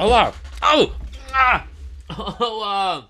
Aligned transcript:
Olá! 0.00 0.32
Oh! 0.62 0.90
Ah! 1.30 1.66
Olá! 2.40 2.40
Oh, 2.40 3.00
um, 3.00 3.04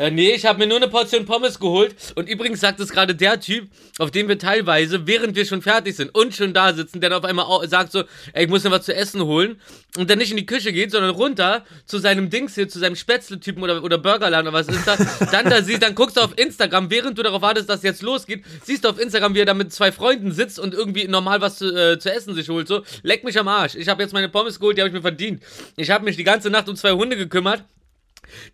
Äh, 0.00 0.10
nee, 0.10 0.32
ich 0.32 0.46
habe 0.46 0.58
mir 0.58 0.66
nur 0.66 0.78
eine 0.78 0.88
Portion 0.88 1.26
Pommes 1.26 1.60
geholt. 1.60 1.94
Und 2.14 2.26
übrigens 2.26 2.60
sagt 2.60 2.80
es 2.80 2.88
gerade 2.88 3.14
der 3.14 3.38
Typ, 3.38 3.68
auf 3.98 4.10
den 4.10 4.28
wir 4.28 4.38
teilweise, 4.38 5.06
während 5.06 5.36
wir 5.36 5.44
schon 5.44 5.60
fertig 5.60 5.94
sind 5.94 6.14
und 6.14 6.34
schon 6.34 6.54
da 6.54 6.72
sitzen, 6.72 7.02
der 7.02 7.10
dann 7.10 7.18
auf 7.18 7.24
einmal 7.26 7.68
sagt 7.68 7.92
so, 7.92 8.04
ey, 8.32 8.44
ich 8.44 8.48
muss 8.48 8.64
mir 8.64 8.70
was 8.70 8.86
zu 8.86 8.94
essen 8.94 9.22
holen. 9.22 9.60
Und 9.98 10.08
dann 10.08 10.16
nicht 10.16 10.30
in 10.30 10.38
die 10.38 10.46
Küche 10.46 10.72
geht, 10.72 10.90
sondern 10.90 11.10
runter 11.10 11.66
zu 11.84 11.98
seinem 11.98 12.30
Dings 12.30 12.54
hier, 12.54 12.66
zu 12.66 12.78
seinem 12.78 12.96
Spätzle-Typen 12.96 13.62
oder, 13.62 13.84
oder 13.84 13.98
Burgerladen 13.98 14.48
oder 14.48 14.56
was 14.56 14.68
ist 14.68 14.86
das. 14.86 15.18
dann 15.30 15.50
da 15.50 15.62
siehst, 15.62 15.82
dann 15.82 15.94
guckst 15.94 16.16
du 16.16 16.22
auf 16.22 16.32
Instagram, 16.38 16.88
während 16.88 17.18
du 17.18 17.22
darauf 17.22 17.42
wartest, 17.42 17.68
dass 17.68 17.82
jetzt 17.82 18.00
losgeht, 18.00 18.42
siehst 18.64 18.84
du 18.84 18.88
auf 18.88 18.98
Instagram, 18.98 19.34
wie 19.34 19.40
er 19.40 19.46
da 19.46 19.52
mit 19.52 19.70
zwei 19.70 19.92
Freunden 19.92 20.32
sitzt 20.32 20.58
und 20.58 20.72
irgendwie 20.72 21.08
normal 21.08 21.42
was 21.42 21.58
zu, 21.58 21.76
äh, 21.76 21.98
zu 21.98 22.10
essen 22.10 22.34
sich 22.34 22.48
holt. 22.48 22.68
So, 22.68 22.84
leck 23.02 23.22
mich 23.22 23.38
am 23.38 23.48
Arsch. 23.48 23.74
Ich 23.74 23.88
habe 23.88 24.02
jetzt 24.02 24.14
meine 24.14 24.30
Pommes 24.30 24.58
geholt, 24.58 24.78
die 24.78 24.80
habe 24.80 24.88
ich 24.88 24.94
mir 24.94 25.02
verdient. 25.02 25.42
Ich 25.76 25.90
habe 25.90 26.06
mich 26.06 26.16
die 26.16 26.24
ganze 26.24 26.48
Nacht 26.48 26.70
um 26.70 26.76
zwei 26.76 26.92
Hunde 26.92 27.18
gekümmert 27.18 27.64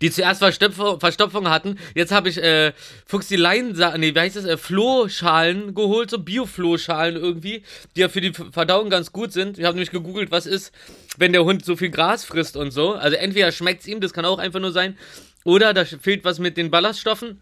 die 0.00 0.10
zuerst 0.10 0.40
Verstopfung, 0.40 1.00
Verstopfung 1.00 1.48
hatten. 1.48 1.78
Jetzt 1.94 2.12
habe 2.12 2.28
ich 2.28 2.38
äh, 2.38 2.72
Fuchsileien, 3.06 3.76
nee, 3.98 4.14
wie 4.14 4.18
heißt 4.18 4.36
das, 4.36 4.44
äh, 4.44 4.56
Flohschalen 4.56 5.74
geholt, 5.74 6.10
so 6.10 6.18
Bio-Flohschalen 6.18 7.16
irgendwie, 7.16 7.62
die 7.94 8.00
ja 8.00 8.08
für 8.08 8.20
die 8.20 8.32
Verdauung 8.32 8.90
ganz 8.90 9.12
gut 9.12 9.32
sind. 9.32 9.58
Ich 9.58 9.64
habe 9.64 9.74
nämlich 9.74 9.90
gegoogelt, 9.90 10.30
was 10.30 10.46
ist, 10.46 10.72
wenn 11.18 11.32
der 11.32 11.44
Hund 11.44 11.64
so 11.64 11.76
viel 11.76 11.90
Gras 11.90 12.24
frisst 12.24 12.56
und 12.56 12.70
so. 12.70 12.92
Also 12.94 13.16
entweder 13.16 13.52
schmeckt's 13.52 13.86
ihm, 13.86 14.00
das 14.00 14.12
kann 14.12 14.24
auch 14.24 14.38
einfach 14.38 14.60
nur 14.60 14.72
sein, 14.72 14.96
oder 15.44 15.72
da 15.72 15.84
fehlt 15.84 16.24
was 16.24 16.38
mit 16.38 16.56
den 16.56 16.70
Ballaststoffen. 16.70 17.40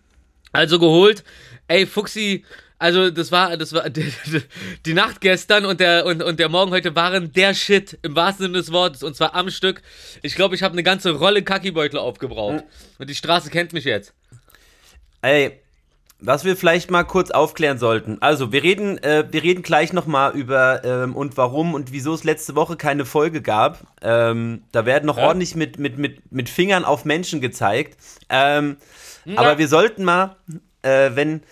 Also 0.52 0.78
geholt. 0.78 1.24
Ey, 1.66 1.84
Fuchsi, 1.84 2.44
also 2.78 3.10
das 3.10 3.32
war, 3.32 3.56
das 3.56 3.72
war 3.72 3.88
die, 3.90 4.12
die 4.86 4.94
Nacht 4.94 5.20
gestern 5.20 5.64
und 5.64 5.80
der 5.80 6.06
und, 6.06 6.22
und 6.22 6.38
der 6.40 6.48
Morgen 6.48 6.70
heute 6.72 6.94
waren 6.94 7.32
der 7.32 7.54
Shit 7.54 7.98
im 8.02 8.14
wahrsten 8.16 8.46
Sinne 8.46 8.58
des 8.58 8.72
Wortes 8.72 9.02
und 9.02 9.16
zwar 9.16 9.34
am 9.34 9.50
Stück. 9.50 9.82
Ich 10.22 10.34
glaube, 10.34 10.54
ich 10.54 10.62
habe 10.62 10.72
eine 10.72 10.82
ganze 10.82 11.12
Rolle 11.12 11.42
Kackibeutel 11.42 11.98
aufgebraucht 11.98 12.64
und 12.98 13.10
die 13.10 13.14
Straße 13.14 13.50
kennt 13.50 13.72
mich 13.72 13.84
jetzt. 13.84 14.12
Ey, 15.22 15.60
was 16.20 16.44
wir 16.44 16.56
vielleicht 16.56 16.90
mal 16.90 17.04
kurz 17.04 17.30
aufklären 17.30 17.78
sollten. 17.78 18.18
Also, 18.20 18.52
wir 18.52 18.62
reden, 18.62 19.02
äh, 19.02 19.24
wir 19.30 19.42
reden 19.42 19.62
gleich 19.62 19.92
nochmal 19.92 20.32
über 20.34 20.82
ähm, 20.84 21.14
und 21.16 21.36
warum 21.36 21.74
und 21.74 21.92
wieso 21.92 22.14
es 22.14 22.24
letzte 22.24 22.54
Woche 22.54 22.76
keine 22.76 23.04
Folge 23.04 23.42
gab. 23.42 23.80
Ähm, 24.00 24.62
da 24.72 24.86
werden 24.86 25.06
noch 25.06 25.18
Ja. 25.18 25.26
ordentlich 25.26 25.54
mit, 25.54 25.78
mit, 25.78 25.98
mit, 25.98 26.32
mit 26.32 26.48
Fingern 26.48 26.84
auf 26.84 27.04
Menschen 27.04 27.40
gezeigt. 27.40 27.98
Ähm, 28.30 28.76
Aber 29.36 29.58
wir 29.58 29.68
sollten 29.68 30.04
mal, 30.04 30.36
äh, 30.82 31.10
wenn, 31.14 31.42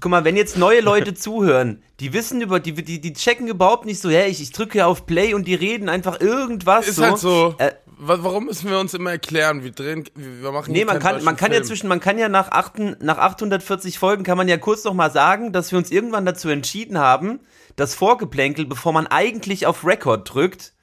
guck 0.00 0.10
mal, 0.10 0.24
wenn 0.24 0.36
jetzt 0.36 0.56
neue 0.56 0.80
Leute 0.80 1.14
zuhören, 1.26 1.82
die 2.00 2.12
wissen 2.12 2.40
über, 2.40 2.60
die, 2.60 2.72
die, 2.72 3.00
die 3.00 3.12
checken 3.12 3.48
überhaupt 3.48 3.86
nicht 3.86 4.00
so, 4.00 4.10
hey, 4.10 4.28
ich, 4.30 4.40
ich 4.40 4.52
drücke 4.52 4.86
auf 4.86 5.06
Play 5.06 5.34
und 5.34 5.46
die 5.46 5.54
reden 5.54 5.88
einfach 5.88 6.20
irgendwas 6.20 6.88
Ist 6.88 6.96
so. 6.96 7.02
halt 7.04 7.18
so. 7.18 7.54
Äh, 7.58 7.72
Wa- 8.00 8.18
Warum 8.20 8.44
müssen 8.44 8.70
wir 8.70 8.78
uns 8.78 8.94
immer 8.94 9.10
erklären? 9.10 9.64
Wir 9.64 9.72
drehen, 9.72 10.04
wir 10.14 10.52
machen 10.52 10.72
Nee, 10.72 10.84
man 10.84 11.00
kann, 11.00 11.24
man 11.24 11.36
kann 11.36 11.50
ja 11.50 11.56
Film. 11.56 11.66
zwischen, 11.66 11.88
man 11.88 11.98
kann 12.00 12.16
ja 12.18 12.28
nach, 12.28 12.50
achten, 12.52 12.96
nach 13.00 13.18
840 13.18 13.98
Folgen 13.98 14.22
kann 14.22 14.36
man 14.38 14.46
ja 14.48 14.56
kurz 14.56 14.84
noch 14.84 14.94
mal 14.94 15.10
sagen, 15.10 15.52
dass 15.52 15.72
wir 15.72 15.78
uns 15.78 15.90
irgendwann 15.90 16.24
dazu 16.24 16.48
entschieden 16.48 16.98
haben, 16.98 17.40
das 17.74 17.94
Vorgeplänkel, 17.96 18.66
bevor 18.66 18.92
man 18.92 19.06
eigentlich 19.08 19.66
auf 19.66 19.84
Record 19.84 20.32
drückt, 20.32 20.74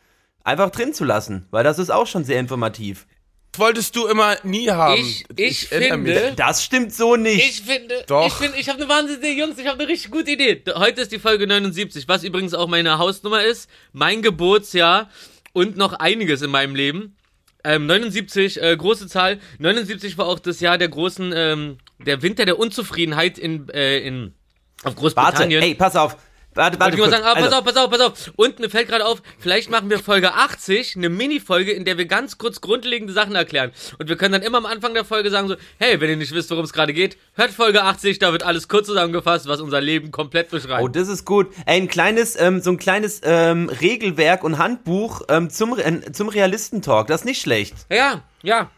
einfach 0.43 0.69
drin 0.71 0.93
zu 0.93 1.05
lassen, 1.05 1.47
weil 1.52 1.63
das 1.63 1.80
ist 1.80 1.89
auch 1.89 2.05
schon 2.08 2.23
sehr 2.25 2.39
informativ. 2.39 3.08
Das 3.56 3.59
wolltest 3.61 3.95
du 3.95 4.06
immer 4.08 4.36
nie 4.44 4.70
haben. 4.70 5.00
Ich- 5.00 5.23
ich 5.38 5.38
mich. 5.38 5.67
finde- 5.70 6.34
Das 6.36 6.61
stimmt 6.61 6.94
so 6.94 7.16
nicht. 7.16 7.38
Ich 7.39 7.61
finde, 7.61 8.03
Doch. 8.06 8.28
ich 8.28 8.34
finde, 8.34 8.59
ich 8.59 8.67
habe 8.67 8.80
eine 8.81 8.89
wahnsinnige 8.89 9.30
Jungs, 9.31 9.58
ich 9.58 9.66
habe 9.66 9.80
eine 9.80 9.88
richtig 9.88 10.11
gute 10.11 10.31
Idee. 10.31 10.61
Heute 10.75 11.00
ist 11.00 11.14
die 11.14 11.20
Folge 11.20 11.48
79, 11.48 12.06
was 12.09 12.26
übrigens 12.26 12.53
auch 12.53 12.67
meine 12.67 12.98
Hausnummer 12.98 13.42
ist, 13.45 13.70
mein 13.94 14.22
Geburtsjahr 14.22 15.09
und 15.53 15.78
noch 15.78 15.94
einiges 15.94 16.42
in 16.42 16.52
meinem 16.52 16.76
Leben. 16.76 17.16
Ähm, 17.64 17.86
79, 17.86 18.61
äh, 18.61 18.76
große 18.76 19.08
Zahl. 19.08 19.39
79 19.58 20.17
war 20.17 20.26
auch 20.28 20.39
das 20.39 20.59
Jahr 20.59 20.78
der 20.78 20.89
großen, 20.89 21.31
ähm, 21.33 21.78
der 22.06 22.22
Winter 22.23 22.44
der 22.44 22.59
Unzufriedenheit 22.59 23.38
in, 23.38 23.70
äh, 23.70 23.99
in 23.99 24.33
auf 24.80 24.83
Warte, 24.83 24.99
Großbritannien. 24.99 25.64
ey, 25.64 25.76
pass 25.76 25.95
auf. 25.95 26.17
Warte, 26.55 26.80
warte 26.80 26.98
kurz. 26.98 27.11
sagen, 27.11 27.23
ah, 27.26 27.33
pass 27.36 27.43
Also, 27.43 27.55
auf, 27.58 27.64
pass 27.66 27.76
auf, 27.77 27.89
pass 27.89 27.99
auf. 28.02 28.32
Und 28.38 28.60
mir 28.60 28.70
fällt 28.70 28.88
gerade 28.88 29.05
auf, 29.05 29.21
vielleicht 29.39 29.70
machen 29.70 29.89
wir 29.89 29.99
Folge 29.99 30.33
80, 30.33 30.95
eine 30.95 31.10
Mini-Folge, 31.10 31.71
in 31.73 31.86
der 31.86 31.98
wir 31.98 32.05
ganz 32.05 32.38
kurz 32.38 32.61
grundlegende 32.61 33.14
Sachen 33.14 33.36
erklären. 33.36 33.71
Und 33.99 34.08
wir 34.10 34.16
können 34.16 34.32
dann 34.33 34.42
immer 34.42 34.58
am 34.60 34.66
Anfang 34.66 34.93
der 34.93 35.05
Folge 35.05 35.30
sagen 35.30 35.48
so, 35.49 35.55
hey, 35.80 35.99
wenn 36.02 36.10
ihr 36.10 36.16
nicht 36.17 36.32
wisst, 36.33 36.49
worum 36.52 36.64
es 36.66 36.73
gerade 36.73 36.93
geht, 36.93 37.17
hört 37.33 37.52
Folge 37.52 37.83
80, 37.83 38.20
da 38.20 38.32
wird 38.32 38.43
alles 38.43 38.67
kurz 38.67 38.88
zusammengefasst, 38.88 39.48
was 39.48 39.60
unser 39.61 39.82
Leben 39.82 40.11
komplett 40.11 40.49
beschreibt. 40.49 40.82
Oh, 40.82 40.88
das 40.88 41.08
ist 41.10 41.26
gut. 41.26 41.48
Ey, 41.66 41.77
ein 41.82 41.88
kleines, 41.88 42.39
ähm, 42.39 42.61
so 42.61 42.72
ein 42.72 42.77
kleines 42.77 43.22
ähm, 43.23 43.70
Regelwerk 43.70 44.43
und 44.43 44.58
Handbuch 44.58 45.23
ähm, 45.30 45.49
zum, 45.49 45.73
Re- 45.73 46.11
zum 46.14 46.30
Realistentalk. 46.30 47.08
Das 47.08 47.22
ist 47.22 47.26
nicht 47.26 47.42
schlecht. 47.42 47.73
ja, 47.89 48.23
ja, 48.43 48.70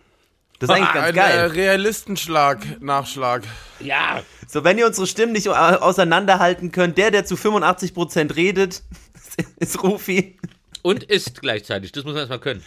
Das 0.59 0.69
ist 0.69 0.75
eigentlich 0.75 0.93
ganz 0.93 1.05
Ein 1.07 1.13
äh, 1.13 1.17
geil. 1.17 1.47
Realistenschlag, 1.47 2.81
Nachschlag. 2.81 3.43
ja. 3.79 4.21
So, 4.49 4.63
wenn 4.63 4.77
ihr 4.77 4.87
unsere 4.87 5.05
Stimmen 5.07 5.33
nicht 5.33 5.49
au- 5.49 5.53
auseinanderhalten 5.53 6.71
könnt, 6.71 6.97
der, 6.97 7.11
der 7.11 7.25
zu 7.25 7.35
85% 7.35 8.35
redet, 8.35 8.81
ist 9.57 9.83
Rufi. 9.83 10.39
Und 10.83 11.03
ist 11.03 11.41
gleichzeitig, 11.41 11.91
das 11.91 12.03
muss 12.05 12.13
man 12.13 12.19
erstmal 12.21 12.39
können. 12.39 12.63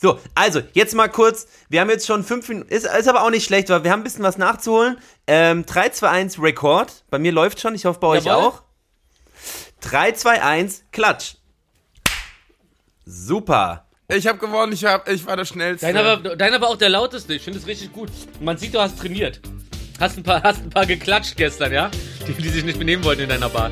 So, 0.00 0.20
also, 0.34 0.60
jetzt 0.74 0.94
mal 0.94 1.08
kurz. 1.08 1.46
Wir 1.68 1.80
haben 1.80 1.90
jetzt 1.90 2.06
schon 2.06 2.24
fünf 2.24 2.48
Minuten. 2.48 2.68
Ist, 2.68 2.86
ist 2.86 3.08
aber 3.08 3.22
auch 3.22 3.30
nicht 3.30 3.44
schlecht, 3.44 3.68
weil 3.68 3.84
wir 3.84 3.90
haben 3.90 4.00
ein 4.00 4.04
bisschen 4.04 4.22
was 4.24 4.38
nachzuholen. 4.38 4.96
Ähm, 5.26 5.66
3, 5.66 5.88
2, 5.90 6.08
1, 6.08 6.42
Rekord. 6.42 7.04
Bei 7.10 7.18
mir 7.18 7.32
läuft 7.32 7.60
schon, 7.60 7.74
ich 7.74 7.84
hoffe 7.84 8.00
bei 8.00 8.06
euch 8.08 8.24
Jawohl. 8.24 8.42
auch. 8.44 8.62
3, 9.80 10.12
2, 10.12 10.42
1, 10.42 10.84
Klatsch. 10.92 11.34
Super. 13.04 13.86
Ich 14.08 14.26
habe 14.26 14.38
gewonnen, 14.38 14.72
ich, 14.74 14.84
hab, 14.84 15.08
ich 15.08 15.24
war 15.26 15.34
der 15.34 15.46
Schnellste. 15.46 15.86
Deiner 15.86 16.04
war, 16.04 16.36
deiner 16.36 16.60
war 16.60 16.68
auch 16.68 16.76
der 16.76 16.90
lauteste, 16.90 17.32
ich 17.34 17.42
finde 17.42 17.58
es 17.58 17.66
richtig 17.66 17.90
gut. 17.90 18.10
Man 18.38 18.58
sieht, 18.58 18.74
du 18.74 18.80
hast 18.80 18.98
trainiert. 18.98 19.40
Hast 19.98 20.18
ein 20.18 20.22
paar, 20.22 20.42
hast 20.42 20.62
ein 20.62 20.68
paar 20.68 20.84
geklatscht 20.84 21.36
gestern, 21.36 21.72
ja? 21.72 21.90
Die, 22.28 22.34
die 22.34 22.48
sich 22.50 22.64
nicht 22.64 22.78
benehmen 22.78 23.02
wollten 23.02 23.22
in 23.22 23.28
deiner 23.30 23.48
Bar. 23.48 23.70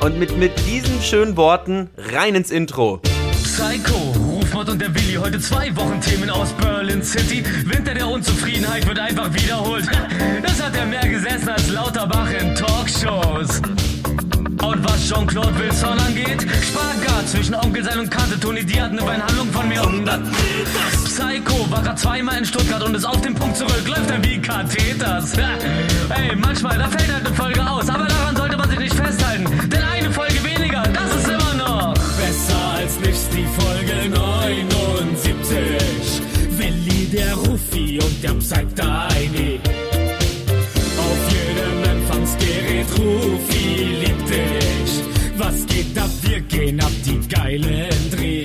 Und 0.00 0.18
mit, 0.18 0.36
mit 0.36 0.52
diesen 0.66 1.00
schönen 1.02 1.36
Worten 1.36 1.88
rein 1.96 2.34
ins 2.34 2.50
Intro. 2.50 3.00
Psycho, 3.44 3.96
Rufmord 4.28 4.70
und 4.70 4.82
der 4.82 4.92
Willi, 4.92 5.14
heute 5.14 5.38
zwei 5.38 5.74
Wochen 5.76 6.00
Themen 6.00 6.30
aus 6.30 6.52
Berlin 6.54 7.02
City. 7.02 7.44
Winter 7.64 7.94
der 7.94 8.08
Unzufriedenheit 8.08 8.88
wird 8.88 8.98
einfach 8.98 9.32
wiederholt. 9.32 9.86
Das 10.42 10.60
hat 10.60 10.76
er 10.76 10.86
mehr 10.86 11.08
gesessen 11.08 11.48
als 11.48 11.68
Lauterbach 11.68 12.30
in 12.32 12.56
Talkshows. 12.56 13.62
Und 14.62 14.84
was 14.84 15.08
Jean-Claude 15.08 15.58
Wilson 15.58 15.98
angeht, 16.00 16.42
Spagat 16.42 17.28
zwischen 17.28 17.54
Onkel 17.54 17.84
Sein 17.84 18.00
und 18.00 18.10
Kante. 18.10 18.38
Toni, 18.40 18.64
die 18.64 18.80
hat 18.80 18.90
eine 18.90 19.02
Beinhandlung 19.02 19.52
von 19.52 19.68
mir 19.68 19.80
100 19.80 20.20
Psycho 21.04 21.70
war 21.70 21.82
grad 21.82 21.98
zweimal 21.98 22.38
in 22.38 22.44
Stuttgart 22.44 22.80
und 22.82 22.94
ist 22.94 23.04
auf 23.04 23.20
den 23.20 23.34
Punkt 23.34 23.56
zurück. 23.56 23.82
Läuft 23.86 24.10
er 24.10 24.22
wie 24.22 24.40
Katheters. 24.40 25.32
Ey, 25.36 26.36
manchmal, 26.36 26.78
da 26.78 26.88
fällt 26.88 27.12
halt 27.12 27.26
eine 27.26 27.34
Folge 27.34 27.68
aus. 27.68 27.88
Aber 27.88 28.04
daran 28.04 28.36
sollte 28.36 28.56
man 28.56 28.70
sich 28.70 28.78
nicht 28.78 28.94
festhalten. 28.94 29.44
Denn 29.68 29.82
eine 29.82 30.08
Folge 30.10 30.42
weniger, 30.44 30.82
das 30.82 31.16
ist 31.16 31.28
immer 31.28 31.54
noch 31.54 31.94
besser 31.94 32.74
als 32.76 33.00
nichts. 33.00 33.28
Die 33.30 33.46
Folge 33.60 34.08
79. 34.10 36.22
Willi, 36.50 37.06
der 37.06 37.34
Ruffi 37.34 37.98
und 38.00 38.22
der 38.22 38.34
Psy-Deini. 38.34 39.60
Auf 40.98 41.32
jedem 41.32 41.82
Empfangsgerät 41.90 42.86
Rufi 42.98 43.96
dich. 44.00 44.07
Was 45.48 45.64
geht 45.64 45.98
ab? 45.98 46.10
Wir 46.20 46.40
gehen 46.42 46.78
ab 46.78 46.90
die 47.06 47.26
geilen 47.26 48.10
Dreh. 48.10 48.44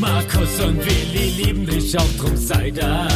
Markus 0.00 0.58
und 0.58 0.84
Willi 0.84 1.30
lieben 1.40 1.64
dich 1.64 1.96
auch, 1.96 2.12
drum 2.18 2.36
sei 2.36 2.72
dabei. 2.72 3.12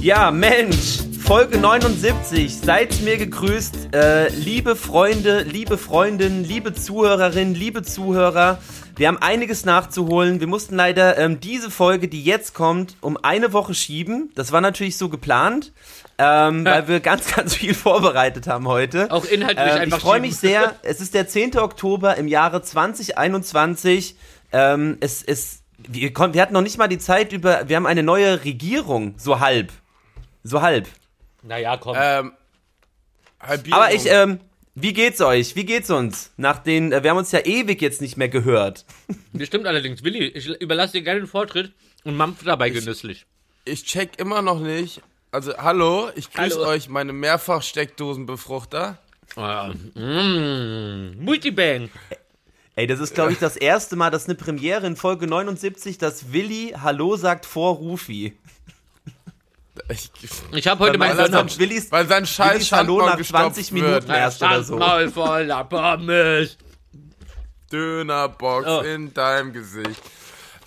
Ja, 0.00 0.30
Mensch, 0.30 1.00
Folge 1.22 1.58
79. 1.58 2.56
Seid 2.56 3.02
mir 3.02 3.18
gegrüßt, 3.18 3.94
äh, 3.94 4.30
liebe 4.30 4.76
Freunde, 4.76 5.42
liebe 5.42 5.76
Freundinnen, 5.76 6.42
liebe 6.42 6.72
Zuhörerinnen, 6.72 7.54
liebe 7.54 7.82
Zuhörer. 7.82 8.60
Wir 8.96 9.08
haben 9.08 9.18
einiges 9.18 9.66
nachzuholen. 9.66 10.40
Wir 10.40 10.46
mussten 10.46 10.74
leider 10.74 11.18
ähm, 11.18 11.38
diese 11.38 11.70
Folge, 11.70 12.08
die 12.08 12.24
jetzt 12.24 12.54
kommt, 12.54 12.96
um 13.02 13.18
eine 13.22 13.52
Woche 13.52 13.74
schieben. 13.74 14.30
Das 14.34 14.52
war 14.52 14.62
natürlich 14.62 14.96
so 14.96 15.10
geplant, 15.10 15.72
ähm, 16.18 16.64
weil 16.64 16.88
wir 16.88 17.00
ganz, 17.00 17.34
ganz 17.34 17.54
viel 17.54 17.74
vorbereitet 17.74 18.46
haben 18.46 18.66
heute. 18.68 19.10
Auch 19.10 19.24
inhaltlich 19.24 19.66
ich 19.66 19.72
einfach 19.72 20.00
freue 20.00 20.14
schieben. 20.16 20.28
mich 20.28 20.36
sehr. 20.36 20.74
Es 20.82 21.00
ist 21.00 21.14
der 21.14 21.28
10. 21.28 21.56
Oktober 21.58 22.16
im 22.16 22.28
Jahre 22.28 22.62
2021. 22.62 24.16
Ähm, 24.52 24.96
es, 25.00 25.22
es, 25.22 25.62
wir, 25.78 26.12
kon- 26.12 26.34
wir 26.34 26.42
hatten 26.42 26.54
noch 26.54 26.62
nicht 26.62 26.78
mal 26.78 26.88
die 26.88 26.98
Zeit 26.98 27.32
über. 27.32 27.68
Wir 27.68 27.76
haben 27.76 27.86
eine 27.86 28.02
neue 28.02 28.44
Regierung, 28.44 29.14
so 29.18 29.40
halb. 29.40 29.70
So 30.42 30.62
halb. 30.62 30.88
Naja, 31.42 31.76
komm. 31.76 31.96
Ähm, 32.00 32.32
Halbierung. 33.40 33.80
Aber 33.80 33.92
ich, 33.94 34.06
ähm, 34.06 34.40
wie 34.74 34.92
geht's 34.92 35.20
euch? 35.20 35.54
Wie 35.56 35.64
geht's 35.64 35.90
uns? 35.90 36.32
Nach 36.36 36.58
den, 36.58 36.92
äh, 36.92 37.02
wir 37.02 37.10
haben 37.10 37.18
uns 37.18 37.32
ja 37.32 37.40
ewig 37.40 37.80
jetzt 37.82 38.00
nicht 38.00 38.16
mehr 38.16 38.28
gehört. 38.28 38.84
Das 39.32 39.46
stimmt 39.46 39.66
allerdings. 39.66 40.02
Willi, 40.02 40.24
ich 40.26 40.48
überlasse 40.48 40.94
dir 40.94 41.02
gerne 41.02 41.20
den 41.20 41.26
Vortritt 41.28 41.72
und 42.04 42.16
mampf 42.16 42.42
dabei 42.44 42.70
genüsslich. 42.70 43.24
ich 43.64 43.84
check 43.84 44.18
immer 44.18 44.42
noch 44.42 44.58
nicht. 44.60 45.00
Also, 45.30 45.56
hallo, 45.58 46.10
ich 46.14 46.32
grüße 46.32 46.60
euch, 46.60 46.88
meine 46.88 47.12
Mehrfach-Steckdosenbefruchter. 47.12 48.96
Ah, 49.36 49.68
mm, 49.94 51.22
Multibang. 51.22 51.90
Ey, 52.76 52.86
das 52.86 52.98
ist, 53.00 53.14
glaube 53.14 53.32
ich, 53.32 53.38
das 53.38 53.56
erste 53.56 53.94
Mal, 53.96 54.10
dass 54.10 54.24
eine 54.24 54.36
Premiere 54.36 54.86
in 54.86 54.96
Folge 54.96 55.26
79, 55.26 55.98
dass 55.98 56.32
Willi 56.32 56.74
Hallo 56.80 57.16
sagt 57.16 57.44
vor 57.44 57.74
Rufi. 57.76 58.38
Ich, 59.90 60.10
Ich 60.52 60.66
habe 60.66 60.80
heute 60.84 60.98
er 60.98 61.14
Dann 61.14 61.30
dann- 61.32 61.58
Willis, 61.58 61.92
weil 61.92 62.06
sein 62.08 62.26
scheiß 62.26 62.54
Willis 62.54 62.72
Hallo 62.72 63.04
nach 63.04 63.16
gestopft 63.16 63.42
20 63.54 63.72
Minuten 63.72 63.92
wird. 63.92 64.08
erst 64.08 64.42
oder 64.42 64.62
so. 64.62 64.76
Maul 64.76 65.10
voller 65.10 65.64
Pommes. 65.64 66.56
Dönerbox 67.70 68.66
Oh. 68.66 68.80
in 68.80 69.12
deinem 69.12 69.52
Gesicht. 69.52 70.02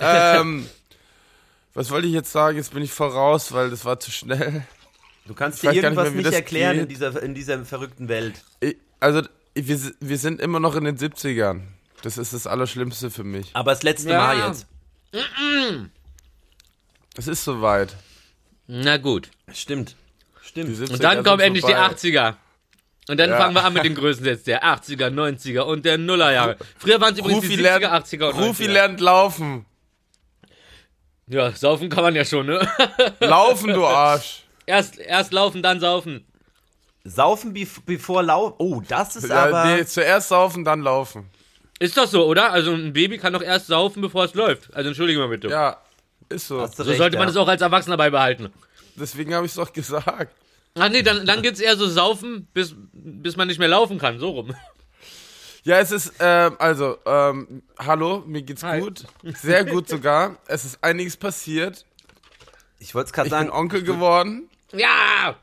Ähm, 0.03 0.67
was 1.73 1.89
wollte 1.91 2.07
ich 2.07 2.13
jetzt 2.13 2.31
sagen? 2.31 2.57
Jetzt 2.57 2.73
bin 2.73 2.83
ich 2.83 2.91
voraus, 2.91 3.51
weil 3.53 3.69
das 3.69 3.85
war 3.85 3.99
zu 3.99 4.11
schnell. 4.11 4.65
Du 5.25 5.33
kannst 5.33 5.57
Ich 5.57 5.61
dir 5.61 5.67
gar 5.67 5.73
nicht 5.73 5.83
irgendwas 5.83 6.11
mehr, 6.13 6.23
nicht, 6.23 6.33
erklären 6.33 6.79
in 6.79 6.87
dieser, 6.87 7.21
in 7.21 7.33
dieser 7.35 7.63
verrückten 7.65 8.07
Welt. 8.09 8.43
Ich, 8.59 8.75
also, 8.99 9.21
wir, 9.53 9.79
wir 9.99 10.17
sind 10.17 10.41
immer 10.41 10.59
noch 10.59 10.75
in 10.75 10.83
den 10.83 10.97
70ern. 10.97 11.61
Das 12.03 12.17
ist 12.17 12.33
das 12.33 12.47
Allerschlimmste 12.47 13.11
für 13.11 13.23
mich. 13.23 13.51
Aber 13.53 13.71
das 13.71 13.83
letzte 13.83 14.09
Ja. 14.09 14.17
Mal 14.17 14.47
jetzt. 14.47 14.65
Es 17.17 17.27
ist 17.27 17.43
soweit. 17.43 17.95
Na 18.67 18.97
gut. 18.97 19.29
Stimmt. 19.53 19.95
Stimmt. 20.41 20.75
70er 20.75 20.93
Und 20.93 21.03
dann 21.03 21.23
kommen 21.23 21.39
endlich 21.41 21.63
vorbei. 21.65 21.89
die 22.01 22.09
80er. 22.15 22.35
Und 23.09 23.17
dann 23.19 23.29
Ja. 23.31 23.37
fangen 23.37 23.53
wir 23.55 23.63
an 23.63 23.73
mit 23.73 23.83
den 23.83 23.95
Größensätzen 23.95 24.45
der 24.45 24.63
80er, 24.63 25.09
90er 25.09 25.61
und 25.61 25.85
der 25.85 25.97
Nullerjahre. 25.97 26.57
Früher 26.77 27.01
waren 27.01 27.13
es 27.13 27.19
übrigens 27.19 27.43
Rufi 27.43 27.57
die 27.57 27.63
70er, 27.63 27.79
lernt, 27.79 27.85
80er 28.05 28.29
und 28.29 28.35
Rufi 28.39 28.63
90er. 28.65 28.71
lernt 28.71 28.99
laufen. 29.01 29.65
Ja, 31.31 31.51
saufen 31.53 31.89
kann 31.89 32.03
man 32.03 32.13
ja 32.13 32.25
schon, 32.25 32.45
ne? 32.45 32.67
Laufen, 33.21 33.73
du 33.73 33.85
Arsch. 33.85 34.43
erst, 34.65 34.99
erst 34.99 35.31
laufen, 35.31 35.63
dann 35.63 35.79
saufen. 35.79 36.25
Saufen 37.05 37.53
bevor 37.85 38.21
Lau. 38.21 38.53
Oh, 38.57 38.81
das 38.85 39.15
ist 39.15 39.29
Ja, 39.29 39.45
aber. 39.45 39.65
nee, 39.65 39.85
zuerst 39.85 40.27
saufen, 40.27 40.65
dann 40.65 40.81
laufen. 40.81 41.29
Ist 41.79 41.95
doch 41.97 42.05
so, 42.05 42.25
oder? 42.25 42.51
Also 42.51 42.73
ein 42.73 42.91
Baby 42.91 43.17
kann 43.17 43.31
doch 43.31 43.41
erst 43.41 43.67
saufen, 43.67 44.01
bevor 44.01 44.25
es 44.25 44.33
läuft. 44.33 44.73
Also 44.75 44.89
entschuldige 44.89 45.19
mal 45.19 45.29
bitte. 45.29 45.47
Ja, 45.47 45.77
ist 46.27 46.47
so. 46.47 46.59
Du 46.59 46.67
so 46.67 46.83
recht, 46.83 46.97
sollte 46.97 47.17
man 47.17 47.27
ja. 47.27 47.31
es 47.31 47.37
auch 47.37 47.47
als 47.47 47.61
Erwachsener 47.61 47.95
beibehalten. 47.97 48.49
Deswegen 48.95 49.33
habe 49.33 49.45
ich 49.45 49.53
es 49.53 49.55
doch 49.55 49.71
gesagt. 49.71 50.35
Ach 50.77 50.89
nee, 50.89 51.01
dann, 51.01 51.25
dann 51.25 51.41
geht's 51.41 51.61
eher 51.61 51.77
so 51.77 51.87
saufen, 51.87 52.47
bis, 52.53 52.75
bis 52.93 53.37
man 53.37 53.47
nicht 53.47 53.57
mehr 53.57 53.67
laufen 53.69 53.97
kann, 53.99 54.19
so 54.19 54.29
rum. 54.31 54.53
Ja, 55.63 55.79
es 55.79 55.91
ist, 55.91 56.13
ähm, 56.19 56.55
also, 56.57 56.97
ähm, 57.05 57.61
hallo, 57.77 58.23
mir 58.25 58.41
geht's 58.41 58.63
Hi. 58.63 58.79
gut. 58.79 59.05
Sehr 59.23 59.63
gut 59.63 59.87
sogar. 59.87 60.37
Es 60.47 60.65
ist 60.65 60.83
einiges 60.83 61.17
passiert. 61.17 61.85
Ich 62.79 62.95
wollte 62.95 63.07
es 63.07 63.13
gerade 63.13 63.27
Ich 63.27 63.31
bin 63.31 63.47
sagen. 63.47 63.51
Onkel 63.51 63.83
geworden. 63.83 64.49
Ja! 64.73 65.35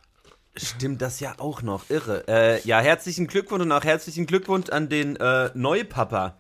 Stimmt 0.57 1.03
das 1.03 1.21
ja 1.21 1.35
auch 1.39 1.63
noch. 1.63 1.89
Irre. 1.89 2.27
Äh, 2.27 2.61
ja, 2.63 2.81
herzlichen 2.81 3.29
Glückwunsch 3.29 3.63
und 3.63 3.71
auch 3.71 3.85
herzlichen 3.85 4.27
Glückwunsch 4.27 4.71
an 4.71 4.89
den 4.89 5.15
äh, 5.17 5.51
Neupapa. 5.55 6.37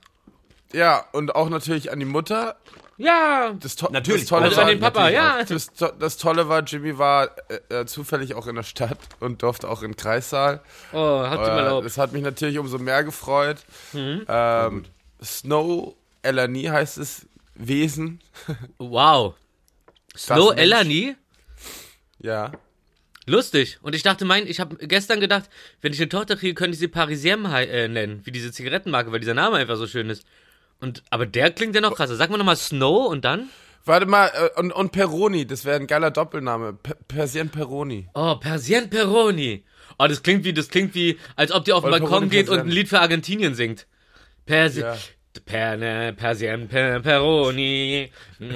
Ja, 0.72 1.04
und 1.12 1.36
auch 1.36 1.48
natürlich 1.48 1.92
an 1.92 2.00
die 2.00 2.04
Mutter. 2.04 2.56
Ja! 2.98 3.54
Das 3.60 3.76
to 3.76 3.88
Natürlich. 3.90 4.22
Das 4.22 4.28
Tolle 4.28 4.44
Also 4.46 4.56
war, 4.56 4.64
an 4.64 4.70
den 4.70 4.80
Papa, 4.80 5.08
ja. 5.08 5.42
Das, 5.44 5.72
to 5.72 5.88
das 5.98 6.16
Tolle 6.18 6.48
war, 6.48 6.62
Jimmy 6.64 6.98
war 6.98 7.30
äh, 7.70 7.80
äh, 7.80 7.86
zufällig 7.86 8.34
auch 8.34 8.46
in 8.48 8.56
der 8.56 8.64
Stadt 8.64 8.98
und 9.20 9.42
durfte 9.42 9.68
auch 9.68 9.82
in 9.82 9.92
den 9.92 9.96
Kreissaal. 9.96 10.60
Oh, 10.92 11.20
hat 11.20 11.44
sie 11.44 11.50
mal 11.50 11.58
Äh, 11.58 11.62
erlaubt. 11.64 11.86
das 11.86 11.96
hat 11.96 12.12
mich 12.12 12.22
natürlich 12.22 12.58
umso 12.58 12.78
mehr 12.78 13.04
gefreut. 13.04 13.58
Mhm. 13.92 14.24
Ähm, 14.28 14.84
Snow 15.22 15.94
Elani 16.22 16.64
heißt 16.64 16.98
es 16.98 17.26
Wesen. 17.54 18.20
Wow. 18.78 19.34
Slow 20.16 20.48
Mensch. 20.50 20.60
Elani? 20.60 21.16
Ja. 22.20 22.52
Lustig. 23.26 23.78
Und 23.82 23.94
ich 23.94 24.02
dachte, 24.02 24.24
mein, 24.24 24.46
ich 24.46 24.58
habe 24.58 24.76
gestern 24.86 25.20
gedacht, 25.20 25.48
wenn 25.82 25.92
ich 25.92 26.00
eine 26.00 26.08
Tochter 26.08 26.34
kriege, 26.36 26.54
könnte 26.54 26.72
ich 26.74 26.78
sie 26.80 26.88
Parisien 26.88 27.50
hei- 27.50 27.66
äh, 27.66 27.86
nennen, 27.86 28.22
wie 28.24 28.32
diese 28.32 28.50
Zigarettenmarke, 28.52 29.12
weil 29.12 29.20
dieser 29.20 29.34
Name 29.34 29.56
einfach 29.58 29.76
so 29.76 29.86
schön 29.86 30.08
ist. 30.10 30.24
Und, 30.80 31.02
aber 31.10 31.26
der 31.26 31.50
klingt 31.50 31.74
ja 31.74 31.80
noch 31.80 31.94
krasser. 31.96 32.16
Sag 32.16 32.30
mal 32.30 32.36
nochmal 32.38 32.56
Snow 32.56 33.08
und 33.10 33.24
dann? 33.24 33.48
Warte 33.84 34.06
mal, 34.06 34.28
äh, 34.28 34.60
und, 34.60 34.72
und 34.72 34.92
Peroni, 34.92 35.46
das 35.46 35.64
wäre 35.64 35.76
ein 35.76 35.86
geiler 35.86 36.10
Doppelname. 36.10 36.74
Per 36.74 36.94
Persien 37.08 37.48
Peroni. 37.48 38.08
Oh, 38.14 38.36
Persien 38.36 38.90
Peroni. 38.90 39.64
Oh, 39.98 40.06
das 40.06 40.22
klingt 40.22 40.44
wie, 40.44 40.52
das 40.52 40.68
klingt 40.68 40.94
wie, 40.94 41.18
als 41.36 41.50
ob 41.52 41.64
die 41.64 41.72
auf 41.72 41.82
den 41.82 41.90
Balkon 41.90 42.08
Peroni 42.08 42.28
geht 42.28 42.48
und 42.48 42.54
ein 42.54 42.64
Persien. 42.64 42.76
Lied 42.76 42.88
für 42.88 43.00
Argentinien 43.00 43.54
singt. 43.54 43.86
Persi 44.46 44.80
Ja. 44.80 44.96
per, 45.46 45.76
ne, 45.76 46.12
Persien 46.16 46.68
per, 46.68 47.00
Peroni. 47.00 48.10
Hm. 48.38 48.48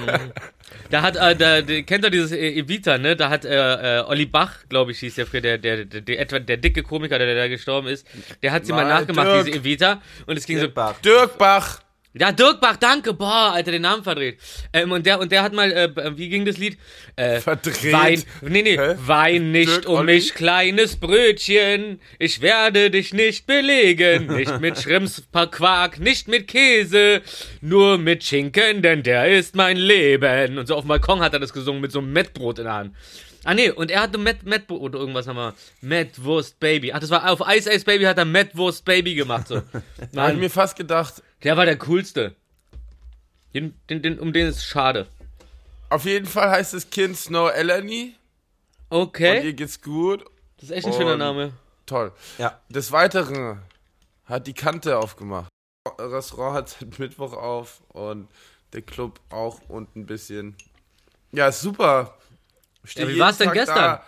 da 0.90 1.02
hat, 1.02 1.16
äh, 1.16 1.36
da, 1.36 1.62
kennt 1.62 2.04
ihr 2.04 2.10
dieses 2.10 2.32
äh, 2.32 2.58
Evita, 2.58 2.98
ne? 2.98 3.14
Da 3.16 3.30
hat 3.30 3.44
äh, 3.44 3.98
äh, 3.98 4.04
Olli 4.04 4.26
Bach, 4.26 4.56
glaube 4.68 4.92
ich, 4.92 4.98
hieß 5.00 5.14
der 5.14 5.26
früher, 5.26 5.40
der, 5.40 5.58
der, 5.58 5.84
der, 5.84 6.00
der, 6.00 6.20
etwa 6.20 6.38
der 6.38 6.56
dicke 6.56 6.82
Komiker, 6.82 7.18
der, 7.18 7.26
der, 7.26 7.36
der 7.36 7.48
gestorben 7.48 7.88
ist. 7.88 8.06
Der 8.42 8.52
hat 8.52 8.66
sie 8.66 8.72
mal 8.72 8.84
Nein, 8.84 9.00
nachgemacht, 9.00 9.28
Dirk. 9.28 9.46
diese 9.46 9.58
Evita. 9.58 10.02
Und 10.26 10.36
es 10.36 10.46
ging 10.46 10.58
so, 10.58 10.68
Bach. 10.68 10.98
Dirk 11.00 11.38
Bach. 11.38 11.81
Ja, 12.14 12.30
Dirk 12.32 12.60
Bach, 12.60 12.76
danke, 12.76 13.14
boah, 13.14 13.52
Alter, 13.54 13.72
den 13.72 13.82
Namen 13.82 14.02
verdreht. 14.04 14.38
Ähm, 14.72 14.92
und 14.92 15.06
der, 15.06 15.18
und 15.18 15.32
der 15.32 15.42
hat 15.42 15.52
mal, 15.52 15.72
äh, 15.72 16.16
wie 16.16 16.28
ging 16.28 16.44
das 16.44 16.58
Lied? 16.58 16.76
Äh, 17.16 17.40
Verdreht. 17.40 17.92
Wein, 17.92 18.22
nee, 18.42 18.62
nee, 18.62 18.76
Hä? 18.76 18.94
wein 18.98 19.50
nicht 19.50 19.68
Dirk 19.68 19.88
um 19.88 19.96
Olli? 20.00 20.14
mich, 20.14 20.34
kleines 20.34 20.96
Brötchen. 20.96 22.00
Ich 22.18 22.40
werde 22.42 22.90
dich 22.90 23.14
nicht 23.14 23.46
belegen. 23.46 24.26
Nicht 24.26 24.60
mit 24.60 24.78
Schrimps-Quark, 24.82 26.00
nicht 26.00 26.28
mit 26.28 26.48
Käse, 26.48 27.22
nur 27.60 27.98
mit 27.98 28.24
Schinken, 28.24 28.82
denn 28.82 29.02
der 29.02 29.28
ist 29.28 29.54
mein 29.54 29.76
Leben. 29.76 30.58
Und 30.58 30.66
so 30.66 30.74
auf 30.76 30.84
dem 30.84 30.88
Balkon 30.88 31.20
hat 31.20 31.32
er 31.32 31.40
das 31.40 31.52
gesungen 31.52 31.80
mit 31.80 31.92
so 31.92 32.00
einem 32.00 32.12
Mettbrot 32.12 32.58
in 32.58 32.64
der 32.64 32.74
Hand. 32.74 32.94
Ah 33.44 33.54
nee, 33.54 33.70
und 33.70 33.90
er 33.90 34.02
hatte 34.02 34.18
Met, 34.18 34.44
Mettbrot 34.44 34.80
oder 34.80 35.00
irgendwas 35.00 35.26
haben 35.26 35.36
wir. 35.36 35.54
Mettwurst 35.80 36.60
Baby. 36.60 36.92
Ach, 36.92 37.00
das 37.00 37.10
war 37.10 37.28
auf 37.28 37.40
Ice 37.52 37.72
Ice 37.72 37.84
Baby 37.84 38.04
hat 38.04 38.16
er 38.18 38.24
Mettwurst 38.24 38.84
Baby 38.84 39.14
gemacht 39.14 39.48
so. 39.48 39.62
Da 40.12 40.24
hab 40.24 40.32
ich 40.34 40.38
mir 40.38 40.50
fast 40.50 40.76
gedacht, 40.76 41.14
der 41.44 41.56
war 41.56 41.64
der 41.66 41.78
coolste. 41.78 42.34
Den, 43.54 43.74
den, 43.90 44.02
den, 44.02 44.18
um 44.18 44.32
den 44.32 44.46
ist 44.48 44.64
schade. 44.64 45.06
auf 45.90 46.04
jeden 46.06 46.26
Fall 46.26 46.50
heißt 46.50 46.72
das 46.74 46.88
Kind 46.90 47.16
Snow 47.16 47.50
Elani. 47.52 48.14
Und 48.88 48.98
Okay, 49.00 49.44
ihr 49.44 49.52
geht's 49.52 49.80
gut. 49.80 50.24
das 50.56 50.70
ist 50.70 50.76
echt 50.76 50.86
ein 50.86 50.92
schöner 50.92 51.12
und- 51.14 51.18
Name. 51.18 51.52
Toll. 51.86 52.12
Ja. 52.38 52.60
Des 52.68 52.92
Weiteren 52.92 53.60
hat 54.24 54.46
die 54.46 54.54
Kante 54.54 54.98
aufgemacht. 54.98 55.48
Das 55.98 56.12
Restaurant 56.12 56.56
hat 56.56 56.68
seit 56.68 56.98
Mittwoch 56.98 57.32
auf 57.32 57.82
und 57.88 58.28
der 58.72 58.82
Club 58.82 59.20
auch 59.30 59.60
und 59.68 59.94
ein 59.96 60.06
bisschen. 60.06 60.54
Ja, 61.32 61.48
ist 61.48 61.60
super. 61.60 62.16
Ja, 62.94 63.02
wie 63.02 63.08
jeden 63.10 63.20
war's 63.20 63.38
denn 63.38 63.46
Tag 63.48 63.54
gestern? 63.54 63.76
Da. 63.76 64.06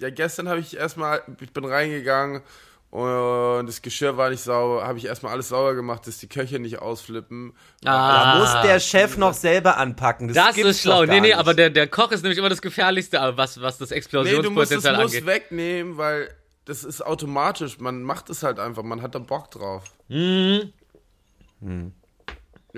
Ja, 0.00 0.10
gestern 0.10 0.48
habe 0.48 0.60
ich 0.60 0.76
erstmal, 0.76 1.22
ich 1.40 1.52
bin 1.52 1.64
reingegangen 1.64 2.42
und 2.90 3.66
das 3.66 3.82
Geschirr 3.82 4.16
war 4.16 4.30
nicht 4.30 4.42
sauber, 4.42 4.86
habe 4.86 4.96
ich 4.98 5.04
erstmal 5.04 5.32
alles 5.32 5.48
sauber 5.50 5.74
gemacht, 5.74 6.06
dass 6.06 6.18
die 6.18 6.28
Köche 6.28 6.58
nicht 6.58 6.78
ausflippen. 6.78 7.52
Ah. 7.84 8.34
Da 8.34 8.38
muss 8.40 8.66
der 8.66 8.80
Chef 8.80 9.16
noch 9.18 9.34
selber 9.34 9.76
anpacken. 9.76 10.28
Das, 10.28 10.36
Das 10.36 10.54
gibt's 10.54 10.70
ist 10.70 10.82
schlau. 10.82 11.04
Nee, 11.04 11.14
nee, 11.20 11.20
nicht. 11.28 11.36
aber 11.36 11.52
der, 11.54 11.68
der 11.70 11.86
Koch 11.86 12.10
ist 12.12 12.22
nämlich 12.22 12.38
immer 12.38 12.48
das 12.48 12.62
Gefährlichste, 12.62 13.20
aber 13.20 13.36
was, 13.36 13.60
was 13.60 13.76
das 13.78 13.90
Nee, 13.90 14.00
du 14.00 14.50
musst 14.50 14.72
es 14.72 14.78
Explosionspotenzial 14.84 14.96
muss 14.96 15.12
angeht. 15.12 15.26
wegnehmen, 15.26 15.96
weil 15.98 16.30
das 16.64 16.84
ist 16.84 17.04
automatisch. 17.04 17.78
Man 17.78 18.02
macht 18.02 18.30
es 18.30 18.42
halt 18.42 18.58
einfach, 18.58 18.82
man 18.82 19.02
hat 19.02 19.14
da 19.14 19.18
Bock 19.18 19.50
drauf. 19.50 19.84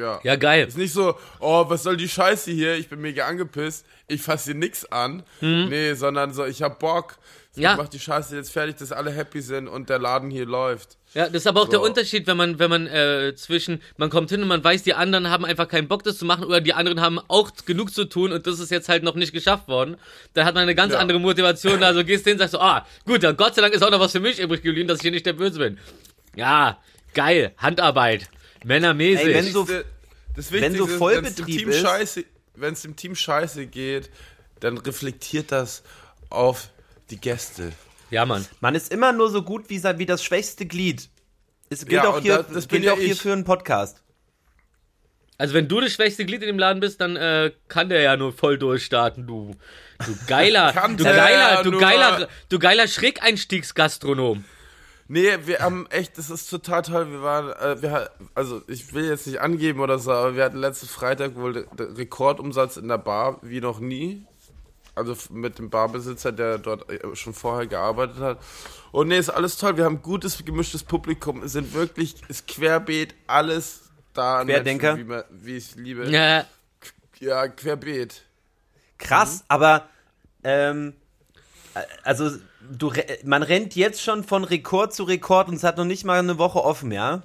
Ja. 0.00 0.20
Ja, 0.22 0.36
geil. 0.36 0.66
Ist 0.66 0.78
nicht 0.78 0.92
so, 0.92 1.14
oh, 1.40 1.64
was 1.68 1.82
soll 1.82 1.96
die 1.96 2.08
Scheiße 2.08 2.50
hier? 2.50 2.74
Ich 2.76 2.88
bin 2.88 3.00
mega 3.00 3.26
angepisst. 3.26 3.84
Ich 4.08 4.22
fasse 4.22 4.46
hier 4.46 4.54
nix 4.54 4.84
an. 4.86 5.22
Nee, 5.40 5.94
sondern 5.94 6.32
so, 6.32 6.44
ich 6.46 6.62
hab 6.62 6.78
Bock. 6.78 7.16
Mhm. 7.54 7.62
Ja. 7.62 7.72
Ich 7.72 7.78
mach 7.78 7.88
die 7.88 7.98
Scheiße 7.98 8.36
jetzt 8.36 8.52
fertig, 8.52 8.76
dass 8.76 8.92
alle 8.92 9.10
happy 9.10 9.40
sind 9.42 9.66
und 9.68 9.90
der 9.90 9.98
Laden 9.98 10.30
hier 10.30 10.46
läuft. 10.46 10.96
Ja, 11.14 11.24
das 11.26 11.42
ist 11.42 11.46
aber 11.48 11.62
auch 11.62 11.68
der 11.68 11.80
So. 11.80 11.84
Unterschied, 11.84 12.28
wenn 12.28 12.36
man, 12.36 12.60
wenn 12.60 12.70
man 12.70 12.86
äh, 12.86 13.34
zwischen, 13.34 13.82
man 13.96 14.08
kommt 14.08 14.30
hin 14.30 14.40
und 14.42 14.46
man 14.48 14.62
weiß, 14.62 14.84
die 14.84 14.94
anderen 14.94 15.28
haben 15.28 15.44
einfach 15.44 15.66
keinen 15.66 15.88
Bock, 15.88 16.04
das 16.04 16.18
zu 16.18 16.24
machen, 16.24 16.44
oder 16.44 16.60
die 16.60 16.72
anderen 16.74 17.00
haben 17.00 17.18
auch 17.26 17.50
genug 17.66 17.92
zu 17.92 18.04
tun 18.04 18.30
und 18.30 18.46
das 18.46 18.60
ist 18.60 18.70
jetzt 18.70 18.88
halt 18.88 19.02
noch 19.02 19.16
nicht 19.16 19.32
geschafft 19.32 19.66
worden. 19.66 19.96
Dann 20.34 20.46
hat 20.46 20.54
man 20.54 20.62
eine 20.62 20.76
ganz 20.76 20.92
Ja. 20.92 21.00
andere 21.00 21.18
Motivation. 21.18 21.82
Also 21.82 22.04
gehst 22.04 22.22
hin 22.24 22.34
und 22.34 22.38
sagst 22.38 22.52
so, 22.52 22.60
ah, 22.60 22.86
gut, 23.04 23.24
dann 23.24 23.36
Gott 23.36 23.56
sei 23.56 23.62
Dank 23.62 23.74
ist 23.74 23.82
auch 23.82 23.90
noch 23.90 23.98
was 23.98 24.12
für 24.12 24.20
mich 24.20 24.38
übrig 24.38 24.62
geblieben, 24.62 24.86
dass 24.86 24.98
ich 24.98 25.02
hier 25.02 25.10
nicht 25.10 25.26
der 25.26 25.32
Böse 25.32 25.58
bin. 25.58 25.78
Ja, 26.36 26.78
geil, 27.14 27.52
Handarbeit, 27.58 28.28
männermäßig. 28.64 29.26
Ey, 29.26 29.34
wenn 29.34 29.52
so- 29.52 29.66
das 30.36 30.52
wenn 30.52 30.74
so 30.76 30.86
Vollbetrieb 30.86 31.68
ist- 31.68 32.24
wenn 32.54 32.72
es 32.74 32.82
dem 32.82 32.96
Team 32.96 33.14
scheiße 33.14 33.66
geht, 33.66 34.10
dann 34.60 34.76
reflektiert 34.78 35.50
das 35.52 35.82
auf 36.28 36.68
die 37.10 37.16
Gäste. 37.20 37.72
ja, 38.10 38.26
Mann. 38.26 38.46
Man 38.60 38.74
ist 38.74 38.92
immer 38.92 39.12
nur 39.12 39.30
so 39.30 39.42
gut 39.42 39.68
wie, 39.70 39.78
sein- 39.78 39.98
wie 39.98 40.06
das 40.06 40.22
schwächste 40.24 40.66
Glied. 40.66 41.08
Es 41.70 41.80
gilt 41.86 42.02
Ja, 42.02 42.08
auch, 42.10 42.20
hier, 42.20 42.38
das- 42.38 42.52
das 42.52 42.66
bin 42.66 42.82
gilt 42.82 42.84
ja 42.86 42.92
auch 42.94 42.98
hier 42.98 43.16
für 43.16 43.32
einen 43.32 43.44
Podcast. 43.44 44.02
Also 45.38 45.54
wenn 45.54 45.68
du 45.68 45.80
das 45.80 45.92
schwächste 45.92 46.26
Glied 46.26 46.42
in 46.42 46.48
dem 46.48 46.58
Laden 46.58 46.80
bist, 46.80 47.00
dann 47.00 47.16
äh, 47.16 47.52
kann 47.68 47.88
der 47.88 48.02
ja 48.02 48.16
nur 48.16 48.32
voll 48.32 48.58
durchstarten, 48.58 49.26
du. 49.26 49.54
Du 50.04 50.14
geiler, 50.26 50.72
du 50.96 51.02
geiler, 51.04 51.62
du 51.62 51.78
geiler, 51.78 52.28
du 52.50 52.58
geiler 52.58 52.86
Schrägeinstiegsgastronom. 52.88 54.44
Nee, 55.12 55.38
wir 55.44 55.58
haben 55.58 55.86
echt, 55.90 56.18
das 56.18 56.30
ist 56.30 56.48
total 56.48 56.82
toll. 56.82 57.10
Wir 57.10 57.20
waren, 57.20 57.48
äh, 57.50 57.82
wir, 57.82 57.90
ha- 57.90 58.10
also 58.36 58.62
ich 58.68 58.92
will 58.94 59.06
jetzt 59.06 59.26
nicht 59.26 59.40
angeben 59.40 59.80
oder 59.80 59.98
so, 59.98 60.12
aber 60.12 60.36
wir 60.36 60.44
hatten 60.44 60.58
letzten 60.58 60.86
Freitag 60.86 61.34
wohl 61.34 61.66
Rekordumsatz 61.76 62.76
in 62.76 62.86
der 62.86 62.98
Bar 62.98 63.38
wie 63.42 63.60
noch 63.60 63.80
nie. 63.80 64.24
Also 64.94 65.16
mit 65.30 65.58
dem 65.58 65.68
Barbesitzer, 65.68 66.30
der 66.30 66.58
dort 66.58 66.88
äh, 66.90 67.16
schon 67.16 67.34
vorher 67.34 67.66
gearbeitet 67.66 68.18
hat. 68.18 68.38
Und 68.92 69.08
nee, 69.08 69.18
ist 69.18 69.30
alles 69.30 69.56
toll. 69.56 69.76
Wir 69.76 69.84
haben 69.84 70.00
gutes, 70.00 70.44
gemischtes 70.44 70.84
Publikum. 70.84 71.42
Es 71.42 71.52
sind 71.52 71.74
wirklich, 71.74 72.14
ist 72.28 72.46
querbeet 72.46 73.14
alles 73.26 73.90
da 74.12 74.44
Querdenker? 74.44 74.94
Menschen, 74.94 75.08
wie, 75.08 75.12
man- 75.12 75.24
wie 75.30 75.56
ich 75.56 75.70
es 75.70 75.74
liebe. 75.76 76.08
Ja, 76.10 76.44
Ja, 77.18 77.48
querbeet. 77.48 78.22
Krass, 78.98 79.42
aber 79.48 79.88
ähm, 80.44 80.92
äh, 80.92 80.99
also 82.02 82.30
du 82.70 82.92
man 83.24 83.42
rennt 83.42 83.76
jetzt 83.76 84.02
schon 84.02 84.24
von 84.24 84.44
Rekord 84.44 84.92
zu 84.92 85.04
Rekord 85.04 85.48
und 85.48 85.54
es 85.54 85.64
hat 85.64 85.76
noch 85.76 85.84
nicht 85.84 86.04
mal 86.04 86.18
eine 86.18 86.38
Woche 86.38 86.62
offen, 86.62 86.92
ja? 86.92 87.22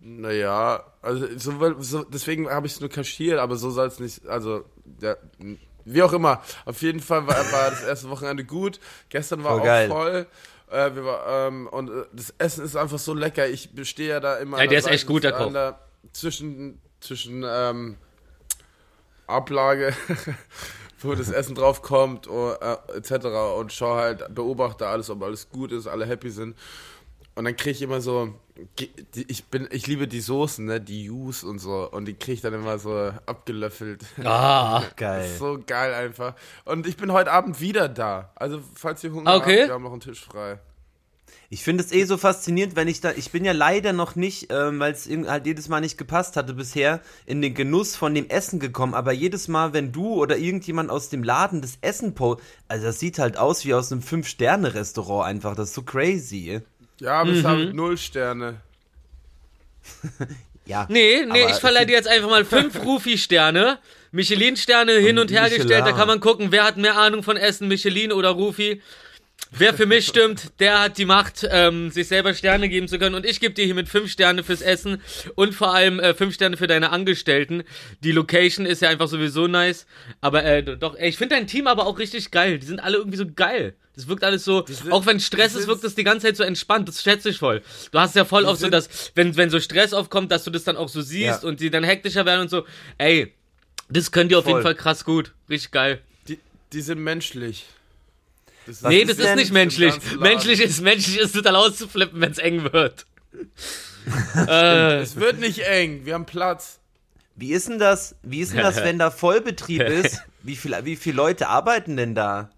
Naja, 0.00 0.84
also 1.02 1.26
so, 1.36 1.80
so, 1.80 2.04
deswegen 2.04 2.48
habe 2.50 2.66
ich 2.66 2.74
es 2.74 2.80
nur 2.80 2.90
kaschiert, 2.90 3.38
aber 3.38 3.56
so 3.56 3.70
soll 3.70 3.88
es 3.88 4.00
nicht, 4.00 4.26
also 4.26 4.64
der, 4.84 5.18
wie 5.84 6.02
auch 6.02 6.12
immer. 6.12 6.42
Auf 6.64 6.82
jeden 6.82 7.00
Fall 7.00 7.26
war, 7.26 7.36
war 7.52 7.70
das 7.70 7.82
erste 7.82 8.10
Wochenende 8.10 8.44
gut. 8.44 8.80
Gestern 9.08 9.44
war 9.44 9.52
Voll 9.52 9.60
auch 9.60 9.64
geil. 9.64 9.88
voll. 9.88 10.26
Äh, 10.70 10.94
wir 10.94 11.04
war, 11.04 11.48
ähm, 11.48 11.66
und 11.68 11.90
äh, 11.90 12.04
das 12.12 12.34
Essen 12.38 12.64
ist 12.64 12.76
einfach 12.76 12.98
so 12.98 13.14
lecker. 13.14 13.48
Ich 13.48 13.74
bestehe 13.74 14.08
ja 14.08 14.20
da 14.20 14.36
immer. 14.36 14.60
Ja, 14.60 14.66
der 14.66 14.78
ist 14.78 14.84
Seite 14.84 14.96
echt 14.96 15.06
gut, 15.06 15.24
der 15.24 15.32
Koch. 15.32 15.52
Zwischen, 16.12 16.80
zwischen 17.00 17.44
ähm, 17.46 17.96
Ablage, 19.26 19.94
wo 21.04 21.14
das 21.14 21.30
Essen 21.32 21.54
drauf 21.54 21.82
kommt, 21.82 22.28
oh, 22.28 22.52
äh, 22.60 22.96
etc. 22.96 23.26
Und 23.58 23.72
schau 23.72 23.94
halt, 23.96 24.34
beobachte 24.34 24.86
alles, 24.86 25.10
ob 25.10 25.22
alles 25.22 25.48
gut 25.50 25.72
ist, 25.72 25.86
alle 25.86 26.06
happy 26.06 26.30
sind. 26.30 26.56
Und 27.36 27.46
dann 27.46 27.56
kriege 27.56 27.70
ich 27.72 27.82
immer 27.82 28.00
so, 28.00 28.32
ich 29.28 29.44
bin, 29.46 29.66
ich 29.72 29.88
liebe 29.88 30.06
die 30.06 30.20
Soßen, 30.20 30.64
ne, 30.64 30.80
die 30.80 31.04
Jus 31.06 31.42
und 31.42 31.58
so, 31.58 31.90
und 31.90 32.04
die 32.04 32.14
kriege 32.14 32.34
ich 32.34 32.40
dann 32.42 32.54
immer 32.54 32.78
so 32.78 33.10
abgelöffelt. 33.26 34.04
ah, 34.24 34.84
Geil. 34.96 35.28
so 35.36 35.58
geil 35.66 35.92
einfach. 35.94 36.34
Und 36.64 36.86
ich 36.86 36.96
bin 36.96 37.10
heute 37.12 37.32
Abend 37.32 37.60
wieder 37.60 37.88
da. 37.88 38.30
Also 38.36 38.60
falls 38.76 39.02
ihr 39.02 39.12
Hunger 39.12 39.34
Okay. 39.34 39.58
habt, 39.62 39.68
wir 39.68 39.74
haben 39.74 39.82
noch 39.82 39.90
einen 39.92 40.00
Tisch 40.00 40.24
frei. 40.24 40.60
Ich 41.50 41.62
finde 41.62 41.84
es 41.84 41.92
eh 41.92 42.04
so 42.04 42.16
faszinierend, 42.16 42.74
wenn 42.76 42.88
ich 42.88 43.00
da, 43.00 43.12
ich 43.12 43.30
bin 43.30 43.44
ja 43.44 43.52
leider 43.52 43.92
noch 43.92 44.16
nicht, 44.16 44.48
ähm, 44.50 44.80
weil 44.80 44.92
es 44.92 45.08
halt 45.08 45.46
jedes 45.46 45.68
Mal 45.68 45.80
nicht 45.80 45.98
gepasst 45.98 46.36
hatte 46.36 46.54
bisher, 46.54 47.00
in 47.26 47.42
den 47.42 47.54
Genuss 47.54 47.94
von 47.96 48.14
dem 48.14 48.28
Essen 48.28 48.58
gekommen. 48.60 48.94
Aber 48.94 49.12
jedes 49.12 49.46
Mal, 49.48 49.72
wenn 49.72 49.92
du 49.92 50.14
oder 50.14 50.36
irgendjemand 50.36 50.90
aus 50.90 51.08
dem 51.10 51.22
Laden 51.22 51.60
das 51.62 51.78
Essen 51.80 52.14
po, 52.14 52.40
also 52.68 52.86
das 52.86 52.98
sieht 52.98 53.18
halt 53.18 53.36
aus 53.36 53.64
wie 53.64 53.74
aus 53.74 53.92
einem 53.92 54.02
Fünf-Sterne-Restaurant 54.02 55.26
einfach. 55.26 55.54
Das 55.54 55.68
ist 55.68 55.74
so 55.74 55.82
crazy. 55.82 56.60
Ja, 57.00 57.20
aber 57.20 57.30
es 57.32 57.42
Mhm. 57.42 57.46
haben 57.46 57.76
null 57.76 57.96
Sterne. 57.98 58.60
Ja. 60.66 60.86
Nee, 60.88 61.26
nee, 61.30 61.44
ich 61.50 61.56
verleihe 61.56 61.84
dir 61.84 61.92
jetzt 61.92 62.08
einfach 62.08 62.30
mal 62.30 62.42
fünf 62.46 62.82
Rufi-Sterne. 62.86 63.78
Michelin-Sterne 64.12 64.92
hin 64.92 65.18
und 65.18 65.30
her 65.30 65.42
Michelin. 65.42 65.62
gestellt. 65.66 65.86
Da 65.86 65.92
kann 65.92 66.08
man 66.08 66.20
gucken, 66.20 66.52
wer 66.52 66.64
hat 66.64 66.78
mehr 66.78 66.96
Ahnung 66.96 67.22
von 67.22 67.36
Essen, 67.36 67.68
Michelin 67.68 68.12
oder 68.12 68.30
Rufi. 68.30 68.80
Wer 69.56 69.74
für 69.74 69.86
mich 69.86 70.06
stimmt, 70.06 70.52
der 70.60 70.80
hat 70.80 70.98
die 70.98 71.04
Macht, 71.04 71.46
ähm, 71.50 71.90
sich 71.90 72.08
selber 72.08 72.34
Sterne 72.34 72.68
geben 72.68 72.88
zu 72.88 72.98
können. 72.98 73.14
Und 73.14 73.24
ich 73.24 73.40
gebe 73.40 73.54
dir 73.54 73.64
hiermit 73.64 73.88
fünf 73.88 74.10
Sterne 74.10 74.42
fürs 74.42 74.60
Essen 74.62 75.00
und 75.36 75.54
vor 75.54 75.72
allem 75.74 76.00
äh, 76.00 76.12
fünf 76.14 76.34
Sterne 76.34 76.56
für 76.56 76.66
deine 76.66 76.90
Angestellten. 76.90 77.62
Die 78.02 78.12
Location 78.12 78.66
ist 78.66 78.82
ja 78.82 78.88
einfach 78.88 79.08
sowieso 79.08 79.46
nice. 79.46 79.86
Aber 80.20 80.44
äh, 80.44 80.62
doch, 80.76 80.96
ey, 80.96 81.08
ich 81.08 81.16
finde 81.16 81.36
dein 81.36 81.46
Team 81.46 81.66
aber 81.66 81.86
auch 81.86 81.98
richtig 81.98 82.30
geil. 82.30 82.58
Die 82.58 82.66
sind 82.66 82.80
alle 82.80 82.96
irgendwie 82.96 83.16
so 83.18 83.26
geil. 83.26 83.74
Das 83.96 84.08
wirkt 84.08 84.24
alles 84.24 84.44
so, 84.44 84.64
sind- 84.66 84.90
auch 84.92 85.06
wenn 85.06 85.20
Stress 85.20 85.52
die 85.52 85.60
ist, 85.60 85.68
wirkt 85.68 85.84
das 85.84 85.94
die 85.94 86.02
ganze 86.02 86.26
Zeit 86.26 86.36
so 86.36 86.42
entspannt. 86.42 86.88
Das 86.88 87.00
schätze 87.02 87.28
ich 87.28 87.38
voll. 87.38 87.62
Du 87.92 88.00
hast 88.00 88.16
ja 88.16 88.24
voll 88.24 88.46
auch 88.46 88.56
so, 88.56 88.68
dass, 88.68 89.12
wenn, 89.14 89.36
wenn 89.36 89.50
so 89.50 89.60
Stress 89.60 89.92
aufkommt, 89.92 90.32
dass 90.32 90.42
du 90.42 90.50
das 90.50 90.64
dann 90.64 90.76
auch 90.76 90.88
so 90.88 91.00
siehst 91.00 91.42
Ja. 91.44 91.48
und 91.48 91.60
die 91.60 91.70
dann 91.70 91.84
hektischer 91.84 92.26
werden 92.26 92.40
und 92.40 92.50
so. 92.50 92.64
Ey, 92.98 93.32
das 93.88 94.10
könnt 94.10 94.32
ihr 94.32 94.38
auf 94.38 94.44
Voll. 94.44 94.54
jeden 94.54 94.62
Fall 94.62 94.74
krass 94.74 95.04
gut. 95.04 95.32
Richtig 95.48 95.70
geil. 95.70 96.00
Die, 96.26 96.40
die 96.72 96.80
sind 96.80 96.98
menschlich. 96.98 97.66
Das 98.66 98.82
nee, 98.82 99.00
ist 99.00 99.10
das 99.10 99.18
ist 99.18 99.24
denn 99.26 99.36
nicht 99.36 99.52
menschlich. 99.52 99.94
Menschlich 100.18 100.60
ist, 100.60 100.80
menschlich 100.80 101.18
ist 101.20 101.34
total 101.34 101.56
auszuflippen, 101.56 102.20
wenn 102.20 102.32
es 102.32 102.38
eng 102.38 102.72
wird. 102.72 103.06
äh, 104.48 105.00
Es 105.00 105.16
wird 105.16 105.38
nicht 105.38 105.60
eng, 105.60 106.04
wir 106.04 106.14
haben 106.14 106.26
Platz. 106.26 106.78
Wie 107.36 107.52
ist 107.52 107.68
denn 107.68 107.78
das, 107.78 108.14
wie 108.22 108.40
ist 108.40 108.52
denn 108.52 108.62
das, 108.62 108.76
wenn 108.76 108.98
da 108.98 109.10
Vollbetrieb 109.10 109.82
ist? 109.88 110.22
Wie, 110.42 110.56
viel, 110.56 110.76
wie 110.84 110.96
viele 110.96 111.16
Leute 111.16 111.48
arbeiten 111.48 111.96
denn 111.96 112.14
da? 112.14 112.50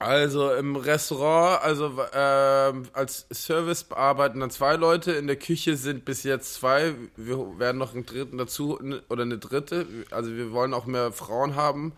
Also 0.00 0.52
im 0.54 0.76
Restaurant, 0.76 1.60
also 1.60 1.92
ähm, 2.14 2.84
als 2.92 3.26
Service 3.32 3.86
arbeiten 3.90 4.38
dann 4.38 4.50
zwei 4.50 4.76
Leute, 4.76 5.10
in 5.12 5.26
der 5.26 5.34
Küche 5.34 5.76
sind 5.76 6.04
bis 6.04 6.22
jetzt 6.22 6.54
zwei, 6.54 6.94
wir 7.16 7.58
werden 7.58 7.78
noch 7.78 7.94
einen 7.94 8.06
dritten 8.06 8.38
dazu 8.38 8.78
oder 9.08 9.22
eine 9.22 9.38
dritte, 9.38 9.86
also 10.12 10.30
wir 10.36 10.52
wollen 10.52 10.72
auch 10.72 10.86
mehr 10.86 11.10
Frauen 11.10 11.56
haben, 11.56 11.94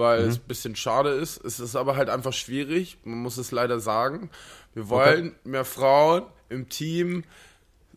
weil 0.00 0.22
es 0.22 0.38
ein 0.38 0.48
bisschen 0.48 0.74
schade 0.74 1.10
ist. 1.10 1.44
Es 1.44 1.60
ist 1.60 1.76
aber 1.76 1.94
halt 1.94 2.08
einfach 2.10 2.32
schwierig, 2.32 2.98
man 3.04 3.18
muss 3.20 3.36
es 3.36 3.52
leider 3.52 3.78
sagen. 3.78 4.30
Wir 4.74 4.88
wollen 4.88 5.36
mehr 5.44 5.64
Frauen 5.64 6.24
im 6.48 6.68
Team, 6.68 7.22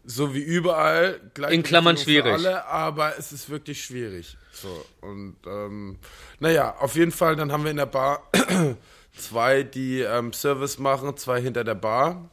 so 0.05 0.33
wie 0.35 0.41
überall. 0.43 1.19
In 1.49 1.63
Klammern 1.63 1.97
schwierig. 1.97 2.31
Alle, 2.33 2.65
aber 2.67 3.17
es 3.17 3.31
ist 3.31 3.49
wirklich 3.49 3.83
schwierig. 3.83 4.37
So, 4.51 4.85
und 5.01 5.35
ähm, 5.47 5.97
naja, 6.39 6.75
auf 6.79 6.95
jeden 6.95 7.11
Fall, 7.11 7.35
dann 7.35 7.51
haben 7.51 7.63
wir 7.63 7.71
in 7.71 7.77
der 7.77 7.87
Bar 7.87 8.21
zwei, 9.17 9.63
die 9.63 10.01
ähm, 10.01 10.31
Service 10.33 10.77
machen, 10.77 11.17
zwei 11.17 11.41
hinter 11.41 11.63
der 11.63 11.75
Bar 11.75 12.29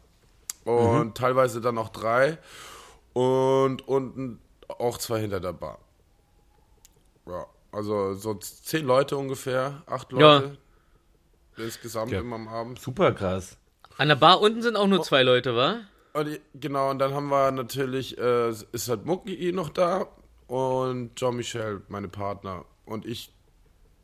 und 0.65 1.07
Mhm. 1.09 1.15
teilweise 1.15 1.61
dann 1.63 1.79
auch 1.79 1.89
drei 1.89 2.37
und 3.15 3.89
unten 3.89 4.39
auch 4.69 4.99
zwei 4.99 5.21
hinter 5.21 5.41
der 5.41 5.53
Bar. 5.55 5.79
Ja, 7.27 7.47
also 7.73 8.15
so 8.15 8.35
zehn 8.35 8.85
Leute 8.85 9.17
ungefähr, 9.17 9.83
acht 9.87 10.13
Ja. 10.13 10.39
Leute 10.39 10.59
insgesamt 11.57 12.13
immer 12.13 12.37
am 12.37 12.49
Abend. 12.49 12.81
Super 12.81 13.13
krass. 13.13 13.57
an 13.99 14.09
der 14.09 14.17
Bar 14.17 14.41
unten 14.41 14.63
sind 14.63 14.77
auch 14.77 14.85
Oh. 14.85 14.87
nur 14.87 15.03
zwei 15.03 15.23
Leute, 15.23 15.55
wa? 15.55 15.81
Und, 16.15 16.41
genau, 16.55 16.91
und 16.91 16.99
dann 16.99 17.13
haben 17.15 17.29
wir 17.29 17.51
natürlich, 17.51 18.17
äh, 18.19 18.49
ist 18.51 18.89
halt 18.89 19.05
Mucki 19.05 19.53
noch 19.53 19.69
da 19.69 20.07
und 20.47 21.15
Jean-Michel, 21.17 21.83
meine 21.89 22.09
Partner. 22.09 22.65
Und 22.87 23.05
ich 23.07 23.33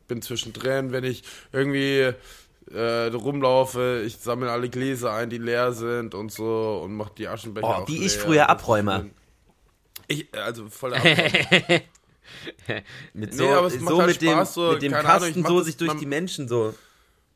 bin 0.07 0.21
zwischendrin, 0.21 0.91
wenn 0.91 1.03
ich 1.03 1.23
irgendwie 1.51 2.13
äh, 2.71 3.07
rumlaufe, 3.13 4.03
ich 4.05 4.17
sammle 4.17 4.51
alle 4.51 4.69
Gläser 4.69 5.13
ein, 5.13 5.29
die 5.29 5.37
leer 5.37 5.71
sind 5.73 6.13
und 6.15 6.31
so 6.31 6.81
und 6.83 6.93
mach 6.95 7.09
die 7.09 7.27
Aschenbecher 7.27 7.67
Oh, 7.67 7.71
auch 7.71 7.87
wie 7.87 7.97
leer. 7.97 8.05
ich 8.05 8.17
früher 8.17 8.49
Abräumer. 8.49 8.99
schön. 8.99 9.11
Ich, 10.09 10.27
also 10.37 10.69
voll 10.69 10.91
der 10.91 10.99
Abräumer. 11.01 11.81
Mit 13.13 13.31
Nee, 13.31 13.37
so, 13.37 13.47
aber 13.49 13.67
es 13.67 13.79
macht 13.79 13.93
so 13.93 13.99
halt 14.01 14.09
mit 14.11 14.21
dem, 14.21 14.29
Spaß, 14.31 14.53
so, 14.53 14.71
mit 14.73 14.81
dem 14.81 14.93
Ahnung, 14.93 15.05
Kasten 15.05 15.41
mach 15.41 15.49
so 15.49 15.57
das- 15.57 15.65
sich 15.67 15.77
durch 15.77 15.87
man- 15.89 15.99
die 15.99 16.05
Menschen 16.05 16.47
so. 16.47 16.73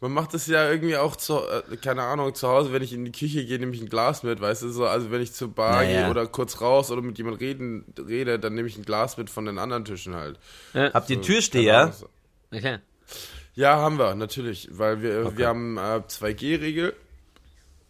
Man 0.04 0.14
macht 0.14 0.34
das 0.34 0.48
ja 0.48 0.68
irgendwie 0.68 0.98
auch 0.98 1.16
zu, 1.16 1.36
äh, 1.38 1.78
keine 1.78 2.02
Ahnung, 2.02 2.34
zu 2.34 2.48
Hause, 2.48 2.74
wenn 2.74 2.82
ich 2.82 2.92
in 2.92 3.06
die 3.06 3.12
Küche 3.12 3.46
gehe, 3.46 3.60
nehme 3.60 3.76
ich 3.76 3.82
ein 3.82 3.88
Glas 3.90 4.24
mit, 4.24 4.42
weißt 4.42 4.64
du, 4.64 4.70
so, 4.70 4.88
also 4.88 5.12
wenn 5.12 5.22
ich 5.22 5.32
zur 5.34 5.50
Bar 5.54 5.84
Ja, 5.84 5.90
ja. 5.90 6.02
gehe 6.02 6.10
oder 6.10 6.26
kurz 6.26 6.60
raus 6.60 6.90
oder 6.90 7.04
mit 7.04 7.20
jemandem 7.20 7.40
reden, 7.48 7.86
rede, 8.08 8.40
dann 8.40 8.56
nehme 8.56 8.68
ich 8.68 8.78
ein 8.78 8.84
Glas 8.84 9.18
mit 9.18 9.30
von 9.30 9.46
den 9.46 9.60
anderen 9.60 9.86
Tischen 9.86 10.16
halt. 10.16 10.40
Habt 10.74 11.08
ihr 11.12 11.18
So, 11.18 11.22
Türsteher? 11.22 11.82
Ahnung. 11.82 11.94
Ja, 12.52 12.60
klar. 12.60 12.80
Ja, 13.54 13.76
haben 13.78 14.00
wir, 14.00 14.16
natürlich, 14.16 14.70
weil 14.72 15.04
wir, 15.04 15.38
wir 15.38 15.48
haben 15.48 15.78
äh, 15.78 16.02
2G-Regel. 16.08 16.96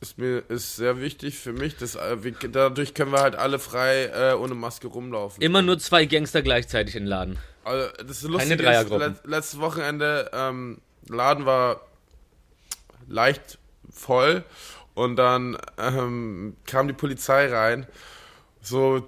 Ist 0.02 0.18
mir 0.18 0.44
ist 0.50 0.76
sehr 0.76 1.00
wichtig 1.00 1.38
für 1.38 1.54
mich. 1.54 1.78
Das, 1.78 1.94
äh, 1.94 2.18
dadurch 2.52 2.96
können 2.96 3.12
wir 3.12 3.22
halt 3.22 3.36
alle 3.36 3.60
frei 3.60 4.06
äh, 4.06 4.34
ohne 4.34 4.56
Maske 4.56 4.88
rumlaufen. 4.88 5.44
Immer 5.44 5.62
nur 5.62 5.78
zwei 5.78 6.06
Gangster 6.06 6.42
gleichzeitig 6.42 6.96
in 6.96 7.04
den 7.04 7.10
Laden. 7.10 7.40
Also, 7.64 7.88
das 7.98 8.24
ist 8.24 8.24
lustig. 8.24 8.58
Dreiergruppen. 8.58 9.14
Let, 9.14 9.28
letztes 9.28 9.60
Wochenende 9.60 10.32
ähm, 10.34 10.82
Laden 11.08 11.46
war 11.46 11.82
leicht 13.08 13.60
voll 13.92 14.44
und 14.96 15.18
dann 15.18 15.58
ähm, 15.78 16.56
kam 16.66 16.88
die 16.88 16.94
Polizei 16.94 17.54
rein. 17.54 17.86
So 18.60 19.08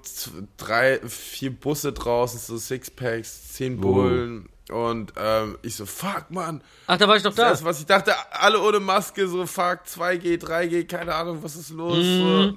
drei, 0.57 0.99
vier 1.07 1.51
Busse 1.51 1.93
draußen, 1.93 2.39
so 2.39 2.57
Sixpacks, 2.57 3.53
zehn 3.53 3.79
Bullen. 3.79 4.49
Und 4.71 5.13
ähm, 5.17 5.57
ich 5.61 5.75
so, 5.75 5.85
fuck, 5.85 6.25
Mann. 6.29 6.61
Ach, 6.87 6.97
da 6.97 7.07
war 7.07 7.17
ich 7.17 7.23
doch 7.23 7.35
da. 7.35 7.49
Das, 7.49 7.63
was 7.65 7.79
ich 7.79 7.85
dachte, 7.85 8.13
alle 8.31 8.61
ohne 8.61 8.79
Maske, 8.79 9.27
so 9.27 9.45
fuck, 9.45 9.79
2G, 9.85 10.39
3G, 10.41 10.87
keine 10.87 11.13
Ahnung, 11.15 11.43
was 11.43 11.55
ist 11.57 11.69
los? 11.71 11.97
So, 12.17 12.53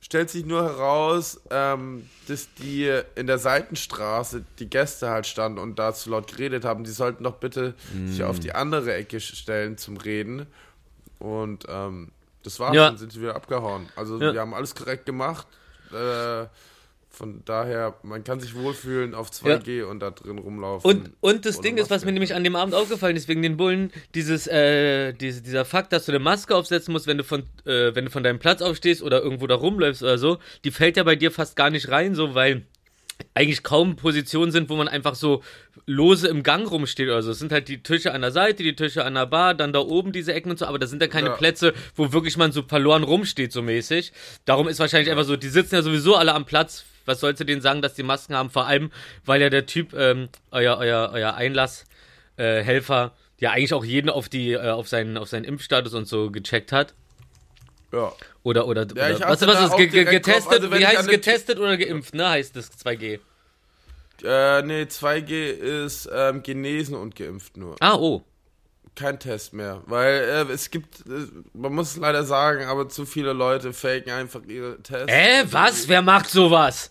stellt 0.00 0.30
sich 0.30 0.44
nur 0.44 0.62
heraus, 0.64 1.40
ähm, 1.50 2.08
dass 2.26 2.48
die 2.54 2.92
in 3.14 3.26
der 3.28 3.38
Seitenstraße 3.38 4.44
die 4.58 4.68
Gäste 4.68 5.10
halt 5.10 5.26
standen 5.26 5.58
und 5.58 5.78
dazu 5.78 6.10
laut 6.10 6.26
geredet 6.28 6.64
haben, 6.64 6.82
die 6.84 6.90
sollten 6.90 7.22
doch 7.24 7.36
bitte 7.36 7.74
sich 8.06 8.22
auf 8.24 8.40
die 8.40 8.52
andere 8.54 8.94
Ecke 8.94 9.20
stellen 9.20 9.78
zum 9.78 9.96
Reden. 9.96 10.46
Und 11.20 11.66
ähm, 11.68 12.10
das 12.42 12.58
war's, 12.60 12.74
Ja. 12.74 12.88
dann 12.88 12.98
sind 12.98 13.12
sie 13.12 13.20
wieder 13.20 13.36
abgehauen. 13.36 13.88
Also 13.96 14.20
Ja. 14.20 14.32
wir 14.32 14.40
haben 14.40 14.54
alles 14.54 14.74
korrekt 14.74 15.06
gemacht. 15.06 15.46
Äh, 15.92 16.46
von 17.10 17.42
daher, 17.44 17.96
man 18.02 18.22
kann 18.22 18.38
sich 18.38 18.54
wohlfühlen 18.54 19.14
auf 19.14 19.30
2G 19.30 19.82
und 19.82 20.00
da 20.00 20.10
drin 20.10 20.38
rumlaufen. 20.38 20.88
Und, 20.88 21.10
und 21.20 21.46
das 21.46 21.60
Ding 21.60 21.76
ist, 21.76 21.84
was 21.84 21.98
Maske. 21.98 22.06
mir 22.06 22.12
nämlich 22.12 22.34
an 22.34 22.44
dem 22.44 22.54
Abend 22.54 22.74
aufgefallen 22.74 23.16
ist, 23.16 23.28
wegen 23.28 23.42
den 23.42 23.56
Bullen, 23.56 23.92
dieses, 24.14 24.46
äh, 24.46 25.12
diese, 25.14 25.42
dieser 25.42 25.64
Fakt, 25.64 25.92
dass 25.92 26.06
du 26.06 26.12
eine 26.12 26.18
Maske 26.20 26.54
aufsetzen 26.54 26.92
musst, 26.92 27.06
wenn 27.06 27.18
du 27.18 27.24
von, 27.24 27.44
äh, 27.64 27.94
wenn 27.94 28.04
du 28.04 28.10
von 28.10 28.22
deinem 28.22 28.38
Platz 28.38 28.62
aufstehst 28.62 29.02
oder 29.02 29.22
irgendwo 29.22 29.46
da 29.46 29.56
rumläufst 29.56 30.02
oder 30.02 30.18
so, 30.18 30.38
die 30.64 30.70
fällt 30.70 30.96
ja 30.96 31.02
bei 31.02 31.16
dir 31.16 31.32
fast 31.32 31.56
gar 31.56 31.70
nicht 31.70 31.88
rein, 31.88 32.14
so, 32.14 32.34
weil 32.34 32.66
eigentlich 33.34 33.62
kaum 33.62 33.96
Positionen 33.96 34.52
sind, 34.52 34.68
wo 34.68 34.76
man 34.76 34.88
einfach 34.88 35.14
so 35.14 35.42
lose 35.86 36.28
im 36.28 36.42
Gang 36.42 36.70
rumsteht 36.70 37.08
oder 37.08 37.22
so. 37.22 37.32
Es 37.32 37.38
sind 37.38 37.52
halt 37.52 37.68
die 37.68 37.82
Tische 37.82 38.12
an 38.12 38.20
der 38.20 38.30
Seite, 38.30 38.62
die 38.62 38.76
Tische 38.76 39.04
an 39.04 39.14
der 39.14 39.26
Bar, 39.26 39.54
dann 39.54 39.72
da 39.72 39.80
oben 39.80 40.12
diese 40.12 40.32
Ecken 40.34 40.50
und 40.50 40.58
so, 40.58 40.66
aber 40.66 40.78
das 40.78 40.90
sind 40.90 41.02
ja 41.02 41.08
keine 41.08 41.28
Ja. 41.28 41.34
Plätze, 41.34 41.74
wo 41.96 42.12
wirklich 42.12 42.36
man 42.36 42.52
so 42.52 42.62
verloren 42.62 43.02
rumsteht, 43.02 43.52
so 43.52 43.62
mäßig. 43.62 44.12
Darum 44.44 44.68
ist 44.68 44.78
wahrscheinlich 44.78 45.10
einfach 45.10 45.24
so, 45.24 45.36
die 45.36 45.48
sitzen 45.48 45.74
ja 45.74 45.82
sowieso 45.82 46.14
alle 46.14 46.34
am 46.34 46.44
Platz, 46.44 46.84
Was 47.08 47.20
sollst 47.20 47.40
du 47.40 47.44
denen 47.44 47.60
sagen, 47.60 47.82
dass 47.82 47.94
die 47.94 48.02
Masken 48.02 48.34
haben? 48.36 48.50
Vor 48.50 48.66
allem, 48.66 48.90
weil 49.24 49.40
ja 49.40 49.50
der 49.50 49.66
Typ, 49.66 49.94
ähm, 49.94 50.28
euer, 50.50 50.78
euer, 50.78 51.10
euer 51.12 51.34
Einlasshelfer, 51.34 53.12
äh, 53.14 53.42
ja 53.42 53.50
eigentlich 53.52 53.74
auch 53.74 53.84
jeden 53.84 54.10
auf 54.10 54.28
die, 54.28 54.52
äh, 54.52 54.70
auf 54.70 54.88
seinen, 54.88 55.16
auf 55.16 55.28
seinen 55.28 55.44
Impfstatus 55.44 55.94
und 55.94 56.06
so 56.06 56.30
gecheckt 56.30 56.72
hat. 56.72 56.94
Ja. 57.92 58.12
Oder, 58.42 58.66
oder, 58.66 58.86
Ja, 58.94 59.16
oder 59.16 59.28
was, 59.28 59.46
was 59.46 59.70
ist 59.70 59.76
ge 59.76 60.04
getestet? 60.04 60.52
Also, 60.52 60.72
Wie 60.72 60.86
heißt 60.86 61.00
es 61.00 61.06
getestet 61.08 61.58
oder 61.58 61.76
geimpft, 61.76 62.14
ne? 62.14 62.28
Heißt 62.28 62.54
das 62.54 62.70
2G. 62.72 63.20
Äh, 64.24 64.62
nee, 64.62 64.82
2G 64.82 65.50
ist 65.84 66.08
ähm, 66.12 66.42
genesen 66.42 66.96
und 66.96 67.16
geimpft 67.16 67.56
nur. 67.56 67.76
Ah, 67.80 67.94
oh. 67.94 68.22
Kein 68.98 69.20
Test 69.20 69.52
mehr. 69.52 69.82
Weil 69.86 70.46
äh, 70.48 70.52
es 70.52 70.70
gibt, 70.70 71.06
äh, 71.06 71.28
man 71.52 71.72
muss 71.72 71.92
es 71.92 71.96
leider 71.98 72.24
sagen, 72.24 72.64
aber 72.64 72.88
zu 72.88 73.06
viele 73.06 73.32
Leute 73.32 73.72
faken 73.72 74.10
einfach 74.10 74.40
ihre 74.48 74.82
Tests. 74.82 75.06
Äh, 75.06 75.44
was? 75.52 75.86
Wer 75.86 76.02
macht 76.02 76.28
sowas? 76.28 76.90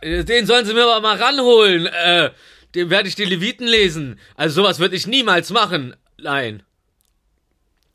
Äh, 0.00 0.24
Den 0.24 0.46
sollen 0.46 0.64
sie 0.64 0.72
mir 0.72 0.84
aber 0.84 1.02
mal 1.02 1.20
ranholen. 1.20 1.84
Äh, 1.84 2.30
den 2.74 2.88
werde 2.88 3.10
ich 3.10 3.14
die 3.14 3.26
Leviten 3.26 3.66
lesen. 3.66 4.18
Also 4.36 4.62
sowas 4.62 4.78
würde 4.78 4.96
ich 4.96 5.06
niemals 5.06 5.50
machen. 5.50 5.94
Nein. 6.16 6.62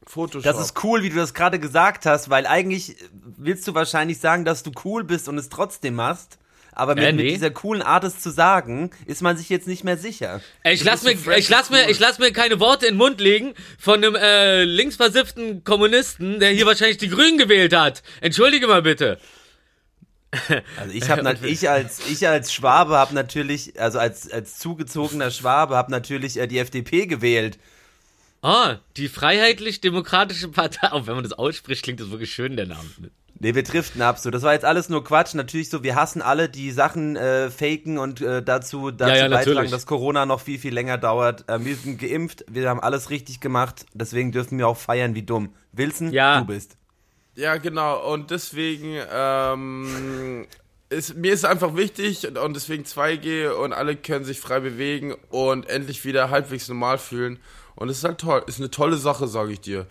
Photoshop. 0.05 0.43
Das 0.43 0.63
ist 0.63 0.83
cool, 0.83 1.01
wie 1.01 1.09
du 1.09 1.15
das 1.15 1.33
gerade 1.33 1.57
gesagt 1.57 2.05
hast, 2.05 2.29
weil 2.29 2.45
eigentlich 2.45 2.97
willst 3.37 3.67
du 3.67 3.73
wahrscheinlich 3.73 4.19
sagen, 4.19 4.45
dass 4.45 4.61
du 4.61 4.71
cool 4.85 5.03
bist 5.03 5.27
und 5.27 5.39
es 5.39 5.49
trotzdem 5.49 5.95
machst. 5.95 6.37
Aber 6.75 6.95
mit, 6.95 7.03
Äh, 7.03 7.13
nee. 7.13 7.23
mit 7.23 7.31
dieser 7.35 7.51
coolen 7.51 7.81
Art, 7.81 8.03
es 8.03 8.19
zu 8.19 8.31
sagen, 8.31 8.91
ist 9.05 9.21
man 9.21 9.37
sich 9.37 9.49
jetzt 9.49 9.67
nicht 9.67 9.83
mehr 9.83 9.97
sicher. 9.97 10.41
Ey, 10.63 10.73
Ich 10.73 10.83
lass, 10.83 11.03
mir, 11.03 11.11
ich, 11.37 11.49
lass 11.49 11.69
mir, 11.69 11.89
ich 11.89 11.99
lass 11.99 12.19
mir 12.19 12.31
keine 12.31 12.59
Worte 12.59 12.85
in 12.85 12.93
den 12.93 12.97
Mund 12.97 13.21
legen 13.21 13.53
von 13.77 14.03
einem 14.03 14.15
äh, 14.15 14.63
linksversifften 14.63 15.63
Kommunisten, 15.63 16.39
der 16.39 16.51
hier 16.51 16.65
wahrscheinlich 16.65 16.97
die 16.97 17.09
Grünen 17.09 17.37
gewählt 17.37 17.75
hat. 17.75 18.03
Entschuldige 18.21 18.67
mal 18.67 18.81
bitte. 18.81 19.19
Also 20.77 20.93
ich 20.93 21.09
habe 21.09 21.47
ich 21.47 21.69
als 21.69 22.01
ich 22.09 22.27
als 22.27 22.51
Schwabe 22.51 22.97
habe 22.97 23.13
natürlich, 23.13 23.79
also 23.79 23.99
als 23.99 24.31
als 24.31 24.57
zugezogener 24.57 25.29
Schwabe 25.29 25.75
habe 25.75 25.91
natürlich 25.91 26.37
äh, 26.37 26.47
die 26.47 26.57
FDP 26.57 27.05
gewählt. 27.05 27.59
Ah, 28.41 28.79
die 28.97 29.07
Freiheitlich-Demokratische 29.07 30.49
Partei. 30.49 30.87
Auch 30.91 31.07
wenn 31.07 31.15
man 31.15 31.23
das 31.23 31.33
ausspricht, 31.33 31.83
klingt 31.83 31.99
das 31.99 32.09
wirklich 32.09 32.33
schön, 32.33 32.57
der 32.57 32.65
Name. 32.65 32.89
Nee, 33.43 33.55
wir 33.55 33.63
driften 33.63 34.01
ab 34.01 34.17
so. 34.19 34.31
Das 34.31 34.41
war 34.41 34.53
jetzt 34.53 34.63
alles 34.65 34.87
nur 34.89 35.03
Quatsch. 35.03 35.33
Natürlich 35.35 35.69
so, 35.69 35.83
wir 35.83 35.95
hassen 35.95 36.21
alle, 36.21 36.47
die 36.49 36.71
Sachen 36.71 37.15
äh, 37.17 37.49
faken 37.51 37.97
und 37.97 38.21
äh, 38.21 38.41
dazu, 38.41 38.89
dazu 38.89 39.09
Ja, 39.11 39.17
ja, 39.17 39.27
beitragen, 39.27 39.49
natürlich. 39.55 39.71
dass 39.71 39.85
Corona 39.85 40.25
noch 40.25 40.39
viel, 40.39 40.57
viel 40.57 40.73
länger 40.73 40.97
dauert. 40.97 41.47
Äh, 41.49 41.63
wir 41.65 41.75
sind 41.75 41.99
geimpft, 41.99 42.45
wir 42.49 42.69
haben 42.69 42.79
alles 42.79 43.09
richtig 43.09 43.41
gemacht. 43.41 43.85
Deswegen 43.93 44.31
dürfen 44.31 44.57
wir 44.57 44.67
auch 44.67 44.77
feiern 44.77 45.13
wie 45.13 45.23
dumm. 45.23 45.53
Wilson, 45.73 46.11
Ja. 46.13 46.39
du 46.39 46.45
bist. 46.47 46.77
Ja, 47.35 47.57
genau. 47.57 48.11
Und 48.13 48.31
deswegen, 48.31 48.95
ähm, 49.11 50.47
ist, 50.89 51.15
mir 51.15 51.33
ist 51.33 51.43
einfach 51.45 51.75
wichtig 51.75 52.27
und, 52.27 52.37
und 52.37 52.53
deswegen 52.55 52.83
2G 52.85 53.49
und 53.49 53.73
alle 53.73 53.95
können 53.95 54.23
sich 54.23 54.39
frei 54.39 54.59
bewegen 54.61 55.15
und 55.29 55.67
endlich 55.69 56.05
wieder 56.05 56.29
halbwegs 56.29 56.67
normal 56.69 56.97
fühlen. 56.97 57.39
Und 57.75 57.89
es 57.89 57.97
ist 57.97 58.03
halt 58.03 58.19
toll. 58.19 58.43
Ist 58.47 58.59
eine 58.59 58.69
tolle 58.71 58.97
Sache, 58.97 59.27
sage 59.27 59.51
ich 59.51 59.59
dir. 59.61 59.87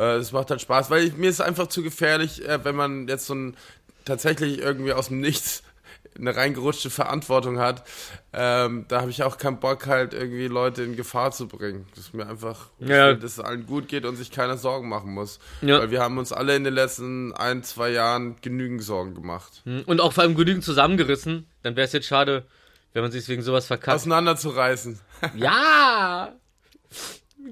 Äh, 0.00 0.16
Es 0.16 0.32
macht 0.32 0.50
halt 0.50 0.60
Spaß, 0.60 0.90
weil 0.90 1.04
ich, 1.04 1.16
mir 1.16 1.28
ist 1.30 1.40
einfach 1.40 1.66
zu 1.68 1.82
gefährlich, 1.82 2.46
äh, 2.48 2.64
wenn 2.64 2.74
man 2.74 3.06
jetzt 3.08 3.26
so 3.26 3.34
ein 3.34 3.56
tatsächlich 4.04 4.58
irgendwie 4.58 4.92
aus 4.94 5.08
dem 5.08 5.20
Nichts 5.20 5.62
eine 6.18 6.34
reingerutschte 6.34 6.90
Verantwortung 6.90 7.58
hat. 7.60 7.84
Ähm, 8.32 8.84
da 8.88 9.00
habe 9.02 9.10
ich 9.10 9.22
auch 9.22 9.38
keinen 9.38 9.60
Bock, 9.60 9.86
halt 9.86 10.12
irgendwie 10.14 10.48
Leute 10.48 10.82
in 10.82 10.96
Gefahr 10.96 11.30
zu 11.32 11.46
bringen. 11.48 11.86
Das 11.94 12.06
ist 12.06 12.14
mir 12.14 12.26
einfach, 12.26 12.68
Ja. 12.80 13.08
will, 13.08 13.16
dass 13.18 13.32
es 13.32 13.40
allen 13.40 13.66
gut 13.66 13.88
geht 13.88 14.04
und 14.04 14.16
sich 14.16 14.30
keiner 14.30 14.56
Sorgen 14.56 14.88
machen 14.88 15.12
muss. 15.12 15.38
Ja. 15.62 15.78
Weil 15.80 15.90
wir 15.90 16.00
haben 16.00 16.18
uns 16.18 16.32
alle 16.32 16.56
in 16.56 16.64
den 16.64 16.74
letzten 16.74 17.32
ein, 17.32 17.62
zwei 17.62 17.90
Jahren 17.90 18.36
genügend 18.42 18.82
Sorgen 18.82 19.14
gemacht. 19.14 19.62
Und 19.86 20.00
auch 20.00 20.12
vor 20.12 20.24
allem 20.24 20.34
genügend 20.34 20.64
zusammengerissen. 20.64 21.46
Dann 21.62 21.76
wäre 21.76 21.86
es 21.86 21.92
jetzt 21.92 22.06
schade, 22.06 22.44
wenn 22.92 23.02
man 23.02 23.12
sich 23.12 23.28
wegen 23.28 23.42
sowas 23.42 23.66
verkackt. 23.66 23.94
Auseinanderzureißen. 23.96 24.98
Ja! 25.36 26.32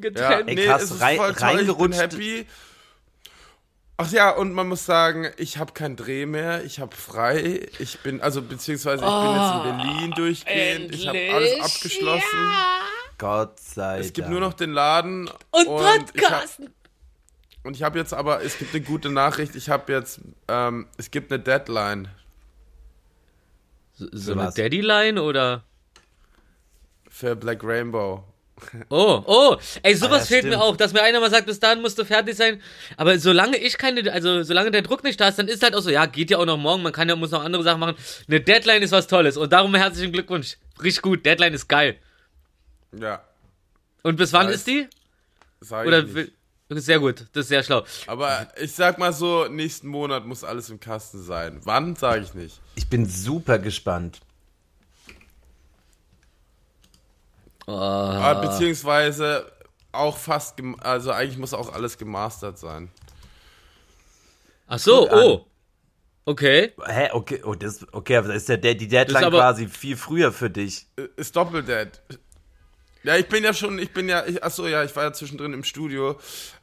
Ja, 0.03 0.41
Getrennt. 0.41 0.49
Ey, 0.59 0.67
krass, 0.67 1.01
rein- 1.01 1.15
ich 1.15 1.27
bin 1.37 1.45
reingerutscht. 1.45 2.01
happy. 2.01 2.47
Ach 4.01 4.11
ja, 4.13 4.31
und 4.31 4.53
man 4.53 4.69
muss 4.69 4.87
sagen, 4.87 5.29
ich 5.39 5.59
habe 5.59 5.73
keinen 5.73 5.97
Dreh 5.97 6.25
mehr, 6.25 6.63
ich 6.65 6.79
habe 6.79 6.95
frei, 6.95 7.69
ich 7.81 7.99
bin, 8.01 8.21
also 8.21 8.43
beziehungsweise 8.43 9.05
ich 9.05 9.11
bin 9.11 9.35
jetzt 9.35 9.55
in 9.55 9.63
Berlin 9.77 10.11
durchgehend, 10.13 10.95
ich 10.95 11.09
habe 11.09 11.19
alles 11.35 11.51
endlich, 11.51 11.63
abgeschlossen. 11.65 12.53
Gott 13.19 13.59
sei 13.59 13.99
Es 13.99 14.13
gibt 14.13 14.19
Dank. 14.27 14.31
nur 14.31 14.41
noch 14.41 14.53
den 14.55 14.71
Laden 14.71 15.29
Und, 15.51 15.63
ich 15.65 15.69
hab- 15.69 15.99
Podcasten. 16.13 16.71
Und 17.65 17.75
ich 17.75 17.83
habe 17.83 17.99
jetzt 17.99 18.15
aber, 18.15 18.41
es 18.45 18.57
gibt 18.57 18.73
eine 18.73 18.85
gute 18.85 19.11
Nachricht, 19.11 19.57
ich 19.57 19.69
habe 19.69 19.93
jetzt, 19.93 20.21
ähm, 20.47 20.87
es 20.97 21.11
gibt 21.11 21.33
eine 21.33 21.43
Deadline. 21.43 22.07
So, 23.95 24.07
so 24.13 24.33
eine 24.33 24.43
was? 24.45 24.55
Daddy-Line 24.55 25.21
oder? 25.21 25.65
Für 27.11 27.35
Black 27.35 27.65
Rainbow. 27.65 28.23
Oh, 28.91 29.23
oh, 29.27 29.57
ey, 29.83 29.95
sowas 29.95 30.23
Ah, 30.23 30.27
fehlt 30.27 30.45
mir 30.45 30.51
stimmt. 30.53 30.63
auch, 30.63 30.77
dass 30.77 30.93
mir 30.93 31.03
einer 31.03 31.21
mal 31.21 31.31
sagt, 31.31 31.47
bis 31.47 31.61
dahin 31.61 31.81
musst 31.81 31.99
du 31.99 32.05
fertig 32.05 32.37
sein. 32.37 32.61
Aber 32.97 33.19
solange 33.19 33.57
ich 33.57 33.79
keine, 33.79 34.13
also 34.13 34.43
solange 34.43 34.71
der 34.71 34.83
Druck 34.83 35.05
nicht 35.05 35.21
da 35.21 35.29
ist, 35.29 35.39
dann 35.39 35.49
ist 35.49 35.63
halt 35.63 35.75
auch 35.75 35.81
so, 35.81 35.91
ja, 35.91 36.07
geht 36.07 36.31
ja 36.31 36.39
auch 36.39 36.47
noch 36.47 36.57
morgen, 36.59 36.83
man 36.83 36.93
kann 36.93 37.09
ja, 37.09 37.17
muss 37.17 37.31
noch 37.31 37.45
andere 37.45 37.63
Sachen 37.63 37.81
machen. 37.81 37.97
Eine 38.27 38.41
Deadline 38.41 38.83
ist 38.83 38.93
was 38.93 39.07
Tolles 39.07 39.37
und 39.37 39.53
darum 39.53 39.75
herzlichen 39.75 40.13
Glückwunsch. 40.13 40.57
Richtig 40.83 41.03
gut, 41.03 41.25
Deadline 41.27 41.55
ist 41.55 41.69
geil. 41.69 41.99
Ja, 42.99 43.23
Und 44.03 44.17
bis 44.17 44.33
wann 44.33 44.47
Weiß. 44.49 44.55
ist 44.57 44.67
die? 44.67 44.87
sag 45.61 45.87
Oder 45.87 46.05
ich 46.05 46.13
nicht. 46.15 46.33
sehr 46.71 46.99
gut, 47.01 47.27
das 47.33 47.43
ist 47.45 47.49
sehr 47.49 47.63
schlau. 47.63 47.85
Aber 48.07 48.49
ich 48.61 48.73
sag 48.73 48.99
mal 48.99 49.13
so, 49.13 49.47
nächsten 49.49 49.89
Monat 49.89 50.25
muss 50.27 50.45
alles 50.45 50.71
im 50.71 50.81
Kasten 50.81 51.23
sein. 51.23 51.61
Wann, 51.65 51.97
sage 51.97 52.23
ich 52.23 52.35
nicht. 52.35 52.61
Ich 52.77 52.89
bin 52.89 53.07
super 53.09 53.59
gespannt. 53.59 54.21
Ah, 57.71 58.35
beziehungsweise 58.35 59.51
auch 59.93 60.17
fast, 60.17 60.57
also 60.81 61.13
eigentlich 61.13 61.39
muss 61.39 61.55
auch 61.55 61.73
alles 61.73 61.99
gemastert 61.99 62.59
sein. 62.59 62.91
Ach 64.67 64.79
so, 64.79 65.11
oh. 65.11 65.45
Okay. 66.25 66.73
Hä, 66.85 67.09
okay, 67.13 67.43
oh, 67.43 67.55
das, 67.55 67.87
okay, 67.93 68.17
aber 68.17 68.29
da 68.29 68.35
ist 68.35 68.49
der, 68.51 68.59
der, 68.59 68.75
die 68.75 68.87
Deadline 68.87 69.25
aber- 69.25 69.39
quasi 69.39 69.67
viel 69.67 69.97
früher 69.97 70.31
für 70.31 70.51
dich. 70.51 70.87
Ist 71.17 71.35
doppeldead. 71.37 72.03
Ja, 73.05 73.17
ich 73.17 73.27
bin 73.27 73.45
ja 73.45 73.55
schon, 73.55 73.79
ich 73.79 73.91
bin 73.91 74.09
ja, 74.09 74.27
ich, 74.27 74.43
achso, 74.43 74.67
ja, 74.67 74.83
ich 74.83 74.95
war 74.97 75.05
ja 75.05 75.13
zwischendrin 75.13 75.53
im 75.53 75.63
Studio, 75.63 76.19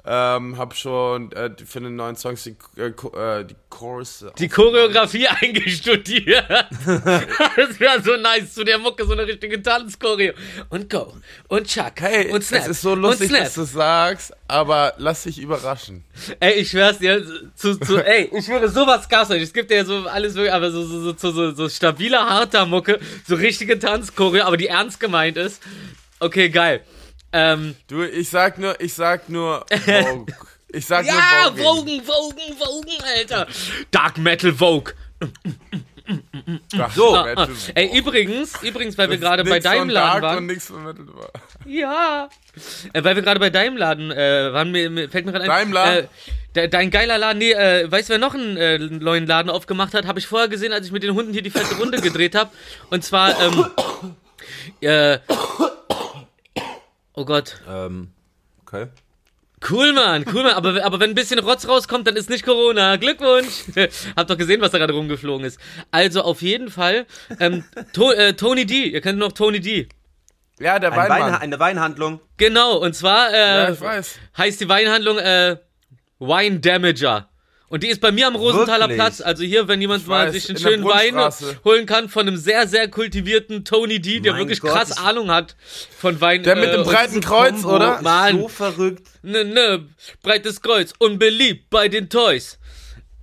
ähm, 0.05 0.57
hab 0.57 0.75
schon 0.75 1.31
äh, 1.31 1.49
für 1.65 1.79
den 1.79 1.95
neuen 1.95 2.15
Songs 2.17 2.43
die, 2.43 2.55
äh, 2.77 2.89
äh, 2.89 3.45
die 3.45 3.55
Chorus. 3.69 4.25
Die 4.37 4.49
Choreografie 4.49 5.27
eingestudiert. 5.41 6.45
das 6.85 7.79
wäre 7.79 8.01
so 8.03 8.17
nice 8.17 8.53
zu 8.53 8.63
der 8.63 8.77
Mucke, 8.77 9.05
so 9.05 9.13
eine 9.13 9.25
richtige 9.25 9.61
Tanzchoreo. 9.61 10.33
Und 10.69 10.89
go. 10.89 11.13
Und 11.47 11.67
Chuck. 11.67 11.93
Hey, 12.01 12.31
und 12.31 12.43
Snap. 12.43 12.61
es 12.61 12.67
ist 12.67 12.81
so 12.81 12.93
lustig, 12.95 13.31
dass 13.31 13.53
du 13.53 13.63
sagst, 13.63 14.33
aber 14.47 14.93
lass 14.97 15.23
dich 15.23 15.39
überraschen. 15.39 16.03
Ey, 16.39 16.53
ich 16.55 16.69
schwör's 16.69 16.99
dir, 16.99 17.25
zu, 17.55 17.79
zu, 17.79 17.97
ey, 17.97 18.29
ich 18.31 18.45
schwöre, 18.45 18.69
sowas 18.69 19.09
gab's 19.09 19.29
nicht. 19.29 19.41
Es 19.41 19.53
gibt 19.53 19.71
ja 19.71 19.85
so 19.85 20.05
alles 20.05 20.35
wirklich, 20.35 20.53
aber 20.53 20.69
so, 20.69 20.85
so, 20.85 20.99
so, 20.99 21.13
so, 21.17 21.31
so, 21.31 21.51
so 21.51 21.69
stabiler, 21.69 22.29
harter 22.29 22.65
Mucke, 22.65 22.99
so 23.27 23.35
richtige 23.35 23.79
Tanzchoreo, 23.79 24.43
aber 24.43 24.57
die 24.57 24.67
ernst 24.67 24.99
gemeint 24.99 25.37
ist. 25.37 25.61
Okay, 26.19 26.49
geil. 26.49 26.82
Ähm, 27.32 27.75
Du, 27.88 28.04
ich 28.04 28.30
sag 28.30 28.58
nur, 28.58 28.80
ich 28.80 28.93
sag 28.93 29.30
nur 29.30 29.65
Vogue. 29.86 30.25
Ich 30.69 30.86
sag 30.86 31.06
ja, 31.06 31.13
nur 31.54 31.58
Vogue. 31.58 32.01
Vogue, 32.01 32.01
Vogue, 32.04 32.56
Vogue, 32.58 32.97
Alter. 33.15 33.47
Dark 33.91 34.17
Metal 34.17 34.54
Vogue. 34.54 34.93
So, 36.93 37.15
Ah, 37.15 37.47
ey, 37.73 37.97
übrigens, 37.97 38.62
übrigens, 38.62 38.97
weil 38.97 39.10
wir 39.10 39.17
gerade 39.17 39.43
bei 39.43 39.60
deinem 39.60 39.80
von 39.80 39.89
Laden 39.89 40.21
waren. 40.21 40.38
Und 40.38 40.45
nix 40.45 40.67
von 40.67 40.84
Metal 40.84 41.08
war. 41.08 41.32
Ja. 41.65 42.30
Äh, 42.93 43.04
weil 43.04 43.15
wir 43.15 43.23
gerade 43.23 43.39
bei 43.39 43.49
deinem 43.49 43.75
Laden 43.75 44.12
äh, 44.12 44.54
waren, 44.54 44.71
mir, 44.71 44.89
mir 44.91 45.10
fällt 45.10 45.25
mir 45.25 45.32
gerade 45.32 45.45
ein. 45.45 45.49
Deinem 45.49 45.73
Laden? 45.73 46.06
Äh, 46.06 46.08
de, 46.54 46.67
dein 46.67 46.91
geiler 46.91 47.17
Laden, 47.17 47.39
nee, 47.39 47.51
äh, 47.54 47.91
weißt 47.91 48.10
du, 48.10 48.13
wer 48.13 48.19
noch 48.19 48.36
einen 48.36 48.56
äh, 48.56 48.78
neuen 48.78 49.25
Laden 49.25 49.49
aufgemacht 49.49 49.93
hat? 49.95 50.06
Habe 50.06 50.19
ich 50.19 50.28
vorher 50.28 50.47
gesehen, 50.47 50.73
als 50.73 50.86
ich 50.86 50.91
mit 50.91 51.01
den 51.01 51.15
Hunden 51.15 51.34
hier 51.34 51.41
die 51.41 51.49
fette 51.49 51.75
Runde 51.75 51.99
gedreht 51.99 52.36
habe. 52.36 52.51
Und 52.91 53.04
zwar, 53.04 53.34
ähm, 53.41 53.65
äh, 54.82 55.17
oh 57.15 57.25
Gott. 57.25 57.62
ähm, 57.67 58.12
okay. 58.62 58.88
Cool, 59.67 59.93
Mann, 59.93 60.25
cool, 60.32 60.43
Mann. 60.43 60.54
Aber, 60.54 60.84
aber 60.84 60.99
wenn 60.99 61.12
ein 61.12 61.15
bisschen 61.15 61.39
Rotz 61.39 61.67
rauskommt, 61.67 62.06
dann 62.06 62.15
ist 62.15 62.30
nicht 62.30 62.45
Corona. 62.45 62.97
Glückwunsch. 62.97 63.63
Hab 64.15 64.28
doch 64.28 64.38
gesehen, 64.38 64.62
was 64.62 64.71
da 64.71 64.78
gerade 64.78 64.93
rumgeflogen 64.93 65.45
ist. 65.45 65.60
Also 65.91 66.21
auf 66.21 66.41
jeden 66.41 66.69
Fall, 66.69 67.08
ähm, 67.39 67.63
to 67.93 68.12
äh, 68.12 68.34
Tony 68.34 68.65
D. 68.65 68.84
Ihr 68.86 69.01
kennt 69.01 69.17
noch 69.17 69.32
Tony 69.32 69.60
D. 69.60 69.88
Ja, 70.60 70.78
der 70.80 70.91
Ein 70.91 70.97
Weinmann. 70.97 71.34
Wein, 71.34 71.41
eine 71.41 71.60
Weinhandlung. 71.60 72.21
Genau, 72.38 72.78
und 72.78 72.93
zwar 72.95 73.34
äh, 73.34 73.38
ja, 73.38 73.71
ich 73.71 73.82
weiß. 73.82 74.15
heißt 74.38 74.62
die 74.62 74.69
Weinhandlung 74.69 75.17
äh, 75.17 75.58
Wine 76.19 76.60
Damager. 76.60 77.30
Und 77.75 77.83
die 77.83 77.89
ist 77.89 77.99
bei 77.99 78.13
mir 78.13 78.27
am 78.27 78.38
Rosenthaler 78.38 78.85
Wirklich? 78.88 78.99
Platz. 78.99 79.19
Also 79.19 79.43
hier, 79.43 79.67
wenn 79.67 79.81
jemand 79.81 80.03
Ich 80.03 80.07
mal 80.07 80.27
weiß, 80.27 80.33
sich 80.33 80.47
einen 80.47 80.57
schönen 80.57 80.85
Wein 80.85 81.13
holen 81.65 81.85
kann 81.85 82.07
von 82.07 82.25
einem 82.25 82.38
sehr, 82.38 82.69
sehr 82.69 82.88
kultivierten 82.88 83.65
Tony 83.65 83.99
D, 83.99 84.21
der 84.21 84.31
Mein 84.31 84.43
wirklich 84.43 84.61
Gott, 84.61 84.71
krass 84.71 84.97
Ahnung 84.97 85.29
hat 85.29 85.57
von 85.99 86.21
Wein. 86.21 86.43
Der 86.43 86.55
mit 86.55 86.71
dem 86.71 86.83
und- 86.83 86.88
breiten 86.88 87.19
Kreuz, 87.19 87.63
Kombo 87.63 87.75
oder? 87.75 88.01
Mann. 88.01 88.39
So 88.39 88.47
verrückt. 88.47 89.05
Ne, 89.23 89.43
ne, 89.43 89.89
breites 90.23 90.61
Kreuz, 90.61 90.93
unbeliebt 90.99 91.69
bei 91.69 91.89
den 91.89 92.07
Toys. 92.09 92.59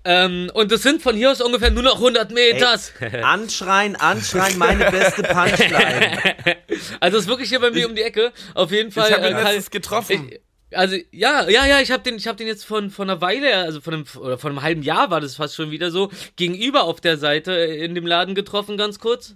Ähm, 0.04 0.50
und 0.52 0.70
es 0.70 0.82
sind 0.82 1.00
von 1.00 1.16
hier 1.16 1.30
aus 1.30 1.40
ungefähr 1.40 1.70
nur 1.70 1.84
noch 1.84 1.94
100 1.94 2.30
Meters. 2.30 2.92
Anschreien, 3.22 3.96
anschreien, 3.96 4.58
meine 4.58 4.90
beste 4.90 5.22
Punchline. 5.22 6.18
Also 7.00 7.16
es 7.16 7.24
ist 7.24 7.28
wirklich 7.30 7.48
hier 7.48 7.60
bei 7.60 7.70
mir 7.70 7.88
um 7.88 7.94
die 7.94 8.02
Ecke. 8.02 8.32
Auf 8.52 8.70
jeden 8.70 8.92
Fall. 8.92 9.08
Ich 9.08 9.16
habe 9.16 9.28
ihn 9.28 9.34
äh, 9.34 9.42
letztens 9.44 9.70
getroffen. 9.70 10.28
Ich, 10.30 10.40
also 10.74 10.96
ja, 11.10 11.48
ja, 11.48 11.66
ja, 11.66 11.80
ich 11.80 11.90
habe 11.90 12.02
den, 12.02 12.16
ich 12.16 12.26
habe 12.26 12.38
den 12.38 12.46
jetzt 12.46 12.64
von 12.64 12.90
von 12.90 13.08
einer 13.08 13.20
Weile, 13.20 13.56
also 13.58 13.80
von 13.80 13.94
einem 13.94 14.04
oder 14.18 14.38
von 14.38 14.52
einem 14.52 14.62
halben 14.62 14.82
Jahr 14.82 15.10
war 15.10 15.20
das 15.20 15.36
fast 15.36 15.54
schon 15.54 15.70
wieder 15.70 15.90
so 15.90 16.10
gegenüber 16.36 16.84
auf 16.84 17.00
der 17.00 17.16
Seite 17.16 17.52
in 17.52 17.94
dem 17.94 18.06
Laden 18.06 18.34
getroffen, 18.34 18.76
ganz 18.76 18.98
kurz. 18.98 19.34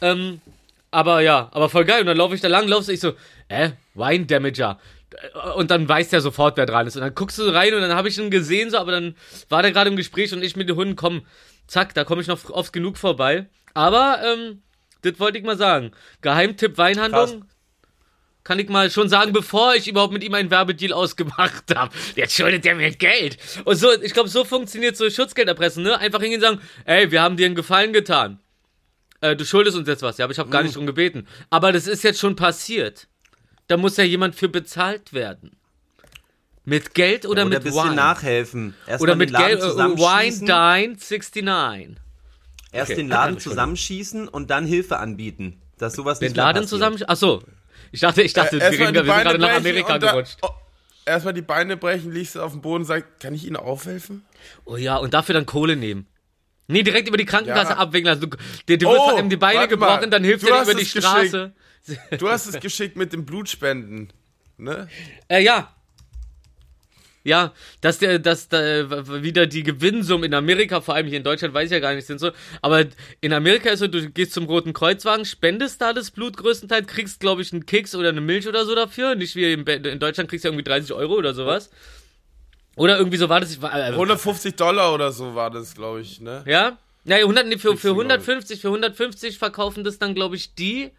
Ähm, 0.00 0.40
aber 0.90 1.20
ja, 1.20 1.48
aber 1.52 1.68
voll 1.68 1.84
geil. 1.84 2.00
Und 2.00 2.06
dann 2.06 2.16
laufe 2.16 2.34
ich 2.34 2.40
da 2.40 2.48
lang, 2.48 2.68
laufst 2.68 2.88
ich 2.88 3.00
so, 3.00 3.14
äh, 3.48 3.70
Wine 3.94 4.26
Damager. 4.26 4.78
Und 5.56 5.70
dann 5.70 5.88
weiß 5.88 6.10
der 6.10 6.20
sofort, 6.20 6.56
wer 6.56 6.66
dran 6.66 6.86
ist. 6.86 6.96
Und 6.96 7.02
dann 7.02 7.14
guckst 7.14 7.38
du 7.38 7.42
rein 7.44 7.74
und 7.74 7.80
dann 7.80 7.94
habe 7.94 8.08
ich 8.08 8.18
ihn 8.18 8.30
gesehen, 8.30 8.70
so, 8.70 8.78
aber 8.78 8.92
dann 8.92 9.16
war 9.48 9.62
der 9.62 9.72
gerade 9.72 9.90
im 9.90 9.96
Gespräch 9.96 10.32
und 10.32 10.42
ich 10.42 10.56
mit 10.56 10.68
den 10.68 10.76
Hunden, 10.76 10.96
komm, 10.96 11.26
zack, 11.66 11.94
da 11.94 12.04
komme 12.04 12.22
ich 12.22 12.28
noch 12.28 12.50
oft 12.50 12.72
genug 12.72 12.96
vorbei. 12.96 13.46
Aber, 13.74 14.20
ähm, 14.24 14.62
das 15.02 15.20
wollte 15.20 15.38
ich 15.38 15.44
mal 15.44 15.58
sagen. 15.58 15.92
Geheimtipp 16.22 16.78
Weinhandlung. 16.78 17.44
Kann 18.44 18.58
ich 18.58 18.68
mal 18.68 18.90
schon 18.90 19.08
sagen, 19.08 19.32
bevor 19.32 19.74
ich 19.74 19.88
überhaupt 19.88 20.12
mit 20.12 20.22
ihm 20.22 20.34
einen 20.34 20.50
Werbedeal 20.50 20.92
ausgemacht 20.92 21.74
habe. 21.74 21.94
Jetzt 22.14 22.34
schuldet 22.36 22.66
er 22.66 22.74
mir 22.74 22.90
Geld. 22.90 23.38
Und 23.64 23.76
so, 23.76 23.90
ich 24.02 24.12
glaube, 24.12 24.28
so 24.28 24.44
funktioniert 24.44 24.96
so 24.98 25.08
Schutzgelderpressen, 25.08 25.82
ne? 25.82 25.98
Einfach 25.98 26.20
hingehen 26.20 26.42
und 26.42 26.46
sagen, 26.48 26.60
ey, 26.84 27.10
wir 27.10 27.22
haben 27.22 27.36
dir 27.38 27.46
einen 27.46 27.54
Gefallen 27.54 27.92
getan. 27.94 28.38
Äh, 29.22 29.34
du 29.34 29.46
schuldest 29.46 29.76
uns 29.78 29.88
jetzt 29.88 30.02
was, 30.02 30.18
ja, 30.18 30.26
aber 30.26 30.32
ich 30.32 30.38
habe 30.38 30.50
gar 30.50 30.62
nicht 30.62 30.76
drum 30.76 30.84
gebeten. 30.84 31.26
Aber 31.48 31.72
das 31.72 31.86
ist 31.86 32.04
jetzt 32.04 32.20
schon 32.20 32.36
passiert. 32.36 33.08
Da 33.68 33.78
muss 33.78 33.96
ja 33.96 34.04
jemand 34.04 34.34
für 34.34 34.48
bezahlt 34.50 35.14
werden. 35.14 35.52
Mit 36.66 36.94
Geld 36.94 37.24
oder, 37.24 37.32
Oder 37.32 37.42
ein 37.42 37.48
mit 37.48 37.62
bisschen 37.64 37.82
Wine? 37.84 37.94
nachhelfen. 37.94 38.74
Erst 38.86 39.02
Oder 39.02 39.16
mit 39.16 39.30
den 39.30 39.34
Laden 39.34 39.46
Geld. 39.48 39.60
Äh, 39.60 39.62
Wine 39.64 39.70
zusammenschießen, 39.70 40.46
Dine 40.46 40.96
69. 40.96 41.96
Erst 42.72 42.90
Okay. 42.90 42.96
den 43.00 43.08
Laden 43.08 43.38
zusammenschießen 43.38 44.28
und 44.28 44.50
dann 44.50 44.66
Hilfe 44.66 44.98
anbieten. 44.98 45.60
Dass 45.78 45.94
sowas 45.94 46.18
Den 46.18 46.26
nicht 46.28 46.36
Laden 46.36 46.62
passiert. 46.62 46.68
zusammen. 46.68 47.02
Achso. 47.06 47.42
Ich 47.94 48.00
dachte, 48.00 48.22
ich 48.22 48.32
dachte, 48.32 48.56
Äh, 48.56 48.72
wir, 48.72 48.88
reden, 48.88 48.94
wir 48.94 49.04
sind 49.04 49.22
gerade 49.22 49.38
nach 49.38 49.54
Amerika 49.56 49.98
da- 50.00 50.10
gerutscht. 50.12 50.38
oh, 50.42 50.48
Erstmal 51.06 51.32
die 51.32 51.42
Beine 51.42 51.76
brechen, 51.76 52.10
liegst 52.12 52.34
du 52.34 52.42
auf 52.42 52.50
dem 52.50 52.60
Boden 52.60 52.82
und 52.82 52.86
sagst, 52.86 53.20
kann 53.20 53.34
ich 53.34 53.46
Ihnen 53.46 53.56
aufhelfen? 53.56 54.24
Oh 54.64 54.76
ja, 54.76 54.96
und 54.96 55.14
dafür 55.14 55.34
dann 55.34 55.46
Kohle 55.46 55.76
nehmen. 55.76 56.06
Nee, 56.66 56.82
direkt 56.82 57.06
über 57.06 57.18
die 57.18 57.24
Krankenkasse 57.26 57.72
Ja. 57.74 57.76
abwickeln 57.76 58.06
lassen. 58.18 58.22
Du, 58.30 58.36
dir, 58.66 58.78
dir 58.78 58.88
Oh, 58.88 59.10
von 59.10 59.18
ihm 59.18 59.28
die 59.30 59.36
Beine 59.36 59.68
gebrochen, 59.68 60.00
mal. 60.00 60.10
dann 60.10 60.24
hilft 60.24 60.42
Du 60.42 60.48
er 60.48 60.56
dir 60.64 60.70
über 60.72 60.74
die 60.74 60.82
es 60.82 60.90
Straße. 60.90 61.52
Du 62.18 62.28
hast 62.28 62.46
es 62.46 62.58
geschickt 62.58 62.96
mit 62.96 63.12
dem 63.12 63.26
Blutspenden. 63.26 64.12
Ne? 64.56 64.88
Äh, 65.28 65.42
ja. 65.44 65.73
Ja, 67.26 67.54
dass 67.80 67.98
der, 67.98 68.18
dass 68.18 68.48
da 68.48 68.60
wieder 69.22 69.46
die 69.46 69.62
Gewinnsummen 69.62 70.24
in 70.24 70.34
Amerika, 70.34 70.82
vor 70.82 70.94
allem 70.94 71.06
hier 71.06 71.16
in 71.16 71.24
Deutschland, 71.24 71.54
weiß 71.54 71.66
ich 71.66 71.72
ja 71.72 71.80
gar 71.80 71.94
nicht, 71.94 72.06
sind 72.06 72.20
so. 72.20 72.32
Aber 72.60 72.84
in 73.22 73.32
Amerika 73.32 73.70
ist 73.70 73.78
so, 73.78 73.86
du 73.86 74.10
gehst 74.10 74.34
zum 74.34 74.44
Roten 74.44 74.74
Kreuzwagen, 74.74 75.24
spendest 75.24 75.80
da 75.80 75.94
das 75.94 76.10
Blut 76.10 76.36
größtenteils, 76.36 76.86
kriegst, 76.86 77.20
glaube 77.20 77.40
ich, 77.40 77.50
einen 77.54 77.64
Keks 77.64 77.94
oder 77.94 78.10
eine 78.10 78.20
Milch 78.20 78.46
oder 78.46 78.66
so 78.66 78.74
dafür. 78.74 79.14
Nicht 79.14 79.36
wie 79.36 79.54
in, 79.54 79.64
Deutschland 79.98 80.28
kriegst 80.28 80.44
du 80.44 80.48
ja 80.48 80.52
irgendwie 80.52 80.64
30 80.64 80.92
Euro 80.92 81.14
oder 81.14 81.32
sowas. 81.32 81.70
Oder 82.76 82.98
irgendwie 82.98 83.16
so 83.16 83.30
war 83.30 83.40
das. 83.40 83.52
Ich 83.52 83.62
war, 83.62 83.74
äh, 83.74 83.92
150 83.92 84.54
Dollar 84.56 84.92
oder 84.92 85.10
so 85.10 85.34
war 85.34 85.50
das, 85.50 85.74
glaube 85.74 86.02
ich, 86.02 86.20
ne? 86.20 86.44
Ja? 86.46 86.76
Ja, 87.06 87.16
100, 87.16 87.46
nee, 87.46 87.56
für, 87.56 87.58
für 87.58 87.70
Kriegst 87.70 87.84
du, 87.84 87.94
glaub 87.94 88.04
ich. 88.04 88.28
150, 88.28 88.60
für 88.60 88.68
150 88.68 89.38
verkaufen 89.38 89.82
das 89.82 89.98
dann, 89.98 90.14
glaube 90.14 90.36
ich, 90.36 90.54
die, 90.54 90.90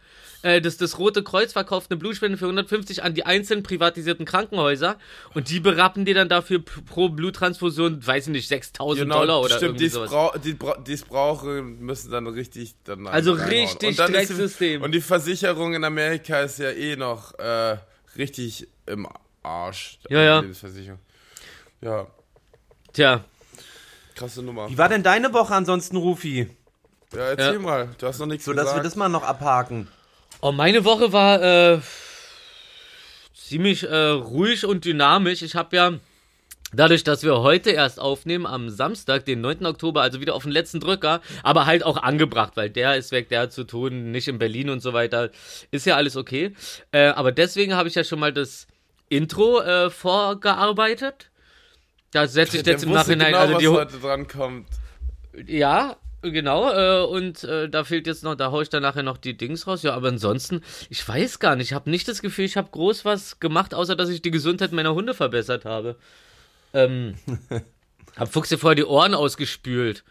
äh, 0.45 0.61
das, 0.61 0.77
das 0.77 0.97
Rote 0.99 1.23
Kreuz 1.23 1.53
verkauft 1.53 1.89
eine 1.91 1.97
Blutspende 1.99 2.37
für 2.37 2.45
150 2.45 3.03
an 3.03 3.13
die 3.13 3.25
einzelnen 3.25 3.63
privatisierten 3.63 4.25
Krankenhäuser 4.25 4.97
und 5.33 5.49
die 5.49 5.59
berappen 5.59 6.05
dir 6.05 6.13
dann 6.15 6.29
dafür 6.29 6.59
pro 6.63 7.09
Bluttransfusion, 7.09 8.05
weiß 8.05 8.27
ich 8.27 8.31
nicht, 8.33 8.47
6000 8.47 9.11
Dollar 9.11 9.41
oder 9.41 9.59
Genau, 9.59 9.75
stimmt, 9.75 9.91
sowas. 9.91 10.09
brau 10.11 10.31
die, 10.37 10.53
bra 10.53 10.77
die's 10.77 11.03
brauchen, 11.03 11.79
müssen 11.79 12.11
dann 12.11 12.27
richtig 12.27 12.75
dann 12.83 13.07
Also 13.07 13.33
richtig 13.33 13.89
Und 13.89 13.99
dann 13.99 14.13
ist 14.13 14.29
die- 14.29 14.33
Drecksystem. 14.35 14.81
Und 14.81 14.91
die 14.93 15.01
Versicherung 15.01 15.73
in 15.73 15.83
Amerika 15.83 16.41
ist 16.41 16.59
ja 16.59 16.69
eh 16.71 16.95
noch 16.95 17.37
äh, 17.39 17.77
richtig 18.17 18.67
im 18.85 19.07
Arsch. 19.43 19.99
Ja, 20.09 20.21
ja. 20.21 20.35
Die 20.37 20.41
Lebensversicherung. 20.47 20.99
Ja, 21.81 22.07
Tja, 22.93 23.23
krasse 24.15 24.41
Nummer. 24.41 24.69
Wie 24.69 24.77
war 24.77 24.87
denn 24.89 25.03
deine 25.03 25.33
Woche 25.33 25.53
ansonsten, 25.53 25.97
Rufi? 25.97 26.47
Ja, 27.13 27.19
erzähl 27.29 27.53
Ja. 27.55 27.59
mal, 27.59 27.89
du 27.97 28.07
hast 28.07 28.19
noch 28.19 28.25
nichts 28.25 28.45
So, 28.45 28.53
dass 28.53 28.65
wir 28.67 28.71
gesagt. 28.71 28.85
das 28.85 28.95
mal 28.95 29.09
noch 29.09 29.23
abhaken. 29.23 29.87
Oh, 30.45 30.51
meine 30.51 30.85
Woche 30.85 31.11
war 31.11 31.41
äh, 31.41 31.79
ziemlich 33.33 33.83
äh, 33.83 33.95
ruhig 33.95 34.65
und 34.65 34.85
dynamisch. 34.85 35.41
Ich 35.41 35.55
habe 35.55 35.75
ja 35.75 35.93
Dadurch, 36.73 37.05
dass 37.05 37.23
wir 37.23 37.39
heute 37.39 37.69
erst 37.69 38.01
aufnehmen, 38.01 38.45
am 38.45 38.69
Samstag, 38.69 39.23
den 39.23 39.39
9. 39.39 39.65
Oktober, 39.65 40.01
also 40.01 40.19
wieder 40.19 40.33
auf 40.35 40.43
den 40.43 40.51
letzten 40.51 40.81
Drücker, 40.81 41.21
aber 41.41 41.67
halt 41.67 41.85
auch 41.85 41.95
angebracht, 41.95 42.53
weil 42.57 42.69
der 42.69 42.97
ist 42.97 43.11
weg, 43.13 43.29
der 43.29 43.41
hat 43.41 43.53
zu 43.53 43.63
tun, 43.63 44.11
nicht 44.11 44.27
in 44.27 44.39
Berlin 44.39 44.69
und 44.69 44.81
so 44.81 44.91
weiter, 44.91 45.29
ist 45.71 45.85
ja 45.85 45.95
alles 45.95 46.17
okay. 46.17 46.53
Äh, 46.91 47.09
aber 47.09 47.31
deswegen 47.31 47.75
habe 47.75 47.87
ich 47.87 47.95
ja 47.95 48.03
schon 48.03 48.19
mal 48.19 48.33
das 48.33 48.67
Intro 49.07 49.61
äh, 49.61 49.89
vorgearbeitet. 49.89 51.29
Da 52.11 52.27
setze 52.27 52.57
ich 52.57 52.65
jetzt 52.65 52.83
im 52.83 52.91
Nachhinein, 52.91 53.27
genau, 53.27 53.39
also 53.39 53.53
was 53.53 53.59
die, 53.61 53.67
Ho- 53.69 53.75
heute 53.75 53.97
dran 53.99 54.27
kommt. 54.27 54.67
ja, 55.47 55.95
genau. 56.31 56.71
Äh, 56.71 57.05
und 57.05 57.43
äh, 57.43 57.69
da 57.69 57.83
fehlt 57.83 58.07
jetzt 58.07 58.23
noch, 58.23 58.35
da 58.35 58.51
hau 58.51 58.61
ich 58.61 58.69
dann 58.69 58.81
nachher 58.83 59.03
noch 59.03 59.17
die 59.17 59.35
Dings 59.37 59.67
raus. 59.67 59.83
Ja, 59.83 59.93
aber 59.93 60.09
ansonsten, 60.09 60.61
ich 60.89 61.07
weiß 61.07 61.39
gar 61.39 61.55
nicht. 61.55 61.67
Ich 61.69 61.73
habe 61.73 61.89
nicht 61.89 62.07
das 62.07 62.21
Gefühl, 62.21 62.45
ich 62.45 62.57
habe 62.57 62.69
groß 62.71 63.05
was 63.05 63.39
gemacht, 63.39 63.73
außer 63.73 63.95
dass 63.95 64.09
ich 64.09 64.21
die 64.21 64.31
Gesundheit 64.31 64.71
meiner 64.71 64.93
Hunde 64.93 65.13
verbessert 65.13 65.65
habe. 65.65 65.95
Ähm, 66.73 67.15
hab 68.15 68.31
Fuchs 68.31 68.49
dir 68.49 68.57
vorher 68.57 68.75
die 68.75 68.85
Ohren 68.85 69.13
ausgespült. 69.13 70.03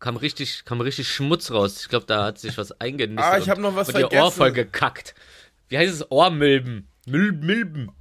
Kam 0.00 0.16
richtig, 0.16 0.64
kam 0.64 0.80
richtig 0.80 1.08
Schmutz 1.08 1.50
raus. 1.52 1.80
Ich 1.82 1.88
glaube, 1.88 2.06
da 2.06 2.24
hat 2.24 2.38
sich 2.38 2.58
was 2.58 2.72
eingenistet. 2.80 3.24
Ah, 3.24 3.38
ich 3.38 3.44
und- 3.44 3.50
hab 3.50 3.58
noch 3.58 3.76
was 3.76 3.88
und 3.88 3.98
ihr 3.98 4.04
Ohr 4.06 4.10
vergessen. 4.10 4.36
voll 4.36 4.52
gekackt. 4.52 5.14
Wie 5.68 5.78
heißt 5.78 5.92
es? 5.94 6.10
Ohrmilben. 6.10 6.88
Mil 7.06 7.32
Milben. 7.32 7.92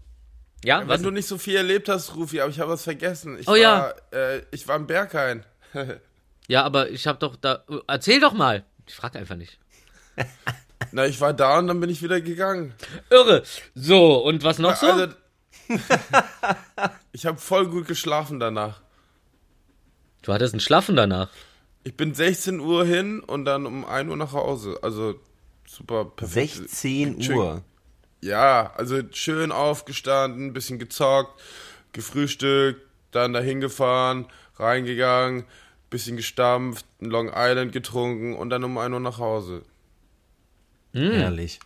Ja, 0.64 0.88
was? 0.88 1.00
Wenn 1.00 1.04
du 1.06 1.12
nicht 1.12 1.28
so 1.28 1.38
viel 1.38 1.56
erlebt 1.56 1.90
hast, 1.90 2.16
Rufi, 2.16 2.40
aber 2.42 2.52
ich 2.52 2.60
habe 2.60 2.72
was 2.72 2.84
vergessen. 2.84 3.38
Ich 3.40 3.48
Oh 3.48 3.52
war, 3.52 3.58
ja. 3.58 3.94
Äh, 4.12 4.42
ich 4.52 4.68
war 4.68 4.76
im 4.76 4.88
Berghain. 4.88 5.44
Ja, 6.52 6.64
aber 6.64 6.90
ich 6.90 7.08
habe 7.08 7.18
doch 7.18 7.38
da. 7.38 7.64
Erzähl 7.88 8.20
doch 8.20 8.34
mal. 8.34 8.66
Ich 8.86 8.94
frag 8.94 9.16
einfach 9.16 9.38
nicht. 9.38 9.58
Na, 10.92 11.06
ich 11.06 11.22
war 11.22 11.34
da 11.34 11.58
und 11.58 11.68
dann 11.68 11.80
bin 11.80 11.90
ich 11.90 12.04
wieder 12.04 12.20
gegangen. 12.20 12.74
Irre. 13.10 13.44
So, 13.74 14.18
und 14.18 14.44
was 14.44 14.60
noch 14.60 14.76
so? 14.76 14.88
Also, 14.88 15.14
ich 17.14 17.26
habe 17.26 17.38
voll 17.38 17.70
gut 17.70 17.88
geschlafen 17.88 18.42
danach. 18.42 18.82
Du 20.24 20.34
hattest 20.34 20.54
einen 20.54 20.60
Schlaffen 20.60 20.98
danach. 20.98 21.30
Ich 21.86 21.96
bin 21.96 22.14
16 22.14 22.60
Uhr 22.60 22.84
hin 22.84 23.22
und 23.22 23.46
dann 23.46 23.66
um 23.66 23.86
1 23.86 24.10
Uhr 24.10 24.18
nach 24.18 24.34
Hause. 24.34 24.78
Also 24.82 25.16
super 25.66 26.04
perfekt. 26.04 26.56
16 26.56 27.22
Schön. 27.22 27.38
Uhr. 27.38 27.64
Ja, 28.20 28.74
also 28.76 29.00
schön 29.14 29.54
aufgestanden, 29.54 30.52
bisschen 30.52 30.80
gezockt, 30.80 31.42
gefrühstückt, 31.94 32.82
dann 33.12 33.32
dahin 33.32 33.62
gefahren, 33.62 34.26
reingegangen, 34.58 35.46
bisschen 35.92 36.18
gestampft, 36.18 36.86
ein 37.00 37.06
Long 37.12 37.32
Island 37.36 37.72
getrunken 37.72 38.36
und 38.36 38.50
dann 38.50 38.64
um 38.64 38.76
1 38.80 38.92
Uhr 38.94 39.00
nach 39.00 39.20
Hause. 39.20 39.62
Herrlich. 40.94 41.60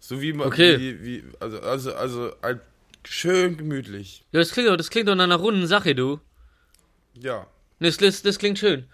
So 0.00 0.20
wie 0.20 0.32
man, 0.32 0.48
Okay. 0.48 0.78
wie, 0.78 1.04
wie, 1.04 1.24
also, 1.40 1.60
also, 1.60 1.94
also, 1.94 2.32
halt 2.42 2.60
schön 3.04 3.56
gemütlich. 3.56 4.24
Ja, 4.32 4.40
das 4.40 4.52
klingt, 4.52 4.68
doch- 4.68 4.76
das 4.76 4.90
klingt 4.90 5.08
doch 5.08 5.14
nach 5.14 5.24
einer 5.24 5.36
runden 5.36 5.66
Sache, 5.66 5.94
du. 5.94 6.20
Ja. 7.14 7.46
Das, 7.80 7.96
das, 7.96 8.22
das 8.22 8.38
klingt 8.38 8.58
schön. 8.58 8.86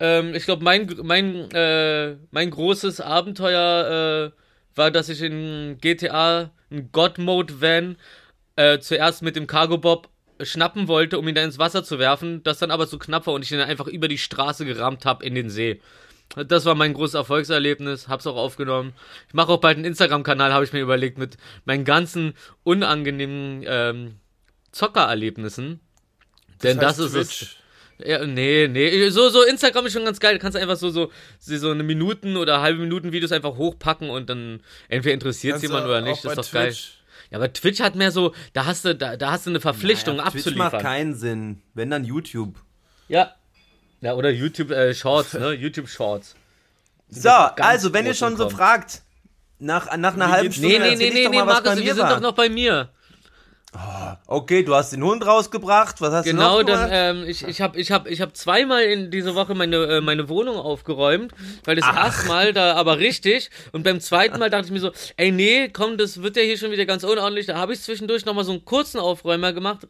Ähm, 0.00 0.34
ich 0.34 0.44
glaube, 0.44 0.62
mein, 0.64 0.88
mein, 1.02 1.50
äh, 1.52 2.16
mein 2.30 2.50
großes 2.50 3.00
Abenteuer 3.00 4.32
äh, 4.32 4.76
war, 4.78 4.90
dass 4.90 5.08
ich 5.08 5.22
in 5.22 5.78
GTA 5.80 6.50
einen 6.70 6.92
God-Mode-Van 6.92 7.96
äh, 8.56 8.78
zuerst 8.78 9.22
mit 9.22 9.36
dem 9.36 9.46
Cargo-Bob 9.46 10.08
schnappen 10.42 10.88
wollte, 10.88 11.18
um 11.18 11.26
ihn 11.28 11.34
dann 11.34 11.44
ins 11.44 11.58
Wasser 11.58 11.84
zu 11.84 11.98
werfen, 11.98 12.42
das 12.42 12.58
dann 12.58 12.70
aber 12.70 12.86
zu 12.86 12.98
knapp 12.98 13.26
war 13.26 13.34
und 13.34 13.44
ich 13.44 13.52
ihn 13.52 13.58
dann 13.58 13.68
einfach 13.68 13.86
über 13.86 14.08
die 14.08 14.18
Straße 14.18 14.64
gerammt 14.64 15.04
habe 15.04 15.24
in 15.24 15.34
den 15.34 15.50
See. 15.50 15.80
Das 16.46 16.66
war 16.66 16.74
mein 16.74 16.92
großes 16.92 17.14
Erfolgserlebnis, 17.14 18.08
hab's 18.08 18.26
auch 18.26 18.36
aufgenommen. 18.36 18.92
Ich 19.28 19.34
mache 19.34 19.50
auch 19.50 19.60
bald 19.60 19.76
einen 19.76 19.86
Instagram-Kanal, 19.86 20.52
habe 20.52 20.64
ich 20.64 20.72
mir 20.72 20.80
überlegt, 20.80 21.18
mit 21.18 21.38
meinen 21.64 21.84
ganzen 21.84 22.34
unangenehmen 22.64 23.64
ähm, 23.66 24.16
Zockererlebnissen. 24.72 25.80
Denn 26.62 26.78
das, 26.78 26.98
ist 26.98 27.14
es. 27.14 27.28
Twitch. 27.28 27.56
Ja, 28.04 28.24
nee, 28.24 28.68
nee. 28.68 29.08
So, 29.08 29.28
so 29.28 29.42
Instagram 29.42 29.86
ist 29.86 29.94
schon 29.94 30.04
ganz 30.04 30.20
geil. 30.20 30.34
Du 30.34 30.40
kannst 30.40 30.56
einfach 30.56 30.76
so, 30.76 30.90
so, 30.90 31.10
so 31.40 31.70
eine 31.70 31.82
Minuten 31.82 32.36
oder 32.36 32.60
halbe 32.60 32.80
Minuten 32.80 33.10
Videos 33.10 33.32
einfach 33.32 33.56
hochpacken 33.56 34.10
und 34.10 34.30
dann 34.30 34.60
entweder 34.88 35.14
interessiert 35.14 35.56
es 35.56 35.62
jemand 35.62 35.86
oder 35.86 36.00
nicht. 36.00 36.24
Das 36.24 36.32
ist 36.32 36.38
doch 36.38 36.52
geil. 36.52 36.74
Ja, 37.30 37.38
aber 37.38 37.52
Twitch 37.52 37.80
hat 37.80 37.94
mehr 37.94 38.10
so, 38.10 38.34
da 38.54 38.64
hast 38.64 38.84
du, 38.84 38.94
da, 38.94 39.16
da 39.16 39.32
hast 39.32 39.46
du 39.46 39.50
eine 39.50 39.60
Verpflichtung 39.60 40.16
Ja, 40.16 40.30
Twitch 40.30 40.46
macht 40.56 40.74
abzuliefern. 40.74 40.82
keinen 40.82 41.14
Sinn. 41.14 41.62
Wenn 41.74 41.90
dann 41.90 42.04
YouTube. 42.04 42.54
Ja. 43.08 43.32
Ja, 44.00 44.14
oder 44.14 44.30
YouTube 44.30 44.70
äh, 44.70 44.94
Shorts, 44.94 45.34
ne? 45.34 45.52
YouTube 45.52 45.88
Shorts. 45.88 46.34
So, 47.10 47.28
also, 47.30 47.92
wenn 47.92 48.06
ihr 48.06 48.14
schon 48.14 48.36
so 48.36 48.44
im 48.44 48.48
Kommen. 48.50 48.58
fragt, 48.58 49.02
nach, 49.58 49.96
nach 49.96 50.14
einer 50.14 50.30
halben 50.30 50.52
Stunde, 50.52 50.68
Nee, 50.78 50.78
nee, 50.78 50.96
nee, 50.96 51.10
nee, 51.10 51.28
nee, 51.28 51.42
Markus, 51.42 51.76
wir 51.76 51.94
sind 51.94 52.04
war. 52.04 52.14
doch 52.14 52.20
noch 52.20 52.34
bei 52.34 52.48
mir. 52.48 52.90
Okay, 54.26 54.62
du 54.62 54.74
hast 54.74 54.92
den 54.92 55.02
Hund 55.02 55.26
rausgebracht. 55.26 56.00
Was 56.00 56.12
hast 56.12 56.24
Genau, 56.24 56.62
du 56.62 56.66
noch 56.72 56.74
gemacht? 56.78 56.90
ähm, 56.90 57.24
ich, 57.26 57.46
ich 57.46 57.60
habe 57.60 57.78
ich 57.78 57.92
hab, 57.92 58.08
ich 58.08 58.20
hab 58.20 58.34
zweimal 58.36 58.82
in 58.84 59.10
dieser 59.10 59.34
Woche 59.34 59.54
meine, 59.54 59.76
äh, 59.96 60.00
meine 60.00 60.28
Wohnung 60.28 60.56
aufgeräumt, 60.56 61.32
weil 61.64 61.76
das 61.76 61.86
erste 61.86 62.26
Mal 62.28 62.52
da 62.54 62.74
aber 62.74 62.98
richtig 62.98 63.50
und 63.72 63.82
beim 63.84 64.00
zweiten 64.00 64.38
Mal 64.38 64.48
dachte 64.50 64.66
ich 64.66 64.72
mir 64.72 64.80
so, 64.80 64.90
ey 65.16 65.30
nee, 65.32 65.68
komm, 65.68 65.98
das 65.98 66.22
wird 66.22 66.36
ja 66.36 66.42
hier 66.42 66.56
schon 66.56 66.70
wieder 66.70 66.86
ganz 66.86 67.04
unordentlich. 67.04 67.46
Da 67.46 67.56
habe 67.56 67.74
ich 67.74 67.80
zwischendurch 67.82 68.24
nochmal 68.24 68.44
so 68.44 68.52
einen 68.52 68.64
kurzen 68.64 69.00
Aufräumer 69.00 69.52
gemacht 69.52 69.86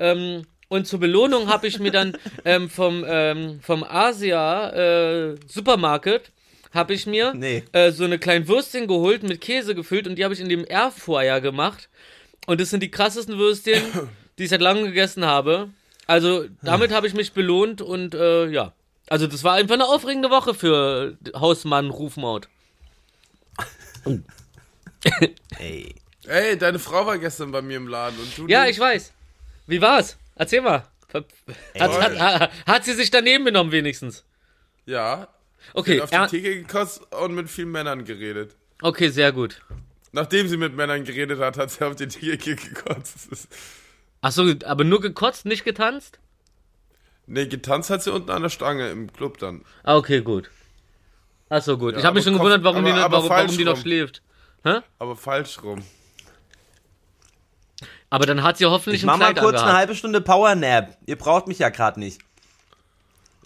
ähm, 0.00 0.42
und 0.68 0.86
zur 0.88 0.98
Belohnung 1.00 1.48
habe 1.48 1.68
ich 1.68 1.78
mir 1.78 1.92
dann 1.92 2.16
ähm, 2.44 2.68
vom, 2.68 3.04
ähm, 3.06 3.60
vom 3.62 3.84
Asia 3.84 4.70
äh, 5.30 5.36
Supermarket 5.46 6.32
habe 6.74 6.94
ich 6.94 7.06
mir 7.06 7.34
Nee. 7.34 7.62
äh, 7.72 7.92
so 7.92 8.04
eine 8.04 8.18
kleine 8.18 8.48
Würstchen 8.48 8.86
geholt, 8.88 9.22
mit 9.22 9.40
Käse 9.40 9.74
gefüllt 9.74 10.08
und 10.08 10.16
die 10.16 10.24
habe 10.24 10.34
ich 10.34 10.40
in 10.40 10.48
dem 10.48 10.64
Airfryer 10.68 11.40
gemacht. 11.40 11.88
Und 12.46 12.60
das 12.60 12.70
sind 12.70 12.82
die 12.82 12.90
krassesten 12.90 13.38
Würstchen, 13.38 13.82
die 14.38 14.44
ich 14.44 14.50
seit 14.50 14.60
langem 14.60 14.84
gegessen 14.84 15.24
habe. 15.24 15.68
Also 16.06 16.46
damit 16.62 16.90
habe 16.92 17.06
ich 17.06 17.14
mich 17.14 17.32
belohnt 17.32 17.80
und 17.80 18.14
äh, 18.14 18.46
ja. 18.48 18.72
Also 19.08 19.26
das 19.26 19.44
war 19.44 19.54
einfach 19.54 19.74
eine 19.74 19.86
aufregende 19.86 20.30
Woche 20.30 20.54
für 20.54 21.16
Hausmann 21.34 21.90
Rufmaut. 21.90 22.48
Ey. 25.58 25.94
Ey, 26.26 26.56
deine 26.56 26.78
Frau 26.78 27.04
war 27.06 27.18
gestern 27.18 27.50
bei 27.50 27.62
mir 27.62 27.76
im 27.76 27.88
Laden 27.88 28.18
und 28.18 28.38
du 28.38 28.46
Ja, 28.46 28.62
nicht? 28.62 28.72
ich 28.76 28.80
weiß. 28.80 29.12
Wie 29.66 29.80
war's? 29.80 30.16
Erzähl 30.36 30.60
mal. 30.60 30.84
Hat, 31.12 31.26
hat, 31.78 32.18
hat, 32.18 32.50
hat 32.66 32.84
sie 32.84 32.94
sich 32.94 33.10
daneben 33.10 33.44
genommen 33.44 33.70
wenigstens? 33.72 34.24
Ja. 34.86 35.28
Okay, 35.74 35.96
Hat 36.00 36.04
auf 36.04 36.12
er, 36.12 36.26
die 36.28 36.40
Theke 36.40 36.62
gekotzt 36.62 37.02
und 37.12 37.34
mit 37.34 37.50
vielen 37.50 37.70
Männern 37.70 38.04
geredet. 38.04 38.54
okay, 38.80 39.08
sehr 39.10 39.32
gut. 39.32 39.60
Nachdem 40.12 40.46
sie 40.48 40.56
mit 40.58 40.74
Männern 40.76 41.04
geredet 41.04 41.40
hat, 41.40 41.56
hat 41.56 41.70
sie 41.70 41.84
auf 41.86 41.96
die 41.96 42.06
Theke 42.08 42.54
gekotzt. 42.56 43.48
Achso, 44.20 44.44
aber 44.66 44.84
nur 44.84 45.00
gekotzt, 45.00 45.46
nicht 45.46 45.64
getanzt? 45.64 46.18
Nee, 47.26 47.46
getanzt 47.46 47.88
hat 47.90 48.02
sie 48.02 48.12
unten 48.12 48.30
an 48.30 48.42
der 48.42 48.50
Stange 48.50 48.90
im 48.90 49.12
Club 49.12 49.38
dann. 49.38 49.64
Ah, 49.84 49.96
okay, 49.96 50.20
gut. 50.20 50.50
Achso, 51.48 51.78
gut. 51.78 51.92
Ja, 51.94 52.00
ich 52.00 52.04
habe 52.04 52.14
mich 52.16 52.24
schon 52.24 52.34
Kopf- 52.34 52.40
gewundert, 52.44 52.64
warum, 52.64 52.78
aber- 52.78 52.86
die, 52.88 52.92
noch- 52.92 53.04
aber 53.04 53.16
warum, 53.18 53.28
warum 53.30 53.56
die 53.56 53.64
noch 53.64 53.76
schläft. 53.78 54.22
Aber 54.98 55.16
falsch 55.16 55.62
rum. 55.62 55.82
Aber 58.10 58.26
dann 58.26 58.42
hat 58.42 58.58
sie 58.58 58.66
hoffentlich 58.66 59.00
Ich 59.02 59.04
ein 59.04 59.06
mach 59.06 59.18
mal 59.18 59.32
Kleid 59.32 59.42
kurz 59.42 59.54
eine 59.54 59.60
angehabt. 59.62 59.78
halbe 59.78 59.94
Stunde 59.94 60.20
Powernap. 60.20 60.98
Ihr 61.06 61.16
braucht 61.16 61.48
mich 61.48 61.58
ja 61.58 61.70
gerade 61.70 61.98
nicht. 61.98 62.20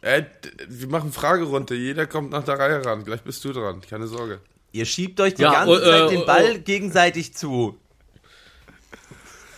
Ey, 0.03 0.23
d- 0.23 0.51
wir 0.69 0.89
machen 0.89 1.13
Fragerunde. 1.13 1.75
Jeder 1.75 2.07
kommt 2.07 2.31
nach 2.33 2.45
der 2.45 2.59
Reihe 2.59 2.85
ran. 2.85 3.05
Gleich 3.05 3.23
bist 3.23 3.45
du 3.45 3.53
dran. 3.53 3.81
Keine 3.81 4.09
Sorge. 4.09 4.41
Ihr 4.77 4.85
schiebt 4.85 5.19
euch 5.21 5.35
die 5.35 5.43
Ja, 5.43 5.53
ganze 5.53 5.73
oh, 5.73 5.79
äh, 5.79 5.85
Zeit 5.85 6.11
den 6.11 6.23
oh, 6.23 6.27
Ball 6.27 6.57
oh. 6.57 6.63
gegenseitig 6.63 7.33
zu. 7.33 7.79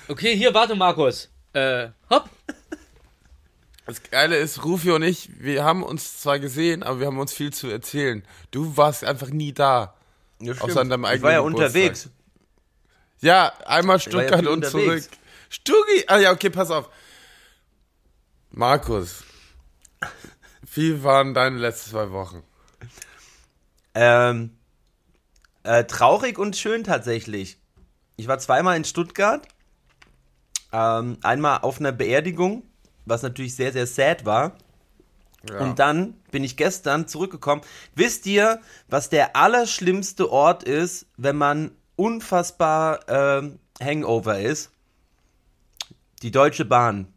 Okay, 0.07 0.37
hier, 0.37 0.54
warte, 0.54 0.76
Markus. 0.76 1.28
Äh, 1.54 1.88
hopp. 2.09 2.31
Das 3.85 4.00
Geile 4.04 4.37
ist, 4.37 4.64
Rufi 4.64 4.92
und 4.92 5.02
ich, 5.02 5.28
wir 5.40 5.64
haben 5.64 5.83
uns 5.83 6.20
zwar 6.20 6.38
gesehen, 6.38 6.85
aber 6.85 7.00
wir 7.00 7.09
haben 7.09 7.18
uns 7.18 7.33
viel 7.33 7.52
zu 7.52 7.68
erzählen. 7.68 8.22
Du 8.52 8.76
warst 8.76 9.02
einfach 9.02 9.31
nie 9.31 9.52
da. 9.52 9.96
Ja, 10.40 10.54
Außer 10.61 10.83
an 10.83 10.88
deinem 10.88 11.02
ich 11.02 11.11
eigenen 11.11 11.22
war 11.24 11.33
ja 11.33 11.38
Geburtstag. 11.38 11.66
unterwegs. 11.66 12.11
Ja, 13.20 13.52
einmal 13.66 13.96
ja 13.96 14.00
Stuttgart 14.00 14.38
viel 14.38 14.48
und 14.48 14.64
unterwegs. 14.64 15.09
zurück. 15.09 15.18
Stuggi! 15.48 16.04
Ah 16.07 16.18
ja, 16.18 16.31
okay, 16.31 16.50
pass 16.50 16.70
auf. 16.70 16.90
Markus, 18.50 19.24
wie 20.74 21.02
waren 21.02 21.35
deine 21.35 21.59
letzten 21.59 21.90
zwei 21.90 22.12
Wochen? 22.12 22.44
Ähm, 23.94 24.58
äh, 25.68 25.85
traurig 25.85 26.38
und 26.38 26.57
schön 26.57 26.83
tatsächlich. 26.83 27.59
Ich 28.16 28.26
war 28.26 28.38
zweimal 28.38 28.76
in 28.76 28.85
Stuttgart. 28.85 29.46
Ähm, 30.72 31.18
einmal 31.22 31.59
auf 31.59 31.78
einer 31.78 31.92
Beerdigung, 31.92 32.62
was 33.04 33.22
natürlich 33.22 33.54
sehr, 33.54 33.72
sehr 33.72 33.87
sad 33.87 34.24
war. 34.24 34.57
Ja. 35.48 35.59
Und 35.61 35.78
dann 35.78 36.14
bin 36.31 36.42
ich 36.42 36.57
gestern 36.57 37.07
zurückgekommen. 37.07 37.62
Wisst 37.94 38.24
ihr, 38.24 38.61
was 38.88 39.11
der 39.11 39.37
allerschlimmste 39.37 40.33
Ort 40.33 40.62
ist, 40.64 41.07
wenn 41.18 41.37
man 41.37 41.72
unfassbar 41.96 43.00
ähm, 43.07 43.59
Hangover 43.81 44.40
ist? 44.40 44.70
Die 46.22 46.31
Deutsche 46.31 46.64
Bahn. 46.64 47.12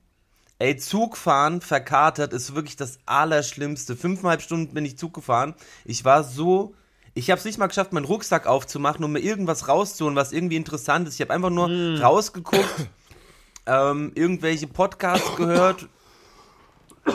Ey, 0.59 0.75
Zugfahren 0.75 1.61
verkatert 1.61 2.33
ist 2.33 2.53
wirklich 2.53 2.75
das 2.75 2.99
Allerschlimmste. 3.05 3.95
Fünfeinhalb 3.95 4.41
Stunden 4.41 4.73
bin 4.73 4.83
ich 4.83 4.97
Zug 4.97 5.13
gefahren. 5.13 5.55
Ich 5.85 6.03
war 6.03 6.25
so. 6.25 6.75
Ich 7.13 7.29
habe 7.29 7.39
es 7.39 7.45
nicht 7.45 7.57
mal 7.57 7.67
geschafft, 7.67 7.91
meinen 7.93 8.05
Rucksack 8.05 8.47
aufzumachen, 8.47 9.03
um 9.03 9.11
mir 9.11 9.19
irgendwas 9.19 9.67
rauszuholen, 9.67 10.15
was 10.15 10.31
irgendwie 10.31 10.55
interessant 10.55 11.07
ist. 11.07 11.15
Ich 11.15 11.21
habe 11.21 11.33
einfach 11.33 11.49
nur 11.49 11.69
rausgeguckt, 11.99 12.87
ähm, 13.65 14.11
irgendwelche 14.15 14.67
Podcasts 14.67 15.35
gehört. 15.35 15.87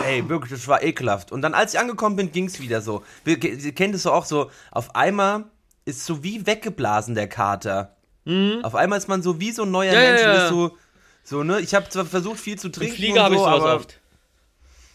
Ey, 0.04 0.28
wirklich, 0.28 0.50
das 0.52 0.66
war 0.68 0.82
ekelhaft. 0.82 1.32
Und 1.32 1.42
dann, 1.42 1.54
als 1.54 1.72
ich 1.74 1.80
angekommen 1.80 2.16
bin, 2.16 2.32
ging's 2.32 2.60
wieder 2.60 2.80
so. 2.82 3.02
Wir, 3.24 3.42
ihr 3.42 3.72
kennt 3.74 3.94
es 3.94 4.02
so 4.02 4.12
auch 4.12 4.24
so, 4.24 4.50
auf 4.70 4.94
einmal 4.96 5.44
ist 5.84 6.04
so 6.04 6.22
wie 6.24 6.46
weggeblasen 6.46 7.14
der 7.14 7.28
Kater. 7.28 7.96
Auf 8.64 8.74
einmal 8.74 8.98
ist 8.98 9.06
man 9.06 9.22
so 9.22 9.38
wie 9.38 9.52
so 9.52 9.62
ein 9.62 9.70
neuer 9.70 9.92
Ja, 9.92 10.02
ja, 10.02 10.10
Mensch. 10.10 10.22
ja. 10.22 10.42
ist 10.42 10.48
so, 10.48 10.76
so, 11.22 11.44
ne? 11.44 11.60
Ich 11.60 11.76
habe 11.76 11.88
zwar 11.88 12.04
versucht, 12.04 12.40
viel 12.40 12.58
zu 12.58 12.66
Im 12.66 12.72
trinken. 12.72 12.96
Flieger 12.96 13.22
habe 13.22 13.36
ich 13.36 13.40
so, 13.40 13.46
sowas 13.46 13.62
oft. 13.62 14.00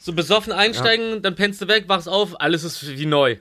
So 0.01 0.11
besoffen 0.11 0.51
einsteigen, 0.51 1.21
dann 1.21 1.35
pennst 1.35 1.61
du 1.61 1.69
weg, 1.69 1.85
wachst 1.87 2.09
auf, 2.09 2.41
alles 2.41 2.65
ist 2.65 2.85
wie 2.85 3.05
neu. 3.05 3.37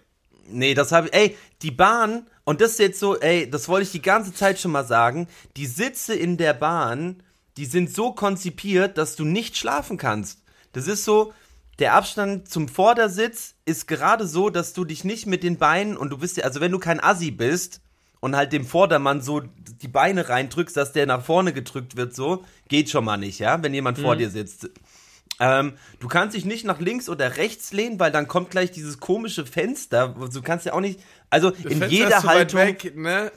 Nee, 0.52 0.74
das 0.74 0.92
habe 0.92 1.08
ich. 1.08 1.14
Ey, 1.14 1.36
die 1.62 1.70
Bahn, 1.70 2.26
und 2.44 2.60
das 2.60 2.72
ist 2.72 2.78
jetzt 2.78 3.00
so, 3.00 3.18
ey, 3.18 3.48
das 3.48 3.68
wollte 3.68 3.84
ich 3.84 3.92
die 3.92 4.02
ganze 4.02 4.32
Zeit 4.32 4.58
schon 4.58 4.72
mal 4.72 4.86
sagen. 4.86 5.28
Die 5.56 5.66
Sitze 5.66 6.14
in 6.14 6.36
der 6.36 6.54
Bahn, 6.54 7.22
die 7.56 7.66
sind 7.66 7.94
so 7.94 8.12
konzipiert, 8.12 8.98
dass 8.98 9.16
du 9.16 9.24
nicht 9.24 9.56
schlafen 9.56 9.96
kannst. 9.96 10.42
Das 10.72 10.86
ist 10.86 11.04
so, 11.04 11.32
der 11.78 11.94
Abstand 11.94 12.48
zum 12.48 12.68
Vordersitz 12.68 13.54
ist 13.64 13.88
gerade 13.88 14.26
so, 14.26 14.50
dass 14.50 14.72
du 14.72 14.84
dich 14.84 15.04
nicht 15.04 15.26
mit 15.26 15.42
den 15.42 15.58
Beinen, 15.58 15.96
und 15.96 16.10
du 16.10 16.18
bist 16.18 16.36
ja, 16.36 16.44
also 16.44 16.60
wenn 16.60 16.72
du 16.72 16.78
kein 16.78 17.02
Assi 17.02 17.30
bist 17.30 17.80
und 18.20 18.36
halt 18.36 18.52
dem 18.52 18.66
Vordermann 18.66 19.22
so 19.22 19.40
die 19.40 19.88
Beine 19.88 20.28
reindrückst, 20.28 20.76
dass 20.76 20.92
der 20.92 21.06
nach 21.06 21.24
vorne 21.24 21.52
gedrückt 21.52 21.96
wird, 21.96 22.14
so, 22.14 22.44
geht 22.68 22.90
schon 22.90 23.04
mal 23.04 23.16
nicht, 23.16 23.38
ja, 23.38 23.62
wenn 23.62 23.74
jemand 23.74 23.98
vor 23.98 24.16
dir 24.16 24.30
sitzt. 24.30 24.68
Ähm, 25.40 25.72
du 26.00 26.06
kannst 26.06 26.36
dich 26.36 26.44
nicht 26.44 26.66
nach 26.66 26.80
links 26.80 27.08
oder 27.08 27.38
rechts 27.38 27.72
lehnen, 27.72 27.98
weil 27.98 28.12
dann 28.12 28.28
kommt 28.28 28.50
gleich 28.50 28.70
dieses 28.70 29.00
komische 29.00 29.46
Fenster. 29.46 30.14
Du 30.32 30.42
kannst 30.42 30.66
ja 30.66 30.74
auch 30.74 30.80
nicht, 30.80 31.00
also 31.30 31.48
in 31.48 31.78
Fenster 31.78 31.86
jeder 31.86 32.22
Haltung, 32.22 32.60
Weg, 32.60 32.94
ne? 32.94 33.32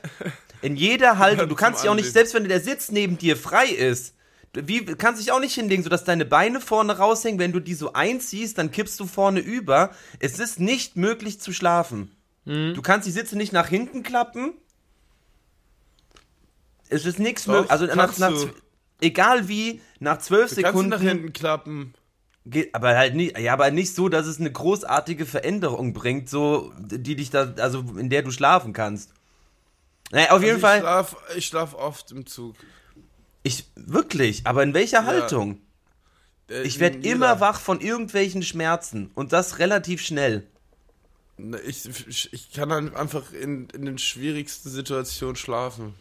in 0.62 0.76
jeder 0.76 1.18
Haltung, 1.18 1.48
du 1.48 1.56
kannst 1.56 1.82
dich 1.82 1.89
auch 1.89 1.96
nicht, 1.96 2.12
selbst 2.12 2.34
wenn 2.34 2.44
der 2.48 2.60
Sitz 2.60 2.92
neben 2.92 3.18
dir 3.18 3.38
frei 3.38 3.68
ist, 3.68 4.16
wie 4.54 4.86
kannst 4.86 5.22
dich 5.22 5.32
auch 5.32 5.39
nicht 5.39 5.56
hinlegen, 5.56 5.82
sodass 5.82 6.04
deine 6.04 6.26
Beine 6.26 6.62
vorne 6.62 6.98
raushängen. 6.98 7.39
Wenn 7.39 7.54
du 7.54 7.60
die 7.60 7.74
so 7.74 7.94
einziehst, 7.94 8.58
dann 8.58 8.70
kippst 8.70 9.00
du 9.00 9.08
vorne 9.08 9.39
über. 9.39 9.92
Es 10.20 10.39
ist 10.39 10.60
nicht 10.60 10.96
möglich 10.96 11.39
zu 11.39 11.54
schlafen. 11.54 12.12
Mhm. 12.46 12.74
Du 12.76 12.82
kannst 12.82 13.08
die 13.08 13.12
Sitze 13.12 13.36
nicht 13.36 13.52
nach 13.52 13.68
hinten 13.68 14.04
klappen. 14.04 14.54
Es 16.89 17.06
ist 17.06 17.18
nichts 17.18 17.48
möglich. 17.48 17.72
Also 17.72 17.88
nach, 17.88 18.16
nach. 18.20 18.32
Egal 19.04 19.48
wie, 19.48 19.82
nach 20.00 20.18
zwölf 20.20 20.50
Kannst 20.50 20.58
du 20.58 20.62
Sekunden. 20.66 20.89
nach 20.89 21.02
hinten 21.02 21.34
klappen? 21.34 21.94
Geht, 22.46 22.76
aber 22.76 22.98
halt 22.98 23.16
nicht, 23.16 23.38
ja, 23.39 23.54
aber 23.54 23.72
nicht 23.72 23.96
so, 23.96 24.10
dass 24.10 24.26
es 24.28 24.39
eine 24.39 24.52
großartige 24.52 25.26
Veränderung 25.26 25.94
bringt, 25.94 26.30
so, 26.30 26.74
die 26.78 27.16
dich 27.16 27.30
da, 27.30 27.54
also 27.58 27.80
in 27.98 28.10
der 28.10 28.22
du 28.22 28.32
schlafen 28.32 28.74
kannst. 28.74 29.13
Naja, 30.12 30.32
auf 30.32 30.42
jeden 30.42 30.56
Also 30.56 30.68
Fall, 30.68 30.78
Ich 30.78 30.82
schlaf, 30.84 31.16
ich 31.38 31.46
schlaf 31.46 31.74
oft 31.74 32.12
im 32.12 32.26
Zug. 32.26 32.56
ich, 33.44 33.66
wirklich, 33.76 34.46
aber 34.46 34.62
in 34.63 34.74
welcher 34.74 35.06
Haltung? 35.06 35.62
Äh, 36.50 36.63
Ich 36.63 36.80
werde 36.80 36.98
immer 37.08 37.39
wach 37.39 37.60
von 37.62 37.80
irgendwelchen 37.80 38.44
Schmerzen 38.44 39.10
und 39.16 39.32
das 39.32 39.60
relativ 39.60 40.02
schnell. 40.02 40.46
Ne, 41.38 41.60
Ich, 41.62 42.32
ich 42.34 42.52
kann 42.52 42.68
dann 42.70 42.94
einfach 42.96 43.32
in, 43.32 43.70
in 43.70 43.86
den 43.86 43.98
schwierigsten 43.98 44.70
Situationen 44.70 45.38
schlafen. 45.38 45.94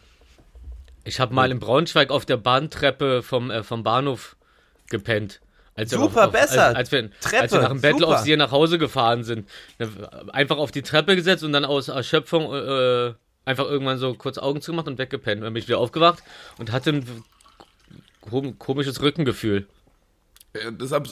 Ich 1.03 1.19
habe 1.19 1.33
mal 1.33 1.51
in 1.51 1.59
Braunschweig 1.59 2.09
auf 2.11 2.25
der 2.25 2.37
Bahntreppe 2.37 3.23
vom, 3.23 3.51
äh, 3.51 3.63
vom 3.63 3.83
Bahnhof 3.83 4.35
gepennt. 4.89 5.41
Als 5.75 5.91
wir 5.91 5.97
Super, 5.97 6.27
auf, 6.27 6.31
besser. 6.31 6.67
Als, 6.67 6.75
als, 6.75 6.91
wir, 6.91 7.09
Treppe, 7.19 7.41
als 7.41 7.51
wir 7.51 7.61
nach 7.61 7.69
dem 7.69 7.81
Battle 7.81 8.07
of 8.07 8.19
See 8.19 8.35
nach 8.35 8.51
Hause 8.51 8.77
gefahren 8.77 9.23
sind. 9.23 9.49
Einfach 10.31 10.57
auf 10.57 10.71
die 10.71 10.83
Treppe 10.83 11.15
gesetzt 11.15 11.43
und 11.43 11.51
dann 11.51 11.65
aus 11.65 11.87
Erschöpfung 11.87 12.53
äh, 12.53 13.13
einfach 13.45 13.65
irgendwann 13.65 13.97
so 13.97 14.13
kurz 14.13 14.37
Augen 14.37 14.61
zugemacht 14.61 14.87
und 14.87 14.99
weggepennt. 14.99 15.43
Dann 15.43 15.53
bin 15.53 15.61
ich 15.61 15.67
wieder 15.67 15.79
aufgewacht 15.79 16.23
und 16.59 16.71
hatte 16.71 16.91
ein 16.91 17.23
kom 18.21 18.59
komisches 18.59 19.01
Rückengefühl. 19.01 19.67
Ja, 20.55 20.69
deshalb, 20.69 21.09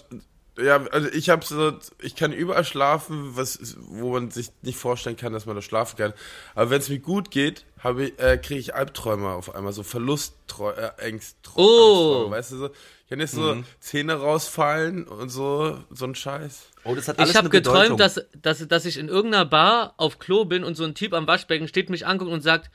ja, 0.57 0.85
also 0.87 1.07
ich 1.09 1.29
habe 1.29 1.45
so, 1.45 1.73
ich 2.01 2.15
kann 2.15 2.33
überall 2.33 2.65
schlafen, 2.65 3.35
was, 3.35 3.77
wo 3.79 4.11
man 4.11 4.31
sich 4.31 4.49
nicht 4.61 4.77
vorstellen 4.77 5.15
kann, 5.15 5.31
dass 5.31 5.45
man 5.45 5.55
da 5.55 5.61
schlafen 5.61 5.97
kann. 5.97 6.13
Aber 6.55 6.69
wenn 6.69 6.79
es 6.79 6.89
mir 6.89 6.99
gut 6.99 7.31
geht, 7.31 7.65
habe 7.79 8.05
ich, 8.05 8.19
äh, 8.19 8.37
kriege 8.37 8.59
ich 8.59 8.75
Albträume 8.75 9.29
auf 9.29 9.55
einmal, 9.55 9.71
so 9.71 9.83
Verlustträume, 9.83 10.93
äh, 10.97 11.07
Ängst, 11.07 11.37
Oh. 11.55 12.29
Weißt 12.29 12.51
du 12.51 12.57
so. 12.57 12.65
Ich 12.67 13.09
kann 13.09 13.19
jetzt 13.19 13.33
so 13.33 13.61
Zähne 13.81 14.13
rausfallen 14.13 15.05
und 15.05 15.29
so, 15.29 15.77
so 15.89 16.05
ein 16.05 16.15
Scheiß. 16.15 16.67
Oh, 16.85 16.95
das 16.95 17.07
hat 17.07 17.19
alles 17.19 17.31
Ich 17.31 17.35
habe 17.35 17.49
geträumt, 17.49 17.99
dass, 17.99 18.21
dass, 18.41 18.65
dass 18.67 18.85
ich 18.85 18.97
in 18.97 19.09
irgendeiner 19.09 19.45
Bar 19.45 19.95
auf 19.97 20.17
Klo 20.19 20.45
bin 20.45 20.63
und 20.63 20.75
so 20.75 20.85
ein 20.85 20.95
Typ 20.95 21.13
am 21.13 21.27
Waschbecken 21.27 21.67
steht, 21.67 21.89
mich 21.89 22.07
anguckt 22.07 22.31
und 22.31 22.41
sagt, 22.41 22.71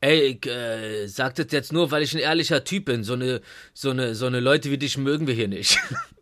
ey, 0.00 0.38
ich, 0.40 0.46
äh, 0.46 1.06
sag 1.08 1.34
das 1.34 1.46
jetzt 1.50 1.72
nur, 1.72 1.90
weil 1.90 2.02
ich 2.02 2.14
ein 2.14 2.20
ehrlicher 2.20 2.62
Typ 2.62 2.84
bin. 2.84 3.02
So 3.02 3.14
eine, 3.14 3.40
so 3.74 3.90
eine, 3.90 4.14
so 4.14 4.26
eine 4.26 4.40
Leute 4.40 4.70
wie 4.70 4.78
dich 4.78 4.98
mögen 4.98 5.26
wir 5.26 5.34
hier 5.34 5.48
nicht. 5.48 5.78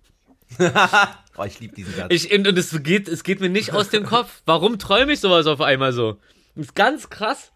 Oh, 1.36 1.44
ich 1.44 1.58
liebe 1.58 1.74
diesen 1.74 1.94
Satz. 1.94 2.08
Ich, 2.10 2.30
und 2.32 2.46
es 2.58 2.82
geht, 2.82 3.08
es 3.08 3.24
geht 3.24 3.40
mir 3.40 3.48
nicht 3.48 3.72
aus 3.72 3.88
dem 3.88 4.04
Kopf. 4.04 4.42
Warum 4.44 4.78
träume 4.78 5.12
ich 5.12 5.20
sowas 5.20 5.46
auf 5.46 5.62
einmal 5.62 5.92
so? 5.94 6.18
Das 6.54 6.66
ist 6.66 6.74
ganz 6.74 7.08
krass. 7.08 7.50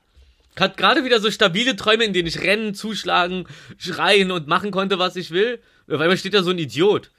Hat 0.58 0.78
gerade 0.78 1.04
wieder 1.04 1.20
so 1.20 1.30
stabile 1.30 1.76
Träume, 1.76 2.04
in 2.04 2.14
denen 2.14 2.28
ich 2.28 2.40
rennen, 2.40 2.74
zuschlagen, 2.74 3.46
schreien 3.76 4.30
und 4.30 4.46
machen 4.46 4.70
konnte, 4.70 4.98
was 4.98 5.16
ich 5.16 5.32
will. 5.32 5.60
Auf 5.86 6.00
einmal 6.00 6.16
steht 6.16 6.32
da 6.32 6.42
so 6.42 6.50
ein 6.50 6.58
Idiot. 6.58 7.10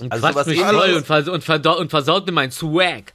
Und 0.00 0.12
Also 0.12 0.28
quatscht 0.28 0.46
mich 0.48 0.60
voll 0.60 0.92
und, 0.94 1.06
vers 1.06 1.28
und, 1.28 1.66
und 1.66 1.90
versaut 1.90 2.26
mir 2.26 2.32
mein 2.32 2.50
Swag. 2.52 3.13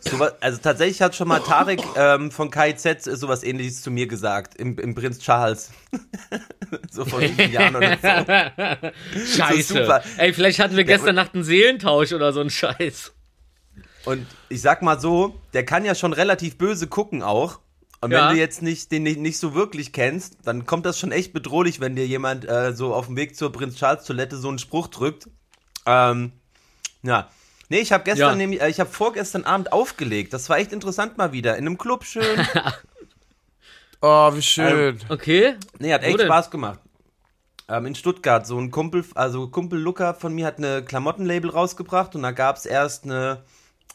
So, 0.00 0.22
also 0.40 0.58
tatsächlich 0.62 1.00
hat 1.02 1.14
schon 1.16 1.28
mal 1.28 1.40
Tarek 1.40 1.80
ähm, 1.96 2.30
von 2.30 2.50
KIZ 2.50 3.04
sowas 3.04 3.42
ähnliches 3.42 3.82
zu 3.82 3.90
mir 3.90 4.06
gesagt, 4.06 4.54
im, 4.56 4.78
im 4.78 4.94
Prinz 4.94 5.18
Charles. 5.18 5.70
so 6.90 7.04
vor 7.04 7.20
sieben 7.20 7.50
Jahren 7.52 7.74
oder 7.76 7.96
so. 7.96 9.18
Scheiße. 9.36 9.74
super. 9.74 10.02
Ey, 10.18 10.32
vielleicht 10.32 10.58
hatten 10.58 10.76
wir 10.76 10.84
Der- 10.84 10.96
gestern 10.96 11.14
Nacht 11.16 11.34
einen 11.34 11.44
Seelentausch 11.44 12.12
oder 12.12 12.32
so 12.32 12.40
ein 12.40 12.50
Scheiß. 12.50 13.12
Und 14.04 14.26
ich 14.50 14.60
sag 14.60 14.82
mal 14.82 15.00
so, 15.00 15.40
der 15.54 15.64
kann 15.64 15.84
ja 15.84 15.94
schon 15.94 16.12
relativ 16.12 16.58
böse 16.58 16.86
gucken 16.86 17.22
auch. 17.22 17.60
Und 18.00 18.10
Ja. 18.12 18.28
wenn 18.28 18.34
du 18.34 18.40
jetzt 18.40 18.60
nicht 18.60 18.92
den 18.92 19.02
nicht, 19.04 19.18
nicht 19.18 19.38
so 19.38 19.54
wirklich 19.54 19.92
kennst, 19.94 20.36
dann 20.44 20.66
kommt 20.66 20.84
das 20.84 20.98
schon 21.00 21.10
echt 21.10 21.32
bedrohlich, 21.32 21.80
wenn 21.80 21.96
dir 21.96 22.06
jemand 22.06 22.46
äh, 22.46 22.74
so 22.74 22.94
auf 22.94 23.06
dem 23.06 23.16
Weg 23.16 23.34
zur 23.34 23.50
Prinz 23.50 23.76
Charles 23.76 24.04
Toilette 24.04 24.36
so 24.36 24.48
einen 24.48 24.58
Spruch 24.58 24.88
drückt. 24.88 25.28
Ähm, 25.86 26.32
ja. 27.02 27.30
Nee, 27.74 27.80
ich 27.80 27.90
habe 27.90 28.04
gestern 28.04 28.28
Ja. 28.30 28.34
nämlich, 28.36 28.60
äh, 28.60 28.70
ich 28.70 28.78
habe 28.78 28.88
vorgestern 28.88 29.42
Abend 29.42 29.72
aufgelegt. 29.72 30.32
Das 30.32 30.48
war 30.48 30.58
echt 30.58 30.72
interessant 30.72 31.18
mal 31.18 31.32
wieder. 31.32 31.56
In 31.56 31.66
einem 31.66 31.76
Club 31.76 32.04
schön. 32.04 32.24
Oh, 34.00 34.34
wie 34.34 34.42
schön. 34.42 35.00
Okay? 35.08 35.54
Nee, 35.78 35.92
hat 35.94 36.02
echt? 36.02 36.20
Spaß 36.20 36.50
gemacht. 36.50 36.78
Ähm, 37.68 37.86
in 37.86 37.94
Stuttgart, 37.94 38.46
so 38.46 38.58
ein 38.58 38.70
Kumpel, 38.70 39.02
also 39.14 39.48
Kumpel 39.48 39.78
Luca 39.80 40.12
von 40.12 40.34
mir 40.34 40.44
hat 40.44 40.58
eine 40.58 40.84
Klamottenlabel 40.84 41.48
rausgebracht 41.50 42.14
und 42.14 42.22
da 42.22 42.30
gab 42.32 42.56
es 42.56 42.66
erst 42.66 43.04
eine, 43.04 43.42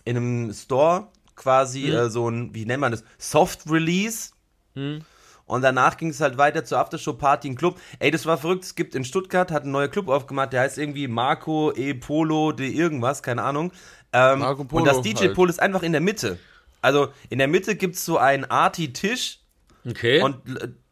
in 0.05 0.17
einem 0.17 0.51
Store 0.53 1.07
quasi 1.35 1.81
Mhm. 1.83 1.93
äh, 1.95 2.09
so 2.09 2.27
ein, 2.27 2.55
wie 2.55 2.65
nennt 2.65 2.81
man 2.81 2.91
das, 2.91 3.03
Soft 3.19 3.69
Release. 3.69 4.31
Mhm. 4.73 5.01
Und 5.49 5.63
danach 5.63 5.97
ging 5.97 6.09
es 6.09 6.21
halt 6.21 6.37
weiter 6.37 6.63
zur 6.63 6.77
Aftershow-Party 6.77 7.47
im 7.47 7.55
Club. 7.55 7.79
Ey, 7.97 8.11
das 8.11 8.25
war 8.27 8.37
verrückt. 8.37 8.63
Es 8.63 8.75
gibt 8.75 8.93
in 8.93 9.03
Stuttgart, 9.03 9.51
hat 9.51 9.65
ein 9.65 9.71
neuer 9.71 9.87
Club 9.87 10.07
aufgemacht, 10.07 10.53
der 10.53 10.61
heißt 10.61 10.77
irgendwie 10.77 11.07
Marco 11.07 11.73
E 11.75 11.95
Polo 11.95 12.51
de 12.51 12.71
irgendwas, 12.71 13.23
keine 13.23 13.41
Ahnung. 13.41 13.71
Ähm, 14.13 14.39
Marco 14.39 14.63
Polo 14.63 14.83
und 14.83 14.87
das 14.87 15.01
DJ-Pol 15.01 15.47
halt. 15.47 15.49
ist 15.49 15.59
einfach 15.59 15.81
in 15.81 15.91
der 15.91 16.01
Mitte. 16.01 16.37
Also 16.81 17.09
in 17.29 17.39
der 17.39 17.47
Mitte 17.47 17.75
gibt 17.75 17.95
es 17.95 18.05
so 18.05 18.17
einen 18.19 18.45
Arty-Tisch 18.45 19.39
Okay. 19.87 20.21
und, 20.21 20.35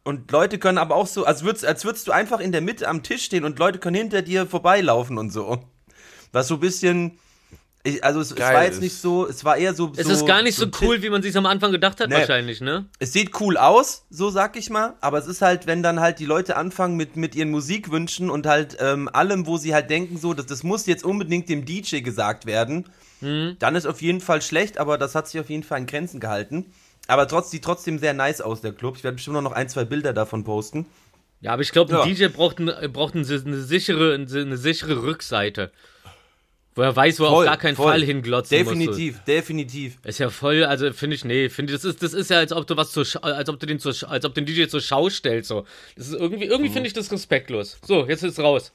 und 0.02 0.30
Leute 0.32 0.58
können 0.58 0.78
aber 0.78 0.96
auch 0.96 1.06
so, 1.06 1.24
als 1.24 1.44
würdest, 1.44 1.64
als 1.64 1.84
würdest 1.84 2.08
du 2.08 2.12
einfach 2.12 2.40
in 2.40 2.52
der 2.52 2.60
Mitte 2.62 2.88
am 2.88 3.02
Tisch 3.02 3.24
stehen 3.24 3.44
und 3.44 3.58
Leute 3.58 3.78
können 3.78 3.96
hinter 3.96 4.22
dir 4.22 4.46
vorbeilaufen 4.46 5.18
und 5.18 5.30
so. 5.30 5.62
Was 6.32 6.48
so 6.48 6.54
ein 6.54 6.60
bisschen. 6.60 7.18
Ich, 7.84 8.02
also 8.02 8.20
es, 8.20 8.32
es 8.32 8.38
war 8.40 8.64
jetzt 8.64 8.80
nicht 8.80 8.96
so, 8.96 9.26
es 9.28 9.44
war 9.44 9.56
eher 9.56 9.72
so. 9.72 9.92
es 9.96 10.06
so, 10.06 10.12
ist 10.12 10.26
gar 10.26 10.42
nicht 10.42 10.56
so, 10.56 10.66
Ti- 10.66 10.84
cool, 10.84 11.00
wie 11.02 11.10
man 11.10 11.22
sich 11.22 11.34
am 11.36 11.46
Anfang 11.46 11.70
gedacht 11.72 12.00
hat, 12.00 12.08
Nee. 12.08 12.16
wahrscheinlich, 12.16 12.60
ne? 12.60 12.86
Es 12.98 13.12
sieht 13.12 13.40
cool 13.40 13.56
aus, 13.56 14.04
so 14.10 14.30
sag 14.30 14.56
ich 14.56 14.68
mal, 14.68 14.94
aber 15.00 15.18
es 15.18 15.26
ist 15.26 15.42
halt, 15.42 15.66
wenn 15.66 15.82
dann 15.82 16.00
halt 16.00 16.18
die 16.18 16.26
Leute 16.26 16.56
anfangen 16.56 16.96
mit, 16.96 17.16
mit 17.16 17.34
ihren 17.36 17.50
Musikwünschen 17.50 18.30
und 18.30 18.46
halt 18.46 18.76
ähm, 18.80 19.08
allem, 19.12 19.46
wo 19.46 19.58
sie 19.58 19.74
halt 19.74 19.90
denken, 19.90 20.18
so, 20.18 20.34
das, 20.34 20.46
das 20.46 20.64
muss 20.64 20.86
jetzt 20.86 21.04
unbedingt 21.04 21.48
dem 21.48 21.64
DJ 21.64 22.00
gesagt 22.00 22.46
werden, 22.46 22.84
Mhm. 23.20 23.56
dann 23.58 23.74
ist 23.74 23.84
auf 23.86 24.00
jeden 24.00 24.20
Fall 24.20 24.42
schlecht, 24.42 24.78
aber 24.78 24.96
das 24.96 25.16
hat 25.16 25.26
sich 25.28 25.40
auf 25.40 25.50
jeden 25.50 25.64
Fall 25.64 25.78
in 25.80 25.86
Grenzen 25.86 26.20
gehalten. 26.20 26.66
Aber 27.08 27.26
trotz, 27.26 27.50
sieht 27.50 27.64
trotzdem 27.64 27.98
sehr 27.98 28.12
nice 28.14 28.40
aus, 28.40 28.60
der 28.60 28.72
Club. 28.72 28.94
Ich 28.96 29.02
werde 29.02 29.16
bestimmt 29.16 29.42
noch 29.42 29.50
ein, 29.52 29.68
zwei 29.68 29.84
Bilder 29.84 30.12
davon 30.12 30.44
posten. 30.44 30.86
Ja, 31.40 31.52
aber 31.52 31.62
ich 31.62 31.72
glaube, 31.72 31.92
ein 32.00 32.08
Ja. 32.08 32.14
DJ 32.14 32.26
braucht, 32.28 32.60
ein, 32.60 32.70
braucht 32.92 33.14
ein, 33.16 33.24
eine, 33.28 33.56
sichere, 33.62 34.14
eine 34.14 34.56
sichere 34.56 35.02
Rückseite. 35.02 35.72
Wo 36.78 36.82
er 36.82 36.94
weiß, 36.94 37.18
wo 37.18 37.24
er 37.24 37.30
Voll, 37.30 37.44
auf 37.46 37.50
gar 37.50 37.56
keinen 37.56 37.74
voll. 37.74 37.90
Fall 37.90 38.04
hinglotzen 38.04 38.56
Definitiv, 38.56 39.18
definitiv. 39.24 39.96
muss. 39.96 40.10
Ist 40.10 40.18
ja 40.20 40.30
voll, 40.30 40.62
also 40.64 40.92
finde 40.92 41.16
ich, 41.16 41.24
nee, 41.24 41.48
finde 41.48 41.72
ich, 41.72 41.80
das 41.80 41.84
ist, 41.84 42.04
das 42.04 42.12
ist 42.14 42.30
ja, 42.30 42.38
als 42.38 42.52
ob 42.52 42.68
du 42.68 42.76
was 42.76 42.92
zur, 42.92 43.04
als 43.24 43.48
ob 43.48 43.58
du 43.58 43.66
den 43.66 43.80
zur, 43.80 43.92
als 44.08 44.24
ob 44.24 44.32
den 44.32 44.46
DJ 44.46 44.66
zur 44.66 44.80
Schau 44.80 45.10
stellst, 45.10 45.48
so. 45.48 45.64
Das 45.96 46.06
ist 46.06 46.14
irgendwie, 46.14 46.44
Mhm. 46.44 46.52
irgendwie 46.52 46.70
finde 46.70 46.86
ich 46.86 46.92
das 46.92 47.10
respektlos. 47.10 47.78
So, 47.84 48.06
jetzt 48.06 48.22
ist 48.22 48.38
raus. 48.38 48.70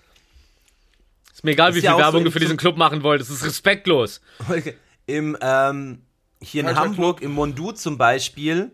Ist 1.34 1.46
mir 1.46 1.52
egal, 1.52 1.70
Ist 1.70 1.78
wie 1.78 1.80
ja 1.80 1.92
viel 1.92 1.98
so 2.00 2.04
Werbung 2.04 2.20
im 2.20 2.26
du 2.26 2.32
für 2.32 2.40
diesen 2.40 2.58
Club 2.58 2.76
machen 2.76 3.04
wolltest. 3.04 3.30
Das 3.32 3.38
ist 3.38 3.46
respektlos. 3.46 4.20
Im, 5.06 5.38
ähm, 5.40 6.02
hier 6.42 6.68
in 6.68 6.76
Hamburg, 6.76 7.22
im 7.22 7.32
Mondu 7.32 7.72
zum 7.72 7.98
Beispiel, 7.98 8.72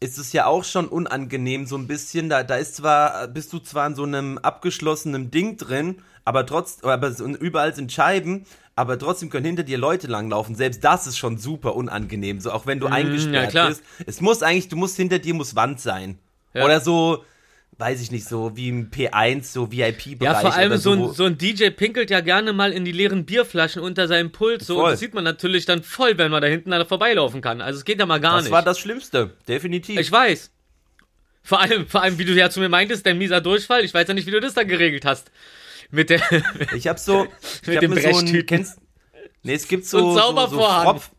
ist 0.00 0.18
es 0.18 0.32
ja 0.32 0.46
auch 0.46 0.64
schon 0.64 0.86
unangenehm, 0.88 1.66
so 1.66 1.76
ein 1.76 1.86
bisschen. 1.86 2.28
Da, 2.28 2.42
da 2.42 2.56
ist 2.56 2.76
zwar, 2.76 3.28
bist 3.28 3.52
du 3.52 3.58
zwar 3.58 3.86
in 3.86 3.94
so 3.94 4.02
einem 4.02 4.38
abgeschlossenen 4.38 5.30
Ding 5.30 5.56
drin, 5.56 6.02
aber 6.24 6.44
trotzdem, 6.46 6.90
aber 6.90 7.08
überall 7.40 7.74
sind 7.74 7.92
Scheiben, 7.92 8.44
aber 8.76 8.98
trotzdem 8.98 9.30
können 9.30 9.46
hinter 9.46 9.62
dir 9.62 9.78
Leute 9.78 10.06
langlaufen. 10.06 10.54
Selbst 10.56 10.82
das 10.84 11.06
ist 11.06 11.16
schon 11.16 11.38
super 11.38 11.74
unangenehm, 11.76 12.40
so 12.40 12.50
auch 12.50 12.66
wenn 12.66 12.80
du 12.80 12.86
eingesperrt 12.86 13.30
Mhm, 13.30 13.34
ja, 13.34 13.46
klar. 13.50 13.68
bist. 13.68 13.82
Es 14.06 14.20
muss 14.20 14.42
eigentlich, 14.42 14.68
du 14.68 14.76
musst 14.76 14.96
hinter 14.96 15.18
dir 15.18 15.34
muss 15.34 15.54
Wand 15.54 15.80
sein. 15.80 16.18
Ja. 16.52 16.64
Oder 16.64 16.80
so, 16.80 17.24
weiß 17.78 18.00
ich 18.00 18.10
nicht, 18.10 18.26
so 18.28 18.56
wie 18.56 18.68
im 18.68 18.90
P1, 18.90 19.44
so 19.52 19.70
VIP-Bereich. 19.72 20.20
Ja, 20.20 20.40
vor 20.40 20.54
allem 20.54 20.76
so 20.76 20.96
wo- 20.98 21.08
ein, 21.08 21.14
so 21.14 21.24
ein 21.24 21.38
DJ 21.38 21.70
pinkelt 21.70 22.08
ja 22.10 22.20
gerne 22.20 22.52
mal 22.52 22.72
in 22.72 22.84
die 22.84 22.92
leeren 22.92 23.24
Bierflaschen 23.26 23.82
unter 23.82 24.06
seinem 24.08 24.30
Pult. 24.32 24.62
So, 24.62 24.82
und 24.84 24.90
das 24.92 25.00
sieht 25.00 25.14
man 25.14 25.24
natürlich 25.24 25.66
dann 25.66 25.82
voll, 25.82 26.16
wenn 26.18 26.30
man 26.30 26.40
da 26.42 26.48
hinten 26.48 26.70
da 26.70 26.84
vorbeilaufen 26.84 27.40
kann. 27.40 27.60
Also 27.60 27.78
es 27.78 27.84
geht 27.84 27.98
ja 27.98 28.06
mal 28.06 28.20
gar 28.20 28.36
das 28.36 28.44
nicht. 28.44 28.52
war 28.52 28.62
das 28.62 28.78
Schlimmste, 28.78 29.36
definitiv. 29.48 29.98
Ich 29.98 30.10
weiß. 30.12 30.50
Vor 31.42 31.60
allem, 31.60 31.86
vor 31.86 32.02
allem, 32.02 32.16
wie 32.18 32.24
du 32.24 32.32
ja 32.32 32.48
zu 32.48 32.60
mir 32.60 32.68
meintest, 32.70 33.04
dein 33.04 33.18
mieser 33.18 33.40
Durchfall. 33.40 33.84
Ich 33.84 33.92
weiß 33.92 34.08
ja 34.08 34.14
nicht, 34.14 34.26
wie 34.26 34.30
du 34.30 34.40
das 34.40 34.54
dann 34.54 34.66
geregelt 34.68 35.04
hast. 35.04 35.30
Mit 35.90 36.10
der. 36.10 36.20
Ich 36.74 36.86
hab 36.88 36.98
so, 36.98 37.26
ich 37.62 37.66
Mit 37.68 37.76
hab 37.76 37.80
dem 37.82 37.92
so 37.92 37.98
ein, 37.98 38.02
Breschtüten. 38.04 38.46
kennst, 38.46 38.78
nee, 39.42 39.54
es 39.54 39.68
gibt 39.68 39.84
So 39.84 39.98
so, 40.14 40.20
ein 40.20 40.36
so, 40.50 40.56
so. 40.56 40.62
Fropf, 40.62 41.10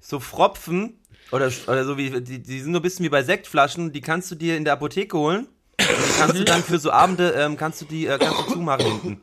so 0.00 0.20
Fropfen, 0.20 0.94
oder, 1.32 1.52
oder 1.66 1.84
so 1.84 1.98
wie, 1.98 2.08
die, 2.22 2.42
die 2.42 2.60
sind 2.60 2.72
so 2.72 2.78
ein 2.78 2.82
bisschen 2.82 3.04
wie 3.04 3.10
bei 3.10 3.22
Sektflaschen, 3.22 3.92
die 3.92 4.00
kannst 4.00 4.30
du 4.30 4.34
dir 4.36 4.56
in 4.56 4.64
der 4.64 4.72
Apotheke 4.72 5.18
holen. 5.18 5.46
Kannst 5.78 6.38
du 6.38 6.44
dann 6.44 6.62
für 6.62 6.78
so 6.78 6.90
Abende, 6.90 7.30
ähm, 7.30 7.56
kannst 7.56 7.80
du 7.80 7.84
die, 7.84 8.06
äh, 8.06 8.18
kannst 8.18 8.48
du 8.48 8.52
zumachen 8.54 8.84
hinten. 8.84 9.22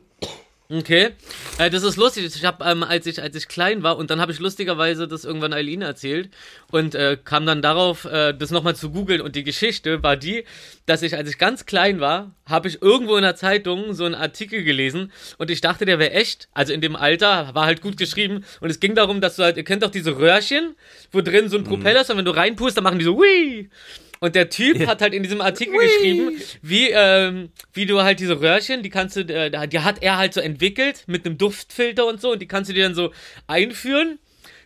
Okay. 0.68 1.10
Äh, 1.58 1.70
das 1.70 1.84
ist 1.84 1.96
lustig. 1.96 2.24
Ich 2.24 2.44
habe, 2.44 2.64
ähm, 2.64 2.82
als 2.82 3.06
ich 3.06 3.22
als 3.22 3.36
ich 3.36 3.46
klein 3.46 3.84
war 3.84 3.96
und 3.96 4.10
dann 4.10 4.20
habe 4.20 4.32
ich 4.32 4.40
lustigerweise 4.40 5.06
das 5.06 5.24
irgendwann 5.24 5.52
Eileen 5.52 5.80
erzählt 5.80 6.30
und 6.72 6.96
äh, 6.96 7.16
kam 7.22 7.46
dann 7.46 7.62
darauf, 7.62 8.04
äh, 8.04 8.32
das 8.32 8.50
nochmal 8.50 8.74
zu 8.74 8.90
googeln 8.90 9.20
und 9.20 9.36
die 9.36 9.44
Geschichte 9.44 10.02
war 10.02 10.16
die, 10.16 10.44
dass 10.84 11.02
ich, 11.02 11.16
als 11.16 11.30
ich 11.30 11.38
ganz 11.38 11.66
klein 11.66 12.00
war, 12.00 12.32
habe 12.46 12.66
ich 12.66 12.82
irgendwo 12.82 13.14
in 13.16 13.22
der 13.22 13.36
Zeitung 13.36 13.94
so 13.94 14.04
einen 14.04 14.16
Artikel 14.16 14.64
gelesen 14.64 15.12
und 15.38 15.52
ich 15.52 15.60
dachte, 15.60 15.84
der 15.84 16.00
wäre 16.00 16.10
echt. 16.10 16.48
Also 16.52 16.72
in 16.72 16.80
dem 16.80 16.96
Alter 16.96 17.54
war 17.54 17.66
halt 17.66 17.80
gut 17.80 17.96
geschrieben 17.96 18.44
und 18.60 18.68
es 18.68 18.80
ging 18.80 18.96
darum, 18.96 19.20
dass 19.20 19.36
du 19.36 19.44
halt, 19.44 19.56
ihr 19.56 19.64
kennt 19.64 19.84
doch 19.84 19.92
diese 19.92 20.18
Röhrchen, 20.18 20.74
wo 21.12 21.20
drin 21.20 21.48
so 21.48 21.56
ein 21.58 21.64
Propeller 21.64 22.00
ist 22.00 22.10
und 22.10 22.16
wenn 22.16 22.24
du 22.24 22.34
reinpust, 22.34 22.76
dann 22.76 22.84
machen 22.84 22.98
die 22.98 23.04
so 23.04 23.16
Wii. 23.18 23.70
Und 24.20 24.34
der 24.34 24.48
Typ 24.48 24.86
hat 24.86 25.02
halt 25.02 25.14
in 25.14 25.22
diesem 25.22 25.40
Artikel 25.40 25.78
geschrieben, 25.78 26.40
wie, 26.62 26.88
ähm, 26.90 27.50
wie 27.72 27.86
du 27.86 28.02
halt 28.02 28.20
diese 28.20 28.40
Röhrchen, 28.40 28.82
die 28.82 28.90
kannst 28.90 29.16
du, 29.16 29.20
äh, 29.20 29.68
die 29.68 29.80
hat 29.80 30.02
er 30.02 30.16
halt 30.16 30.34
so 30.34 30.40
entwickelt 30.40 31.04
mit 31.06 31.26
einem 31.26 31.38
Duftfilter 31.38 32.06
und 32.06 32.20
so 32.20 32.32
und 32.32 32.40
die 32.40 32.48
kannst 32.48 32.70
du 32.70 32.74
dir 32.74 32.84
dann 32.84 32.94
so 32.94 33.12
einführen, 33.46 34.18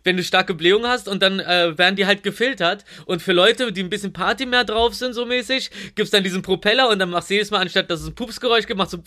wenn 0.05 0.17
du 0.17 0.23
starke 0.23 0.55
Blähung 0.55 0.87
hast 0.87 1.09
und 1.09 1.23
dann 1.23 1.41
äh, 1.41 1.77
werden 1.77 1.97
die 1.97 2.07
halt 2.07 2.23
gefiltert. 2.23 2.85
Und 3.07 3.23
für 3.23 3.33
Leute, 3.33 3.73
die 3.73 3.83
ein 3.83 3.91
bisschen 3.91 4.13
Party 4.13 4.47
mehr 4.47 4.65
drauf 4.65 4.95
sind, 4.95 5.13
so 5.13 5.27
mäßig, 5.27 5.71
gibt's 5.95 6.11
dann 6.11 6.25
diesen 6.25 6.43
Propeller 6.43 6.89
und 6.89 6.99
dann 6.99 7.11
machst 7.11 7.31
du 7.31 7.35
jedes 7.35 7.51
Mal, 7.51 7.59
anstatt 7.59 7.91
dass 7.91 8.01
es 8.01 8.07
ein 8.07 8.15
Pupsgeräusch 8.15 8.67
gibt, 8.67 8.79
machst 8.79 8.95
du 8.95 8.99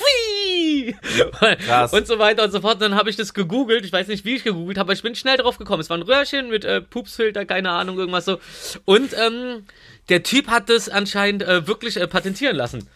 Krass. 1.66 1.94
und 1.94 2.08
so 2.08 2.20
weiter 2.20 2.44
und 2.44 2.52
so 2.52 2.62
fort. 2.62 2.76
Und 2.76 2.82
dann 2.82 2.96
habe 2.96 3.10
ich 3.10 3.16
das 3.16 3.34
gegoogelt, 3.34 3.86
ich 3.86 3.92
weiß 3.94 4.08
nicht, 4.08 4.26
wie 4.26 4.36
ich 4.36 4.44
gegoogelt 4.44 4.78
habe, 4.78 4.88
aber 4.88 4.94
ich 4.94 5.04
bin 5.04 5.16
schnell 5.16 5.38
drauf 5.38 5.58
gekommen. 5.58 5.82
Es 5.82 5.90
war 5.90 5.98
ein 5.98 6.04
Röhrchen 6.04 6.50
mit 6.50 6.66
äh, 6.66 6.82
Pupsfilter, 6.82 7.46
keine 7.46 7.72
Ahnung, 7.72 7.98
irgendwas 7.98 8.26
so. 8.26 8.40
Und 8.86 9.14
ähm, 9.18 9.66
der 10.10 10.24
Typ 10.24 10.48
hat 10.48 10.70
das 10.70 10.90
anscheinend 10.90 11.44
äh, 11.44 11.68
wirklich 11.68 11.98
äh, 11.98 12.08
patentieren 12.08 12.56
lassen. 12.56 12.88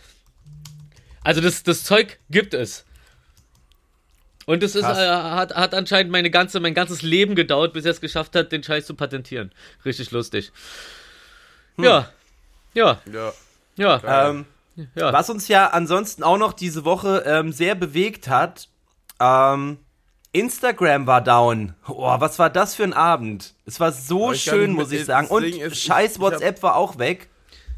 Also 1.23 1.41
das, 1.41 1.63
das 1.63 1.83
Zeug 1.83 2.19
gibt 2.29 2.53
es. 2.53 2.85
Und 4.45 4.63
es 4.63 4.75
ist, 4.75 4.85
äh, 4.85 4.87
hat, 4.87 5.53
hat 5.55 5.73
anscheinend 5.73 6.09
meine 6.09 6.31
ganze, 6.31 6.61
mein 6.61 6.73
ganzes 6.73 7.01
Leben 7.01 7.35
gedauert, 7.35 7.73
bis 7.73 7.83
er 7.83 7.91
es 7.91 7.99
geschafft 7.99 8.33
hat, 8.33 8.53
den 8.53 8.63
Scheiß 8.63 8.85
zu 8.85 8.95
patentieren. 8.95 9.51
Richtig 9.83 10.11
lustig. 10.11 10.53
Ja. 11.77 12.09
Ja, 12.73 13.01
Ja. 13.11 13.33
ja, 13.75 14.29
Ähm, 14.29 14.45
ja. 14.95 15.11
Was 15.13 15.29
uns 15.29 15.47
ja 15.47 15.67
ansonsten 15.67 16.23
auch 16.23 16.37
noch 16.37 16.53
diese 16.53 16.85
Woche 16.85 17.23
ähm, 17.25 17.51
sehr 17.51 17.75
bewegt 17.75 18.27
hat, 18.27 18.69
ähm, 19.19 19.77
Instagram 20.33 21.07
war 21.07 21.21
down. 21.21 21.73
Oh, 21.87 22.03
was 22.19 22.37
war 22.37 22.49
das 22.49 22.75
für 22.75 22.83
ein 22.83 22.93
Abend? 22.93 23.55
Es 23.65 23.79
war 23.79 23.91
so 23.91 24.33
schön, 24.33 24.73
muss 24.73 24.91
ich 24.91 25.05
sagen. 25.05 25.27
Und 25.27 25.43
ist, 25.43 25.55
ich- 25.55 25.83
scheiß 25.83 26.11
ich 26.11 26.21
hab- 26.21 26.21
WhatsApp 26.33 26.61
war 26.63 26.75
auch 26.75 26.97
weg. 26.99 27.29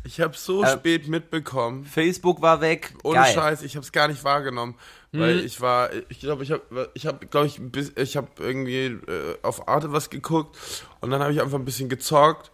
Ich 0.03 0.19
habe 0.21 0.35
so 0.35 0.63
Äh, 0.63 0.71
spät 0.71 1.07
mitbekommen. 1.07 1.85
Facebook 1.85 2.41
war 2.41 2.61
weg. 2.61 2.93
Ohne 3.03 3.19
Geil. 3.19 3.33
Scheiß, 3.33 3.61
ich 3.63 3.75
habe 3.75 3.83
es 3.85 3.91
gar 3.91 4.07
nicht 4.07 4.23
wahrgenommen, 4.23 4.75
weil 5.11 5.39
ich 5.41 5.59
war, 5.61 5.89
ich 6.09 6.19
glaube, 6.21 6.43
ich 6.43 6.51
habe, 6.51 6.89
ich 6.93 7.05
habe, 7.05 7.25
glaube 7.27 7.47
ich, 7.47 7.59
ich 7.97 8.17
habe 8.17 8.27
irgendwie 8.39 8.85
äh, 8.85 9.37
auf 9.43 9.67
Arte 9.67 9.91
was 9.91 10.09
geguckt 10.09 10.57
und 11.01 11.11
dann 11.11 11.21
habe 11.21 11.33
ich 11.33 11.41
einfach 11.41 11.59
ein 11.59 11.65
bisschen 11.65 11.89
gezockt 11.89 12.49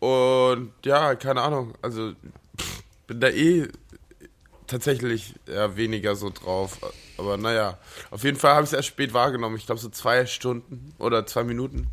Und 0.00 0.72
ja, 0.84 1.14
keine 1.14 1.42
Ahnung. 1.42 1.74
Also 1.82 2.12
bin 3.12 3.20
da 3.20 3.28
eh 3.28 3.68
tatsächlich 4.66 5.34
eher 5.46 5.76
weniger 5.76 6.16
so 6.16 6.30
drauf. 6.30 6.78
Aber 7.18 7.36
naja, 7.36 7.78
auf 8.10 8.24
jeden 8.24 8.38
Fall 8.38 8.54
habe 8.54 8.64
ich 8.64 8.70
es 8.70 8.72
erst 8.72 8.88
spät 8.88 9.12
wahrgenommen. 9.12 9.56
Ich 9.56 9.66
glaube 9.66 9.80
so 9.80 9.90
zwei 9.90 10.24
Stunden 10.26 10.94
oder 10.98 11.26
zwei 11.26 11.44
Minuten. 11.44 11.88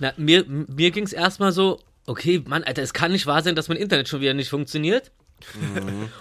Na, 0.00 0.12
mir 0.16 0.44
mir 0.46 0.90
ging 0.90 1.04
es 1.04 1.12
erstmal 1.12 1.52
so, 1.52 1.78
okay, 2.06 2.42
Mann, 2.44 2.64
Alter, 2.64 2.82
es 2.82 2.92
kann 2.92 3.12
nicht 3.12 3.26
wahr 3.26 3.42
sein, 3.42 3.54
dass 3.54 3.68
mein 3.68 3.76
Internet 3.76 4.08
schon 4.08 4.20
wieder 4.20 4.34
nicht 4.34 4.48
funktioniert. 4.48 5.12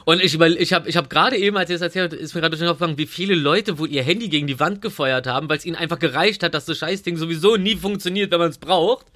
Und 0.06 0.22
ich, 0.22 0.34
über, 0.34 0.48
ich 0.48 0.74
habe 0.74 0.90
ich 0.90 0.98
hab 0.98 1.10
gerade 1.10 1.38
eben, 1.38 1.56
als 1.58 1.70
ihr 1.70 1.76
das 1.76 1.82
erzählt 1.82 2.12
habt, 2.12 2.22
ist 2.22 2.36
mir 2.36 2.42
gerade 2.42 2.58
schon 2.58 2.68
aufgegangen, 2.68 2.98
wie 2.98 3.08
viele 3.08 3.36
Leute 3.36 3.80
wohl 3.80 3.90
ihr 3.90 4.04
Handy 4.04 4.28
gegen 4.28 4.48
die 4.48 4.60
Wand 4.60 4.82
gefeuert 4.82 5.28
haben, 5.28 5.50
weil 5.50 5.58
es 5.58 5.66
ihnen 5.66 5.78
einfach 5.78 6.00
gereicht 6.00 6.44
hat, 6.44 6.54
dass 6.54 6.66
das 6.66 6.78
Scheißding 6.78 7.18
sowieso 7.18 7.56
nie 7.56 7.76
funktioniert, 7.76 8.32
wenn 8.32 8.40
man 8.40 8.50
es 8.50 8.58
braucht. 8.58 9.08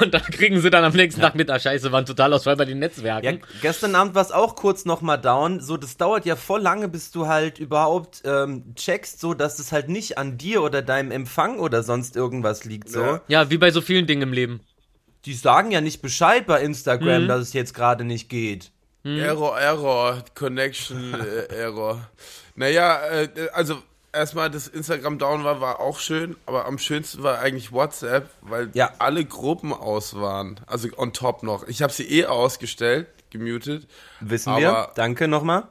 Und 0.00 0.14
dann 0.14 0.22
kriegen 0.22 0.60
sie 0.60 0.70
dann 0.70 0.84
am 0.84 0.92
nächsten 0.92 1.20
Tag 1.20 1.34
mit, 1.34 1.50
ah 1.50 1.58
scheiße, 1.58 1.92
waren 1.92 2.06
total 2.06 2.32
ausfall 2.32 2.56
bei 2.56 2.64
den 2.64 2.78
Netzwerken. 2.78 3.40
Ja, 3.40 3.46
gestern 3.60 3.94
Abend 3.94 4.14
war 4.14 4.22
es 4.22 4.32
auch 4.32 4.54
kurz 4.56 4.84
nochmal 4.84 5.20
down. 5.20 5.60
So, 5.60 5.76
das 5.76 5.96
dauert 5.96 6.24
ja 6.26 6.36
voll 6.36 6.60
lange, 6.60 6.88
bis 6.88 7.10
du 7.10 7.26
halt 7.26 7.58
überhaupt 7.58 8.22
ähm, 8.24 8.74
checkst, 8.74 9.20
so 9.20 9.34
dass 9.34 9.58
es 9.58 9.72
halt 9.72 9.88
nicht 9.88 10.18
an 10.18 10.38
dir 10.38 10.62
oder 10.62 10.82
deinem 10.82 11.10
Empfang 11.10 11.58
oder 11.58 11.82
sonst 11.82 12.16
irgendwas 12.16 12.64
liegt. 12.64 12.88
So. 12.88 13.00
Ja. 13.00 13.20
Ja, 13.28 13.50
wie 13.50 13.58
bei 13.58 13.70
so 13.70 13.80
vielen 13.80 14.06
Dingen 14.06 14.22
im 14.22 14.32
Leben. 14.32 14.60
Die 15.24 15.34
sagen 15.34 15.70
ja 15.70 15.80
nicht 15.80 16.02
Bescheid 16.02 16.46
bei 16.46 16.58
Mhm. 16.60 16.66
Instagram, 16.66 17.28
dass 17.28 17.40
es 17.40 17.52
jetzt 17.52 17.74
gerade 17.74 18.04
nicht 18.04 18.28
geht. 18.28 18.70
Error, 19.04 19.58
Error, 19.58 20.24
Connection, 20.34 21.14
äh, 21.14 21.54
Error. 21.54 22.08
Naja, 22.54 23.00
äh, 23.08 23.28
also 23.52 23.78
erstmal 24.12 24.50
das 24.50 24.68
Instagram 24.68 25.18
down 25.18 25.44
war, 25.44 25.60
war 25.60 25.80
auch 25.80 25.98
schön, 25.98 26.36
aber 26.46 26.66
am 26.66 26.78
schönsten 26.78 27.22
war 27.22 27.38
eigentlich 27.38 27.72
WhatsApp, 27.72 28.28
weil 28.42 28.70
Ja. 28.74 28.92
alle 28.98 29.24
Gruppen 29.24 29.72
aus 29.72 30.14
waren. 30.14 30.60
Also 30.66 30.88
on 30.96 31.12
top 31.12 31.42
noch. 31.42 31.66
Ich 31.66 31.82
habe 31.82 31.92
sie 31.92 32.04
eh 32.10 32.26
ausgestellt, 32.26 33.06
gemutet. 33.30 33.88
Wissen 34.20 34.56
wir. 34.56 34.90
Danke 34.94 35.28
nochmal. 35.28 35.68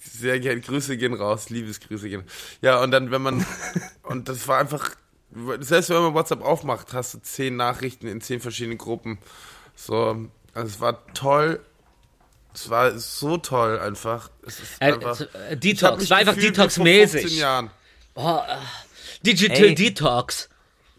Sehr 0.00 0.40
gerne. 0.40 0.60
Grüße 0.60 0.96
gehen 0.96 1.14
raus, 1.14 1.48
Liebesgrüße 1.50 2.08
gehen. 2.08 2.24
Ja, 2.60 2.82
und 2.82 2.90
dann, 2.90 3.10
wenn 3.10 3.22
man, 3.22 3.46
und 4.02 4.28
das 4.28 4.48
war 4.48 4.58
einfach, 4.58 4.90
selbst 5.60 5.90
wenn 5.90 6.02
man 6.02 6.14
WhatsApp 6.14 6.42
aufmacht, 6.42 6.92
hast 6.92 7.14
du 7.14 7.18
zehn 7.22 7.56
Nachrichten 7.56 8.08
in 8.08 8.20
zehn 8.20 8.40
verschiedenen 8.40 8.78
Gruppen. 8.78 9.18
So, 9.76 10.26
also 10.54 10.66
es 10.68 10.80
war 10.80 11.04
toll. 11.14 11.60
Es 12.54 12.68
war 12.70 12.98
so 12.98 13.36
toll 13.38 13.78
einfach. 13.78 14.30
Es 14.46 14.58
ist 14.60 14.72
Äh, 14.80 14.92
einfach 14.92 15.20
äh, 15.20 15.24
Ich 15.24 15.50
hab 15.52 15.60
Detox, 15.60 16.00
mich 16.00 16.10
war 16.10 16.18
einfach 16.18 16.34
vor 16.34 16.42
15 16.42 16.52
Detox-mäßig. 16.84 17.38
Jahren. 17.38 17.70
Digital 19.24 19.64
Ey. 19.64 19.74
Detox. 19.74 20.48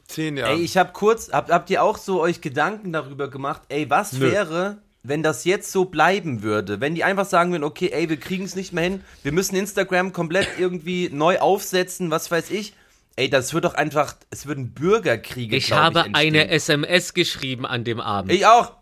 Zehn 0.07 0.37
Jahre. 0.37 0.53
Ey, 0.53 0.61
ich 0.61 0.77
hab 0.77 0.93
kurz, 0.93 1.29
habt, 1.31 1.51
habt 1.51 1.69
ihr 1.69 1.83
auch 1.83 1.97
so 1.97 2.21
euch 2.21 2.41
Gedanken 2.41 2.91
darüber 2.91 3.29
gemacht, 3.29 3.61
ey, 3.69 3.89
was 3.89 4.13
Nö. 4.13 4.29
wäre, 4.31 4.77
wenn 5.03 5.23
das 5.23 5.45
jetzt 5.45 5.71
so 5.71 5.85
bleiben 5.85 6.43
würde? 6.43 6.81
Wenn 6.81 6.95
die 6.95 7.03
einfach 7.03 7.25
sagen 7.25 7.51
würden, 7.51 7.63
okay, 7.63 7.89
ey, 7.93 8.09
wir 8.09 8.17
kriegen 8.17 8.43
es 8.43 8.55
nicht 8.55 8.73
mehr 8.73 8.83
hin, 8.83 9.03
wir 9.23 9.31
müssen 9.31 9.55
Instagram 9.55 10.11
komplett 10.13 10.47
irgendwie 10.59 11.09
neu 11.11 11.39
aufsetzen, 11.39 12.11
was 12.11 12.29
weiß 12.29 12.51
ich. 12.51 12.73
Ey, 13.15 13.29
das 13.29 13.53
wird 13.53 13.65
doch 13.65 13.73
einfach, 13.73 14.15
es 14.31 14.45
würden 14.45 14.73
Bürgerkriege, 14.73 15.55
Ich 15.55 15.71
habe 15.71 15.99
entstehen. 15.99 16.15
eine 16.15 16.49
SMS 16.49 17.13
geschrieben 17.13 17.65
an 17.65 17.83
dem 17.83 17.99
Abend. 18.01 18.31
Ich 18.31 18.45
auch. 18.45 18.73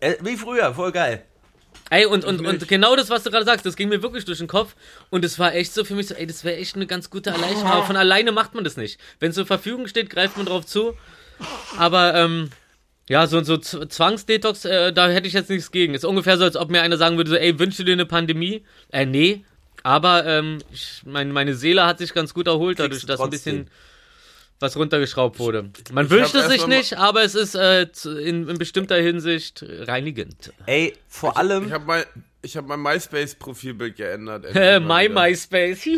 Äh, 0.00 0.14
wie 0.22 0.36
früher, 0.36 0.74
voll 0.74 0.92
geil. 0.92 1.24
Ey, 1.90 2.04
und, 2.04 2.24
und, 2.24 2.44
und 2.44 2.68
genau 2.68 2.96
das, 2.96 3.08
was 3.08 3.22
du 3.22 3.30
gerade 3.30 3.46
sagst, 3.46 3.64
das 3.64 3.76
ging 3.76 3.88
mir 3.88 4.02
wirklich 4.02 4.24
durch 4.24 4.38
den 4.38 4.46
Kopf. 4.46 4.74
Und 5.10 5.24
es 5.24 5.38
war 5.38 5.54
echt 5.54 5.72
so 5.72 5.84
für 5.84 5.94
mich 5.94 6.08
so, 6.08 6.14
ey, 6.14 6.26
das 6.26 6.44
wäre 6.44 6.56
echt 6.56 6.76
eine 6.76 6.86
ganz 6.86 7.08
gute 7.08 7.30
Erleichterung. 7.30 7.66
Aber 7.70 7.84
von 7.84 7.96
alleine 7.96 8.32
macht 8.32 8.54
man 8.54 8.64
das 8.64 8.76
nicht. 8.76 9.00
Wenn 9.20 9.30
es 9.30 9.36
zur 9.36 9.46
Verfügung 9.46 9.86
steht, 9.86 10.10
greift 10.10 10.36
man 10.36 10.46
drauf 10.46 10.66
zu. 10.66 10.94
Aber, 11.78 12.14
ähm, 12.14 12.50
ja, 13.08 13.26
so, 13.26 13.42
so 13.42 13.56
Zwangsdetox, 13.56 14.66
äh, 14.66 14.92
da 14.92 15.08
hätte 15.08 15.28
ich 15.28 15.32
jetzt 15.32 15.48
nichts 15.48 15.70
gegen. 15.70 15.94
Ist 15.94 16.04
ungefähr 16.04 16.36
so, 16.36 16.44
als 16.44 16.56
ob 16.56 16.70
mir 16.70 16.82
einer 16.82 16.98
sagen 16.98 17.16
würde, 17.16 17.30
so, 17.30 17.36
ey, 17.36 17.58
wünschst 17.58 17.78
du 17.78 17.84
dir 17.84 17.92
eine 17.92 18.04
Pandemie? 18.04 18.64
Äh, 18.92 19.06
nee. 19.06 19.44
Aber, 19.82 20.26
ähm, 20.26 20.58
ich, 20.72 21.02
mein, 21.06 21.32
meine 21.32 21.54
Seele 21.54 21.86
hat 21.86 21.98
sich 21.98 22.12
ganz 22.12 22.34
gut 22.34 22.48
erholt, 22.48 22.80
dadurch, 22.80 23.06
dass 23.06 23.20
ein 23.20 23.30
bisschen 23.30 23.70
was 24.60 24.76
runtergeschraubt 24.76 25.38
wurde. 25.38 25.70
Man 25.92 26.06
Ich 26.06 26.10
wünscht 26.10 26.34
es 26.34 26.48
sich 26.48 26.66
nicht, 26.66 26.98
aber 26.98 27.22
es 27.22 27.34
ist 27.34 27.54
äh, 27.54 27.86
in, 28.04 28.48
in 28.48 28.58
bestimmter 28.58 28.96
Hinsicht 28.96 29.64
reinigend. 29.66 30.52
Ey, 30.66 30.96
vor 31.06 31.36
allem, 31.36 31.66
ich 31.66 31.72
habe 31.72 31.84
mein, 31.86 32.04
ich 32.42 32.56
hab 32.56 32.66
mein 32.66 32.80
MySpace-Profilbild 32.80 33.96
geändert. 33.96 34.46
My. 34.80 35.08
MySpace. 35.08 35.88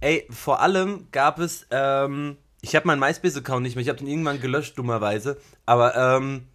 ey, 0.00 0.26
vor 0.30 0.60
allem 0.60 1.08
gab 1.10 1.38
es, 1.38 1.66
ähm, 1.70 2.36
ich 2.60 2.76
habe 2.76 2.86
meinen 2.86 3.00
MySpace-Account 3.00 3.62
nicht 3.62 3.74
mehr, 3.74 3.82
ich 3.82 3.88
habe 3.88 3.98
den 3.98 4.08
irgendwann 4.08 4.40
gelöscht, 4.40 4.78
dummerweise, 4.78 5.38
aber, 5.66 5.96
ähm, 5.96 6.46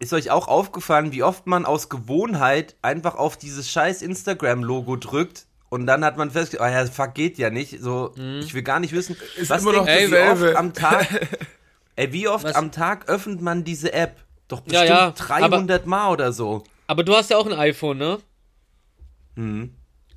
ist 0.00 0.12
euch 0.12 0.30
auch 0.30 0.46
aufgefallen, 0.46 1.10
wie 1.10 1.24
oft 1.24 1.48
man 1.48 1.66
aus 1.66 1.88
Gewohnheit 1.88 2.76
einfach 2.82 3.16
auf 3.16 3.36
dieses 3.36 3.68
scheiß 3.68 4.02
Instagram-Logo 4.02 4.94
drückt 4.94 5.47
und 5.70 5.86
dann 5.86 6.04
hat 6.04 6.16
man 6.16 6.30
festgestellt, 6.30 6.70
oh 6.70 6.74
ja, 6.74 6.86
fuck, 6.86 7.14
geht 7.14 7.38
ja 7.38 7.50
nicht, 7.50 7.80
so, 7.80 8.14
ich 8.40 8.54
will 8.54 8.62
gar 8.62 8.80
nicht 8.80 8.92
wissen, 8.92 9.16
Ist 9.36 9.50
was 9.50 9.62
immer 9.62 9.72
noch 9.72 9.86
denkt 9.86 10.12
wie 10.12 10.16
oft 10.46 10.56
am 10.56 10.72
Tag, 10.74 11.28
ey, 11.96 12.12
wie 12.12 12.28
oft 12.28 12.44
Was? 12.44 12.54
am 12.54 12.72
Tag 12.72 13.08
öffnet 13.08 13.40
man 13.42 13.64
diese 13.64 13.92
App? 13.92 14.16
Doch 14.48 14.62
Ja, 14.66 14.80
bestimmt 14.80 14.88
ja, 14.88 15.10
300 15.10 15.86
Mal 15.86 16.10
oder 16.10 16.32
so. 16.32 16.64
Aber 16.86 17.04
du 17.04 17.14
hast 17.14 17.30
ja 17.30 17.36
auch 17.36 17.46
ein 17.46 17.52
iPhone, 17.52 17.98
ne? 17.98 18.18
Mhm. 19.34 19.74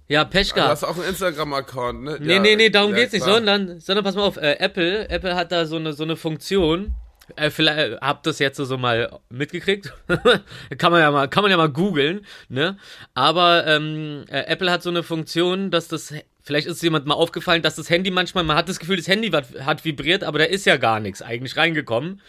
Ja, 0.08 0.26
Pech 0.26 0.50
Du 0.50 0.56
gehabt. 0.56 0.72
hast 0.72 0.84
auch 0.84 0.96
einen 0.96 1.06
Instagram-Account, 1.10 2.04
ne? 2.04 2.18
Nee, 2.20 2.34
ja, 2.36 2.40
nee, 2.40 2.56
nee, 2.56 2.70
darum 2.70 2.92
ja, 2.92 2.98
geht's 2.98 3.14
nicht, 3.14 3.24
klar. 3.24 3.36
sondern, 3.36 3.80
sondern 3.80 4.04
pass 4.04 4.16
mal 4.16 4.24
auf, 4.24 4.38
äh, 4.38 4.54
Apple, 4.60 5.10
Apple 5.10 5.36
hat 5.36 5.52
da 5.52 5.66
so 5.66 5.78
eine, 5.78 5.94
so 5.94 6.04
eine 6.04 6.16
Funktion, 6.18 6.94
äh, 7.36 7.50
vielleicht 7.50 7.94
äh, 7.94 7.98
habt 8.02 8.26
das 8.26 8.40
jetzt 8.40 8.58
so 8.58 8.78
mal 8.78 9.20
mitgekriegt, 9.30 9.94
kann 10.78 10.92
man 10.92 11.02
ja 11.02 11.12
mal, 11.12 11.28
kann 11.28 11.44
man 11.44 11.52
ja 11.52 11.58
mal 11.58 11.70
googeln, 11.70 12.26
ne? 12.50 12.78
Aber 13.14 13.66
ähm, 13.68 14.26
äh, 14.30 14.42
Apple 14.42 14.72
hat 14.72 14.84
so 14.84 14.90
eine 14.90 15.04
Funktion, 15.04 15.72
dass 15.72 15.88
das, 15.88 16.14
vielleicht 16.42 16.68
ist 16.68 16.84
jemand 16.84 17.06
mal 17.06 17.16
aufgefallen, 17.16 17.62
dass 17.62 17.76
das 17.76 17.90
Handy 17.90 18.12
manchmal, 18.12 18.44
man 18.44 18.58
hat 18.58 18.70
das 18.70 18.80
Gefühl, 18.80 18.98
das 18.98 19.08
Handy 19.08 19.30
hat 19.30 19.86
vibriert, 19.86 20.24
aber 20.24 20.40
da 20.40 20.46
ist 20.46 20.66
ja 20.66 20.78
gar 20.78 21.00
nichts 21.00 21.22
eigentlich 21.22 21.58
reingekommen. 21.58 22.22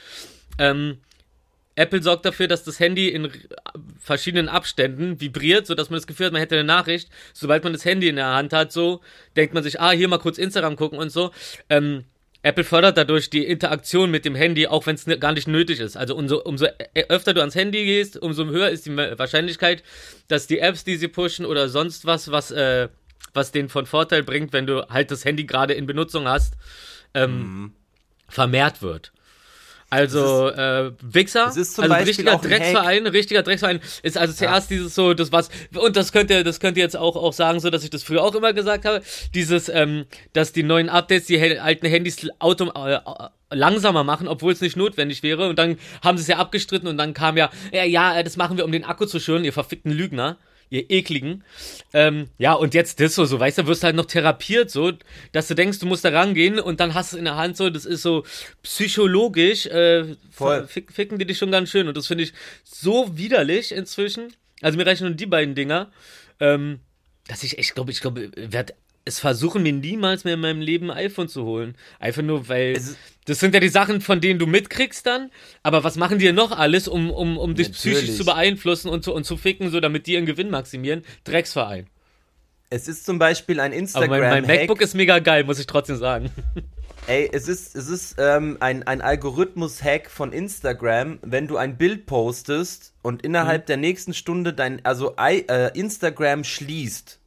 Ähm, 0.59 0.98
Apple 1.74 2.03
sorgt 2.03 2.26
dafür, 2.26 2.48
dass 2.48 2.64
das 2.64 2.80
Handy 2.80 3.09
in 3.09 3.30
verschiedenen 3.98 4.48
Abständen 4.48 5.20
vibriert, 5.20 5.66
sodass 5.66 5.88
man 5.88 5.96
das 5.96 6.07
Gefühl 6.07 6.26
hat, 6.26 6.32
man 6.32 6.40
hätte 6.40 6.57
eine 6.57 6.64
Nachricht. 6.64 7.09
Sobald 7.32 7.64
man 7.64 7.72
das 7.72 7.84
Handy 7.84 8.09
in 8.09 8.16
der 8.16 8.26
Hand 8.26 8.53
hat, 8.53 8.72
so 8.72 9.00
denkt 9.36 9.55
man 9.55 9.62
sich, 9.62 9.80
ah, 9.80 9.90
hier 9.90 10.09
mal 10.09 10.18
kurz 10.18 10.36
Instagram 10.36 10.76
gucken 10.76 10.98
und 10.98 11.11
so. 11.11 11.30
Ähm, 11.70 12.05
Apple 12.43 12.64
fördert 12.64 12.97
dadurch 12.97 13.30
die 13.30 13.45
Interaktion 13.45 14.11
mit 14.11 14.24
dem 14.24 14.34
Handy, 14.34 14.66
auch 14.66 14.86
wenn 14.86 14.97
es 14.97 15.07
gar 15.20 15.32
nicht 15.32 15.47
nötig 15.47 15.78
ist. 15.78 15.97
Also 15.97 16.16
umso, 16.16 16.40
umso 16.43 16.66
ä- 16.66 17.09
öfter 17.09 17.34
du 17.34 17.40
ans 17.40 17.55
Handy 17.55 17.84
gehst, 17.84 18.16
umso 18.20 18.45
höher 18.47 18.68
ist 18.70 18.86
die 18.86 18.97
Wahrscheinlichkeit, 18.97 19.82
dass 20.28 20.49
die 20.49 20.59
Apps, 20.59 20.82
die 20.82 20.97
sie 20.97 21.09
pushen 21.09 21.47
oder 21.47 21.68
sonst 21.68 22.05
was, 22.05 22.30
was, 22.32 22.51
äh, 22.51 22.88
was 23.32 23.53
denen 23.53 23.68
von 23.68 23.86
Vorteil 23.86 24.24
bringt, 24.24 24.53
wenn 24.53 24.66
du 24.66 24.88
halt 24.88 25.11
das 25.12 25.24
Handy 25.24 25.45
gerade 25.45 25.74
in 25.74 25.86
Benutzung 25.86 26.26
hast, 26.26 26.55
ähm, 27.14 27.72
vermehrt 28.28 28.82
wird. 28.82 29.12
Also, 29.93 30.49
äh, 30.49 30.93
Wichser, 31.03 31.49
ist 31.49 31.78
also 31.78 31.82
Beispiel 31.82 32.09
richtiger 32.09 32.36
Drecksverein, 32.38 33.07
ein 33.07 33.12
richtiger 33.12 33.43
Drecksverein 33.43 33.80
ist 34.03 34.16
also 34.16 34.32
zuerst 34.32 34.70
dieses 34.70 34.95
so, 34.95 35.12
das 35.12 35.32
was, 35.32 35.51
und 35.74 35.97
das 35.97 36.12
könnt 36.12 36.30
ihr, 36.30 36.45
das 36.45 36.61
könnt 36.61 36.78
ihr 36.78 36.82
jetzt 36.82 36.97
auch, 36.97 37.14
auch 37.14 37.34
sagen, 37.34 37.61
so, 37.61 37.68
dass 37.68 37.84
ich 37.84 37.90
das 37.90 38.03
früher 38.03 38.24
auch 38.24 38.34
immer 38.34 38.55
gesagt 38.55 38.86
habe, 38.86 39.03
dieses, 39.34 39.68
ähm, 39.68 40.07
dass 40.32 40.53
die 40.53 40.62
neuen 40.62 40.88
Updates 40.88 41.26
die 41.26 41.38
alten 41.61 41.86
Handys 41.86 42.26
autom 42.38 42.72
äh, 42.74 42.95
äh, 42.95 43.01
langsamer 43.51 44.03
machen, 44.03 44.28
obwohl 44.28 44.55
es 44.55 44.62
nicht 44.62 44.78
notwendig 44.78 45.22
wäre, 45.22 45.47
und 45.47 45.59
dann 45.59 45.76
haben 46.03 46.16
sie 46.16 46.22
es 46.22 46.28
ja 46.28 46.38
abgestritten 46.38 46.88
und 46.88 46.97
dann 46.97 47.12
kam 47.12 47.36
ja, 47.36 47.51
ja, 47.70 47.84
ja, 47.84 48.18
äh, 48.18 48.24
das 48.24 48.38
machen 48.38 48.57
wir, 48.57 48.64
um 48.64 48.72
den 48.72 48.84
Akku 48.84 49.05
zu 49.05 49.20
schonen, 49.20 49.45
ihr 49.45 49.53
verfickten 49.53 49.93
Lügner. 49.93 50.38
Ihr 50.72 50.90
ekligen. 50.90 51.44
Ähm, 51.92 52.28
ja, 52.38 52.54
und 52.54 52.72
jetzt 52.72 52.98
das 52.98 53.14
so, 53.14 53.26
so, 53.26 53.38
weißt 53.38 53.58
du, 53.58 53.66
wirst 53.66 53.84
halt 53.84 53.94
noch 53.94 54.06
therapiert, 54.06 54.70
so, 54.70 54.92
dass 55.32 55.46
du 55.48 55.54
denkst, 55.54 55.80
du 55.80 55.86
musst 55.86 56.02
da 56.02 56.08
rangehen 56.08 56.58
und 56.58 56.80
dann 56.80 56.94
hast 56.94 57.12
du 57.12 57.16
es 57.16 57.18
in 57.18 57.26
der 57.26 57.36
Hand 57.36 57.58
so, 57.58 57.68
das 57.68 57.84
ist 57.84 58.00
so 58.00 58.24
psychologisch, 58.62 59.66
äh, 59.66 60.16
Voll. 60.30 60.66
fick, 60.66 60.90
ficken 60.90 61.18
die 61.18 61.26
dich 61.26 61.36
schon 61.36 61.50
ganz 61.50 61.68
schön. 61.68 61.88
Und 61.88 61.96
das 61.98 62.06
finde 62.06 62.24
ich 62.24 62.32
so 62.64 63.18
widerlich 63.18 63.72
inzwischen. 63.72 64.32
Also 64.62 64.78
mir 64.78 64.86
reichen 64.86 65.06
nur 65.06 65.14
die 65.14 65.26
beiden 65.26 65.54
Dinger, 65.54 65.92
ähm, 66.40 66.80
dass 67.28 67.42
ich 67.42 67.58
echt 67.58 67.74
glaube, 67.74 67.92
ich 67.92 68.00
glaube, 68.00 68.30
werde 68.34 68.72
es 69.05 69.18
versuchen, 69.18 69.62
mir 69.62 69.72
niemals 69.72 70.24
mehr 70.24 70.34
in 70.34 70.40
meinem 70.40 70.61
Leben 70.61 70.90
ein 70.90 71.07
iPhone 71.07 71.28
zu 71.28 71.44
holen. 71.44 71.74
Einfach 71.98 72.22
nur, 72.22 72.48
weil 72.48 72.72
ist- 72.76 72.96
das 73.24 73.40
sind 73.40 73.55
ja 73.55 73.61
die 73.61 73.68
Sachen, 73.68 74.00
von 74.00 74.20
denen 74.20 74.38
du 74.38 74.46
mitkriegst 74.46 75.07
dann. 75.07 75.30
Aber 75.62 75.84
was 75.84 75.96
machen 75.96 76.18
die 76.18 76.26
denn 76.26 76.34
noch 76.34 76.50
alles, 76.57 76.88
um, 76.88 77.11
um, 77.11 77.36
um 77.38 77.55
dich 77.55 77.68
Natürlich. 77.70 77.98
psychisch 78.00 78.16
zu 78.16 78.24
beeinflussen 78.24 78.88
und 78.88 79.05
zu, 79.05 79.12
und 79.14 79.24
zu 79.24 79.36
ficken, 79.36 79.70
so 79.70 79.80
damit 79.80 80.07
die 80.07 80.14
ihren 80.14 80.26
Gewinn 80.26 80.50
maximieren? 80.50 81.03
Drecksverein. 81.24 81.86
Es 82.70 82.88
ist 82.88 83.05
zum 83.05 83.18
Beispiel 83.18 83.61
ein 83.61 83.72
Aber 83.72 83.78
Instagram. 83.80 84.11
mein, 84.20 84.30
mein 84.30 84.46
MacBook 84.46 84.80
ist 84.80 84.94
mega 84.94 85.18
geil, 85.18 85.44
muss 85.44 85.59
ich 85.59 85.66
trotzdem 85.66 85.96
sagen. 85.96 86.30
Ey, 87.09 87.28
es 87.32 87.48
ist, 87.48 87.74
es 87.74 87.88
ist 87.88 88.14
ähm, 88.18 88.57
ein, 88.61 88.84
ein 88.84 89.00
Algorithmus-Hack 89.00 90.09
von 90.09 90.32
Instagram, 90.32 91.18
wenn 91.22 91.48
du 91.48 91.57
ein 91.57 91.76
Bild 91.76 92.07
postest 92.07 92.94
und 93.03 93.22
innerhalb 93.22 93.66
der 93.66 93.76
nächsten 93.76 94.14
Stunde 94.14 94.53
dein, 94.53 94.84
also 94.84 95.14
äh, 95.16 95.76
Instagram 95.78 96.44
schließt 96.44 97.18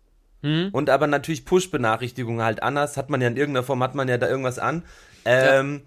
und 0.44 0.90
aber 0.92 1.08
natürlich 1.08 1.44
Push-Benachrichtigungen 1.46 2.44
halt 2.44 2.62
anders, 2.62 2.98
hat 2.98 3.10
man 3.10 3.20
ja 3.22 3.28
in 3.28 3.36
irgendeiner 3.38 3.66
Form, 3.66 3.82
hat 3.82 3.96
man 3.96 4.08
ja 4.08 4.18
da 4.18 4.28
irgendwas 4.30 4.60
an. 4.60 4.84
Ähm, 5.26 5.82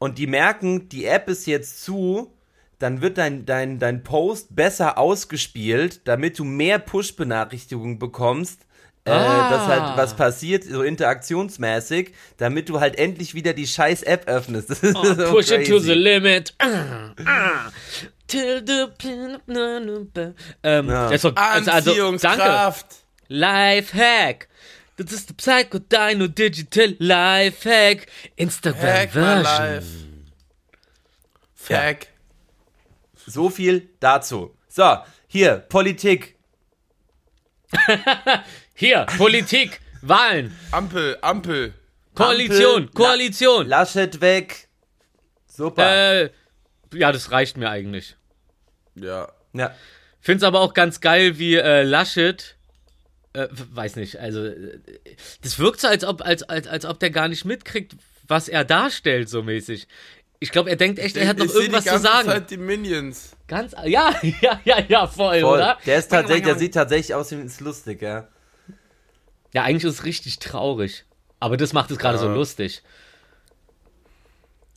Und 0.00 0.18
die 0.18 0.26
merken, 0.26 0.88
die 0.88 1.04
App 1.06 1.28
ist 1.28 1.46
jetzt 1.46 1.84
zu, 1.84 2.32
dann 2.80 3.00
wird 3.00 3.18
dein, 3.18 3.46
dein, 3.46 3.78
dein 3.78 4.02
Post 4.02 4.54
besser 4.56 4.98
ausgespielt, 4.98 6.00
damit 6.08 6.38
du 6.40 6.44
mehr 6.44 6.78
Push-Benachrichtigungen 6.80 7.98
bekommst. 8.00 8.60
Äh, 9.06 9.10
Ah. 9.10 9.50
dass 9.50 9.66
halt 9.66 9.96
was 9.98 10.16
passiert, 10.16 10.64
so 10.64 10.82
interaktionsmäßig, 10.82 12.14
damit 12.38 12.70
du 12.70 12.80
halt 12.80 12.98
endlich 12.98 13.34
wieder 13.34 13.52
die 13.52 13.66
scheiß 13.66 14.02
App 14.02 14.26
öffnest. 14.28 14.70
Das 14.70 14.82
ist 14.82 14.96
Oh, 14.96 15.04
so 15.04 15.30
push 15.30 15.50
it 15.50 15.66
to 15.68 15.74
crazy. 15.74 15.86
the 15.88 15.92
limit. 15.92 16.54
Ah, 16.58 17.12
ah. 17.26 17.70
Till 18.26 18.64
the. 18.66 18.86
Ähm, 20.62 20.88
Ja. 20.88 21.02
das 21.04 21.12
ist 21.16 21.24
doch, 21.26 21.36
also, 21.36 21.70
also, 21.70 22.16
danke. 22.16 22.74
Lifehack. 23.34 24.48
Das 24.96 25.12
ist 25.12 25.30
der 25.30 25.34
Psycho 25.34 25.78
Dino 25.78 26.28
Digital 26.28 26.94
Lifehack. 26.98 28.06
Instagram 28.36 29.08
Version. 29.10 30.32
Fack. 31.54 32.08
So 33.26 33.50
viel 33.50 33.88
dazu. 34.00 34.56
So, 34.68 34.98
hier, 35.26 35.56
Politik. 35.56 36.36
Hier, 38.74 39.06
Politik, 39.16 39.80
Wahlen, 40.02 40.56
Ampel, 40.72 41.16
Ampel. 41.22 41.74
Koalition, 42.14 42.82
Ampel, 42.82 42.94
Koalition. 42.94 43.68
La 43.68 43.80
Laschet 43.80 44.20
weg. 44.20 44.68
Super. 45.46 46.22
Äh, 46.22 46.30
ja, 46.92 47.12
das 47.12 47.30
reicht 47.30 47.56
mir 47.56 47.70
eigentlich. 47.70 48.16
Ja. 48.96 49.28
ja. 49.52 49.74
Find's 50.20 50.42
aber 50.42 50.60
auch 50.60 50.74
ganz 50.74 51.00
geil, 51.00 51.38
wie 51.38 51.54
äh, 51.54 51.82
Laschet, 51.82 52.56
äh, 53.34 53.48
weiß 53.50 53.96
nicht, 53.96 54.18
also 54.18 54.44
äh, 54.44 54.78
das 55.42 55.58
wirkt 55.58 55.80
so, 55.80 55.88
als 55.88 56.04
ob, 56.04 56.22
als, 56.22 56.42
als, 56.44 56.66
als 56.66 56.84
ob 56.84 56.98
der 57.00 57.10
gar 57.10 57.28
nicht 57.28 57.44
mitkriegt, 57.44 57.94
was 58.26 58.48
er 58.48 58.64
darstellt, 58.64 59.28
so 59.28 59.42
mäßig. 59.42 59.86
Ich 60.40 60.50
glaube, 60.50 60.70
er 60.70 60.76
denkt 60.76 60.98
echt, 60.98 61.16
er 61.16 61.28
hat 61.28 61.38
noch 61.38 61.44
ich 61.46 61.54
irgendwas 61.54 61.84
die 61.84 61.88
zu 61.90 61.94
ganze 61.94 62.06
sagen. 62.08 62.28
Zeit 62.28 62.50
die 62.50 62.56
Minions. 62.56 63.36
Ganz, 63.46 63.74
ja, 63.84 64.14
ja, 64.40 64.60
ja, 64.64 64.78
ja, 64.88 65.06
voll, 65.06 65.40
Voll. 65.40 65.54
oder? 65.58 65.78
Der 65.86 65.98
ist 65.98 66.08
tatsächlich, 66.08 66.44
der 66.44 66.56
sieht 66.56 66.74
tatsächlich 66.74 67.14
aus 67.14 67.30
wie 67.30 67.36
ist 67.36 67.60
lustig, 67.60 68.02
ja. 68.02 68.28
Ja, 69.52 69.62
eigentlich 69.62 69.84
ist 69.84 70.00
es 70.00 70.04
richtig 70.04 70.38
traurig. 70.40 71.04
Aber 71.40 71.56
das 71.56 71.72
macht 71.72 71.90
es 71.90 71.98
gerade 71.98 72.18
so 72.18 72.26
Ja. 72.26 72.34
lustig. 72.34 72.82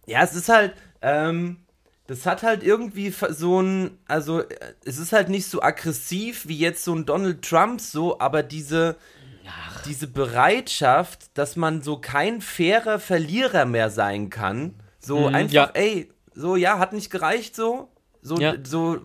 Ja, 0.05 0.23
es 0.23 0.35
ist 0.35 0.49
halt, 0.49 0.73
ähm, 1.01 1.57
das 2.07 2.25
hat 2.25 2.43
halt 2.43 2.63
irgendwie 2.63 3.13
so 3.29 3.61
ein, 3.61 3.97
also 4.07 4.41
äh, 4.41 4.73
es 4.85 4.97
ist 4.97 5.11
halt 5.13 5.29
nicht 5.29 5.47
so 5.49 5.61
aggressiv 5.61 6.47
wie 6.47 6.57
jetzt 6.57 6.83
so 6.83 6.93
ein 6.95 7.05
Donald 7.05 7.41
Trump 7.43 7.81
so, 7.81 8.19
aber 8.19 8.43
diese, 8.43 8.95
diese 9.85 10.07
Bereitschaft, 10.07 11.37
dass 11.37 11.55
man 11.55 11.81
so 11.81 11.97
kein 11.99 12.41
fairer 12.41 12.99
Verlierer 12.99 13.65
mehr 13.65 13.89
sein 13.89 14.29
kann, 14.29 14.73
so 14.99 15.27
einfach, 15.27 15.49
Mhm, 15.49 15.51
ja. 15.53 15.69
ey, 15.73 16.09
so 16.33 16.55
ja, 16.55 16.79
hat 16.79 16.93
nicht 16.93 17.09
gereicht 17.09 17.55
so, 17.55 17.89
so, 18.21 18.39
Ja. 18.39 18.55
so 18.63 18.99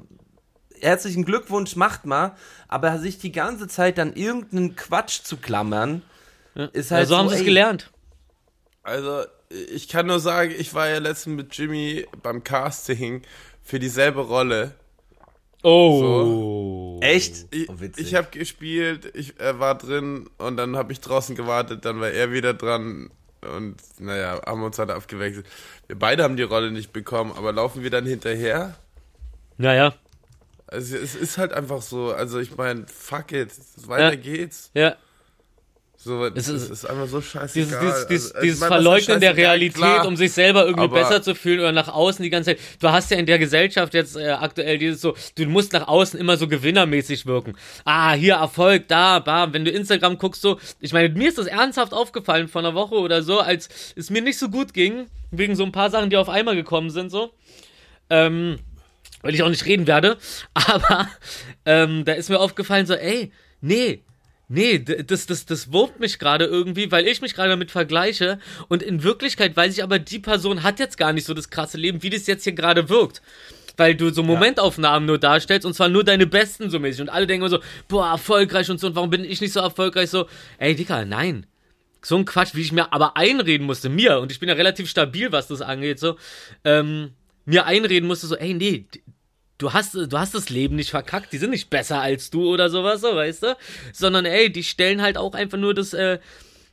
herzlichen 0.80 1.24
Glückwunsch, 1.24 1.76
macht 1.76 2.06
mal, 2.06 2.34
aber 2.68 2.98
sich 2.98 3.18
die 3.18 3.30
ganze 3.32 3.68
Zeit 3.68 3.98
dann 3.98 4.14
irgendeinen 4.14 4.74
Quatsch 4.74 5.22
zu 5.22 5.36
klammern, 5.36 6.02
ist 6.72 6.90
Ja, 6.90 6.98
halt 6.98 7.08
so 7.08 7.16
haben 7.16 7.28
sie 7.28 7.36
es 7.36 7.44
gelernt. 7.44 7.90
Also, 8.82 9.22
ich 9.74 9.88
kann 9.88 10.06
nur 10.06 10.20
sagen, 10.20 10.52
ich 10.56 10.74
war 10.74 10.88
ja 10.88 10.98
letztens 10.98 11.36
mit 11.36 11.56
Jimmy 11.56 12.06
beim 12.22 12.42
Casting 12.44 13.22
für 13.62 13.78
dieselbe 13.78 14.20
Rolle. 14.20 14.74
Oh. 15.62 16.98
Echt? 17.02 17.46
Ich, 17.50 17.68
Oh, 17.68 17.80
witzig. 17.80 18.06
ich 18.08 18.14
habe 18.14 18.28
gespielt, 18.30 19.10
ich 19.14 19.38
er 19.38 19.60
war 19.60 19.76
drin 19.78 20.28
und 20.38 20.56
dann 20.56 20.76
habe 20.76 20.92
ich 20.92 21.00
draußen 21.00 21.36
gewartet, 21.36 21.84
dann 21.84 22.00
war 22.00 22.10
er 22.10 22.32
wieder 22.32 22.52
dran 22.54 23.10
und 23.42 23.76
naja, 23.98 24.40
haben 24.44 24.62
uns 24.62 24.78
halt 24.78 24.90
abgewechselt. 24.90 25.46
Wir 25.86 25.98
beide 25.98 26.22
haben 26.24 26.36
die 26.36 26.42
Rolle 26.42 26.70
nicht 26.72 26.92
bekommen, 26.92 27.32
aber 27.36 27.52
laufen 27.52 27.82
wir 27.82 27.90
dann 27.90 28.06
hinterher? 28.06 28.76
Naja, 29.56 29.94
Also 30.66 30.96
es 30.96 31.14
ist 31.14 31.38
halt 31.38 31.52
einfach 31.52 31.82
so, 31.82 32.12
also 32.12 32.38
ich 32.40 32.56
meine, 32.56 32.86
fuck 32.88 33.30
it, 33.32 33.50
weiter 33.86 34.10
Ja. 34.10 34.16
geht's. 34.16 34.70
ja. 34.74 34.96
So, 36.04 36.26
es 36.26 36.48
ist- 36.48 36.68
ist, 36.70 36.84
einfach 36.84 37.06
so 37.06 37.20
scheißegal. 37.20 37.68
Dieses, 37.80 37.80
dieses, 37.80 38.06
dieses, 38.08 38.32
Also, 38.32 38.44
dieses 38.44 38.60
mein, 38.60 38.70
was 38.70 38.78
ist 38.78 38.84
Verleugnen 38.84 39.20
der? 39.20 39.36
Realität, 39.36 39.74
Klar, 39.76 40.06
um 40.06 40.16
sich 40.16 40.32
selber 40.32 40.66
irgendwie 40.66 40.88
besser 40.88 41.22
zu 41.22 41.34
fühlen 41.36 41.60
oder 41.60 41.70
nach 41.70 41.86
außen 41.88 42.22
die 42.24 42.30
ganze 42.30 42.50
Zeit. 42.56 42.58
Du 42.80 42.88
hast 42.90 43.10
ja 43.12 43.18
in 43.18 43.26
der 43.26 43.38
Gesellschaft 43.38 43.94
jetzt 43.94 44.16
äh, 44.16 44.30
aktuell 44.30 44.78
dieses 44.78 45.00
so, 45.00 45.14
du 45.36 45.46
musst 45.46 45.72
nach 45.72 45.86
außen 45.86 46.18
immer 46.18 46.36
so 46.36 46.48
gewinnermäßig 46.48 47.26
wirken. 47.26 47.54
Ah, 47.84 48.14
hier 48.14 48.34
Erfolg, 48.34 48.88
da, 48.88 49.20
bam. 49.20 49.54
Wenn 49.54 49.64
du 49.64 49.70
Instagram 49.70 50.18
guckst, 50.18 50.42
so, 50.42 50.58
ich 50.80 50.92
meine, 50.92 51.08
mir 51.10 51.28
ist 51.28 51.38
das 51.38 51.46
ernsthaft 51.46 51.92
aufgefallen 51.92 52.48
vor 52.48 52.62
einer 52.62 52.74
Woche 52.74 52.96
oder 52.96 53.22
so, 53.22 53.38
als 53.38 53.68
es 53.94 54.10
mir 54.10 54.22
nicht 54.22 54.38
so 54.38 54.48
gut 54.48 54.74
ging, 54.74 55.06
wegen 55.30 55.54
so 55.54 55.62
ein 55.64 55.72
paar 55.72 55.90
Sachen, 55.90 56.10
die 56.10 56.16
auf 56.16 56.28
einmal 56.28 56.56
gekommen 56.56 56.90
sind, 56.90 57.10
so. 57.10 57.32
Ähm, 58.10 58.58
weil 59.22 59.34
ich 59.36 59.42
auch 59.44 59.48
nicht 59.48 59.64
reden 59.66 59.86
werde, 59.86 60.18
aber 60.54 61.08
ähm, 61.64 62.04
da 62.04 62.12
ist 62.14 62.28
mir 62.28 62.40
aufgefallen, 62.40 62.86
so, 62.86 62.94
ey, 62.94 63.30
nee, 63.60 64.02
nee, 64.52 64.78
das, 64.78 65.26
das, 65.26 65.46
das 65.46 65.72
wurmt 65.72 65.98
mich 65.98 66.18
gerade 66.18 66.44
irgendwie, 66.44 66.90
weil 66.92 67.06
ich 67.06 67.20
mich 67.20 67.34
gerade 67.34 67.50
damit 67.50 67.70
vergleiche 67.70 68.38
und 68.68 68.82
in 68.82 69.02
Wirklichkeit 69.02 69.56
weiß 69.56 69.76
ich 69.76 69.82
aber, 69.82 69.98
die 69.98 70.18
Person 70.18 70.62
hat 70.62 70.78
jetzt 70.78 70.98
gar 70.98 71.12
nicht 71.12 71.26
so 71.26 71.34
das 71.34 71.50
krasse 71.50 71.78
Leben, 71.78 72.02
wie 72.02 72.10
das 72.10 72.26
jetzt 72.26 72.44
hier 72.44 72.52
gerade 72.52 72.88
wirkt. 72.88 73.22
Weil 73.78 73.94
du 73.94 74.10
so 74.10 74.22
Momentaufnahmen 74.22 75.06
nur 75.06 75.18
darstellst 75.18 75.64
und 75.64 75.72
zwar 75.72 75.88
nur 75.88 76.04
deine 76.04 76.26
besten 76.26 76.68
so 76.68 76.78
mäßig 76.78 77.00
und 77.00 77.08
alle 77.08 77.26
denken 77.26 77.42
immer 77.42 77.50
so, 77.50 77.60
boah, 77.88 78.10
erfolgreich 78.10 78.70
und 78.70 78.78
so 78.78 78.88
und 78.88 78.94
warum 78.94 79.08
bin 79.08 79.24
ich 79.24 79.40
nicht 79.40 79.54
so 79.54 79.60
erfolgreich 79.60 80.10
so? 80.10 80.26
Ey, 80.58 80.74
Digga, 80.74 81.06
nein. 81.06 81.46
So 82.02 82.16
ein 82.16 82.26
Quatsch, 82.26 82.54
wie 82.54 82.60
ich 82.60 82.72
mir 82.72 82.92
aber 82.92 83.16
einreden 83.16 83.66
musste, 83.66 83.88
mir, 83.88 84.18
und 84.18 84.30
ich 84.30 84.40
bin 84.40 84.48
ja 84.48 84.56
relativ 84.56 84.90
stabil, 84.90 85.32
was 85.32 85.46
das 85.46 85.62
angeht, 85.62 86.00
so, 86.00 86.16
ähm, 86.64 87.12
mir 87.46 87.64
einreden 87.64 88.06
musste, 88.08 88.26
so, 88.26 88.36
ey, 88.36 88.54
nee, 88.54 88.86
du 89.62 89.72
hast, 89.72 89.94
du 89.94 90.18
hast 90.18 90.34
das 90.34 90.50
Leben 90.50 90.76
nicht 90.76 90.90
verkackt, 90.90 91.32
die 91.32 91.38
sind 91.38 91.50
nicht 91.50 91.70
besser 91.70 92.00
als 92.00 92.30
du 92.30 92.48
oder 92.52 92.68
sowas, 92.68 93.00
so, 93.00 93.14
weißt 93.14 93.42
du? 93.44 93.56
Sondern, 93.92 94.24
ey, 94.24 94.50
die 94.50 94.64
stellen 94.64 95.02
halt 95.02 95.16
auch 95.16 95.34
einfach 95.34 95.58
nur 95.58 95.72
das, 95.72 95.94
äh, 95.94 96.18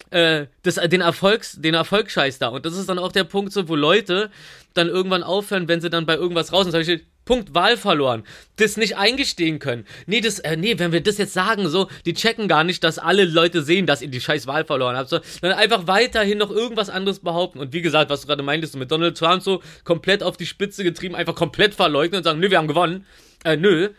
äh, 0.10 0.48
das, 0.64 0.76
den 0.76 1.02
Erfolgs, 1.02 1.58
den 1.62 1.76
Erfolgsscheiß 1.76 2.40
da. 2.40 2.48
Und 2.48 2.66
das 2.66 2.76
ist 2.76 2.90
dann 2.90 3.00
auch 3.00 3.12
der 3.12 3.26
Punkt, 3.26 3.54
so, 3.54 3.68
wo 3.68 3.76
Leute 3.76 4.32
dann 4.74 4.88
irgendwann 4.88 5.24
aufhören, 5.24 5.68
wenn 5.68 5.82
sie 5.82 5.90
dann 5.90 6.06
bei 6.06 6.16
irgendwas 6.16 6.52
raus 6.52 6.64
sind. 6.64 6.72
Zum 6.72 6.80
Beispiel, 6.80 7.06
Punkt, 7.30 7.54
Wahl 7.54 7.78
verloren. 7.78 8.24
Das 8.56 8.76
nicht 8.76 8.98
eingestehen 8.98 9.60
können. 9.60 9.86
Nee, 10.08 10.20
das, 10.20 10.40
äh, 10.40 10.58
nee, 10.58 10.80
wenn 10.80 10.92
wir 10.92 11.02
das 11.02 11.20
jetzt 11.20 11.34
sagen, 11.34 11.70
so, 11.70 11.88
die 12.08 12.16
checken 12.16 12.48
gar 12.48 12.64
nicht, 12.64 12.84
dass 12.84 12.98
alle 12.98 13.24
Leute 13.24 13.62
sehen, 13.62 13.86
dass 13.86 14.02
ihr 14.02 14.08
die 14.08 14.20
scheiß 14.20 14.48
Wahl 14.48 14.66
verloren 14.66 14.98
habt, 14.98 15.10
so, 15.10 15.20
sondern 15.40 15.60
einfach 15.60 15.86
weiterhin 15.86 16.40
noch 16.40 16.50
irgendwas 16.50 16.90
anderes 16.90 17.20
behaupten. 17.20 17.60
Und 17.60 17.72
wie 17.72 17.84
gesagt, 17.84 18.10
was 18.10 18.22
du 18.22 18.28
gerade 18.28 18.42
meintest, 18.42 18.76
mit 18.78 18.90
Donald 18.90 19.16
Trump 19.16 19.44
so 19.44 19.62
komplett 19.84 20.24
auf 20.24 20.38
die 20.38 20.48
Spitze 20.48 20.84
getrieben, 20.84 21.14
einfach 21.14 21.36
komplett 21.36 21.76
verleugnen 21.76 22.18
und 22.18 22.24
sagen, 22.24 22.40
nö, 22.40 22.50
wir 22.50 22.58
haben 22.58 22.68
gewonnen. 22.68 23.06
Äh, 23.44 23.58
nö. 23.58 23.90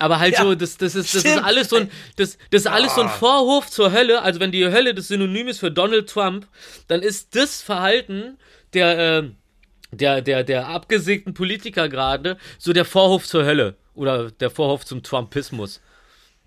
Aber 0.00 0.18
halt 0.18 0.34
Ja, 0.34 0.42
so, 0.42 0.56
das, 0.56 0.76
das 0.76 0.96
ist, 0.96 1.14
das 1.14 1.24
ist 1.24 1.38
alles 1.38 1.68
so 1.68 1.76
ein, 1.76 1.90
das, 2.16 2.36
das 2.50 2.62
ist 2.62 2.66
alles 2.66 2.96
so 2.96 3.00
ein 3.00 3.08
Vorhof 3.08 3.70
zur 3.70 3.92
Hölle. 3.92 4.22
Also 4.22 4.40
wenn 4.40 4.50
die 4.50 4.66
Hölle 4.66 4.92
das 4.92 5.06
Synonym 5.06 5.46
ist 5.46 5.60
für 5.60 5.70
Donald 5.70 6.10
Trump, 6.10 6.48
dann 6.88 7.00
ist 7.00 7.36
das 7.36 7.62
Verhalten 7.62 8.38
der, 8.74 9.18
äh, 9.18 9.30
der, 9.90 10.22
der, 10.22 10.44
der 10.44 10.68
abgesägten 10.68 11.34
Politiker 11.34 11.88
gerade 11.88 12.36
so 12.58 12.72
der 12.72 12.84
Vorhof 12.84 13.26
zur 13.26 13.44
Hölle. 13.44 13.76
Oder 13.94 14.30
der 14.30 14.50
Vorhof 14.50 14.84
zum 14.84 15.02
Trumpismus. 15.02 15.80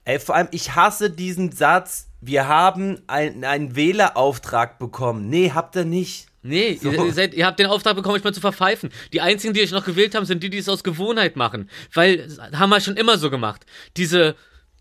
Ey, 0.06 0.20
vor 0.20 0.36
allem, 0.36 0.48
ich 0.52 0.76
hasse 0.76 1.10
diesen 1.10 1.52
Satz, 1.52 2.08
wir 2.22 2.48
haben 2.48 3.02
ein- 3.08 3.44
einen 3.44 3.76
Wählerauftrag 3.76 4.78
bekommen. 4.80 5.30
Nee, 5.30 5.52
habt 5.54 5.76
ihr 5.76 5.86
nicht. 5.86 6.28
Nee, 6.42 6.80
So. 6.82 6.92
ihr, 6.92 7.06
ihr, 7.06 7.14
seid, 7.14 7.34
ihr 7.34 7.46
habt 7.46 7.60
den 7.60 7.66
Auftrag 7.68 7.96
bekommen, 7.96 8.16
euch 8.16 8.24
mal 8.24 8.34
zu 8.34 8.40
verpfeifen. 8.40 8.92
Die 9.14 9.20
einzigen, 9.22 9.54
die 9.54 9.62
euch 9.62 9.72
noch 9.72 9.84
gewählt 9.86 10.16
haben, 10.16 10.26
sind 10.26 10.42
die, 10.44 10.50
die 10.50 10.58
es 10.60 10.70
aus 10.70 10.84
Gewohnheit 10.84 11.36
machen. 11.36 11.70
Weil, 11.94 12.28
haben 12.54 12.70
wir 12.70 12.80
schon 12.82 12.98
immer 12.98 13.18
so 13.18 13.30
gemacht. 13.30 13.66
Diese, 13.98 14.36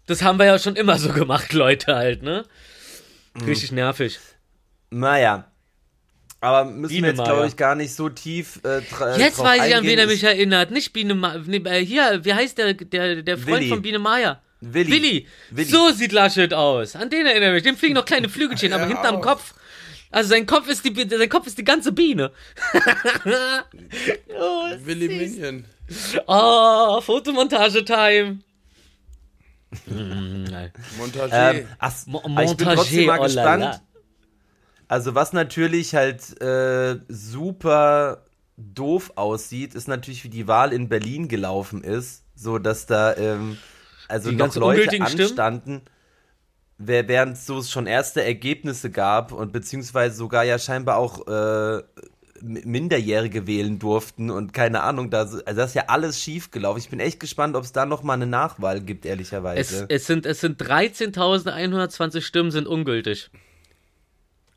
das 0.06 0.22
haben 0.22 0.38
wir 0.38 0.46
ja 0.46 0.58
schon 0.58 0.76
immer 0.76 0.98
so 0.98 1.12
gemacht, 1.12 1.52
Leute 1.54 1.94
halt, 1.96 2.22
ne? 2.22 2.44
Richtig 3.46 3.72
nervig. 3.72 4.18
Naja. 4.90 5.50
Aber 6.40 6.64
müssen 6.70 6.92
Biene 6.94 7.08
wir 7.08 7.14
jetzt, 7.14 7.24
glaube 7.24 7.46
ich, 7.48 7.56
gar 7.56 7.74
nicht 7.74 7.94
so 7.94 8.08
tief 8.08 8.60
äh, 8.64 8.78
dra- 8.94 9.18
Jetzt 9.18 9.40
weiß 9.40 9.66
ich, 9.66 9.74
an 9.74 9.84
wen 9.84 9.98
er 9.98 10.06
mich 10.06 10.22
erinnert. 10.22 10.70
Nicht 10.70 10.92
Biene 10.92 11.14
Maya. 11.14 11.42
Nee, 11.44 11.56
äh, 11.64 11.84
hier, 11.84 12.20
wie 12.24 12.32
heißt 12.32 12.56
der, 12.58 12.74
der, 12.74 13.22
der 13.22 13.36
Freund 13.38 13.56
Willi. 13.60 13.68
von 13.68 13.82
Biene 13.82 13.98
Maya? 13.98 14.40
Willi. 14.60 14.90
Willi. 14.90 15.26
Willi. 15.50 15.68
So 15.68 15.90
sieht 15.90 16.12
Laschet 16.12 16.54
aus. 16.54 16.94
An 16.96 17.10
den 17.10 17.26
erinnere 17.26 17.50
ich 17.50 17.54
mich. 17.54 17.62
Dem 17.64 17.76
fliegen 17.76 17.94
noch 17.94 18.04
kleine 18.04 18.28
Flügelchen, 18.28 18.72
aber 18.74 18.82
Ja, 18.84 18.88
hinterm 18.88 19.16
auch. 19.16 19.20
Kopf. 19.22 19.54
Also 20.10 20.30
sein 20.30 20.46
Kopf 20.46 20.68
ist 20.68 20.84
die, 20.84 21.08
sein 21.08 21.28
Kopf 21.28 21.46
ist 21.48 21.58
die 21.58 21.64
ganze 21.64 21.90
Biene. 21.92 22.30
oh, 24.38 24.64
Willy 24.84 25.08
Minion. 25.08 25.64
oh 26.26 27.00
Fotomontage-Time. 27.00 28.38
Montage. 30.98 31.30
Ähm, 31.32 31.66
ach, 31.78 31.92
Mo- 32.06 32.22
aber 32.24 32.42
ich 32.44 32.56
bin 32.56 32.66
Montage, 32.68 32.76
trotzdem 32.76 33.06
mal 33.06 33.18
oh 33.18 33.22
la 33.22 33.26
gespannt. 33.26 33.62
la. 33.64 33.80
Also 34.88 35.14
was 35.14 35.32
natürlich 35.32 35.94
halt 35.94 36.40
äh, 36.40 36.98
super 37.08 38.24
doof 38.56 39.12
aussieht, 39.16 39.74
ist 39.74 39.86
natürlich, 39.86 40.24
wie 40.24 40.28
die 40.30 40.48
Wahl 40.48 40.72
in 40.72 40.88
Berlin 40.88 41.28
gelaufen 41.28 41.84
ist. 41.84 42.24
So, 42.34 42.58
dass 42.58 42.86
da 42.86 43.14
ähm, 43.16 43.58
also 44.08 44.30
Die 44.30 44.36
noch 44.36 44.54
Leute 44.56 44.98
anstanden, 45.00 45.82
wer- 46.78 47.06
während 47.08 47.36
so 47.36 47.58
es 47.58 47.70
schon 47.70 47.86
erste 47.86 48.24
Ergebnisse 48.24 48.90
gab 48.90 49.32
und 49.32 49.52
beziehungsweise 49.52 50.16
sogar 50.16 50.44
ja 50.44 50.58
scheinbar 50.58 50.96
auch 50.96 51.26
äh, 51.28 51.82
Minderjährige 52.40 53.46
wählen 53.48 53.78
durften 53.80 54.30
und 54.30 54.52
keine 54.52 54.82
Ahnung, 54.84 55.10
da, 55.10 55.22
also 55.22 55.42
das 55.44 55.70
ist 55.70 55.74
ja 55.74 55.84
alles 55.88 56.20
schief 56.22 56.50
gelaufen. 56.52 56.78
Ich 56.78 56.88
bin 56.88 57.00
echt 57.00 57.18
gespannt, 57.20 57.56
ob 57.56 57.64
es 57.64 57.72
da 57.72 57.84
noch 57.84 58.02
mal 58.04 58.14
eine 58.14 58.26
Nachwahl 58.28 58.80
gibt, 58.80 59.04
Es, 59.04 59.10
ehrlicherweise. 59.10 59.86
es 59.88 60.06
sind, 60.06 60.24
es 60.24 60.40
sind 60.40 60.62
13.120 60.62 62.20
Stimmen 62.22 62.50
sind 62.52 62.66
ungültig. 62.66 63.30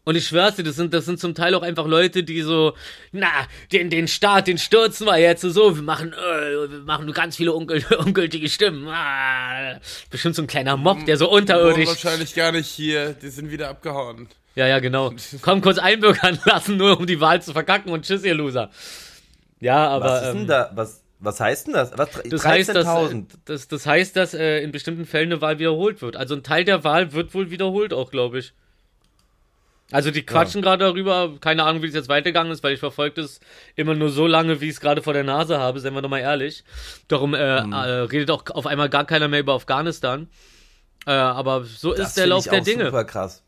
Und 0.04 0.16
ich 0.16 0.28
schwör's 0.28 0.56
dir, 0.56 0.64
das 0.64 0.76
sind, 0.76 0.94
das 0.94 1.06
sind 1.06 1.20
zum 1.20 1.36
Teil 1.36 1.54
auch 1.54 1.62
einfach 1.62 1.86
Leute, 1.86 2.24
die 2.24 2.42
so, 2.42 2.74
na, 3.12 3.28
den, 3.72 3.90
den 3.92 4.08
Staat, 4.08 4.48
den 4.48 4.58
stürzen 4.58 5.06
wir 5.06 5.18
jetzt 5.18 5.42
so, 5.42 5.76
wir 5.76 5.84
machen, 5.84 6.14
äh, 6.14 6.72
wir 6.72 6.80
machen 6.86 7.12
ganz 7.14 7.36
viele 7.36 7.54
ungül 7.54 7.84
ungültige 8.00 8.50
Stimmen. 8.50 8.88
Ah, 8.88 9.80
bestimmt 10.10 10.36
so 10.36 10.42
ein 10.42 10.48
kleiner 10.48 10.76
Mob, 10.76 11.06
der 11.06 11.18
so 11.18 11.30
unterirdisch. 11.30 11.88
wahrscheinlich 11.88 12.34
gar 12.34 12.52
nicht 12.52 12.68
hier. 12.68 13.14
Die 13.14 13.30
sind 13.30 13.52
wieder 13.52 13.70
abgehauen. 13.70 14.28
Ja, 14.56 14.68
ja, 14.68 14.80
genau. 14.80 15.14
Komm 15.42 15.62
kurz 15.62 15.78
einbürgern 15.78 16.40
lassen, 16.46 16.78
nur 16.78 17.00
um 17.00 17.06
die 17.06 17.22
Wahl 17.22 17.42
zu 17.42 17.54
verkacken 17.54 17.92
und 17.92 18.06
tschüss, 18.06 18.24
ihr 18.24 18.34
Loser. 18.34 18.72
Ja, 19.60 19.88
aber. 19.88 20.06
was 20.06 20.22
ist 20.24 20.28
ähm, 20.30 20.38
denn 20.40 20.48
da, 20.48 20.72
was, 20.74 21.04
was 21.20 21.40
heißt 21.40 21.68
denn 21.68 21.74
das? 21.76 21.96
Was, 21.96 22.10
Das 22.28 22.46
heißt, 22.46 22.70
dass, 22.70 22.88
äh, 22.88 22.90
13.000? 22.90 23.26
das, 23.46 23.68
das 23.68 23.86
heißt, 23.86 24.16
dass 24.16 24.34
äh, 24.34 24.60
in 24.64 24.72
bestimmten 24.72 25.06
Fällen 25.06 25.32
eine 25.32 25.42
Wahl 25.42 25.60
wiederholt 25.60 26.02
wird. 26.02 26.16
Also 26.16 26.34
ein 26.36 26.42
Teil 26.44 26.66
der 26.66 26.84
Wahl 26.84 27.14
wird 27.14 27.34
wohl 27.36 27.52
wiederholt 27.52 27.94
auch, 27.94 28.10
glaube 28.10 28.40
ich. 28.40 28.54
Also 29.92 30.10
die 30.12 30.24
quatschen 30.26 30.62
gerade 30.62 30.86
darüber, 30.86 31.34
keine 31.42 31.64
Ahnung, 31.64 31.82
wie 31.84 31.88
es 31.88 31.94
jetzt 31.94 32.08
weitergegangen 32.10 32.52
ist, 32.52 32.64
weil 32.64 32.74
ich 32.74 32.80
verfolge 32.80 33.22
das 33.22 33.40
immer 33.76 33.94
nur 33.94 34.10
so 34.10 34.26
lange, 34.28 34.62
wie 34.62 34.66
ich 34.66 34.72
es 34.72 34.80
gerade 34.80 35.02
vor 35.02 35.14
der 35.14 35.24
Nase 35.24 35.60
habe, 35.60 35.80
seien 35.80 35.94
wir 35.94 36.02
doch 36.02 36.10
mal 36.10 36.20
ehrlich. 36.20 36.64
Darum 37.08 37.34
äh, 37.34 37.62
Hm. 37.62 37.74
äh, 37.74 37.78
redet 37.78 38.32
auch 38.32 38.44
auf 38.52 38.66
einmal 38.68 38.90
gar 38.90 39.06
keiner 39.06 39.28
mehr 39.28 39.42
über 39.42 39.54
Afghanistan. 39.54 40.30
Äh, 41.06 41.12
aber 41.12 41.66
so 41.66 41.94
Das 41.94 42.10
ist 42.10 42.18
der 42.18 42.28
Lauf 42.28 42.46
ich 42.46 42.52
der 42.52 42.62
auch 42.62 42.64
Dinge. 42.66 42.86
Super 42.86 43.06
krass. 43.06 43.44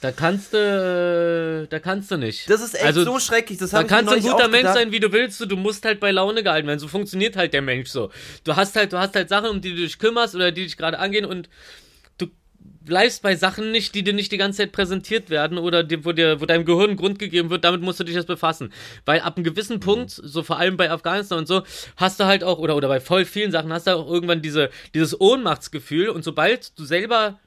Da 0.00 0.10
kannst 0.10 0.52
du, 0.52 1.68
da 1.70 1.78
kannst 1.78 2.10
du 2.10 2.16
nicht. 2.16 2.50
Das 2.50 2.60
ist 2.60 2.74
echt 2.74 2.84
Also, 2.84 3.04
so 3.04 3.20
schrecklich. 3.20 3.58
Das 3.58 3.70
Da 3.70 3.84
kannst 3.84 4.10
du 4.10 4.16
ein 4.16 4.22
guter 4.22 4.48
Mensch 4.48 4.70
sein, 4.70 4.90
wie 4.90 4.98
du 4.98 5.12
willst, 5.12 5.40
du, 5.40 5.56
musst 5.56 5.84
halt 5.84 6.00
bei 6.00 6.10
Laune 6.10 6.42
gehalten 6.42 6.66
werden. 6.66 6.80
So 6.80 6.88
funktioniert 6.88 7.36
halt 7.36 7.52
der 7.54 7.62
Mensch 7.62 7.88
so. 7.88 8.10
Du 8.42 8.56
hast 8.56 8.74
halt, 8.74 8.92
du 8.92 8.98
hast 8.98 9.14
halt 9.14 9.28
Sachen, 9.28 9.48
um 9.50 9.60
die 9.60 9.70
du 9.70 9.76
dich 9.76 10.00
kümmerst 10.00 10.34
oder 10.34 10.50
die 10.50 10.64
dich 10.64 10.76
gerade 10.76 10.98
angehen 10.98 11.24
und 11.24 11.48
bleibst 12.84 13.22
bei 13.22 13.36
Sachen 13.36 13.72
nicht, 13.72 13.94
die 13.94 14.02
dir 14.02 14.12
nicht 14.12 14.32
die 14.32 14.38
ganze 14.38 14.58
Zeit 14.58 14.72
präsentiert 14.72 15.30
werden 15.30 15.58
oder 15.58 15.82
die, 15.82 16.04
wo, 16.04 16.12
dir, 16.12 16.40
wo 16.40 16.46
deinem 16.46 16.64
Gehirn 16.64 16.96
Grund 16.96 17.18
gegeben 17.18 17.50
wird, 17.50 17.64
damit 17.64 17.82
musst 17.82 18.00
du 18.00 18.04
dich 18.04 18.14
jetzt 18.14 18.26
befassen. 18.26 18.72
Weil 19.04 19.20
ab 19.20 19.36
einem 19.36 19.44
gewissen 19.44 19.80
Punkt, 19.80 20.10
so 20.10 20.42
vor 20.42 20.58
allem 20.58 20.76
bei 20.76 20.90
Afghanistan 20.90 21.38
und 21.38 21.48
so, 21.48 21.62
hast 21.96 22.20
du 22.20 22.24
halt 22.24 22.44
auch, 22.44 22.58
oder, 22.58 22.76
oder 22.76 22.88
bei 22.88 23.00
voll 23.00 23.24
vielen 23.24 23.50
Sachen, 23.50 23.72
hast 23.72 23.86
du 23.86 23.96
auch 23.96 24.10
irgendwann 24.10 24.42
diese, 24.42 24.70
dieses 24.94 25.18
Ohnmachtsgefühl 25.20 26.08
und 26.08 26.24
sobald 26.24 26.78
du 26.78 26.84
selber 26.84 27.38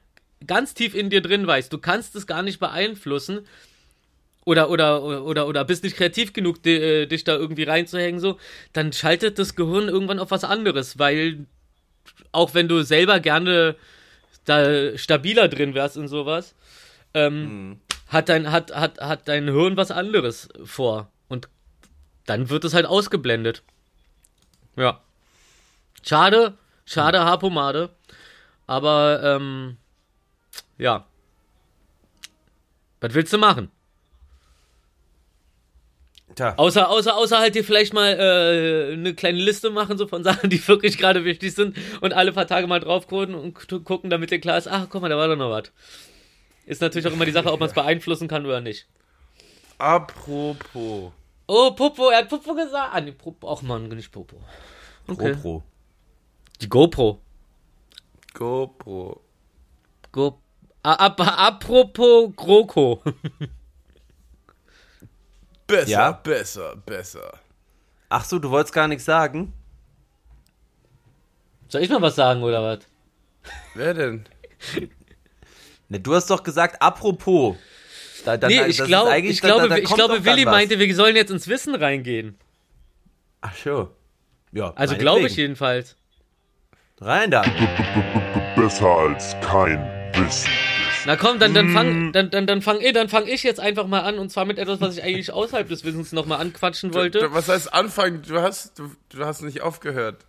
ganz 0.45 0.73
tief 0.73 0.95
in 0.95 1.09
dir 1.09 1.21
drin 1.21 1.47
weißt, 1.47 1.71
du 1.71 1.77
kannst 1.77 2.15
es 2.15 2.27
gar 2.27 2.43
nicht 2.43 2.59
beeinflussen, 2.59 3.41
oder 4.47 4.69
oder 4.69 5.03
oder 5.03 5.47
oder 5.47 5.65
bist 5.65 5.83
nicht 5.83 5.97
kreativ 5.97 6.31
genug, 6.31 6.63
äh, 6.67 7.07
dich 7.07 7.23
da 7.23 7.35
irgendwie 7.35 7.63
reinzuhängen 7.63 8.19
so, 8.19 8.37
dann 8.73 8.93
schaltet 8.93 9.39
das 9.39 9.55
Gehirn 9.55 9.89
irgendwann 9.89 10.19
auf 10.19 10.29
was 10.29 10.43
anderes, 10.43 10.99
weil 10.99 11.47
auch 12.31 12.53
wenn 12.53 12.67
du 12.67 12.83
selber 12.83 13.19
gerne 13.19 13.75
da 14.45 14.97
stabiler 14.97 15.47
drin 15.47 15.73
wärst 15.73 15.97
in 15.97 16.07
sowas, 16.07 16.55
ähm, 17.13 17.81
hat 18.07 18.29
dein 18.29 18.51
hat 18.51 18.75
hat 18.75 18.99
hat 18.99 19.27
dein 19.27 19.45
Hirn 19.45 19.77
was 19.77 19.91
anderes 19.91 20.49
vor 20.63 21.11
und 21.27 21.49
dann 22.25 22.49
wird 22.49 22.63
es 22.63 22.73
halt 22.73 22.85
ausgeblendet. 22.85 23.63
Ja. 24.75 25.01
Schade, 26.03 26.57
schade 26.85 27.19
Haarpomade, 27.25 27.89
aber 28.67 29.21
ähm, 29.23 29.77
ja. 30.77 31.07
Was 33.01 33.13
willst 33.13 33.33
du 33.33 33.37
machen? 33.37 33.71
Tja, 36.35 36.53
Außer, 36.57 36.89
außer, 36.89 37.15
außer 37.15 37.39
halt 37.39 37.55
dir 37.55 37.63
vielleicht 37.63 37.93
mal 37.93 38.09
äh, 38.19 38.93
eine 38.93 39.13
kleine 39.15 39.37
Liste 39.39 39.69
machen, 39.69 39.97
so 39.97 40.05
von 40.07 40.23
Sachen, 40.23 40.49
die 40.49 40.65
wirklich 40.67 40.97
gerade 40.97 41.23
wichtig 41.23 41.53
sind 41.55 41.77
und 42.01 42.13
alle 42.13 42.33
paar 42.33 42.45
Tage 42.47 42.67
mal 42.67 42.79
drauf 42.81 43.07
gucken 43.07 43.35
und 43.35 43.67
gu- 43.69 43.79
gucken, 43.79 44.09
damit 44.09 44.31
dir 44.31 44.39
klar 44.41 44.57
ist, 44.57 44.67
ach, 44.67 44.87
guck 44.89 45.01
mal, 45.01 45.09
da 45.09 45.17
war 45.17 45.29
doch 45.29 45.37
noch 45.37 45.49
was. 45.51 45.71
Ist 46.65 46.81
natürlich 46.81 47.07
auch 47.07 47.13
immer 47.13 47.25
die 47.25 47.31
Sache, 47.31 47.51
ob 47.53 47.59
man 47.59 47.69
es 47.69 47.75
beeinflussen 47.75 48.27
kann 48.27 48.45
oder 48.45 48.59
nicht. 48.59 48.85
Apropos. 49.77 51.11
Oh, 51.47 51.71
Popo, 51.71 52.09
er 52.09 52.19
hat 52.19 52.29
Popo 52.29 52.53
gesagt. 52.55 52.89
Ah, 52.93 53.01
nee, 53.01 53.11
Popo, 53.11 53.53
ach 53.53 53.61
man, 53.61 53.87
nicht 53.89 54.11
Popo. 54.11 54.35
Okay. 55.07 55.33
GoPro. 55.33 55.63
Die 56.61 56.67
GoPro. 56.69 57.19
GoPro. 58.33 59.21
Go 60.11 60.39
A 60.83 60.93
ap 61.05 61.19
apropos 61.21 62.31
GroKo. 62.35 63.01
Besser, 65.67 65.89
Ja? 65.91 66.11
besser, 66.11 66.75
besser. 66.85 67.31
Ach 68.09 68.23
so, 68.23 68.37
du 68.39 68.49
wolltest 68.51 68.73
gar 68.73 68.87
nichts 68.87 69.05
sagen? 69.05 69.53
Soll 71.67 71.81
ich 71.81 71.89
mal 71.89 72.01
was 72.01 72.15
sagen 72.15 72.43
oder 72.43 72.61
was? 72.63 72.79
Wer 73.73 73.93
denn? 73.93 74.25
Ne, 75.89 75.99
du 75.99 76.13
hast 76.15 76.29
doch 76.29 76.43
gesagt, 76.43 76.81
apropos. 76.81 77.55
Da, 78.23 78.37
da, 78.37 78.47
Nee, 78.47 78.53
ich 78.67 78.81
eigentlich- 78.81 79.31
ich 79.31 79.41
da- 79.41 79.47
da- 79.49 79.53
glaube, 79.55 79.69
da 79.69 79.77
ich 79.77 79.93
glaube, 79.93 80.25
Willi 80.25 80.45
meinte, 80.45 80.79
wir 80.79 80.95
sollen 80.95 81.15
jetzt 81.15 81.29
ins 81.31 81.47
Wissen 81.47 81.75
reingehen. 81.75 82.37
Ach 83.41 83.55
so. 83.55 83.95
Ja, 84.51 84.71
Also 84.75 84.95
glaube 84.95 85.27
ich 85.27 85.35
jedenfalls. 85.35 85.95
Rein 87.01 87.29
da. 87.29 87.41
Besser 88.55 88.87
als 88.87 89.35
kein 89.41 89.79
Wissen. 90.15 90.49
Na 91.05 91.15
komm, 91.15 91.39
dann, 91.39 91.53
dann 91.53 91.69
fang, 91.69 92.11
dann, 92.13 92.29
dann, 92.31 92.47
dann 92.47 92.61
fang, 92.61 92.79
eh, 92.79 92.91
dann 92.91 93.09
fang 93.09 93.27
ich 93.27 93.43
jetzt 93.43 93.59
einfach 93.59 93.85
mal 93.87 94.01
an 94.01 94.17
und 94.17 94.31
zwar 94.31 94.45
mit 94.45 94.57
etwas, 94.57 94.81
was 94.81 94.97
ich 94.97 95.03
eigentlich 95.03 95.31
außerhalb 95.31 95.67
des 95.67 95.83
Wissens 95.83 96.11
nochmal 96.11 96.41
anquatschen 96.41 96.93
wollte. 96.93 97.19
Du, 97.19 97.33
was 97.33 97.47
heißt 97.47 97.73
anfangen? 97.73 98.23
Du 98.23 98.41
hast, 98.41 98.79
du, 98.79 98.91
du 99.09 99.25
hast 99.25 99.41
nicht 99.41 99.61
aufgehört. 99.61 100.25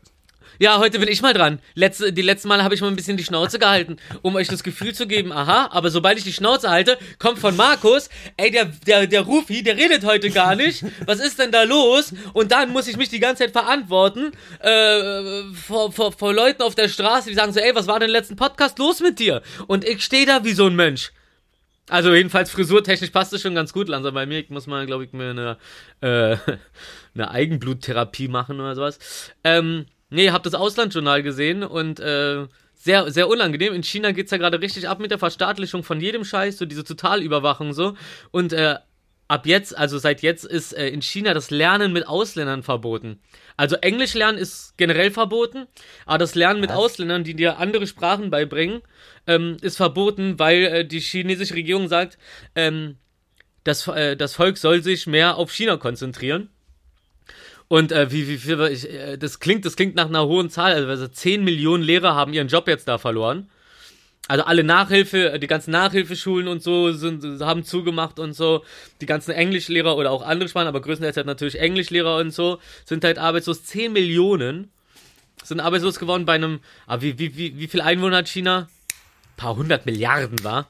Ja, 0.58 0.78
heute 0.78 0.98
bin 0.98 1.08
ich 1.08 1.20
mal 1.20 1.34
dran. 1.34 1.58
Letzte, 1.74 2.12
die 2.12 2.22
letzten 2.22 2.48
Mal 2.48 2.62
habe 2.62 2.74
ich 2.74 2.80
mal 2.80 2.88
ein 2.88 2.96
bisschen 2.96 3.18
die 3.18 3.24
Schnauze 3.24 3.58
gehalten, 3.58 3.98
um 4.22 4.36
euch 4.36 4.48
das 4.48 4.62
Gefühl 4.62 4.94
zu 4.94 5.06
geben, 5.06 5.32
aha, 5.32 5.68
aber 5.72 5.90
sobald 5.90 6.16
ich 6.16 6.24
die 6.24 6.32
Schnauze 6.32 6.70
halte, 6.70 6.98
kommt 7.18 7.38
von 7.38 7.56
Markus, 7.56 8.08
ey, 8.38 8.50
der, 8.50 8.64
der, 8.86 9.06
der 9.06 9.22
Rufi, 9.22 9.62
der 9.62 9.76
redet 9.76 10.04
heute 10.04 10.30
gar 10.30 10.54
nicht, 10.54 10.84
was 11.04 11.20
ist 11.20 11.38
denn 11.38 11.52
da 11.52 11.64
los? 11.64 12.14
Und 12.32 12.52
dann 12.52 12.70
muss 12.70 12.88
ich 12.88 12.96
mich 12.96 13.10
die 13.10 13.20
ganze 13.20 13.44
Zeit 13.44 13.52
verantworten, 13.52 14.32
äh, 14.60 15.42
vor, 15.52 15.92
vor, 15.92 16.12
vor 16.12 16.32
Leuten 16.32 16.62
auf 16.62 16.74
der 16.74 16.88
Straße, 16.88 17.28
die 17.28 17.34
sagen 17.34 17.52
so, 17.52 17.60
ey, 17.60 17.74
was 17.74 17.86
war 17.86 18.00
denn 18.00 18.08
im 18.08 18.14
letzten 18.14 18.36
Podcast 18.36 18.78
los 18.78 19.00
mit 19.00 19.18
dir? 19.18 19.42
Und 19.66 19.84
ich 19.84 20.02
stehe 20.02 20.24
da 20.24 20.44
wie 20.44 20.52
so 20.52 20.66
ein 20.66 20.76
Mensch. 20.76 21.12
Also 21.88 22.14
jedenfalls 22.14 22.50
frisurtechnisch 22.50 23.10
passt 23.10 23.32
es 23.32 23.42
schon 23.42 23.54
ganz 23.54 23.72
gut 23.72 23.88
langsam 23.88 24.14
bei 24.14 24.26
mir. 24.26 24.40
Ich 24.40 24.50
muss 24.50 24.66
mal, 24.66 24.86
glaube 24.86 25.04
ich, 25.04 25.12
mir 25.12 25.30
eine, 25.30 25.56
äh, 26.00 26.36
eine 27.14 27.30
Eigenbluttherapie 27.30 28.28
machen 28.28 28.58
oder 28.58 28.74
sowas. 28.74 28.98
Ähm, 29.44 29.86
nee, 30.10 30.30
hab 30.30 30.42
das 30.42 30.54
Auslandsjournal 30.54 31.22
gesehen 31.22 31.62
und 31.62 32.00
äh, 32.00 32.46
sehr, 32.74 33.10
sehr 33.10 33.28
unangenehm. 33.28 33.74
In 33.74 33.82
China 33.82 34.12
geht's 34.12 34.30
ja 34.30 34.38
gerade 34.38 34.60
richtig 34.60 34.88
ab 34.88 35.00
mit 35.00 35.10
der 35.10 35.18
Verstaatlichung 35.18 35.82
von 35.82 36.00
jedem 36.00 36.24
Scheiß, 36.24 36.58
so 36.58 36.66
diese 36.66 36.84
Totalüberwachung 36.84 37.72
so. 37.72 37.94
Und 38.30 38.52
äh, 38.52 38.76
ab 39.28 39.46
jetzt, 39.46 39.76
also 39.76 39.98
seit 39.98 40.22
jetzt, 40.22 40.44
ist 40.44 40.72
äh, 40.72 40.88
in 40.88 41.02
China 41.02 41.34
das 41.34 41.50
Lernen 41.50 41.92
mit 41.92 42.06
Ausländern 42.06 42.62
verboten. 42.62 43.20
Also 43.56 43.76
Englisch 43.76 44.14
lernen 44.14 44.38
ist 44.38 44.74
generell 44.76 45.10
verboten, 45.10 45.66
aber 46.04 46.18
das 46.18 46.34
Lernen 46.34 46.60
mit 46.60 46.70
Ausländern, 46.70 47.24
die 47.24 47.34
dir 47.34 47.58
andere 47.58 47.86
Sprachen 47.86 48.30
beibringen, 48.30 48.82
ähm, 49.26 49.56
ist 49.62 49.76
verboten, 49.76 50.38
weil 50.38 50.64
äh, 50.64 50.84
die 50.84 51.00
chinesische 51.00 51.54
Regierung 51.54 51.88
sagt, 51.88 52.18
ähm, 52.54 52.96
das, 53.64 53.88
äh, 53.88 54.16
das 54.16 54.34
Volk 54.34 54.58
soll 54.58 54.82
sich 54.82 55.06
mehr 55.06 55.36
auf 55.36 55.50
China 55.50 55.76
konzentrieren. 55.76 56.50
Und 57.68 57.90
äh, 57.90 58.12
wie, 58.12 58.28
wie 58.28 58.38
viel, 58.38 58.60
ich, 58.70 58.88
äh, 58.88 59.16
das 59.16 59.40
klingt, 59.40 59.64
das 59.64 59.76
klingt 59.76 59.96
nach 59.96 60.06
einer 60.06 60.26
hohen 60.26 60.50
Zahl. 60.50 60.72
Also, 60.72 60.88
also 60.88 61.08
10 61.08 61.42
Millionen 61.42 61.82
Lehrer 61.82 62.14
haben 62.14 62.32
ihren 62.32 62.48
Job 62.48 62.68
jetzt 62.68 62.86
da 62.86 62.98
verloren. 62.98 63.50
Also 64.28 64.44
alle 64.44 64.64
Nachhilfe, 64.64 65.32
äh, 65.32 65.38
die 65.38 65.46
ganzen 65.46 65.72
Nachhilfeschulen 65.72 66.48
und 66.48 66.62
so 66.62 66.92
sind, 66.92 67.40
haben 67.40 67.64
zugemacht 67.64 68.18
und 68.18 68.34
so. 68.34 68.64
Die 69.00 69.06
ganzen 69.06 69.32
Englischlehrer 69.32 69.96
oder 69.96 70.12
auch 70.12 70.22
andere 70.22 70.48
Sprachen, 70.48 70.68
aber 70.68 70.80
größtenteils 70.80 71.16
halt 71.16 71.26
natürlich 71.26 71.60
Englischlehrer 71.60 72.18
und 72.18 72.30
so, 72.30 72.58
sind 72.84 73.04
halt 73.04 73.18
arbeitslos. 73.18 73.64
10 73.64 73.92
Millionen 73.92 74.70
sind 75.42 75.60
arbeitslos 75.60 75.98
geworden 75.98 76.24
bei 76.24 76.34
einem, 76.34 76.60
ah, 76.86 77.00
wie, 77.00 77.18
wie, 77.18 77.36
wie, 77.36 77.58
wie 77.58 77.68
viel 77.68 77.80
Einwohner 77.80 78.18
hat 78.18 78.28
China? 78.28 78.68
Ein 78.68 79.36
paar 79.36 79.56
hundert 79.56 79.86
Milliarden, 79.86 80.42
war? 80.42 80.68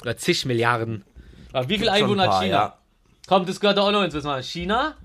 Oder 0.00 0.16
zig 0.16 0.46
Milliarden. 0.46 1.04
Aber 1.52 1.68
wie 1.68 1.78
viel 1.78 1.88
Einwohner 1.88 2.28
hat 2.28 2.42
China? 2.42 2.56
ja. 2.56 2.78
Komm, 3.28 3.46
das 3.46 3.60
gehört 3.60 3.78
doch 3.78 3.86
auch 3.86 3.92
noch 3.92 4.02
ins 4.02 4.14
Wissen. 4.14 4.42
China? 4.42 4.96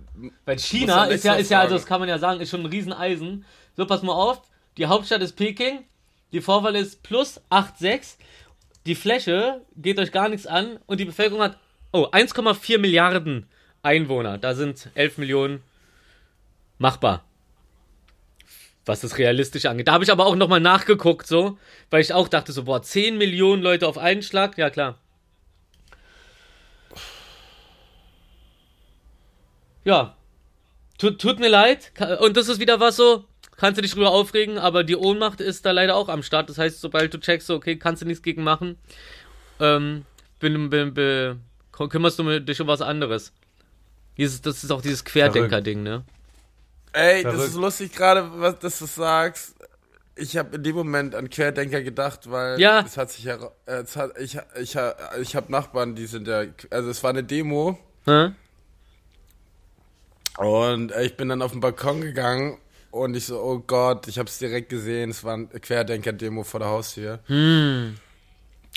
Weil 0.46 0.60
China 0.60 1.06
ist 1.06 1.24
ja, 1.24 1.36
ist 1.36 1.52
ja, 1.52 1.62
also 1.62 1.76
das 1.76 1.86
kann 1.86 2.00
man 2.00 2.10
ja 2.10 2.18
sagen, 2.18 2.40
ist 2.42 2.50
schon 2.50 2.62
ein 2.62 2.68
Rieseneisen. 2.68 3.46
So, 3.76 3.86
pass 3.86 4.02
mal 4.02 4.14
auf. 4.14 4.42
Die 4.78 4.86
Hauptstadt 4.86 5.22
ist 5.22 5.34
Peking. 5.34 5.84
Die 6.32 6.42
Vorwahl 6.42 6.76
ist 6.76 7.04
plus 7.04 7.42
8,6. 7.50 8.16
Die 8.86 8.96
Fläche 8.96 9.62
geht 9.76 10.00
euch 10.00 10.12
gar 10.12 10.30
nichts 10.30 10.48
an. 10.48 10.80
Und 10.86 11.00
die 11.00 11.06
Bevölkerung 11.06 11.42
hat, 11.42 11.58
oh, 11.92 12.08
1,4 12.12 12.78
Milliarden 12.78 13.48
Einwohner. 13.84 14.38
Da 14.38 14.54
sind 14.54 14.90
11 14.96 15.18
Millionen 15.18 15.64
machbar. 16.78 17.24
Was 18.86 19.02
das 19.02 19.18
realistisch 19.18 19.66
angeht. 19.66 19.88
Da 19.88 19.94
habe 19.94 20.04
ich 20.04 20.12
aber 20.12 20.26
auch 20.26 20.36
nochmal 20.36 20.60
nachgeguckt, 20.60 21.26
so. 21.26 21.58
Weil 21.90 22.02
ich 22.02 22.14
auch 22.14 22.28
dachte 22.28 22.52
so, 22.52 22.66
boah, 22.66 22.82
10 22.82 23.18
Millionen 23.18 23.64
Leute 23.64 23.88
auf 23.88 23.98
einen 23.98 24.22
Schlag. 24.22 24.58
Ja, 24.58 24.70
klar. 24.70 25.00
Ja, 29.86 30.18
tut, 30.98 31.20
tut 31.22 31.40
mir 31.40 31.50
leid. 31.50 31.92
Und 32.20 32.36
das 32.36 32.50
ist 32.50 32.60
wieder 32.60 32.80
was 32.80 32.98
so, 32.98 33.26
kannst 33.56 33.78
du 33.78 33.82
dich 33.82 33.94
drüber 33.94 34.12
aufregen, 34.12 34.58
aber 34.58 34.84
die 34.84 34.96
Ohnmacht 34.98 35.40
ist 35.40 35.66
da 35.66 35.72
leider 35.72 35.96
auch 35.96 36.10
am 36.10 36.24
Start. 36.24 36.50
Das 36.50 36.58
heißt, 36.58 36.82
sobald 36.82 37.14
du 37.14 37.20
checkst, 37.20 37.48
so, 37.48 37.56
okay, 37.56 37.78
kannst 37.78 38.02
du 38.02 38.06
nichts 38.06 38.22
gegen 38.22 38.44
machen, 38.44 38.78
ähm, 39.60 40.04
bin, 40.40 40.70
bin, 40.70 40.94
bin, 40.94 41.42
kümmerst 41.72 42.20
du 42.20 42.42
dich 42.42 42.60
um 42.60 42.68
was 42.68 42.82
anderes. 42.82 43.32
Dieses, 44.18 44.42
das 44.42 44.64
ist 44.64 44.72
auch 44.72 44.82
dieses 44.82 45.04
Querdenker-Ding, 45.06 45.84
ne? 45.84 46.04
Ey, 46.94 47.24
das 47.24 47.36
ist 47.48 47.56
lustig 47.56 47.92
gerade, 47.92 48.30
was 48.40 48.60
dass 48.60 48.80
du 48.80 48.86
sagst. 48.86 49.56
Ich 50.16 50.38
habe 50.38 50.56
in 50.56 50.64
dem 50.64 50.78
Moment 50.78 51.14
an 51.14 51.30
Querdenker 51.30 51.82
gedacht, 51.82 52.32
weil 52.32 52.58
Ja. 52.58 52.80
es 52.86 52.96
hat 52.96 53.12
sich 53.12 53.26
ja, 53.26 53.36
äh, 53.66 53.82
es 53.82 53.98
hat, 53.98 54.18
ich, 54.18 54.38
ich, 54.58 54.78
ich 55.20 55.36
habe 55.36 55.52
Nachbarn, 55.52 55.96
die 55.96 56.06
sind 56.06 56.26
ja, 56.30 56.44
also 56.70 56.90
es 56.90 57.04
war 57.04 57.10
eine 57.10 57.26
Demo 57.26 57.78
Hä? 58.06 58.30
Und 60.38 60.92
äh, 60.92 61.04
ich 61.04 61.16
bin 61.18 61.30
dann 61.30 61.42
auf 61.42 61.52
den 61.52 61.62
Balkon 61.62 62.02
gegangen 62.02 62.58
und 62.92 63.16
ich 63.16 63.26
so, 63.26 63.42
oh 63.42 63.60
Gott, 63.66 64.08
ich 64.08 64.18
habe 64.20 64.30
es 64.30 64.38
direkt 64.38 64.70
gesehen, 64.70 65.10
es 65.10 65.24
war 65.24 65.34
eine 65.34 65.48
Querdenker-Demo 65.48 66.44
vor 66.44 66.60
der 66.60 66.70
Haustür. 66.70 67.20
Hm. 67.28 67.96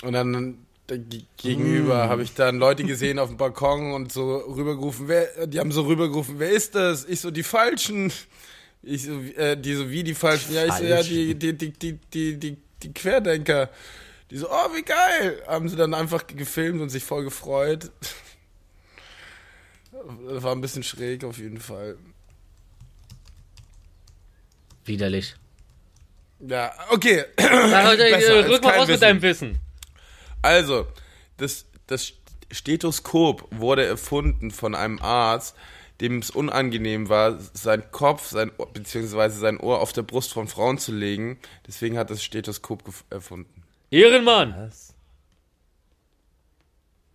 Und 0.03 0.13
dann 0.13 0.65
äh, 0.89 0.97
ge- 0.97 1.23
gegenüber 1.37 2.09
habe 2.09 2.23
ich 2.23 2.33
dann 2.33 2.57
Leute 2.57 2.83
gesehen 2.83 3.19
auf 3.19 3.29
dem 3.29 3.37
Balkon 3.37 3.93
und 3.93 4.11
so 4.11 4.37
rübergerufen, 4.37 5.07
wer, 5.07 5.47
die 5.47 5.59
haben 5.59 5.71
so 5.71 5.83
rübergerufen, 5.83 6.39
wer 6.39 6.51
ist 6.51 6.75
das? 6.75 7.05
Ich 7.05 7.21
so, 7.21 7.31
die 7.31 7.43
Falschen. 7.43 8.11
Ich 8.81 9.03
so, 9.03 9.19
äh, 9.35 9.57
die 9.57 9.73
so, 9.73 9.89
wie 9.89 10.03
die 10.03 10.13
Falschen? 10.13 10.53
Ja, 10.53 10.65
ich 10.65 10.73
so, 10.73 10.85
ja, 10.85 11.03
die, 11.03 11.35
die, 11.35 11.53
die, 11.53 11.71
die, 11.71 11.99
die, 12.13 12.37
die, 12.39 12.57
die 12.81 12.93
Querdenker. 12.93 13.69
Die 14.31 14.37
so, 14.37 14.49
oh, 14.49 14.75
wie 14.75 14.83
geil. 14.83 15.41
Haben 15.47 15.67
sie 15.67 15.75
dann 15.75 15.93
einfach 15.93 16.25
gefilmt 16.27 16.79
und 16.79 16.89
sich 16.89 17.03
voll 17.03 17.25
gefreut. 17.25 17.91
Das 20.27 20.43
war 20.43 20.53
ein 20.53 20.61
bisschen 20.61 20.83
schräg 20.83 21.23
auf 21.23 21.37
jeden 21.37 21.59
Fall. 21.59 21.97
Widerlich. 24.85 25.35
Ja, 26.39 26.73
okay. 26.89 27.25
Ja, 27.39 27.95
Besser 27.95 28.35
äh, 28.35 28.45
rück 28.45 28.63
mal 28.63 28.77
raus 28.77 28.87
mit 28.87 29.01
deinem 29.01 29.21
Wissen. 29.21 29.59
Also, 30.41 30.87
das, 31.37 31.65
das 31.87 32.13
Stethoskop 32.51 33.47
wurde 33.51 33.85
erfunden 33.85 34.51
von 34.51 34.73
einem 34.73 34.99
Arzt, 34.99 35.55
dem 36.01 36.19
es 36.19 36.29
unangenehm 36.29 37.09
war, 37.09 37.37
sein 37.53 37.91
Kopf, 37.91 38.29
sein 38.29 38.51
Ohr, 38.57 38.71
beziehungsweise 38.71 39.37
sein 39.37 39.59
Ohr 39.59 39.81
auf 39.81 39.91
der 39.91 40.03
Brust 40.03 40.31
von 40.31 40.47
Frauen 40.47 40.77
zu 40.77 40.93
legen. 40.93 41.39
Deswegen 41.67 41.97
hat 41.97 42.09
das 42.09 42.23
Stethoskop 42.23 42.83
erfunden. 43.09 43.63
Ehrenmann. 43.91 44.55
Was? 44.57 44.93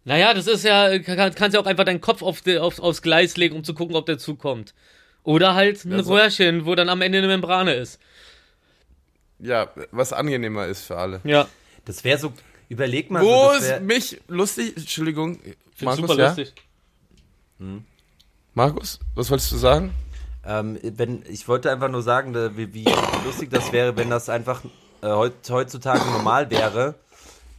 Naja, 0.05 0.35
das 0.35 0.47
ist 0.47 0.65
ja, 0.65 0.99
kann, 0.99 1.35
kannst 1.35 1.55
ja 1.55 1.61
auch 1.61 1.67
einfach 1.67 1.85
deinen 1.85 2.01
Kopf 2.01 2.23
auf 2.23 2.43
die, 2.43 2.59
auf, 2.59 2.79
aufs 2.79 3.01
Gleis 3.03 3.37
legen, 3.37 3.57
um 3.57 3.65
zu 3.65 3.73
gucken, 3.75 3.97
ob 3.97 4.07
der 4.07 4.19
zukommt. 4.19 4.75
Oder 5.23 5.55
halt 5.55 5.85
ein 5.85 5.93
Ja, 5.93 6.03
so- 6.03 6.13
Röhrchen, 6.15 6.67
wo 6.67 6.75
dann 6.75 6.89
am 6.91 7.01
Ende 7.01 7.19
eine 7.19 7.27
Membrane 7.29 7.75
ist. 7.75 7.99
Ja, 9.39 9.71
was 9.91 10.13
angenehmer 10.13 10.67
ist 10.67 10.85
für 10.85 10.97
alle. 10.99 11.21
Ja, 11.25 11.49
Das 11.87 12.05
wäre 12.05 12.19
so, 12.19 12.33
überleg 12.69 13.11
mal. 13.11 13.23
Wo 13.23 13.47
so, 13.49 13.53
das 13.55 13.65
ist 13.65 13.81
mich 13.83 14.21
lustig? 14.29 14.77
Entschuldigung, 14.77 15.39
find's 15.75 15.83
Markus, 15.83 16.01
super 16.11 16.15
ja? 16.23 16.27
lustig. 16.29 16.53
Markus, 18.55 19.01
was 19.15 19.31
wolltest 19.31 19.53
du 19.53 19.57
sagen? 19.57 19.95
ähm, 20.47 20.79
wenn, 20.83 21.23
ich 21.29 21.49
wollte 21.49 21.71
einfach 21.71 21.89
nur 21.89 22.03
sagen, 22.03 22.35
wie, 22.57 22.75
wie 22.75 22.85
lustig 23.25 23.49
das 23.51 23.73
wäre, 23.73 23.97
wenn 23.97 24.11
das 24.11 24.29
einfach 24.29 24.63
äh, 25.03 25.07
heut, 25.09 25.33
heutzutage 25.49 26.05
normal 26.11 26.51
wäre, 26.51 26.95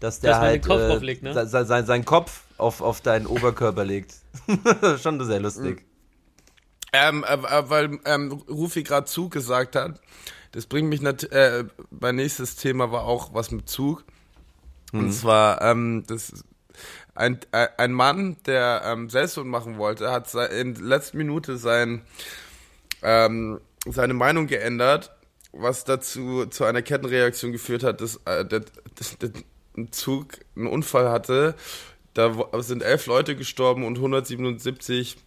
dass 0.06 0.20
der 0.20 0.32
Dass 0.32 0.40
halt 0.40 0.66
Kopf 0.66 0.80
äh, 0.82 0.96
auflegt, 0.96 1.24
ne? 1.24 1.34
se- 1.34 1.48
se- 1.48 1.66
sein, 1.66 1.86
seinen 1.86 2.06
Kopf 2.06 2.42
auf, 2.58 2.82
auf 2.82 3.02
deinen 3.02 3.26
Oberkörper 3.26 3.84
legt. 3.84 4.14
Schon 5.02 5.24
sehr 5.26 5.40
lustig. 5.40 5.84
Ähm, 6.94 7.26
äh, 7.28 7.34
äh, 7.34 7.70
weil 7.70 8.00
ähm, 8.06 8.32
Rufi 8.50 8.84
gerade 8.84 9.06
Zug 9.08 9.32
gesagt 9.32 9.76
hat. 9.76 10.00
Das 10.52 10.68
bringt 10.68 10.88
mich 10.88 11.02
nat 11.02 11.24
äh, 11.32 11.66
mein 11.90 12.16
nächstes 12.16 12.56
Thema 12.56 12.92
war 12.92 13.04
auch 13.04 13.34
was 13.34 13.52
mit 13.52 13.68
Zug. 13.70 14.04
Und 14.94 15.12
zwar 15.12 15.62
ähm, 15.62 16.06
das 16.08 16.32
ein, 17.16 17.40
äh, 17.52 17.68
ein 17.78 17.92
Mann, 17.92 18.38
der 18.46 18.84
ähm, 18.86 19.10
Selbstmord 19.10 19.48
machen 19.48 19.78
wollte, 19.78 20.12
hat 20.12 20.34
in 20.36 20.76
letzter 20.76 21.18
Minute 21.18 21.58
sein 21.58 22.04
ähm, 23.02 23.60
seine 23.86 24.14
Meinung 24.14 24.48
geändert, 24.48 25.12
was 25.52 25.84
dazu 25.84 26.46
zu 26.46 26.64
einer 26.64 26.82
Kettenreaktion 26.82 27.52
geführt 27.52 27.84
hat, 27.84 28.00
dass 28.00 28.22
äh, 28.26 28.46
der, 28.46 28.62
dass 28.96 29.18
der 29.18 29.32
ein 29.78 29.92
Zug 29.92 30.40
einen 30.56 30.68
Unfall 30.68 31.10
hatte. 31.10 31.56
Da 32.14 32.34
sind 32.62 32.82
elf 32.82 33.08
Leute 33.08 33.36
gestorben 33.36 33.86
und 33.86 33.98
177 33.98 35.18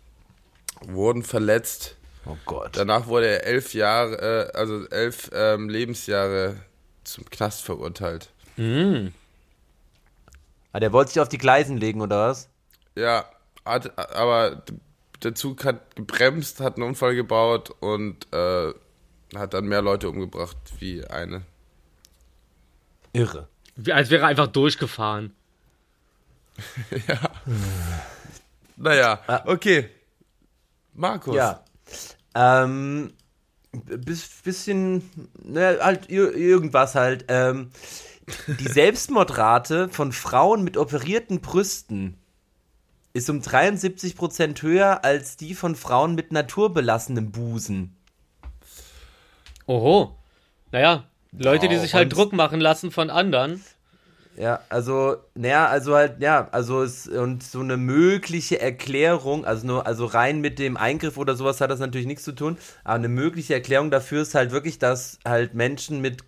wurden 0.86 1.22
verletzt. 1.22 1.96
Oh 2.24 2.36
Gott. 2.46 2.76
Danach 2.76 3.06
wurde 3.06 3.26
er 3.26 3.46
elf 3.46 3.74
Jahre, 3.74 4.50
äh, 4.52 4.56
also 4.56 4.86
elf 4.88 5.30
ähm, 5.32 5.68
Lebensjahre 5.68 6.56
zum 7.04 7.24
Knast 7.30 7.62
verurteilt. 7.62 8.30
Ah, 10.72 10.80
der 10.80 10.92
wollte 10.92 11.12
sich 11.12 11.20
auf 11.20 11.28
die 11.28 11.38
Gleisen 11.38 11.76
legen, 11.76 12.00
oder 12.00 12.28
was? 12.28 12.48
Ja, 12.96 13.24
hat, 13.64 13.98
aber 13.98 14.62
der 15.22 15.34
Zug 15.34 15.64
hat 15.64 15.94
gebremst, 15.96 16.60
hat 16.60 16.76
einen 16.76 16.88
Unfall 16.88 17.14
gebaut 17.14 17.70
und 17.80 18.26
äh, 18.32 18.72
hat 19.34 19.54
dann 19.54 19.66
mehr 19.66 19.82
Leute 19.82 20.08
umgebracht 20.08 20.56
wie 20.78 21.04
eine. 21.04 21.42
Irre. 23.12 23.48
Als 23.90 24.10
wäre 24.10 24.22
er 24.22 24.28
einfach 24.28 24.48
durchgefahren. 24.48 25.32
Naja, 28.76 29.20
Ah. 29.26 29.42
okay. 29.46 29.88
Markus. 30.94 31.34
Ja. 31.34 31.64
Ähm, 32.34 33.12
bis, 33.72 34.28
bisschen, 34.42 35.02
ne, 35.42 35.78
halt 35.80 36.08
ir- 36.08 36.32
irgendwas 36.32 36.94
halt. 36.94 37.24
Ähm, 37.28 37.70
die 38.46 38.68
Selbstmordrate 38.68 39.88
von 39.88 40.12
Frauen 40.12 40.62
mit 40.62 40.76
operierten 40.76 41.40
Brüsten 41.40 42.16
ist 43.14 43.28
um 43.30 43.40
73% 43.40 44.62
höher 44.62 45.04
als 45.04 45.36
die 45.36 45.54
von 45.54 45.74
Frauen 45.74 46.14
mit 46.14 46.30
naturbelassenem 46.30 47.32
Busen. 47.32 47.96
Oho. 49.66 50.16
Naja, 50.70 51.07
Leute, 51.32 51.68
die 51.68 51.76
Wow, 51.76 51.82
sich 51.82 51.94
halt 51.94 52.12
Druck 52.12 52.32
machen 52.32 52.60
lassen 52.60 52.90
von 52.90 53.10
anderen. 53.10 53.62
Ja, 54.36 54.60
also, 54.68 55.16
naja, 55.34 55.66
also 55.66 55.96
halt, 55.96 56.20
ja, 56.20 56.48
also 56.52 56.82
es, 56.82 57.08
und 57.08 57.42
so 57.42 57.58
eine 57.58 57.76
mögliche 57.76 58.60
Erklärung, 58.60 59.44
also 59.44 59.66
nur, 59.66 59.86
also 59.86 60.06
rein 60.06 60.40
mit 60.40 60.60
dem 60.60 60.76
Eingriff 60.76 61.16
oder 61.16 61.34
sowas 61.34 61.60
hat 61.60 61.72
das 61.72 61.80
natürlich 61.80 62.06
nichts 62.06 62.22
zu 62.22 62.32
tun, 62.32 62.56
aber 62.84 62.94
eine 62.94 63.08
mögliche 63.08 63.54
Erklärung 63.54 63.90
dafür 63.90 64.22
ist 64.22 64.36
halt 64.36 64.52
wirklich, 64.52 64.78
dass 64.78 65.18
halt 65.26 65.54
Menschen 65.54 66.00
mit 66.00 66.22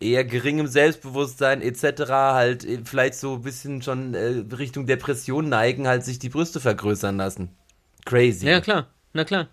eher 0.00 0.24
geringem 0.24 0.66
Selbstbewusstsein 0.66 1.62
etc. 1.62 2.10
halt 2.10 2.64
äh, 2.64 2.80
vielleicht 2.84 3.14
so 3.14 3.34
ein 3.34 3.42
bisschen 3.42 3.80
schon 3.82 4.14
äh, 4.14 4.44
Richtung 4.56 4.86
Depression 4.86 5.48
neigen, 5.48 5.86
halt 5.88 6.04
sich 6.04 6.18
die 6.18 6.28
Brüste 6.28 6.60
vergrößern 6.60 7.16
lassen. 7.16 7.56
Crazy. 8.04 8.46
Ja, 8.46 8.60
klar. 8.60 8.88
Na 9.12 9.24
klar. 9.24 9.48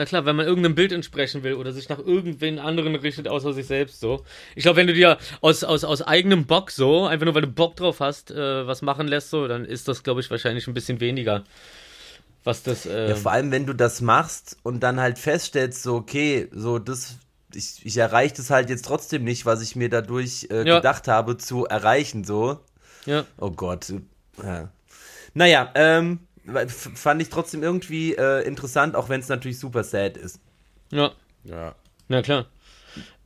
Na 0.00 0.06
klar, 0.06 0.24
wenn 0.24 0.34
man 0.34 0.46
irgendeinem 0.46 0.74
Bild 0.74 0.92
entsprechen 0.92 1.42
will 1.42 1.52
oder 1.52 1.74
sich 1.74 1.90
nach 1.90 1.98
irgendwen 1.98 2.58
anderen 2.58 2.94
richtet, 2.94 3.28
außer 3.28 3.52
sich 3.52 3.66
selbst 3.66 4.00
so. 4.00 4.24
Ich 4.56 4.62
glaube, 4.62 4.76
wenn 4.78 4.86
du 4.86 4.94
dir 4.94 5.18
aus, 5.42 5.62
aus, 5.62 5.84
aus 5.84 6.00
eigenem 6.00 6.46
Bock 6.46 6.70
so, 6.70 7.04
einfach 7.04 7.26
nur 7.26 7.34
weil 7.34 7.42
du 7.42 7.48
Bock 7.48 7.76
drauf 7.76 8.00
hast, 8.00 8.30
äh, 8.30 8.66
was 8.66 8.80
machen 8.80 9.08
lässt 9.08 9.28
so, 9.28 9.46
dann 9.46 9.66
ist 9.66 9.88
das, 9.88 10.02
glaube 10.02 10.22
ich, 10.22 10.30
wahrscheinlich 10.30 10.66
ein 10.66 10.72
bisschen 10.72 11.00
weniger. 11.00 11.44
Was 12.44 12.62
das, 12.62 12.86
äh, 12.86 13.10
Ja, 13.10 13.14
vor 13.14 13.32
allem, 13.32 13.50
wenn 13.50 13.66
du 13.66 13.74
das 13.74 14.00
machst 14.00 14.56
und 14.62 14.80
dann 14.80 14.98
halt 15.00 15.18
feststellst, 15.18 15.82
so, 15.82 15.96
okay, 15.96 16.48
so 16.50 16.78
das, 16.78 17.16
ich, 17.52 17.84
ich 17.84 17.98
erreiche 17.98 18.36
das 18.36 18.48
halt 18.48 18.70
jetzt 18.70 18.86
trotzdem 18.86 19.22
nicht, 19.22 19.44
was 19.44 19.60
ich 19.60 19.76
mir 19.76 19.90
dadurch 19.90 20.46
äh, 20.50 20.66
Ja. 20.66 20.76
gedacht 20.76 21.08
habe 21.08 21.36
zu 21.36 21.66
erreichen, 21.66 22.24
so. 22.24 22.58
ja. 23.04 23.26
Oh 23.36 23.50
Gott. 23.50 23.92
Ja. 24.42 24.70
Naja, 25.34 25.70
ähm, 25.74 26.20
fand 26.68 27.22
ich 27.22 27.28
trotzdem 27.28 27.62
irgendwie 27.62 28.14
äh, 28.14 28.46
interessant, 28.46 28.94
auch 28.96 29.08
wenn 29.08 29.20
es 29.20 29.28
natürlich 29.28 29.58
super 29.58 29.84
sad 29.84 30.16
ist. 30.16 30.40
Ja. 30.90 31.12
Ja. 31.44 31.74
Na 32.08 32.22
klar. 32.22 32.46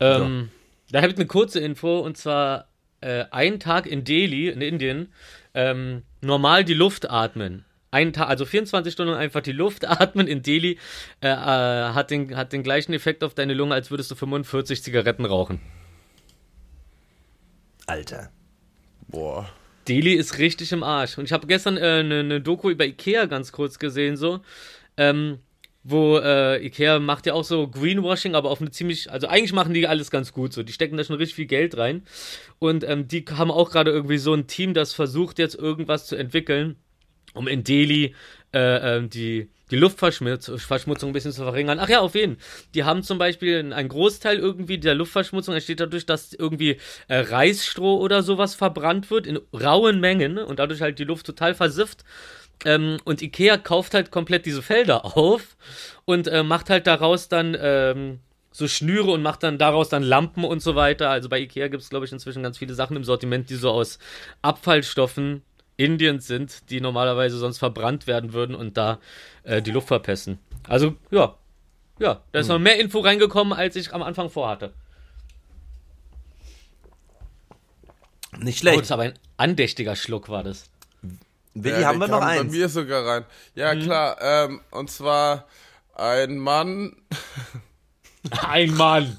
Ähm, 0.00 0.50
Da 0.90 1.00
habe 1.00 1.10
ich 1.10 1.16
eine 1.16 1.26
kurze 1.26 1.60
Info 1.60 1.98
und 2.00 2.16
zwar 2.16 2.68
äh, 3.00 3.24
ein 3.30 3.58
Tag 3.60 3.86
in 3.86 4.04
Delhi, 4.04 4.48
in 4.48 4.60
Indien, 4.60 5.12
ähm, 5.54 6.02
normal 6.20 6.64
die 6.64 6.74
Luft 6.74 7.10
atmen. 7.10 7.64
Ein 7.90 8.12
Tag, 8.12 8.28
also 8.28 8.44
24 8.44 8.92
Stunden 8.92 9.14
einfach 9.14 9.40
die 9.40 9.52
Luft 9.52 9.84
atmen 9.88 10.26
in 10.26 10.42
Delhi 10.42 10.78
äh, 11.20 11.28
äh, 11.28 11.94
hat, 11.94 12.10
den, 12.10 12.36
hat 12.36 12.52
den 12.52 12.62
gleichen 12.62 12.92
Effekt 12.92 13.24
auf 13.24 13.34
deine 13.34 13.54
Lunge, 13.54 13.74
als 13.74 13.90
würdest 13.90 14.10
du 14.10 14.14
45 14.14 14.82
Zigaretten 14.82 15.24
rauchen. 15.24 15.60
Alter. 17.86 18.30
Boah. 19.08 19.48
Delhi 19.89 20.14
ist 20.14 20.39
richtig 20.39 20.72
im 20.72 20.82
Arsch. 20.82 21.18
Und 21.18 21.24
ich 21.24 21.32
habe 21.32 21.47
gestern 21.47 21.76
eine 21.78 22.01
äh, 22.01 22.03
ne- 22.03 22.24
ne 22.24 22.41
Doku 22.41 22.70
über 22.70 22.87
Ikea 22.87 23.26
ganz 23.26 23.53
kurz 23.53 23.78
gesehen, 23.78 24.16
so. 24.16 24.41
Ähm, 24.97 25.39
wo 25.85 26.16
äh, 26.18 26.64
Ikea 26.64 26.99
macht 26.99 27.26
ja 27.26 27.35
auch 27.35 27.45
so 27.45 27.68
Greenwashing, 27.68 28.35
aber 28.35 28.51
auf 28.51 28.61
eine 28.61 28.70
ziemlich, 28.70 29.11
also 29.12 29.26
eigentlich 29.26 29.53
machen 29.53 29.74
die 29.74 29.87
alles 29.87 30.11
ganz 30.11 30.32
gut 30.32 30.55
so. 30.55 30.62
Die 30.62 30.72
stecken 30.72 30.97
da 30.97 31.05
schon 31.05 31.16
richtig 31.16 31.35
viel 31.37 31.47
Geld 31.47 31.76
rein. 31.76 32.05
Und 32.59 32.85
ähm, 32.85 33.07
die 33.07 33.24
haben 33.30 33.51
auch 33.51 33.70
gerade 33.70 33.91
irgendwie 33.91 34.16
so 34.18 34.32
ein 34.32 34.47
Team, 34.47 34.72
das 34.72 34.95
versucht 34.95 35.39
jetzt 35.39 35.55
irgendwas 35.55 36.07
zu 36.07 36.16
entwickeln, 36.16 36.76
um 37.35 37.47
in 37.49 37.64
Delhi 37.64 38.14
äh, 38.55 38.97
ähm, 38.97 39.11
die, 39.11 39.51
die 39.74 39.80
Luftverschmutzung 39.80 41.10
ein 41.10 41.12
bisschen 41.12 41.32
zu 41.32 41.42
verringern. 41.42 41.78
Ach 41.80 41.88
ja, 41.88 42.00
auf 42.00 42.14
jeden. 42.14 42.38
Die 42.74 42.84
haben 42.84 43.02
zum 43.02 43.18
Beispiel 43.18 43.72
einen 43.72 43.88
Großteil 43.88 44.38
irgendwie 44.38 44.78
der 44.78 44.94
Luftverschmutzung 44.94 45.54
entsteht 45.54 45.80
dadurch, 45.80 46.06
dass 46.06 46.32
irgendwie 46.32 46.78
äh, 47.08 47.18
Reisstroh 47.18 47.98
oder 47.98 48.22
sowas 48.22 48.54
verbrannt 48.54 49.10
wird 49.10 49.26
in 49.26 49.40
rauen 49.52 50.00
Mengen 50.00 50.38
und 50.38 50.58
dadurch 50.60 50.80
halt 50.80 50.98
die 50.98 51.04
Luft 51.04 51.26
total 51.26 51.54
versifft. 51.54 52.04
Ähm, 52.64 52.98
und 53.04 53.20
Ikea 53.20 53.56
kauft 53.56 53.94
halt 53.94 54.12
komplett 54.12 54.46
diese 54.46 54.62
Felder 54.62 55.04
auf 55.16 55.56
und 56.04 56.28
äh, 56.28 56.44
macht 56.44 56.70
halt 56.70 56.86
daraus 56.86 57.28
dann 57.28 57.56
ähm, 57.60 58.20
so 58.52 58.68
Schnüre 58.68 59.10
und 59.10 59.22
macht 59.22 59.42
dann 59.42 59.58
daraus 59.58 59.88
dann 59.88 60.04
Lampen 60.04 60.44
und 60.44 60.62
so 60.62 60.76
weiter. 60.76 61.10
Also 61.10 61.28
bei 61.28 61.40
Ikea 61.40 61.66
gibt 61.66 61.82
es, 61.82 61.90
glaube 61.90 62.06
ich, 62.06 62.12
inzwischen 62.12 62.44
ganz 62.44 62.58
viele 62.58 62.74
Sachen 62.74 62.96
im 62.96 63.02
Sortiment, 63.02 63.50
die 63.50 63.56
so 63.56 63.70
aus 63.70 63.98
Abfallstoffen 64.40 65.42
Indiens 65.76 66.26
sind, 66.26 66.70
die 66.70 66.80
normalerweise 66.80 67.36
sonst 67.38 67.58
verbrannt 67.58 68.06
werden 68.06 68.32
würden 68.32 68.54
und 68.54 68.76
da 68.76 68.98
äh, 69.42 69.60
die 69.62 69.70
Luft 69.72 69.88
verpesten. 69.88 70.38
Also, 70.68 70.94
ja. 71.10 71.34
Ja, 71.98 72.22
da 72.32 72.40
ist 72.40 72.48
noch 72.48 72.58
mehr 72.58 72.78
Info 72.80 72.98
reingekommen, 73.00 73.52
als 73.52 73.76
ich 73.76 73.92
am 73.94 74.02
Anfang 74.02 74.28
vorhatte. 74.30 74.72
Nicht 78.38 78.56
Oh, 78.56 78.60
schlecht. 78.60 78.78
das 78.80 78.86
ist 78.86 78.92
aber 78.92 79.02
ein 79.04 79.14
andächtiger 79.36 79.94
Schluck, 79.96 80.28
war 80.28 80.42
das. 80.42 80.70
Willi, 81.54 81.80
Ja, 81.80 81.88
haben 81.88 82.00
wir 82.00 82.08
noch 82.08 82.20
eins? 82.20 82.42
Bei 82.52 82.58
mir 82.58 82.68
sogar 82.68 83.06
rein. 83.06 83.24
Ja, 83.54 83.74
klar. 83.76 84.16
Ähm, 84.20 84.60
und 84.72 84.90
zwar 84.90 85.46
ein 85.94 86.38
Mann. 86.38 86.96
Ein 88.48 88.74
Mann. 88.74 89.18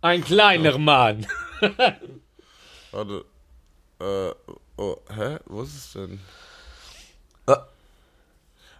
Ein 0.00 0.24
kleiner 0.24 0.76
Mann. 0.76 1.24
Warte. 2.90 3.24
Äh, 4.00 4.30
oh, 4.76 4.96
hä? 5.14 5.38
Wo 5.46 5.62
ist 5.62 5.74
es 5.74 5.92
denn? 5.92 6.20
Äh. 7.46 7.56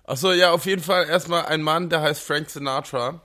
Achso, 0.06 0.32
ja, 0.32 0.50
auf 0.52 0.66
jeden 0.66 0.82
Fall 0.82 1.08
erstmal 1.08 1.46
ein 1.46 1.62
Mann, 1.62 1.88
der 1.88 2.02
heißt 2.02 2.22
Frank 2.22 2.50
Sinatra. 2.50 3.20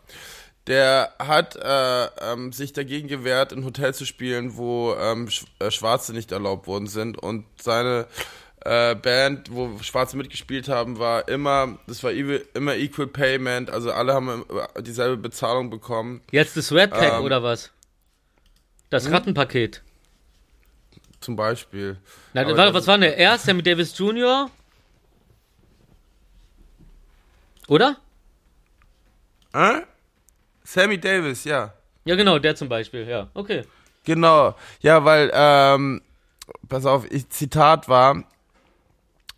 Der 0.67 1.13
hat 1.17 1.55
äh, 1.55 2.05
ähm, 2.31 2.53
sich 2.53 2.73
dagegen 2.73 3.07
gewehrt, 3.07 3.51
in 3.51 3.65
Hotel 3.65 3.93
zu 3.93 4.05
spielen, 4.05 4.55
wo 4.55 4.93
ähm, 4.93 5.29
Sch 5.29 5.45
äh, 5.59 5.71
Schwarze 5.71 6.13
nicht 6.13 6.31
erlaubt 6.31 6.67
worden 6.67 6.85
sind. 6.87 7.17
Und 7.17 7.45
seine 7.59 8.05
äh, 8.65 8.93
Band, 8.93 9.51
wo 9.51 9.79
Schwarze 9.81 10.15
mitgespielt 10.15 10.69
haben, 10.69 10.99
war 10.99 11.27
immer, 11.27 11.79
das 11.87 12.03
war 12.03 12.11
equal- 12.11 12.45
immer 12.53 12.75
Equal 12.75 13.07
Payment. 13.07 13.71
Also 13.71 13.91
alle 13.91 14.13
haben 14.13 14.45
äh, 14.75 14.83
dieselbe 14.83 15.17
Bezahlung 15.17 15.71
bekommen. 15.71 16.21
Jetzt 16.31 16.55
das 16.55 16.71
Red 16.71 16.91
Pack 16.91 17.13
Ähm. 17.13 17.23
oder 17.23 17.41
was? 17.41 17.71
Das 18.91 19.09
Rattenpaket. 19.09 19.81
Zum 21.21 21.35
Beispiel. 21.35 21.97
Na, 22.33 22.45
warte, 22.45 22.55
das 22.55 22.73
was 22.73 22.87
war 22.87 22.95
denn 22.95 23.01
der 23.01 23.17
erste? 23.17 23.47
Sammy 23.47 23.61
Davis 23.61 23.97
Jr.? 23.97 24.49
Oder? 27.67 27.97
Äh? 29.53 29.81
Sammy 30.63 30.99
Davis, 30.99 31.43
ja. 31.43 31.73
Ja, 32.05 32.15
genau, 32.15 32.39
der 32.39 32.55
zum 32.55 32.69
Beispiel, 32.69 33.07
ja. 33.07 33.29
Okay. 33.33 33.63
Genau, 34.05 34.55
ja, 34.81 35.03
weil, 35.03 35.29
ähm, 35.33 36.01
pass 36.67 36.85
auf, 36.85 37.05
ich, 37.11 37.29
Zitat 37.29 37.89
war 37.89 38.23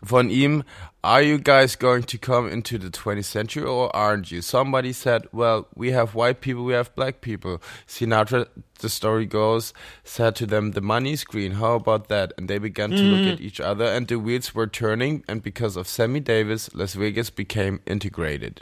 von 0.04 0.30
ihm, 0.30 0.64
Are 1.04 1.22
you 1.22 1.40
guys 1.40 1.76
going 1.76 2.04
to 2.04 2.18
come 2.20 2.48
into 2.48 2.78
the 2.78 2.92
20th 2.92 3.26
century 3.26 3.64
or 3.64 3.96
aren't 3.96 4.32
you? 4.32 4.44
Somebody 4.44 4.94
said, 4.94 5.26
well, 5.32 5.68
we 5.74 5.92
have 5.92 6.14
white 6.14 6.42
people, 6.42 6.64
we 6.64 6.74
have 6.74 6.94
black 6.96 7.22
people. 7.22 7.60
Sinatra, 7.88 8.48
the 8.80 8.90
story 8.90 9.26
goes, 9.26 9.74
said 10.04 10.36
to 10.36 10.46
them, 10.46 10.72
the 10.72 10.82
money's 10.82 11.24
green, 11.24 11.54
how 11.54 11.74
about 11.74 12.08
that? 12.10 12.34
And 12.38 12.48
they 12.48 12.60
began 12.60 12.92
to 12.92 12.98
look 12.98 13.22
mm. 13.22 13.34
at 13.34 13.42
each 13.42 13.60
other 13.60 13.86
and 13.86 14.08
the 14.08 14.20
wheels 14.20 14.54
were 14.54 14.68
turning 14.68 15.24
and 15.28 15.42
because 15.42 15.76
of 15.76 15.88
Sammy 15.88 16.20
Davis, 16.20 16.70
Las 16.76 16.94
Vegas 16.94 17.32
became 17.32 17.80
integrated. 17.88 18.62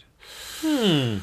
Hmm. 0.62 1.18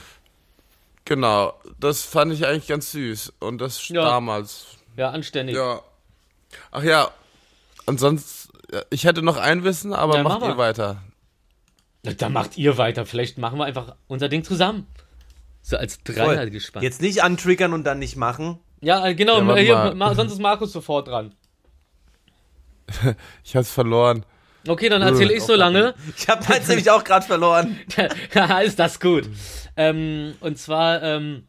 Genau, 1.07 1.55
das 1.79 2.03
fand 2.03 2.33
ich 2.33 2.45
eigentlich 2.45 2.67
ganz 2.67 2.91
süß 2.91 3.33
und 3.39 3.59
das 3.59 3.89
Ja. 3.89 4.03
damals. 4.05 4.77
Ja, 4.97 5.11
anständig. 5.11 5.55
Ja. 5.55 5.81
Ach 6.73 6.83
ja, 6.83 7.11
ansonsten, 7.87 8.36
ich 8.91 9.05
hätte 9.05 9.23
noch 9.23 9.37
ein 9.37 9.65
Wissen, 9.65 9.93
aber 9.93 10.17
Ja, 10.17 10.23
macht 10.23 10.41
mach 10.41 10.49
ihr 10.49 10.59
weiter. 10.59 11.03
Da 12.03 12.29
macht 12.29 12.57
ihr 12.57 12.79
weiter. 12.79 13.05
Vielleicht 13.07 13.39
machen 13.39 13.59
wir 13.59 13.65
einfach 13.65 13.97
unser 14.07 14.29
Ding 14.29 14.45
zusammen. 14.45 14.87
So 15.63 15.77
als 15.77 16.03
Dreier 16.05 16.37
Voll. 16.37 16.51
gespannt. 16.51 16.85
Jetzt 16.85 17.03
nicht 17.03 17.23
antriggern 17.25 17.73
und 17.73 17.85
dann 17.85 17.99
nicht 17.99 18.17
machen. 18.17 18.61
Ja, 18.81 19.05
äh, 19.05 19.15
genau. 19.15 19.43
Ja, 19.43 19.57
hier, 19.57 19.75
mal. 19.75 19.95
ma, 19.95 20.15
sonst 20.15 20.33
ist 20.33 20.41
Markus 20.41 20.73
sofort 20.73 21.09
dran. 21.09 21.35
Ich 23.45 23.57
hab's 23.57 23.73
verloren. 23.73 24.25
Okay, 24.69 24.89
dann 24.89 25.03
erzähle 25.03 25.33
ich 25.33 25.43
so 25.43 25.55
lange. 25.55 25.95
Ich 26.17 26.29
habe 26.29 26.45
meins 26.49 26.69
nämlich 26.69 26.91
auch 26.91 27.05
gerade 27.05 27.27
verloren. 27.27 27.79
Ja, 28.35 28.59
ist 28.61 28.79
das 28.79 29.01
gut. 29.01 29.29
Ähm, 29.77 30.35
und 30.41 30.59
zwar, 30.59 31.03
ähm, 31.03 31.47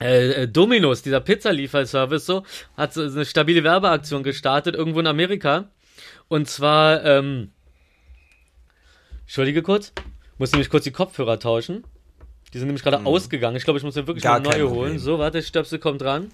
äh, 0.00 0.42
äh, 0.42 0.48
Domino's, 0.48 1.02
dieser 1.02 1.20
Pizzalieferservice, 1.20 2.26
so, 2.26 2.44
hat 2.76 2.94
so 2.94 3.02
eine 3.02 3.24
stabile 3.24 3.64
Werbeaktion 3.64 4.22
gestartet, 4.22 4.74
irgendwo 4.74 5.00
in 5.00 5.06
Amerika. 5.06 5.70
Und 6.32 6.48
zwar, 6.48 7.04
ähm, 7.04 7.50
Entschuldige 9.20 9.60
kurz, 9.60 9.92
muss 10.38 10.50
nämlich 10.50 10.70
kurz 10.70 10.84
die 10.84 10.90
Kopfhörer 10.90 11.38
tauschen. 11.38 11.84
Die 12.54 12.58
sind 12.58 12.68
nämlich 12.68 12.82
gerade 12.82 13.04
ausgegangen. 13.04 13.54
Ich 13.54 13.64
glaube, 13.64 13.78
ich 13.78 13.84
muss 13.84 13.96
mir 13.96 14.06
wirklich 14.06 14.24
Gar 14.24 14.36
eine 14.36 14.48
kein 14.48 14.60
neue 14.60 14.70
holen. 14.70 14.98
So, 14.98 15.18
warte, 15.18 15.42
Stöpsel 15.42 15.78
kommt 15.78 16.00
dran. 16.00 16.32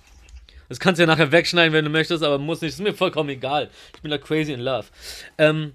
Das 0.68 0.78
kannst 0.78 1.00
du 1.00 1.02
ja 1.02 1.08
nachher 1.08 1.32
wegschneiden, 1.32 1.72
wenn 1.72 1.84
du 1.84 1.90
möchtest, 1.90 2.22
aber 2.22 2.38
muss 2.38 2.60
nicht. 2.60 2.74
Ist 2.74 2.80
mir 2.80 2.94
vollkommen 2.94 3.30
egal. 3.30 3.70
Ich 3.96 4.00
bin 4.00 4.12
da 4.12 4.18
crazy 4.18 4.52
in 4.52 4.60
love. 4.60 4.86
Ähm, 5.36 5.74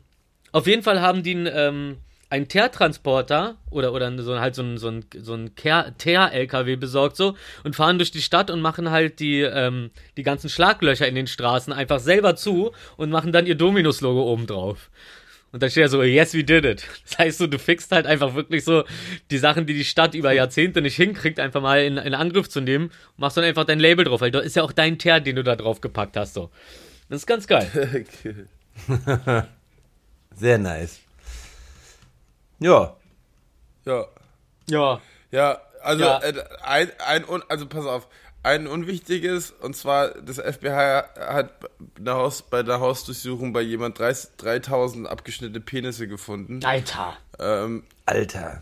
auf 0.53 0.67
jeden 0.67 0.83
Fall 0.83 1.01
haben 1.01 1.21
die 1.21 1.35
einen, 1.35 1.49
ähm, 1.51 1.97
einen 2.33 2.47
Teertransporter 2.47 3.57
oder, 3.69 3.93
oder 3.93 4.11
so, 4.23 4.39
halt 4.39 4.55
so 4.55 4.63
einen, 4.63 4.79
so 4.79 4.87
einen, 4.87 5.05
so 5.21 5.37
Kehr- 5.55 5.93
Teer-LKW 5.99 6.77
besorgt 6.77 7.15
so 7.15 7.35
und 7.63 7.75
fahren 7.75 7.99
durch 7.99 8.09
die 8.09 8.23
Stadt 8.23 8.49
und 8.49 8.59
machen 8.59 8.89
halt 8.89 9.19
die, 9.19 9.41
ähm, 9.41 9.91
die 10.17 10.23
ganzen 10.23 10.49
Schlaglöcher 10.49 11.07
in 11.07 11.13
den 11.13 11.27
Straßen 11.27 11.71
einfach 11.71 11.99
selber 11.99 12.35
zu 12.35 12.71
und 12.97 13.11
machen 13.11 13.31
dann 13.33 13.45
ihr 13.45 13.53
Dominus-Logo 13.53 14.23
oben 14.23 14.47
drauf. 14.47 14.89
Und 15.51 15.61
da 15.61 15.69
steht 15.69 15.81
ja 15.81 15.87
so, 15.87 16.01
yes, 16.01 16.33
we 16.33 16.43
did 16.43 16.65
it. 16.65 16.83
Das 17.07 17.19
heißt 17.19 17.37
so, 17.37 17.45
du 17.45 17.59
fixst 17.59 17.91
halt 17.91 18.07
einfach 18.07 18.33
wirklich 18.33 18.63
so 18.63 18.83
die 19.29 19.37
Sachen, 19.37 19.67
die 19.67 19.75
die 19.75 19.85
Stadt 19.85 20.15
über 20.15 20.31
Jahrzehnte 20.31 20.81
nicht 20.81 20.95
hinkriegt, 20.95 21.39
einfach 21.39 21.61
mal 21.61 21.83
in, 21.83 21.97
in 21.97 22.15
Angriff 22.15 22.49
zu 22.49 22.61
nehmen. 22.61 22.85
Und 22.85 23.17
machst 23.17 23.37
dann 23.37 23.43
einfach 23.43 23.65
dein 23.65 23.79
Label 23.79 24.05
drauf, 24.05 24.21
weil 24.21 24.31
da 24.31 24.39
ist 24.39 24.55
ja 24.55 24.63
auch 24.63 24.71
dein 24.71 24.97
Teer, 24.97 25.19
den 25.19 25.35
du 25.35 25.43
da 25.43 25.55
drauf 25.55 25.81
gepackt 25.81 26.17
hast, 26.17 26.33
so. 26.33 26.49
Das 27.09 27.19
ist 27.19 27.27
ganz 27.27 27.45
geil. 27.45 27.69
Sehr 30.35 30.57
nice. 30.57 31.02
Ja. 32.59 32.95
Ja. 33.85 34.05
Ja. 34.69 35.01
Ja, 35.31 35.61
also 35.81 36.03
Ja. 36.03 36.19
Äh, 36.19 36.43
ein, 36.63 36.91
ein 37.05 37.27
un, 37.27 37.43
also 37.49 37.67
pass 37.67 37.85
auf, 37.85 38.07
ein 38.43 38.67
unwichtiges 38.67 39.51
und 39.51 39.75
zwar 39.75 40.09
das 40.09 40.37
FBI 40.37 40.69
hat 41.17 41.49
eine 41.97 42.13
Haus, 42.13 42.41
bei 42.41 42.61
der 42.61 42.79
Hausdurchsuchung 42.79 43.53
bei 43.53 43.61
jemand 43.61 43.97
30 43.99 44.31
3000 44.37 45.07
abgeschnittene 45.07 45.61
Penisse 45.61 46.07
gefunden. 46.07 46.63
Alter. 46.63 47.17
Ähm, 47.39 47.83
Alter. 48.05 48.61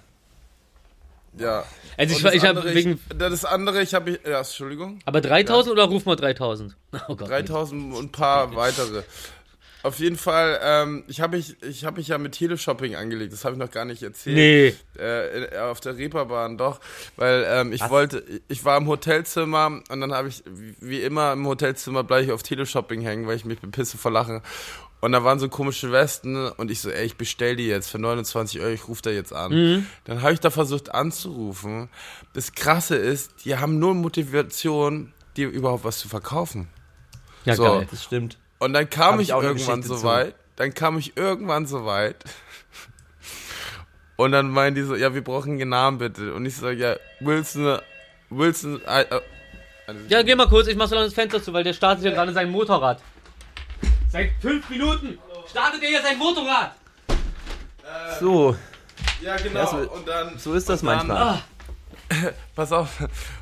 ja. 1.38 1.64
Also 1.98 2.16
ich, 2.16 2.22
das 2.22 2.34
ich 2.36 2.42
habe 2.46 2.60
andere, 2.60 2.76
wegen. 2.76 2.92
ich, 3.10 3.18
das 3.18 3.46
andere, 3.46 3.82
ich 3.82 3.94
habe 3.94 4.20
ja, 4.24 4.40
Entschuldigung, 4.40 5.00
Aber 5.06 5.20
3000 5.22 5.72
oder 5.74 5.86
ruf 5.86 6.06
mal 6.06 6.16
3000? 6.16 6.76
Oh 7.08 7.16
Gott. 7.16 7.30
3000 7.30 7.94
und 7.96 8.06
ein 8.06 8.12
paar 8.12 8.56
weitere. 8.56 9.04
Auf 9.84 9.98
jeden 10.00 10.16
Fall, 10.18 10.60
ähm, 10.64 11.04
ich 11.08 11.22
habe 11.22 11.38
mich, 11.38 11.56
ich 11.64 11.86
habe 11.86 11.98
mich 11.98 12.08
ja 12.10 12.18
mit 12.18 12.34
Teleshopping 12.34 12.96
angelegt, 12.96 13.34
das 13.34 13.44
habe 13.46 13.56
ich 13.56 13.60
noch 13.60 13.72
gar 13.72 13.86
nicht 13.86 14.04
erzählt. 14.04 14.36
Nee. 14.36 14.76
Äh, 15.02 15.46
in- 15.46 15.58
auf 15.60 15.80
der 15.80 15.98
Reeperbahn 15.98 16.58
doch, 16.58 16.80
weil 17.16 17.46
ähm, 17.48 17.74
ich 17.74 17.88
wollte, 17.90 18.24
ich 18.48 18.64
war 18.64 18.78
im 18.78 18.88
Hotelzimmer 18.88 19.82
und 19.90 20.02
dann 20.02 20.14
habe 20.14 20.28
ich, 20.28 20.44
wie- 20.80 21.02
immer 21.02 21.34
im 21.34 21.48
Hotelzimmer 21.48 22.04
bleibe 22.04 22.26
ich 22.26 22.32
auf 22.32 22.44
Teleshopping 22.44 23.02
hängen, 23.02 23.26
weil 23.28 23.36
ich 23.38 23.46
mich 23.46 23.60
bepisse 23.60 23.98
vor 23.98 24.12
Lachen. 24.12 24.42
Und 25.00 25.14
da 25.14 25.24
waren 25.24 25.40
so 25.40 25.50
komische 25.50 25.92
Westen 25.92 26.36
und 26.48 26.70
ich 26.70 26.80
so, 26.80 26.92
ey, 26.92 27.04
ich 27.08 27.16
bestell 27.18 27.56
die 27.56 27.66
jetzt 27.66 27.90
für 27.90 27.98
29 27.98 28.60
Euro, 28.62 28.70
ich 28.70 28.88
rufe 28.88 29.02
da 29.02 29.10
jetzt 29.10 29.34
an. 29.34 29.88
Dann 30.04 30.22
habe 30.22 30.34
ich 30.34 30.40
da 30.40 30.52
versucht 30.52 30.94
anzurufen. 30.94 31.90
Das 32.34 32.52
Krasse 32.54 32.98
ist, 32.98 33.46
die 33.46 33.58
haben 33.58 33.80
nur 33.80 33.96
Motivation, 33.96 35.12
dir 35.38 35.50
überhaupt 35.50 35.86
was 35.86 35.98
zu 35.98 36.08
verkaufen. 36.08 36.68
Ja, 37.46 37.56
So. 37.56 37.64
geil. 37.64 37.88
Das 37.90 38.04
stimmt. 38.04 38.38
Und 38.62 38.74
dann 38.74 38.88
kam 38.90 39.20
ich, 39.20 39.30
ich 39.30 39.36
irgendwann 39.36 39.82
so 39.82 39.96
zu. 39.98 40.04
weit. 40.04 40.36
Dann 40.56 40.72
kam 40.76 41.00
ich 41.00 41.18
irgendwann 41.18 41.66
so 41.66 41.84
weit. 41.86 42.18
Und 44.18 44.34
dann 44.34 44.52
meinen 44.52 44.76
die 44.76 44.84
so, 44.84 44.96
ja, 44.96 45.16
wir 45.16 45.24
brauchen 45.24 45.54
einen 45.60 45.70
Namen 45.70 45.98
bitte. 45.98 46.36
Und 46.36 46.46
ich 46.46 46.56
sage, 46.56 46.76
ja, 46.78 46.96
Wilson, 47.22 47.80
Wilson, 48.30 48.80
äh, 48.86 49.02
äh, 49.02 49.22
Ja, 50.10 50.22
geh 50.22 50.36
mal 50.36 50.48
kurz, 50.48 50.68
ich 50.68 50.76
mach 50.76 50.88
so 50.88 50.94
lange 50.94 51.08
das 51.08 51.16
Fenster 51.16 51.42
zu, 51.42 51.52
weil 51.54 51.64
der 51.64 51.74
startet 51.74 52.06
ja 52.06 52.12
gerade 52.12 52.34
sein 52.34 52.52
Motorrad. 52.52 53.02
Seit 54.10 54.30
fünf 54.40 54.70
Minuten 54.70 55.18
startet 55.50 55.82
er 55.82 55.90
jetzt 55.90 56.06
sein 56.06 56.20
Motorrad. 56.20 56.76
So, 58.20 58.56
ja 59.22 59.38
genau. 59.38 59.60
Ja, 59.60 59.68
so- 59.68 59.78
und 59.92 60.08
dann, 60.08 60.38
so 60.38 60.54
ist 60.54 60.70
das 60.70 60.82
und 60.82 60.88
dann, 60.90 61.08
manchmal. 61.08 61.42
Pass 62.56 62.72
auf. 62.72 62.90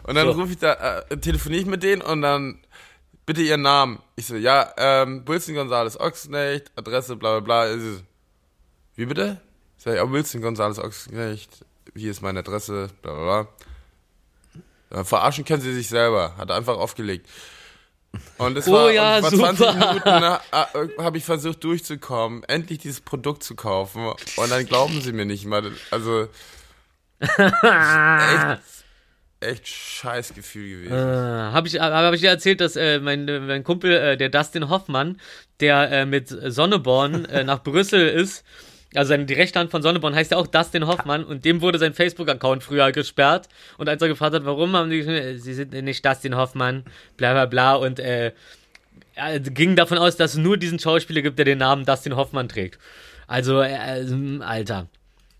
Und 0.03 0.15
dann 0.15 0.27
So. 0.27 0.31
rufe 0.39 0.53
ich 0.53 0.59
da, 0.59 1.01
äh, 1.09 1.17
telefoniere 1.17 1.61
ich 1.61 1.67
mit 1.67 1.83
denen 1.83 2.01
und 2.01 2.21
dann 2.21 2.59
bitte 3.29 3.43
ihren 3.43 3.61
Namen. 3.61 3.99
Ich 4.15 4.25
so, 4.25 4.35
ja, 4.35 4.73
ähm, 4.75 5.21
Wilson 5.27 5.53
Gonzales 5.53 5.99
Ochsenknecht, 5.99 6.71
Adresse, 6.75 7.15
bla 7.15 7.39
bla 7.39 7.67
bla. 7.67 7.77
So, 7.77 8.01
Wie 8.95 9.05
bitte? 9.05 9.39
Sag 9.77 9.93
ich, 9.93 10.01
oh, 10.01 10.11
Wilson 10.11 10.41
Gonzales 10.41 10.79
Ochsenknecht, 10.79 11.63
hier 11.95 12.09
ist 12.09 12.23
meine 12.23 12.39
Adresse, 12.39 12.89
bla 13.03 13.13
bla 13.13 13.23
bla. 13.23 13.47
Ja, 14.91 15.03
verarschen 15.03 15.45
können 15.45 15.61
sie 15.61 15.75
sich 15.75 15.89
selber, 15.89 16.37
hat 16.37 16.49
er 16.49 16.55
einfach 16.55 16.75
aufgelegt. 16.79 17.29
Und 18.39 18.57
es 18.57 18.67
Oh 18.67 18.71
war, 18.71 18.91
ja, 18.91 19.17
und 19.17 19.21
vor 19.21 19.29
20 19.29 19.67
super. 19.67 19.73
Minuten 19.73 21.03
habe 21.03 21.17
ich 21.19 21.23
versucht 21.23 21.63
durchzukommen, 21.63 22.43
endlich 22.45 22.79
dieses 22.79 22.99
Produkt 22.99 23.43
zu 23.43 23.53
kaufen. 23.55 24.07
Und 24.37 24.49
dann 24.49 24.65
glauben 24.65 25.01
sie 25.01 25.13
mir 25.13 25.25
nicht 25.25 25.45
mal. 25.45 25.71
Also, 25.91 26.27
echt, 27.19 27.39
echt 29.41 29.67
scheiß 29.67 30.33
Gefühl 30.33 30.69
gewesen. 30.69 30.93
Äh, 30.93 30.97
habe 30.97 31.67
ich, 31.67 31.79
hab 31.79 32.13
ich 32.13 32.21
dir 32.21 32.29
erzählt, 32.29 32.61
dass 32.61 32.75
äh, 32.75 32.99
mein, 32.99 33.27
äh, 33.27 33.39
mein 33.39 33.63
Kumpel, 33.63 33.91
äh, 33.91 34.17
der 34.17 34.29
Dustin 34.29 34.69
Hoffmann, 34.69 35.19
der 35.59 35.91
äh, 35.91 36.05
mit 36.05 36.27
Sonneborn 36.27 37.25
äh, 37.25 37.43
nach 37.45 37.63
Brüssel 37.63 38.07
ist, 38.07 38.43
also 38.95 39.09
seine, 39.09 39.25
die 39.25 39.35
rechte 39.35 39.59
Hand 39.59 39.69
von 39.69 39.83
Sonneborn 39.83 40.15
heißt 40.15 40.31
ja 40.31 40.37
auch 40.37 40.47
Dustin 40.47 40.87
Hoffmann 40.87 41.23
und 41.23 41.45
dem 41.45 41.61
wurde 41.61 41.77
sein 41.77 41.93
Facebook-Account 41.93 42.63
früher 42.63 42.91
gesperrt 42.91 43.47
und 43.77 43.87
als 43.87 44.01
er 44.01 44.07
gefragt 44.07 44.33
hat, 44.33 44.45
warum, 44.45 44.75
haben 44.75 44.89
die 44.89 44.99
äh, 44.99 45.37
sie 45.37 45.53
sind 45.53 45.71
nicht 45.71 46.05
Dustin 46.05 46.35
Hoffmann, 46.35 46.83
bla 47.15 47.33
bla 47.33 47.45
bla 47.45 47.75
und 47.75 47.99
äh, 47.99 48.33
er 49.15 49.39
ging 49.39 49.75
davon 49.75 49.97
aus, 49.97 50.15
dass 50.15 50.33
es 50.33 50.37
nur 50.37 50.57
diesen 50.57 50.79
Schauspieler 50.79 51.21
gibt, 51.21 51.37
der 51.37 51.45
den 51.45 51.59
Namen 51.59 51.85
Dustin 51.85 52.15
Hoffmann 52.15 52.47
trägt. 52.47 52.79
Also, 53.27 53.61
äh, 53.61 53.77
Alter. 54.39 54.87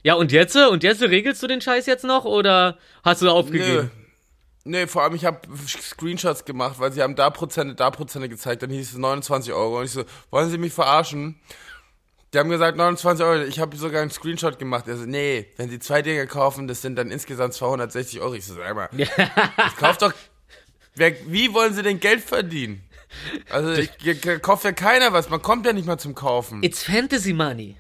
Ja, 0.04 0.14
und 0.16 0.32
jetzt? 0.32 0.56
Und 0.56 0.84
jetzt 0.84 1.02
regelst 1.02 1.43
du 1.43 1.47
den 1.47 1.62
Scheiß 1.62 1.86
jetzt 1.86 2.06
noch 2.06 2.26
oder 2.26 2.78
hast 3.04 3.22
du 3.22 3.30
aufgegeben? 3.30 3.91
Nee, 4.66 4.88
vor 4.88 5.04
allem 5.04 5.16
ich 5.16 5.26
habe 5.26 5.39
Screenshots 5.66 6.45
gemacht, 6.45 6.80
weil 6.80 6.91
sie 6.91 7.02
haben 7.02 7.16
da 7.16 7.30
Prozente, 7.30 7.76
da 7.76 7.89
Prozente 7.91 8.30
gezeigt, 8.30 8.62
dann 8.62 8.70
hieß 8.70 8.91
es 8.91 8.97
29 8.97 9.54
Euro 9.54 9.80
und 9.80 9.86
ich 9.86 9.91
so, 9.91 10.04
wollen 10.32 10.50
Sie 10.50 10.58
mich 10.58 10.74
verarschen? 10.74 11.39
Die 12.34 12.38
haben 12.38 12.50
gesagt 12.50 12.78
29 12.78 13.26
Euro, 13.26 13.43
ich 13.43 13.60
habe 13.60 13.76
sogar 13.76 14.02
einen 14.02 14.12
Screenshot 14.12 14.60
gemacht. 14.60 14.88
Also 14.88 15.06
nee, 15.06 15.47
wenn 15.58 15.70
Sie 15.70 15.80
zwei 15.80 16.02
Dinge 16.02 16.28
kaufen, 16.28 16.68
das 16.68 16.82
sind 16.82 16.95
dann 16.97 17.10
insgesamt 17.10 17.56
260 17.56 18.22
Euro. 18.22 18.36
Ich 18.36 18.45
so, 18.45 18.54
sag 18.54 18.76
mal, 18.76 18.89
das 19.58 19.76
kauft 19.78 20.04
doch, 20.04 20.14
wer, 20.93 21.16
wie 21.26 21.54
wollen 21.54 21.74
Sie 21.74 21.82
denn 21.82 22.00
Geld 22.00 22.22
verdienen? 22.22 22.84
Also 23.50 23.72
ich, 23.72 23.89
ich, 24.04 24.41
kauft 24.43 24.66
ja 24.66 24.72
keiner 24.72 25.14
was, 25.14 25.30
man 25.30 25.41
kommt 25.41 25.66
ja 25.66 25.74
nicht 25.74 25.88
mal 25.88 25.97
zum 25.97 26.14
Kaufen. 26.14 26.62
It's 26.62 26.84
Fantasy 26.84 27.34
Money. 27.34 27.78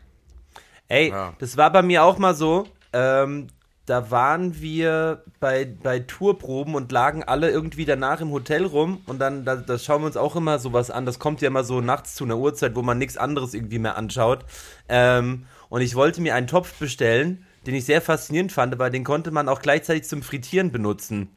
Ey, 0.89 1.09
Ja. 1.09 1.33
das 1.39 1.55
war 1.55 1.71
bei 1.71 1.81
mir 1.81 2.03
auch 2.03 2.17
mal 2.17 2.35
so. 2.35 2.67
Ähm, 2.91 3.47
da 3.85 4.11
waren 4.11 4.61
wir 4.61 5.23
bei, 5.39 5.65
bei 5.65 5.99
Tourproben 5.99 6.75
und 6.75 6.91
lagen 6.91 7.23
alle 7.23 7.49
irgendwie 7.49 7.85
danach 7.85 8.21
im 8.21 8.29
Hotel 8.31 8.65
rum 8.65 9.01
und 9.07 9.17
dann, 9.19 9.45
da, 9.45 9.55
das 9.55 9.83
schauen 9.83 10.03
wir 10.03 10.05
uns 10.07 10.17
auch 10.17 10.35
immer 10.35 10.59
sowas 10.59 10.91
an. 10.91 11.07
Das 11.07 11.17
kommt 11.17 11.41
ja 11.41 11.47
immer 11.47 11.63
so 11.63 11.81
nachts 11.81 12.13
zu 12.13 12.23
einer 12.23 12.37
Uhrzeit, 12.37 12.75
wo 12.75 12.83
man 12.83 12.99
nichts 12.99 13.17
anderes 13.17 13.55
irgendwie 13.55 13.79
mehr 13.79 13.97
anschaut. 13.97 14.45
Ähm, 14.89 15.45
und 15.69 15.81
ich 15.81 15.95
wollte 15.95 16.21
mir 16.21 16.35
einen 16.35 16.45
Topf 16.47 16.73
bestellen, 16.77 17.45
den 17.65 17.73
ich 17.73 17.85
sehr 17.85 18.01
faszinierend 18.01 18.51
fand, 18.51 18.77
weil 18.77 18.91
den 18.91 19.03
konnte 19.03 19.31
man 19.31 19.49
auch 19.49 19.61
gleichzeitig 19.61 20.03
zum 20.03 20.21
Frittieren 20.21 20.71
benutzen. 20.71 21.29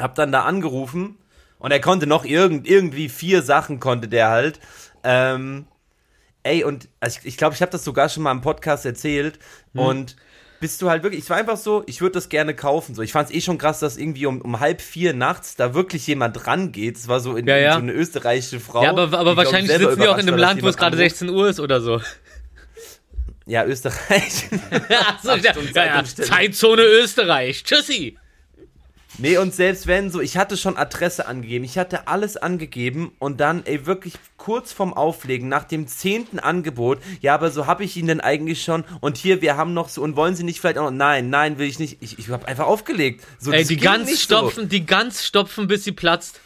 Hab 0.00 0.14
dann 0.14 0.32
da 0.32 0.44
angerufen 0.44 1.18
und 1.58 1.70
er 1.70 1.80
konnte 1.80 2.06
noch 2.06 2.24
irgend, 2.24 2.66
irgendwie 2.66 3.10
vier 3.10 3.42
Sachen 3.42 3.78
konnte 3.78 4.08
der 4.08 4.28
halt. 4.30 4.58
Ähm, 5.04 5.66
Ey, 6.42 6.64
und 6.64 6.88
also 7.00 7.16
ich 7.16 7.20
glaube, 7.20 7.28
ich, 7.28 7.36
glaub, 7.36 7.54
ich 7.54 7.62
habe 7.62 7.72
das 7.72 7.84
sogar 7.84 8.08
schon 8.08 8.22
mal 8.22 8.32
im 8.32 8.40
Podcast 8.40 8.86
erzählt. 8.86 9.38
Hm. 9.74 9.80
Und 9.80 10.16
bist 10.60 10.82
du 10.82 10.90
halt 10.90 11.02
wirklich, 11.02 11.22
ich 11.22 11.30
war 11.30 11.36
einfach 11.36 11.56
so, 11.56 11.84
ich 11.86 12.00
würde 12.00 12.14
das 12.14 12.28
gerne 12.28 12.54
kaufen. 12.54 12.94
So, 12.94 13.02
ich 13.02 13.12
fand 13.12 13.30
es 13.30 13.34
eh 13.34 13.40
schon 13.40 13.58
krass, 13.58 13.78
dass 13.78 13.96
irgendwie 13.96 14.26
um, 14.26 14.40
um 14.40 14.58
halb 14.60 14.80
vier 14.80 15.14
nachts 15.14 15.56
da 15.56 15.74
wirklich 15.74 16.06
jemand 16.06 16.46
rangeht. 16.46 16.96
Es 16.96 17.08
war 17.08 17.20
so, 17.20 17.36
in, 17.36 17.46
Ja, 17.46 17.56
ja. 17.56 17.72
so 17.74 17.78
eine 17.78 17.92
österreichische 17.92 18.60
Frau. 18.60 18.82
Ja, 18.82 18.90
aber, 18.90 19.02
aber 19.02 19.12
glaub 19.12 19.30
ich, 19.30 19.36
wahrscheinlich 19.36 19.76
sitzen 19.76 20.00
die 20.00 20.08
auch 20.08 20.18
in 20.18 20.28
einem 20.28 20.38
Land, 20.38 20.62
wo 20.62 20.68
es 20.68 20.76
gerade 20.76 20.96
anruft. 20.96 21.16
16 21.16 21.28
Uhr 21.28 21.48
ist 21.48 21.60
oder 21.60 21.80
so. 21.80 22.00
Ja, 23.46 23.64
Österreich. 23.64 24.48
Achso, 24.90 25.38
Stunden 25.38 25.68
ja, 25.68 25.72
Zeitumstellung. 25.72 26.30
Zeitzone 26.30 26.82
Österreich. 26.82 27.64
Tschüssi. 27.64 28.18
Nee, 29.18 29.36
und 29.38 29.54
selbst 29.54 29.86
wenn 29.86 30.10
so, 30.10 30.20
ich 30.20 30.36
hatte 30.36 30.56
schon 30.56 30.76
Adresse 30.76 31.26
angegeben, 31.26 31.64
ich 31.64 31.78
hatte 31.78 32.08
alles 32.08 32.36
angegeben 32.36 33.12
und 33.18 33.40
dann, 33.40 33.64
ey, 33.66 33.86
wirklich 33.86 34.14
kurz 34.36 34.72
vorm 34.72 34.94
Auflegen, 34.94 35.48
nach 35.48 35.64
dem 35.64 35.86
zehnten 35.86 36.38
Angebot, 36.38 36.98
ja, 37.20 37.34
aber 37.34 37.50
so 37.50 37.66
habe 37.66 37.84
ich 37.84 37.96
ihn 37.96 38.06
denn 38.06 38.20
eigentlich 38.20 38.62
schon 38.62 38.84
und 39.00 39.16
hier, 39.16 39.42
wir 39.42 39.56
haben 39.56 39.74
noch 39.74 39.88
so, 39.88 40.02
und 40.02 40.16
wollen 40.16 40.34
Sie 40.34 40.44
nicht 40.44 40.60
vielleicht 40.60 40.78
auch 40.78 40.90
noch, 40.90 40.96
nein, 40.96 41.30
nein, 41.30 41.58
will 41.58 41.68
ich 41.68 41.78
nicht, 41.78 41.98
ich, 42.00 42.18
ich 42.18 42.28
habe 42.30 42.46
einfach 42.48 42.66
aufgelegt. 42.66 43.24
So, 43.38 43.52
Ey, 43.52 43.64
die 43.64 43.76
ganz 43.76 44.08
nicht 44.08 44.28
so. 44.28 44.36
stopfen, 44.36 44.68
die 44.68 44.86
ganz 44.86 45.24
stopfen, 45.24 45.66
bis 45.66 45.84
sie 45.84 45.92
platzt. 45.92 46.40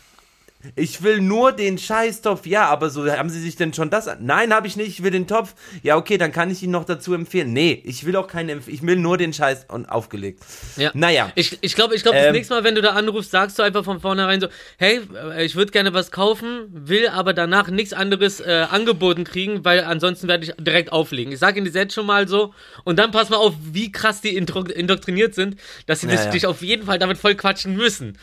Ich 0.76 1.02
will 1.02 1.20
nur 1.20 1.52
den 1.52 1.76
Scheißtopf. 1.78 2.46
Ja, 2.46 2.66
aber 2.66 2.88
so 2.90 3.10
haben 3.10 3.30
Sie 3.30 3.40
sich 3.40 3.56
denn 3.56 3.74
schon 3.74 3.90
das? 3.90 4.06
an- 4.08 4.18
Nein, 4.24 4.54
habe 4.54 4.66
ich 4.66 4.76
nicht. 4.76 4.88
Ich 4.88 5.02
will 5.02 5.10
den 5.10 5.26
Topf. 5.26 5.54
Ja, 5.82 5.96
okay, 5.96 6.18
dann 6.18 6.30
kann 6.32 6.50
ich 6.50 6.62
Ihnen 6.62 6.72
noch 6.72 6.84
dazu 6.84 7.14
empfehlen. 7.14 7.52
Nee, 7.52 7.82
ich 7.84 8.04
will 8.06 8.14
auch 8.16 8.28
keinen. 8.28 8.48
Empf 8.48 8.68
ich 8.68 8.82
will 8.82 8.96
nur 8.96 9.18
den 9.18 9.32
Scheiß 9.32 9.66
und 9.68 9.86
aufgelegt. 9.86 10.40
Ja. 10.76 10.90
Naja. 10.94 11.32
Ich, 11.34 11.58
ich 11.62 11.74
glaube, 11.74 11.94
ich 11.96 12.02
glaub, 12.02 12.14
das 12.14 12.26
Ähm. 12.26 12.32
nächste 12.32 12.54
Mal, 12.54 12.64
wenn 12.64 12.74
du 12.74 12.82
da 12.82 12.90
anrufst, 12.90 13.30
sagst 13.32 13.58
du 13.58 13.62
einfach 13.62 13.84
von 13.84 14.00
vornherein 14.00 14.40
so, 14.40 14.48
hey, 14.78 15.00
äh, 15.34 15.44
ich 15.44 15.56
würde 15.56 15.72
gerne 15.72 15.92
was 15.94 16.10
kaufen, 16.10 16.66
will 16.70 17.08
aber 17.08 17.32
danach 17.34 17.68
nichts 17.68 17.92
anderes 17.92 18.40
äh, 18.40 18.66
angeboten 18.70 19.24
kriegen, 19.24 19.64
weil 19.64 19.80
ansonsten 19.84 20.28
werde 20.28 20.44
ich 20.44 20.52
direkt 20.58 20.92
auflegen. 20.92 21.32
Ich 21.32 21.38
sage 21.40 21.58
ihnen 21.58 21.66
das 21.66 21.74
jetzt 21.74 21.94
schon 21.94 22.06
mal 22.06 22.28
so 22.28 22.54
und 22.84 22.98
dann 22.98 23.10
pass 23.10 23.30
mal 23.30 23.36
auf, 23.36 23.54
wie 23.72 23.90
krass 23.90 24.20
die 24.20 24.36
indoktriniert 24.36 25.34
sind, 25.34 25.56
dass 25.86 26.00
sie 26.00 26.06
Ja, 26.06 26.12
dich, 26.12 26.24
ja. 26.24 26.30
dich 26.30 26.46
auf 26.46 26.62
jeden 26.62 26.86
Fall 26.86 26.98
damit 26.98 27.18
voll 27.18 27.34
quatschen 27.34 27.74
müssen. 27.76 28.18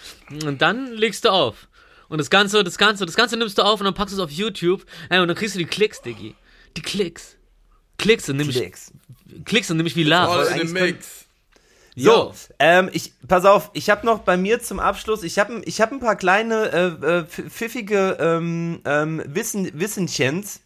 Und 0.46 0.62
dann 0.62 0.94
legst 0.94 1.26
du 1.26 1.30
auf. 1.30 1.68
Und 2.10 2.18
das 2.18 2.30
Ganze, 2.30 2.64
das 2.64 2.78
Ganze, 2.78 3.06
das 3.06 3.16
Ganze 3.16 3.38
nimmst 3.38 3.58
du 3.58 3.62
auf 3.62 3.80
und 3.80 3.86
dann 3.86 3.94
packst 3.94 4.14
du 4.14 4.18
es 4.20 4.24
auf 4.24 4.32
YouTube 4.32 4.86
ey, 5.10 5.20
und 5.20 5.28
dann 5.28 5.38
kriegst 5.38 5.56
du 5.56 5.60
die 5.60 5.66
Klicks, 5.66 6.02
Diggi. 6.02 6.36
Die 6.76 6.82
Klicks. 6.82 7.38
Klicks 7.98 8.30
und 8.30 8.38
nämlich, 8.38 8.58
Klicks. 8.58 8.92
Klicks 9.46 9.70
und 9.72 9.78
nämlich 9.78 9.96
wie 9.96 10.04
Love. 10.04 10.32
All 10.32 10.60
in 10.60 10.72
mix. 10.72 11.26
So, 11.96 12.34
ähm, 12.60 12.90
ich, 12.94 13.12
pass 13.28 13.44
auf, 13.44 13.72
ich 13.74 13.90
habe 13.90 14.06
noch 14.06 14.20
bei 14.20 14.38
mir 14.38 14.62
zum 14.62 14.80
Abschluss, 14.80 15.22
ich 15.24 15.38
habe 15.38 15.62
ich 15.66 15.82
hab 15.82 15.92
ein 15.92 16.00
paar 16.00 16.16
kleine, 16.16 16.72
äh, 17.02 17.06
äh, 17.06 17.26
pfiffige 17.26 18.16
ähm, 18.22 18.80
ähm, 18.86 19.22
Wissen, 19.26 19.70
Wissenchens, 19.78 20.62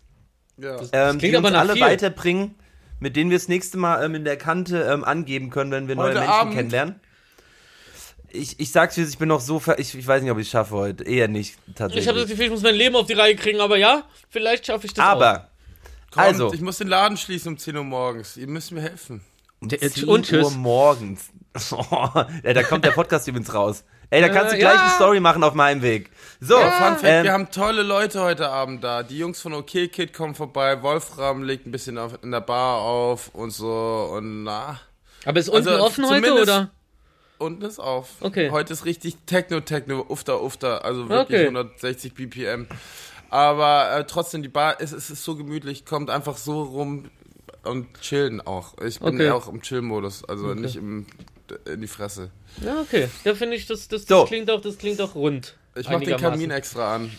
Ja. 0.58 0.78
ähm, 0.92 1.18
klingt 1.18 1.34
die 1.34 1.38
aber 1.38 1.48
uns 1.48 1.58
alle 1.58 1.74
viel. 1.74 1.82
weiterbringen, 1.82 2.54
mit 3.00 3.16
denen 3.16 3.32
wir 3.32 3.38
das 3.40 3.48
nächste 3.48 3.78
Mal 3.78 4.04
ähm, 4.06 4.14
in 4.14 4.26
der 4.26 4.38
Kante 4.38 4.84
ähm, 4.84 5.04
angeben 5.04 5.50
können, 5.50 5.72
wenn 5.72 5.88
wir 5.88 5.96
neue 5.96 6.10
Heute 6.10 6.20
Menschen 6.20 6.34
Abend. 6.34 6.54
kennenlernen. 6.54 7.00
Ich, 8.34 8.60
ich 8.60 8.72
sag's 8.72 8.96
dir, 8.96 9.08
ich 9.08 9.18
bin 9.18 9.30
noch 9.30 9.40
so, 9.42 9.60
ver 9.60 9.78
ich, 9.80 9.94
ich 9.96 10.08
weiß 10.08 10.22
nicht, 10.24 10.32
ob 10.32 10.40
ich 10.40 10.48
es 10.48 10.52
schaffe 10.52 10.74
heute. 10.76 11.04
Eher 11.04 11.28
nicht, 11.28 11.56
tatsächlich. 11.76 12.04
Ich 12.04 12.08
habe 12.10 12.20
das 12.20 12.28
Gefühl, 12.30 12.46
ich 12.46 12.52
muss 12.52 12.64
mein 12.64 12.76
Leben 12.76 12.96
auf 12.96 13.06
die 13.06 13.14
Reihe 13.14 13.36
kriegen, 13.36 13.60
aber 13.62 13.78
ja, 13.78 14.04
vielleicht 14.30 14.66
schaffe 14.66 14.88
ich 14.88 14.94
das 14.94 15.06
auch. 15.06 15.10
Aber, 15.12 15.50
also, 16.16 16.54
ich 16.54 16.62
muss 16.62 16.78
den 16.80 16.88
Laden 16.88 17.16
schließen 17.18 17.54
um 17.54 17.58
10 17.58 17.78
Uhr 17.78 17.84
morgens. 17.84 18.36
Ihr 18.38 18.48
müsst 18.48 18.72
mir 18.72 18.82
helfen. 18.82 19.22
Der- 19.62 19.80
10 19.80 20.06
und 20.06 20.26
tschüss. 20.26 20.46
Uhr 20.46 20.52
morgens. 20.52 21.30
Oh, 21.72 22.08
ey, 22.42 22.56
da 22.56 22.64
kommt 22.64 22.84
der 22.84 22.92
Podcast 22.92 23.28
übrigens 23.28 23.54
raus. 23.54 23.84
Ey, 24.10 24.22
da 24.22 24.30
kannst 24.30 24.54
du 24.54 24.58
Äh, 24.58 24.60
gleich 24.62 24.74
ja. 24.74 24.82
eine 24.86 24.96
Story 24.96 25.20
machen 25.20 25.44
auf 25.44 25.54
meinem 25.54 25.84
Weg. 25.84 26.10
So, 26.40 26.56
Ja, 26.58 26.72
Fun 26.72 26.94
Fact, 26.98 27.04
ähm, 27.04 27.24
wir 27.26 27.32
haben 27.32 27.52
tolle 27.52 27.84
Leute 27.84 28.22
heute 28.22 28.50
Abend 28.50 28.84
da. 28.84 29.04
Die 29.04 29.20
Jungs 29.20 29.40
von 29.40 29.54
OK 29.54 29.68
Kid 29.92 30.14
kommen 30.14 30.34
vorbei. 30.34 30.82
Wolfram 30.82 31.44
legt 31.44 31.68
ein 31.68 31.72
bisschen 31.72 32.00
auf, 32.00 32.14
in 32.24 32.32
der 32.32 32.42
Bar 32.42 32.80
auf 32.82 33.30
und 33.36 33.52
so 33.52 34.10
und 34.18 34.44
na. 34.44 34.80
Aber 35.26 35.40
ist 35.40 35.50
unten 35.50 35.68
Also, 35.70 35.84
offen 35.84 36.10
heute, 36.10 36.34
oder? 36.42 36.72
Unten 37.40 37.64
ist 37.64 37.80
auf. 37.80 38.10
Okay. 38.22 38.50
Heute 38.52 38.74
ist 38.74 38.86
richtig 38.86 39.18
Techno, 39.26 39.60
Techno, 39.62 40.06
Ufter, 40.08 40.42
Ufter. 40.42 40.86
Also 40.86 41.10
wirklich 41.10 41.40
Okay. 41.40 41.48
160 41.48 42.14
BPM. 42.14 42.68
Aber 43.30 43.98
äh, 43.98 44.06
trotzdem, 44.06 44.44
die 44.44 44.50
Bar, 44.50 44.78
es, 44.80 44.92
es 44.92 45.10
ist 45.10 45.24
so 45.24 45.36
gemütlich, 45.36 45.86
kommt 45.86 46.10
einfach 46.10 46.38
so 46.38 46.62
rum 46.64 47.10
und 47.64 48.00
chillen 48.02 48.42
auch. 48.42 48.78
Ich 48.86 49.00
bin 49.00 49.16
Okay. 49.16 49.30
auch 49.32 49.48
im 49.48 49.62
Chill-Modus, 49.62 50.24
also 50.26 50.54
nicht 50.54 50.76
im, 50.76 51.08
in 51.66 51.82
die 51.82 51.88
Fresse. 51.88 52.30
Ja, 52.64 52.80
okay. 52.82 53.10
Da 53.24 53.34
finde 53.36 53.56
ich, 53.56 53.66
das, 53.66 53.88
das, 53.88 54.06
das, 54.06 54.20
So. 54.20 54.26
klingt 54.26 54.52
auch, 54.52 54.62
das 54.62 54.78
klingt 54.78 55.02
auch 55.02 55.16
rund. 55.16 55.56
Ich 55.76 55.90
mach 55.90 56.00
den. 56.02 56.18
Kamin 56.18 56.52
extra 56.52 56.96
an. 56.96 57.12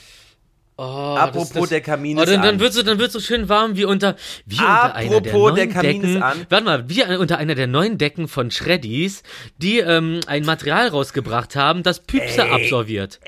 Oh, 0.76 0.82
apropos 0.82 1.50
das, 1.50 1.60
das, 1.60 1.68
der 1.68 1.80
Kamin 1.82 2.18
oh, 2.18 2.22
ist 2.22 2.32
dann, 2.32 2.42
dann 2.42 2.54
an. 2.54 2.60
wird 2.60 2.72
so, 2.72 2.82
dann 2.82 2.98
wird 2.98 3.12
so 3.12 3.20
schön 3.20 3.48
warm 3.48 3.76
wie 3.76 3.84
unter, 3.84 4.16
wie 4.44 4.56
unter 4.56 4.94
einer 4.96 5.20
der 5.20 5.32
Apropos, 5.32 5.52
neuen 5.52 5.56
der 5.56 5.68
Kamin 5.68 6.02
Decken. 6.02 6.16
ist 6.16 6.22
an. 6.22 6.46
Warte 6.48 6.64
mal, 6.64 6.88
wie 6.88 7.02
unter 7.16 7.38
einer 7.38 7.54
der 7.54 7.68
neuen 7.68 7.96
Decken 7.96 8.26
von 8.26 8.50
Shreddies, 8.50 9.22
die 9.58 9.78
ähm, 9.78 10.18
ein 10.26 10.44
Material 10.44 10.88
rausgebracht 10.88 11.54
haben, 11.54 11.84
das 11.84 12.00
Püpse 12.00 12.42
Ey. 12.42 12.50
absorbiert. 12.50 13.20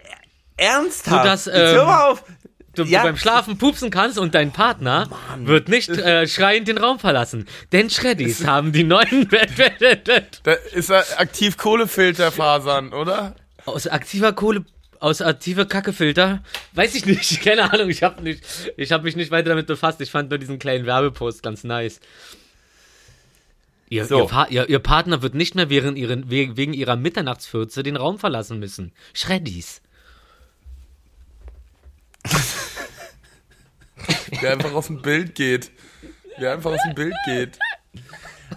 Ernsthaft? 0.57 1.22
Sodass, 1.22 1.47
Jetzt 1.47 1.55
hör 1.55 1.80
ähm, 1.82 1.86
mal 1.86 2.11
auf. 2.11 2.24
Du, 2.74 2.82
Ja. 2.82 3.01
du 3.03 3.07
beim 3.07 3.16
Schlafen 3.16 3.57
pupsen 3.59 3.90
kannst 3.90 4.18
und 4.18 4.34
dein 4.34 4.53
Partner 4.53 5.09
wird 5.38 5.68
nicht 5.68 5.88
äh, 5.88 6.26
schreiend 6.26 6.68
den 6.68 6.78
Raum 6.78 6.99
verlassen. 6.99 7.47
Denn 7.72 7.88
Shreddies 7.90 8.44
haben 8.47 8.72
die 8.72 8.84
neuen 8.84 9.28
Da 10.42 10.53
ist 10.74 10.90
er 10.90 11.05
aktiv 11.18 11.57
Kohlefilterfasern, 11.57 12.92
oder? 12.92 13.34
aus 13.66 13.86
aktiver 13.86 14.32
Kohle 14.32 14.64
aus 15.01 15.20
aktiver 15.22 15.66
Kackefilter? 15.66 16.42
Weiß 16.72 16.94
ich 16.94 17.07
nicht, 17.07 17.40
keine 17.44 17.72
Ahnung, 17.72 17.88
ich 17.90 18.03
habe 18.03 18.22
nicht 18.22 18.42
ich 18.76 18.92
habe 18.92 19.05
mich 19.05 19.16
nicht 19.16 19.30
weiter 19.30 19.51
damit 19.51 19.66
befasst. 19.66 20.01
Ich 20.01 20.11
fand 20.11 20.30
nur 20.30 20.38
diesen 20.38 20.59
kleinen 20.59 20.86
Werbepost 20.86 21.42
ganz 21.42 21.64
nice. 21.64 22.01
Ihr, 23.88 24.05
So. 24.05 24.22
ihr, 24.22 24.26
Pa- 24.26 24.47
ihr, 24.49 24.68
ihr 24.68 24.78
Partner 24.80 25.22
wird 25.22 25.34
nicht 25.34 25.55
mehr 25.55 25.70
während 25.70 25.97
ihren, 25.97 26.28
we- 26.30 26.57
wegen 26.57 26.72
ihrer 26.74 26.97
Mitternachtsfürze 26.97 27.82
den 27.84 27.97
Raum 27.97 28.18
verlassen 28.18 28.59
müssen. 28.59 28.92
Shreddies. 29.14 29.80
Der 34.42 34.53
einfach 34.55 34.72
aus 34.72 34.88
dem 34.88 35.03
Bild 35.03 35.34
geht. 35.34 35.70
Der 36.40 36.53
einfach 36.55 36.72
aus 36.72 36.80
dem 36.84 36.94
Bild 36.94 37.14
geht. 37.26 37.59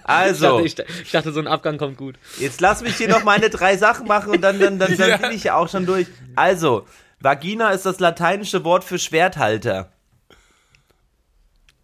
Also, 0.10 0.60
Ich 0.62 0.76
dachte, 0.76 0.92
ich, 0.92 1.02
ich 1.04 1.12
dachte, 1.12 1.32
so 1.32 1.40
ein 1.40 1.48
Abgang 1.48 1.78
kommt 1.78 1.98
gut. 1.98 2.16
jetzt 2.40 2.62
lass 2.62 2.82
mich 2.82 2.96
hier 2.96 3.10
noch 3.10 3.24
meine 3.24 3.50
drei 3.50 3.78
Sachen 3.78 4.08
machen 4.08 4.32
und 4.32 4.42
dann, 4.42 4.60
dann, 4.60 4.80
dann, 4.80 4.98
dann 4.98 5.22
bin 5.22 5.32
ich 5.32 5.46
ja 5.46 5.56
auch 5.56 5.70
schon 5.70 5.86
durch. 5.86 6.08
Also, 6.36 6.88
Vagina 7.20 7.72
ist 7.72 7.86
das 7.86 8.00
lateinische 8.00 8.64
Wort 8.64 8.84
für 8.84 8.98
Schwerthalter. 8.98 9.92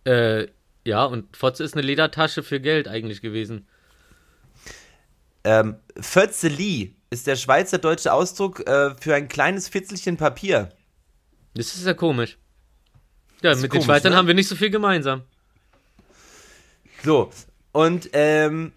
Äh, 0.06 0.48
ja, 0.86 1.04
und 1.06 1.36
Fotze 1.36 1.64
ist 1.64 1.74
eine 1.74 1.82
Ledertasche 1.82 2.44
für 2.44 2.60
Geld 2.60 2.88
eigentlich 2.88 3.22
gewesen. 3.22 3.68
Ähm, 5.44 5.78
Fötzeli 6.00 6.96
ist 7.10 7.28
der 7.28 7.36
schweizerdeutsche 7.36 8.12
Ausdruck 8.12 8.68
äh, 8.68 8.96
für 9.00 9.16
ein 9.16 9.28
kleines 9.28 9.70
Fitzelchen 9.70 10.18
Papier. 10.18 10.70
Das 11.54 11.76
ist 11.76 11.86
ja 11.86 11.94
komisch. 11.94 12.38
Ja, 13.42 13.54
mit 13.54 13.64
den 13.64 13.70
komisch, 13.70 13.86
Schweizern 13.86 14.12
ne? 14.12 14.18
haben 14.18 14.28
wir 14.28 14.34
nicht 14.34 14.48
so 14.48 14.56
viel 14.56 14.70
gemeinsam. 14.70 15.24
So, 17.04 17.30
und 17.76 18.12
ähm, 18.14 18.72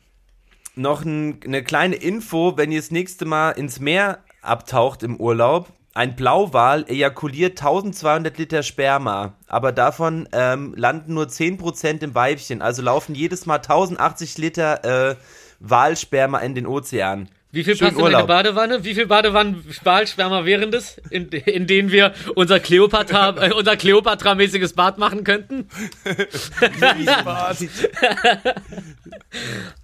noch 0.74 1.04
ein, 1.04 1.38
eine 1.44 1.62
kleine 1.62 1.94
Info, 1.94 2.56
wenn 2.56 2.72
ihr 2.72 2.80
das 2.80 2.90
nächste 2.90 3.26
Mal 3.26 3.52
ins 3.52 3.78
Meer 3.78 4.24
abtaucht 4.42 5.04
im 5.04 5.20
Urlaub. 5.20 5.68
Ein 5.94 6.16
Blauwal 6.16 6.84
ejakuliert 6.88 7.60
1200 7.60 8.36
Liter 8.38 8.64
Sperma, 8.64 9.34
aber 9.46 9.70
davon 9.70 10.28
ähm, 10.32 10.74
landen 10.76 11.14
nur 11.14 11.26
10% 11.26 12.02
im 12.02 12.14
Weibchen, 12.16 12.60
also 12.60 12.82
laufen 12.82 13.14
jedes 13.14 13.46
Mal 13.46 13.58
1080 13.58 14.36
Liter 14.38 15.10
äh, 15.10 15.16
Walsperma 15.60 16.38
in 16.38 16.56
den 16.56 16.66
Ozean. 16.66 17.28
Wie 17.50 17.64
viel 17.64 17.76
Schönen 17.76 17.90
passt 17.90 18.00
in 18.00 18.06
eine 18.06 18.14
Urlaub. 18.16 18.28
Badewanne? 18.28 18.84
Wie 18.84 18.94
viel 18.94 19.06
Badewannen 19.06 19.64
Stahlschwärmer 19.70 20.44
wären 20.44 20.70
das, 20.70 20.98
in, 21.10 21.28
in 21.28 21.66
denen 21.66 21.90
wir 21.90 22.12
unser 22.34 22.60
Kleopatra, 22.60 23.30
äh, 23.46 23.52
unser 23.52 23.72
Kleopatra-mäßiges 23.72 24.74
Bad 24.74 24.98
machen 24.98 25.24
könnten? 25.24 25.68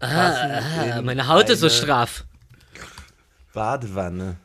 Ah, 0.00 1.02
meine 1.02 1.28
Haut 1.28 1.50
ist 1.50 1.60
so 1.60 1.68
straff. 1.68 2.24
Badewanne. 3.52 4.36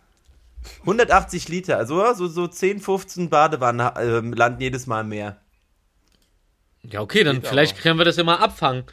180 0.81 1.47
Liter, 1.47 1.77
also 1.77 2.13
so, 2.13 2.27
so 2.27 2.47
10, 2.47 2.81
15 2.81 3.29
Badewannen 3.29 3.89
ähm, 3.97 4.33
landen 4.33 4.61
jedes 4.61 4.87
Mal 4.87 5.01
im 5.01 5.09
Meer. 5.09 5.37
Ja, 6.83 7.01
okay, 7.01 7.23
dann 7.23 7.37
Geht 7.37 7.47
vielleicht 7.47 7.73
aber. 7.73 7.81
können 7.81 7.97
wir 7.97 8.05
das 8.05 8.17
ja 8.17 8.23
mal 8.23 8.37
abfangen. 8.37 8.83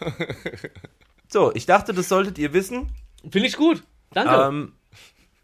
So, 1.34 1.52
ich 1.52 1.66
dachte, 1.66 1.92
das 1.92 2.08
solltet 2.08 2.38
ihr 2.38 2.52
wissen. 2.52 2.92
Finde 3.30 3.48
ich 3.48 3.56
gut. 3.56 3.82
Danke. 4.12 4.34
Ähm, 4.34 4.72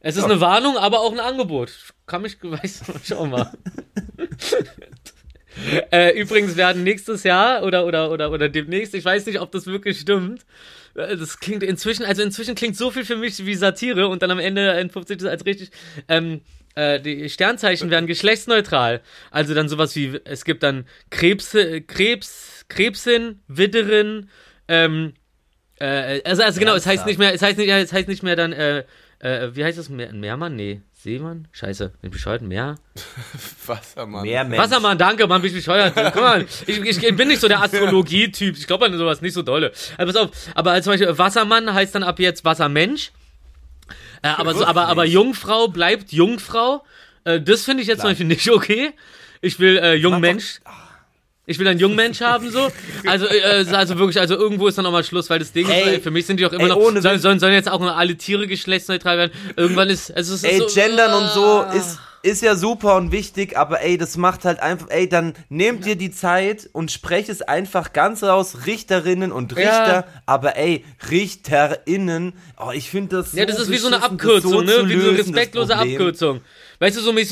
es 0.01 0.17
ist 0.17 0.25
eine 0.25 0.41
Warnung, 0.41 0.77
aber 0.79 1.01
auch 1.01 1.13
ein 1.13 1.21
Angebot. 1.21 1.73
Kann 2.07 2.23
mich, 2.23 2.39
weiß, 2.43 2.83
schau 3.05 3.27
mal. 3.27 3.53
äh, 5.93 6.19
übrigens 6.19 6.57
werden 6.57 6.83
nächstes 6.85 7.23
Jahr 7.23 7.63
oder, 7.65 7.87
oder, 7.87 8.11
oder, 8.11 8.31
oder 8.31 8.49
demnächst, 8.49 8.95
ich 8.95 9.05
weiß 9.05 9.27
nicht, 9.27 9.41
ob 9.41 9.53
das 9.53 9.67
wirklich 9.67 10.01
stimmt. 10.01 10.47
Äh, 10.95 11.17
Das 11.17 11.39
klingt 11.39 11.63
inzwischen, 11.63 12.05
also 12.05 12.23
inzwischen 12.23 12.55
klingt 12.55 12.77
so 12.77 12.91
viel 12.91 13.05
für 13.05 13.17
mich 13.17 13.45
wie 13.45 13.55
Satire 13.55 14.09
und 14.09 14.23
dann 14.23 14.31
am 14.31 14.39
Ende 14.39 14.73
entpuppt 14.73 15.09
sich 15.09 15.19
das 15.19 15.29
als 15.29 15.45
richtig. 15.45 15.71
Ähm, 16.09 16.41
äh, 16.77 17.01
die 17.01 17.29
Sternzeichen 17.29 17.91
werden 17.91 18.07
geschlechtsneutral. 18.07 19.03
Also 19.31 19.55
dann 19.55 19.69
sowas 19.69 19.95
wie, 19.97 20.19
es 20.25 20.45
gibt 20.45 20.63
dann 20.63 20.87
Krebs, 21.11 21.57
Krebs, 21.87 22.65
Krebsin, 22.69 23.41
Widderin, 23.49 24.31
ähm, 24.69 25.15
äh, 25.81 26.21
also, 26.25 26.43
also 26.43 26.61
genau, 26.61 26.75
es 26.75 26.87
heißt 26.87 27.07
nicht 27.07 27.19
mehr, 27.19 27.35
es 27.35 27.43
heißt 27.43 27.59
nicht, 27.59 27.69
es 27.69 27.93
heißt 27.93 28.07
nicht 28.07 28.23
mehr 28.23 28.37
dann, 28.37 28.53
äh, 28.53 28.85
äh, 29.19 29.55
wie 29.55 29.65
heißt 29.65 29.79
das? 29.79 29.89
Meer, 29.89 30.13
Meermann? 30.13 30.55
Nee, 30.55 30.83
Seemann? 30.93 31.49
Scheiße, 31.53 31.89
bin 32.01 32.09
ich 32.09 32.11
bescheuert? 32.11 32.43
Meer? 32.43 32.77
Wassermann. 33.67 34.23
mehr 34.23 34.45
Mensch. 34.45 34.63
Wassermann, 34.63 34.99
danke, 34.99 35.27
Mann, 35.27 35.41
bin 35.41 35.51
ich 35.51 35.57
bescheuert. 35.57 35.95
Guck 35.95 36.23
mal, 36.23 36.47
ich, 36.67 36.81
ich, 36.81 37.17
bin 37.17 37.29
nicht 37.29 37.41
so 37.41 37.49
der 37.49 37.63
Astrologie-Typ. 37.63 38.59
Ich 38.59 38.67
glaube 38.67 38.85
an 38.85 38.97
sowas 38.99 39.23
nicht 39.23 39.33
so 39.33 39.43
dolle. 39.43 39.73
Aber 39.97 40.13
pass 40.13 40.17
auf, 40.17 40.31
aber 40.55 40.73
als 40.73 40.85
zum 40.85 40.93
Beispiel 40.93 41.17
Wassermann 41.17 41.73
heißt 41.73 41.95
dann 41.95 42.03
ab 42.03 42.19
jetzt 42.19 42.45
Wassermensch. 42.45 43.13
Äh, 44.23 44.29
aber, 44.29 44.53
so, 44.53 44.67
aber, 44.67 44.89
aber 44.89 45.07
Jungfrau 45.07 45.69
bleibt 45.69 46.13
Jungfrau. 46.13 46.85
Äh, 47.25 47.41
das 47.41 47.65
finde 47.65 47.83
ich 47.83 47.89
jetzt 47.89 48.01
zum 48.01 48.11
Beispiel 48.11 48.27
nicht 48.27 48.51
okay. 48.51 48.93
Ich 49.41 49.59
will 49.59 49.79
äh, 49.79 49.95
Jungmensch. 49.95 50.61
Ich 51.47 51.59
will 51.59 51.67
einen 51.67 51.81
Jungmensch 51.81 52.21
haben, 52.21 52.51
so. 52.51 52.69
Also, 53.07 53.27
äh, 53.27 53.65
also 53.73 53.99
wirklich, 53.99 54.21
also 54.21 54.37
irgendwo 54.37 54.69
ist 54.69 54.79
dann 54.79 54.87
auch 54.87 54.93
mal 54.93 55.03
Schluss, 55.03 55.31
weil 55.31 55.39
das 55.39 55.53
Ding 55.53 55.69
Ey, 55.69 55.97
ist, 55.97 56.03
für 56.05 56.11
mich 56.11 56.27
sind 56.27 56.39
die 56.39 56.45
doch 56.45 56.53
immer 56.53 56.65
ey, 56.65 56.69
noch, 56.69 56.77
ohne 56.77 57.03
sollen, 57.03 57.19
sollen, 57.19 57.41
sollen 57.41 57.55
jetzt 57.55 57.69
auch 57.69 57.81
nur 57.81 57.97
alle 57.97 58.17
Tiere 58.17 58.47
geschlechtsneutral 58.47 59.19
werden. 59.19 59.33
Irgendwann 59.57 59.89
ist, 59.89 60.15
also 60.15 60.35
es 60.35 60.45
ist 60.45 60.51
Ey, 60.51 60.59
so, 60.59 60.67
gendern 60.67 61.13
und 61.23 61.31
so 61.31 61.63
ah. 61.63 61.73
ist, 61.73 61.99
ist 62.23 62.43
ja 62.43 62.55
super 62.55 62.97
und 62.97 63.11
wichtig, 63.13 63.57
aber 63.57 63.81
ey, 63.81 63.97
das 63.97 64.17
macht 64.17 64.45
halt 64.45 64.61
einfach, 64.61 64.89
ey, 64.91 65.09
dann 65.09 65.33
nehmt 65.49 65.87
dir 65.87 65.97
die 65.97 66.11
Zeit 66.11 66.69
und 66.73 66.93
sprecht 66.93 67.29
es 67.31 67.43
einfach 67.43 67.93
ganz 67.93 68.23
raus, 68.23 68.67
Richterinnen 68.67 69.33
und 69.33 69.57
Richter, 69.57 69.87
Ja. 69.87 70.05
aber 70.27 70.57
ey, 70.57 70.85
RichterInnen, 71.11 72.35
oh, 72.59 72.71
ich 72.73 72.91
finde 72.91 73.17
das 73.17 73.33
so 73.33 73.39
Ja, 73.39 73.47
das 73.47 73.59
ist 73.59 73.71
wie 73.71 73.79
so 73.79 73.87
eine 73.87 74.03
Abkürzung, 74.03 74.53
so 74.53 74.61
ne? 74.61 74.89
Wie 74.89 75.01
so 75.01 75.09
eine 75.09 75.19
respektlose. 75.19 75.77
Abkürzung. 75.77 76.43
Weißt 76.79 76.97
du, 76.97 77.01
so 77.01 77.13
mäßig 77.13 77.29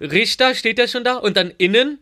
so 0.00 0.04
Richter 0.06 0.54
steht 0.54 0.78
ja 0.78 0.88
schon 0.88 1.04
da 1.04 1.16
und 1.16 1.36
dann 1.36 1.52
innen. 1.58 1.98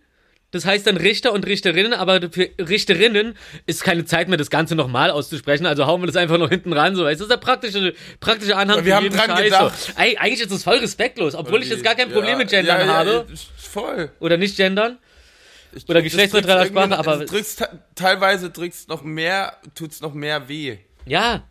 Das 0.53 0.65
heißt 0.65 0.87
dann 0.87 0.97
Richter 0.97 1.33
und 1.33 1.47
Richterinnen, 1.47 1.93
aber 1.95 2.21
für 2.31 2.51
Richterinnen 2.59 3.37
ist 3.67 3.85
keine 3.85 4.05
Zeit 4.05 4.29
mehr, 4.29 4.37
das 4.37 4.51
Ganze 4.51 4.75
nochmal 4.75 5.11
auszusprechen. 5.11 5.65
Also 5.65 5.87
hauen 5.87 6.03
wir 6.03 6.07
das 6.09 6.17
einfach 6.17 6.39
noch 6.39 6.49
hinten 6.49 6.73
ran. 6.73 6.97
So, 6.97 7.05
das 7.05 7.21
ist 7.21 7.31
der 7.31 7.37
praktische, 7.37 7.95
praktische 8.19 8.57
Anhang 8.57 8.79
Aber 8.79 8.85
wir 8.87 8.97
haben 8.97 9.11
dran 9.11 9.31
Scheiß. 9.31 9.45
gedacht. 9.45 9.95
Ey, 9.97 10.17
eigentlich 10.17 10.41
ist 10.41 10.51
das 10.51 10.65
voll 10.65 10.79
respektlos, 10.79 11.35
obwohl 11.37 11.63
ich 11.63 11.69
jetzt 11.69 11.85
gar 11.85 11.95
kein 11.95 12.09
Problem 12.11 12.33
Ja, 12.33 12.39
mit 12.39 12.51
Gendern 12.51 12.81
ja, 12.81 12.87
ja, 12.87 12.93
habe. 12.95 13.27
Voll. 13.57 14.11
Oder 14.19 14.37
nicht 14.39 14.57
gendern. 14.57 14.99
Ich- 15.73 15.89
Oder 15.89 16.03
geschlechtsneutraler 16.03 16.67
Sprache, 16.67 16.99
aber- 16.99 17.19
das 17.19 17.31
drückt's 17.31 17.55
te- 17.55 17.69
teilweise 17.95 18.51
drückt's 18.51 18.89
noch 18.89 19.03
mehr, 19.03 19.57
tut's 19.77 20.01
noch 20.01 20.15
mehr 20.15 20.49
weh. 20.49 20.79
Ja. 21.07 21.45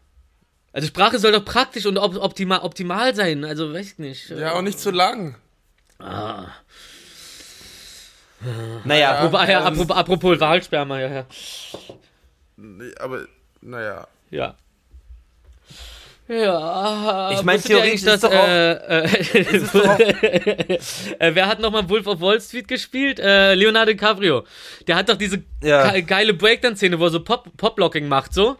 Also 0.74 0.88
Sprache 0.89 1.20
soll 1.20 1.32
doch 1.32 1.45
praktisch 1.45 1.86
und 1.86 1.97
op 1.97 2.18
optimal, 2.18 2.60
optimal 2.60 3.16
sein. 3.16 3.45
Also, 3.45 3.74
weiß 3.74 3.93
ich 3.93 3.97
nicht. 3.97 4.30
Ja, 4.30 4.54
auch 4.56 4.62
nicht 4.62 4.78
zu 4.80 4.91
lang. 4.91 5.36
Naja, 8.85 9.17
Apropos, 9.19 9.47
ja, 9.47 9.59
ähm, 9.59 9.65
apropos, 9.73 9.97
apropos 9.97 10.39
Wahlsperma, 10.39 10.99
ja, 10.99 11.07
ja. 11.09 11.25
Nee, 12.57 12.91
Aber, 12.99 13.25
naja. 13.61 14.07
Ja. 14.29 14.55
Ja. 16.27 17.31
Ich 17.31 17.41
mein, 17.41 17.55
wusstet 17.57 17.71
ihr 17.71 17.77
theoretisch 17.77 18.03
eigentlich, 18.07 18.13
ist 18.13 18.23
doch 18.23 18.31
auch- 18.31 18.47
äh, 18.47 18.71
äh, 20.67 20.77
äh, 21.19 21.35
wer 21.35 21.47
hat 21.47 21.59
nochmal 21.59 21.89
Wolf 21.89 22.05
of 22.07 22.21
Wall 22.21 22.39
Street 22.39 22.67
gespielt? 22.67 23.19
Äh, 23.19 23.55
Leonardo 23.55 23.91
DiCaprio. 23.93 24.43
Der 24.87 24.95
hat 24.95 25.09
doch 25.09 25.15
diese 25.17 25.41
Ja. 25.63 25.91
ge 25.91 26.03
geile 26.03 26.33
Breakdance-Szene, 26.35 26.99
wo 26.99 27.05
er 27.05 27.09
so 27.09 27.21
Pop- 27.23 27.49
Pop-Locking 27.57 28.07
macht, 28.07 28.33
so. 28.33 28.57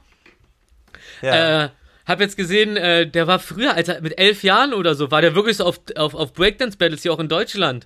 ja. 1.22 1.66
Äh, 1.66 1.70
hab 2.08 2.20
jetzt 2.22 2.38
gesehen, 2.38 2.76
äh, 2.76 3.06
der 3.06 3.28
war 3.28 3.38
früher, 3.38 3.76
als 3.76 3.88
er 3.88 4.02
mit 4.02 4.18
elf 4.18 4.42
Jahren 4.44 4.74
oder 4.74 4.96
so, 4.96 5.12
war 5.12 5.22
der 5.22 5.36
wirklich 5.36 5.58
so 5.58 5.66
auf, 5.66 5.80
auf, 5.96 6.16
auf 6.16 6.34
Breakdance-Battles 6.34 7.04
hier 7.04 7.14
auch 7.14 7.20
in 7.20 7.30
Deutschland. 7.30 7.86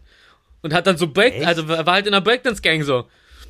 Und 0.63 0.73
hat 0.73 0.87
dann 0.87 0.97
so 0.97 1.07
Break, 1.07 1.35
Echt? 1.35 1.45
also 1.45 1.67
war 1.67 1.85
halt 1.85 2.07
in 2.07 2.13
einer 2.13 2.23
Breakdance-Gang 2.23 2.83
so. 2.83 3.05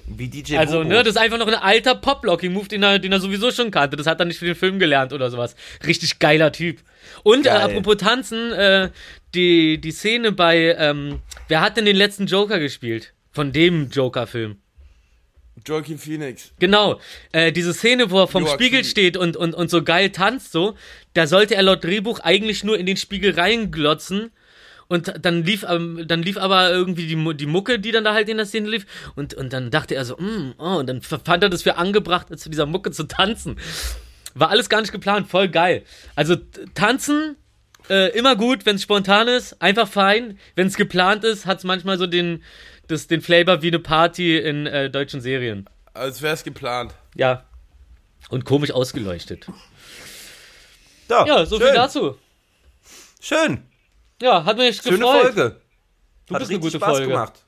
wie 0.07 0.27
DJ 0.27 0.57
Also, 0.57 0.79
Bobo. 0.79 0.89
ne, 0.89 0.95
das 1.03 1.15
ist 1.15 1.17
einfach 1.17 1.37
noch 1.37 1.47
ein 1.47 1.53
alter 1.53 1.95
Pop-Locking-Move, 1.95 2.67
den 2.67 2.83
er, 2.83 2.99
den 2.99 3.11
er 3.13 3.19
sowieso 3.21 3.51
schon 3.51 3.71
kannte. 3.71 3.95
Das 3.95 4.07
hat 4.07 4.19
er 4.19 4.25
nicht 4.25 4.39
für 4.39 4.45
den 4.45 4.55
Film 4.55 4.79
gelernt 4.79 5.13
oder 5.13 5.29
sowas. 5.31 5.55
Richtig 5.85 6.19
geiler 6.19 6.51
Typ. 6.51 6.79
Und 7.23 7.45
äh, 7.45 7.49
apropos 7.49 7.97
Tanzen, 7.97 8.51
äh, 8.51 8.89
die, 9.33 9.79
die 9.79 9.91
Szene 9.91 10.31
bei, 10.33 10.75
ähm, 10.77 11.19
wer 11.47 11.61
hat 11.61 11.77
denn 11.77 11.85
den 11.85 11.95
letzten 11.95 12.25
Joker 12.25 12.59
gespielt? 12.59 13.13
Von 13.31 13.51
dem 13.51 13.89
Joker-Film. 13.89 14.57
Joaquin 15.67 15.99
Phoenix. 15.99 16.51
Genau, 16.59 16.99
äh, 17.31 17.51
diese 17.51 17.73
Szene, 17.73 18.09
wo 18.09 18.21
er 18.21 18.27
vom 18.27 18.43
Joaquin. 18.43 18.59
Spiegel 18.65 18.83
steht 18.83 19.17
und, 19.17 19.37
und, 19.37 19.53
und 19.53 19.69
so 19.69 19.83
geil 19.83 20.09
tanzt, 20.09 20.51
so, 20.51 20.75
da 21.13 21.27
sollte 21.27 21.53
er 21.55 21.61
laut 21.61 21.83
Drehbuch 21.83 22.19
eigentlich 22.19 22.63
nur 22.63 22.77
in 22.77 22.85
den 22.87 22.97
Spiegel 22.97 23.39
reinglotzen. 23.39 24.31
Und 24.93 25.25
dann 25.25 25.43
lief, 25.43 25.65
ähm, 25.67 26.03
dann 26.07 26.21
lief 26.21 26.37
aber 26.37 26.69
irgendwie 26.69 27.07
die, 27.07 27.33
die 27.35 27.45
Mucke, 27.47 27.79
die 27.79 27.91
dann 27.91 28.03
da 28.03 28.13
halt 28.13 28.29
in 28.29 28.37
der 28.37 28.45
Szene 28.45 28.69
lief. 28.69 28.85
Und, 29.15 29.33
und 29.33 29.51
dann 29.51 29.71
dachte 29.71 29.95
er 29.95 30.05
so, 30.05 30.15
mm, 30.17 30.53
oh, 30.59 30.75
und 30.75 30.87
dann 30.87 31.01
fand 31.01 31.41
er 31.41 31.49
das 31.49 31.63
für 31.63 31.77
angebracht, 31.77 32.27
zu 32.37 32.47
dieser 32.47 32.67
Mucke 32.67 32.91
zu 32.91 33.05
tanzen. 33.05 33.57
War 34.35 34.51
alles 34.51 34.69
gar 34.69 34.81
nicht 34.81 34.91
geplant, 34.91 35.27
voll 35.27 35.49
geil. 35.49 35.83
Also 36.15 36.35
tanzen, 36.75 37.37
äh, 37.89 38.15
immer 38.15 38.35
gut, 38.35 38.67
wenn 38.67 38.75
es 38.75 38.83
spontan 38.83 39.27
ist, 39.27 39.59
einfach 39.63 39.87
fein. 39.87 40.37
Wenn 40.53 40.67
es 40.67 40.75
geplant 40.75 41.23
ist, 41.23 41.47
hat 41.47 41.57
es 41.57 41.63
manchmal 41.63 41.97
so 41.97 42.05
den, 42.05 42.43
das, 42.87 43.07
den 43.07 43.21
Flavor 43.21 43.63
wie 43.63 43.69
eine 43.69 43.79
Party 43.79 44.37
in 44.37 44.67
äh, 44.67 44.91
deutschen 44.91 45.21
Serien. 45.21 45.67
Als 45.95 46.21
wär's 46.21 46.43
geplant. 46.43 46.93
Ja. 47.15 47.45
Und 48.29 48.45
komisch 48.45 48.69
ausgeleuchtet. 48.69 49.47
so, 51.09 51.15
Ja, 51.25 51.47
so 51.47 51.57
schön. 51.57 51.65
viel 51.65 51.75
dazu. 51.75 52.15
Schön, 53.19 53.63
Ja, 54.21 54.45
hat 54.45 54.57
mich 54.57 54.81
schöne 54.81 54.97
gefreut. 54.99 55.21
Folge. 55.33 55.61
Du 56.27 56.35
Hat 56.35 56.39
bist 56.39 56.51
eine 56.51 56.59
richtig 56.59 56.61
gute 56.61 56.77
Spaß 56.77 56.89
Folge. 56.97 57.07
gemacht. 57.07 57.45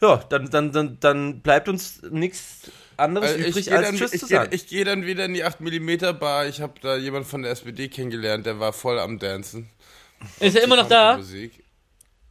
Ja, 0.00 0.16
dann, 0.28 0.50
dann, 0.50 0.72
dann, 0.72 0.98
dann 1.00 1.40
bleibt 1.40 1.68
uns 1.68 2.02
nichts 2.10 2.70
anderes 2.96 3.30
Also 3.30 3.40
ich 3.40 3.48
übrig, 3.48 3.64
gehe 3.66 3.76
als 3.76 3.86
dann, 3.86 3.96
Tschüss 3.96 4.12
ich 4.12 4.20
zu 4.20 4.26
geh, 4.28 4.34
sagen. 4.34 4.50
ich 4.54 4.66
geh 4.66 4.84
dann 4.84 5.06
wieder 5.06 5.24
in 5.24 5.34
die 5.34 5.44
8mm 5.44 6.12
Bar. 6.14 6.46
Ich 6.46 6.60
habe 6.60 6.74
da 6.80 6.96
jemanden 6.96 7.28
von 7.28 7.42
der 7.42 7.52
SPD 7.52 7.88
kennengelernt, 7.88 8.44
der 8.46 8.60
war 8.60 8.72
voll 8.72 8.98
am 8.98 9.18
Dancen. 9.18 9.70
Ist 10.40 10.56
er 10.56 10.62
immer 10.64 10.76
noch 10.76 10.88
da? 10.88 11.16
Musik. 11.16 11.64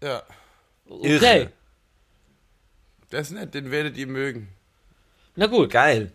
Ja, 0.01 0.23
Okay. 0.85 1.07
Irre. 1.15 1.51
der 3.11 3.21
ist 3.21 3.31
nett, 3.31 3.53
den 3.53 3.71
werdet 3.71 3.95
ihr 3.97 4.05
mögen. 4.07 4.49
Na 5.35 5.47
gut. 5.47 5.71
Geil. 5.71 6.11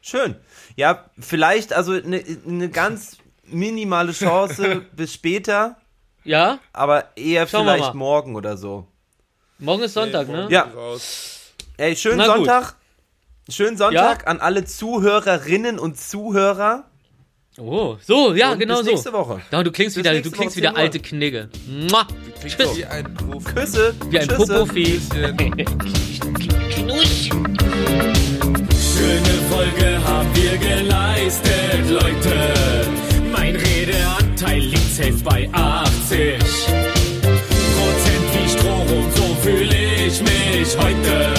Schön. 0.00 0.36
Ja, 0.76 1.10
vielleicht 1.18 1.72
also 1.72 1.92
eine 1.92 2.22
ne 2.44 2.68
ganz 2.70 3.18
minimale 3.50 4.12
Chance 4.12 4.82
bis 4.96 5.12
später, 5.14 5.76
Ja? 6.24 6.58
aber 6.72 7.16
eher 7.16 7.46
Schauen 7.46 7.62
vielleicht 7.66 7.94
morgen 7.94 8.34
oder 8.36 8.56
so. 8.56 8.86
Morgen 9.58 9.82
ist 9.84 9.94
Sonntag, 9.94 10.28
ne? 10.28 10.48
Ja. 10.50 10.62
Raus. 10.74 11.52
Ey, 11.78 11.96
schönen 11.96 12.18
Na 12.18 12.26
gut. 12.26 12.36
Sonntag. 12.36 12.74
Schönen 13.48 13.76
Sonntag 13.76 14.26
an 14.26 14.40
alle 14.40 14.64
Zuhörerinnen 14.64 15.78
und 15.78 15.98
Zuhörer. 15.98 16.84
Oh, 17.58 17.96
so, 18.06 18.34
ja, 18.34 18.52
Und 18.52 18.58
genau 18.58 18.76
bis 18.78 18.84
so. 18.86 18.90
nächste 18.90 19.12
Woche. 19.14 19.40
Ja, 19.50 19.62
du 19.62 19.70
klingst 19.72 19.94
Bis 19.96 20.04
wieder, 20.04 20.20
du 20.20 20.30
klingst 20.30 20.56
Woche, 20.56 20.62
wieder 20.62 20.68
10 20.70 20.74
Uhr. 20.76 20.78
alte 20.78 20.98
Knigge. 21.00 21.48
Mua. 21.90 22.06
Tschüss. 22.40 22.76
Wie 22.76 22.84
ein 22.84 23.14
Profi. 23.14 23.54
Küsse. 23.54 23.94
Wie 24.10 24.18
ein. 24.18 24.28
Popofi. 24.28 25.00
Schöne 28.78 29.34
Folge 29.50 30.04
haben 30.04 30.28
wir 30.34 30.58
geleistet, 30.58 31.88
Leute. 31.88 32.54
Jeder 33.86 34.18
Anteil 34.18 34.62
liegt 34.62 34.96
safe 34.96 35.22
bei 35.22 35.48
80 35.52 36.38
Prozent 36.40 38.26
wie 38.32 38.48
Stroh 38.48 38.82
und 38.82 39.16
so 39.16 39.36
fühle 39.42 39.76
ich 40.04 40.20
mich 40.22 40.76
heute. 40.76 41.34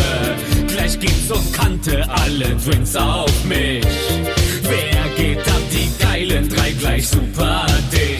Gleich 0.67 0.97
gibt's 0.97 1.29
und 1.29 1.51
Kante, 1.51 2.09
alle 2.09 2.55
Drinks 2.55 2.95
auf 2.95 3.43
mich. 3.43 3.83
Wer 4.63 5.09
geht 5.17 5.39
ab, 5.39 5.61
die 5.73 5.91
geilen 6.01 6.47
drei 6.47 6.71
gleich 6.71 7.09
super 7.09 7.65
dick. 7.91 8.16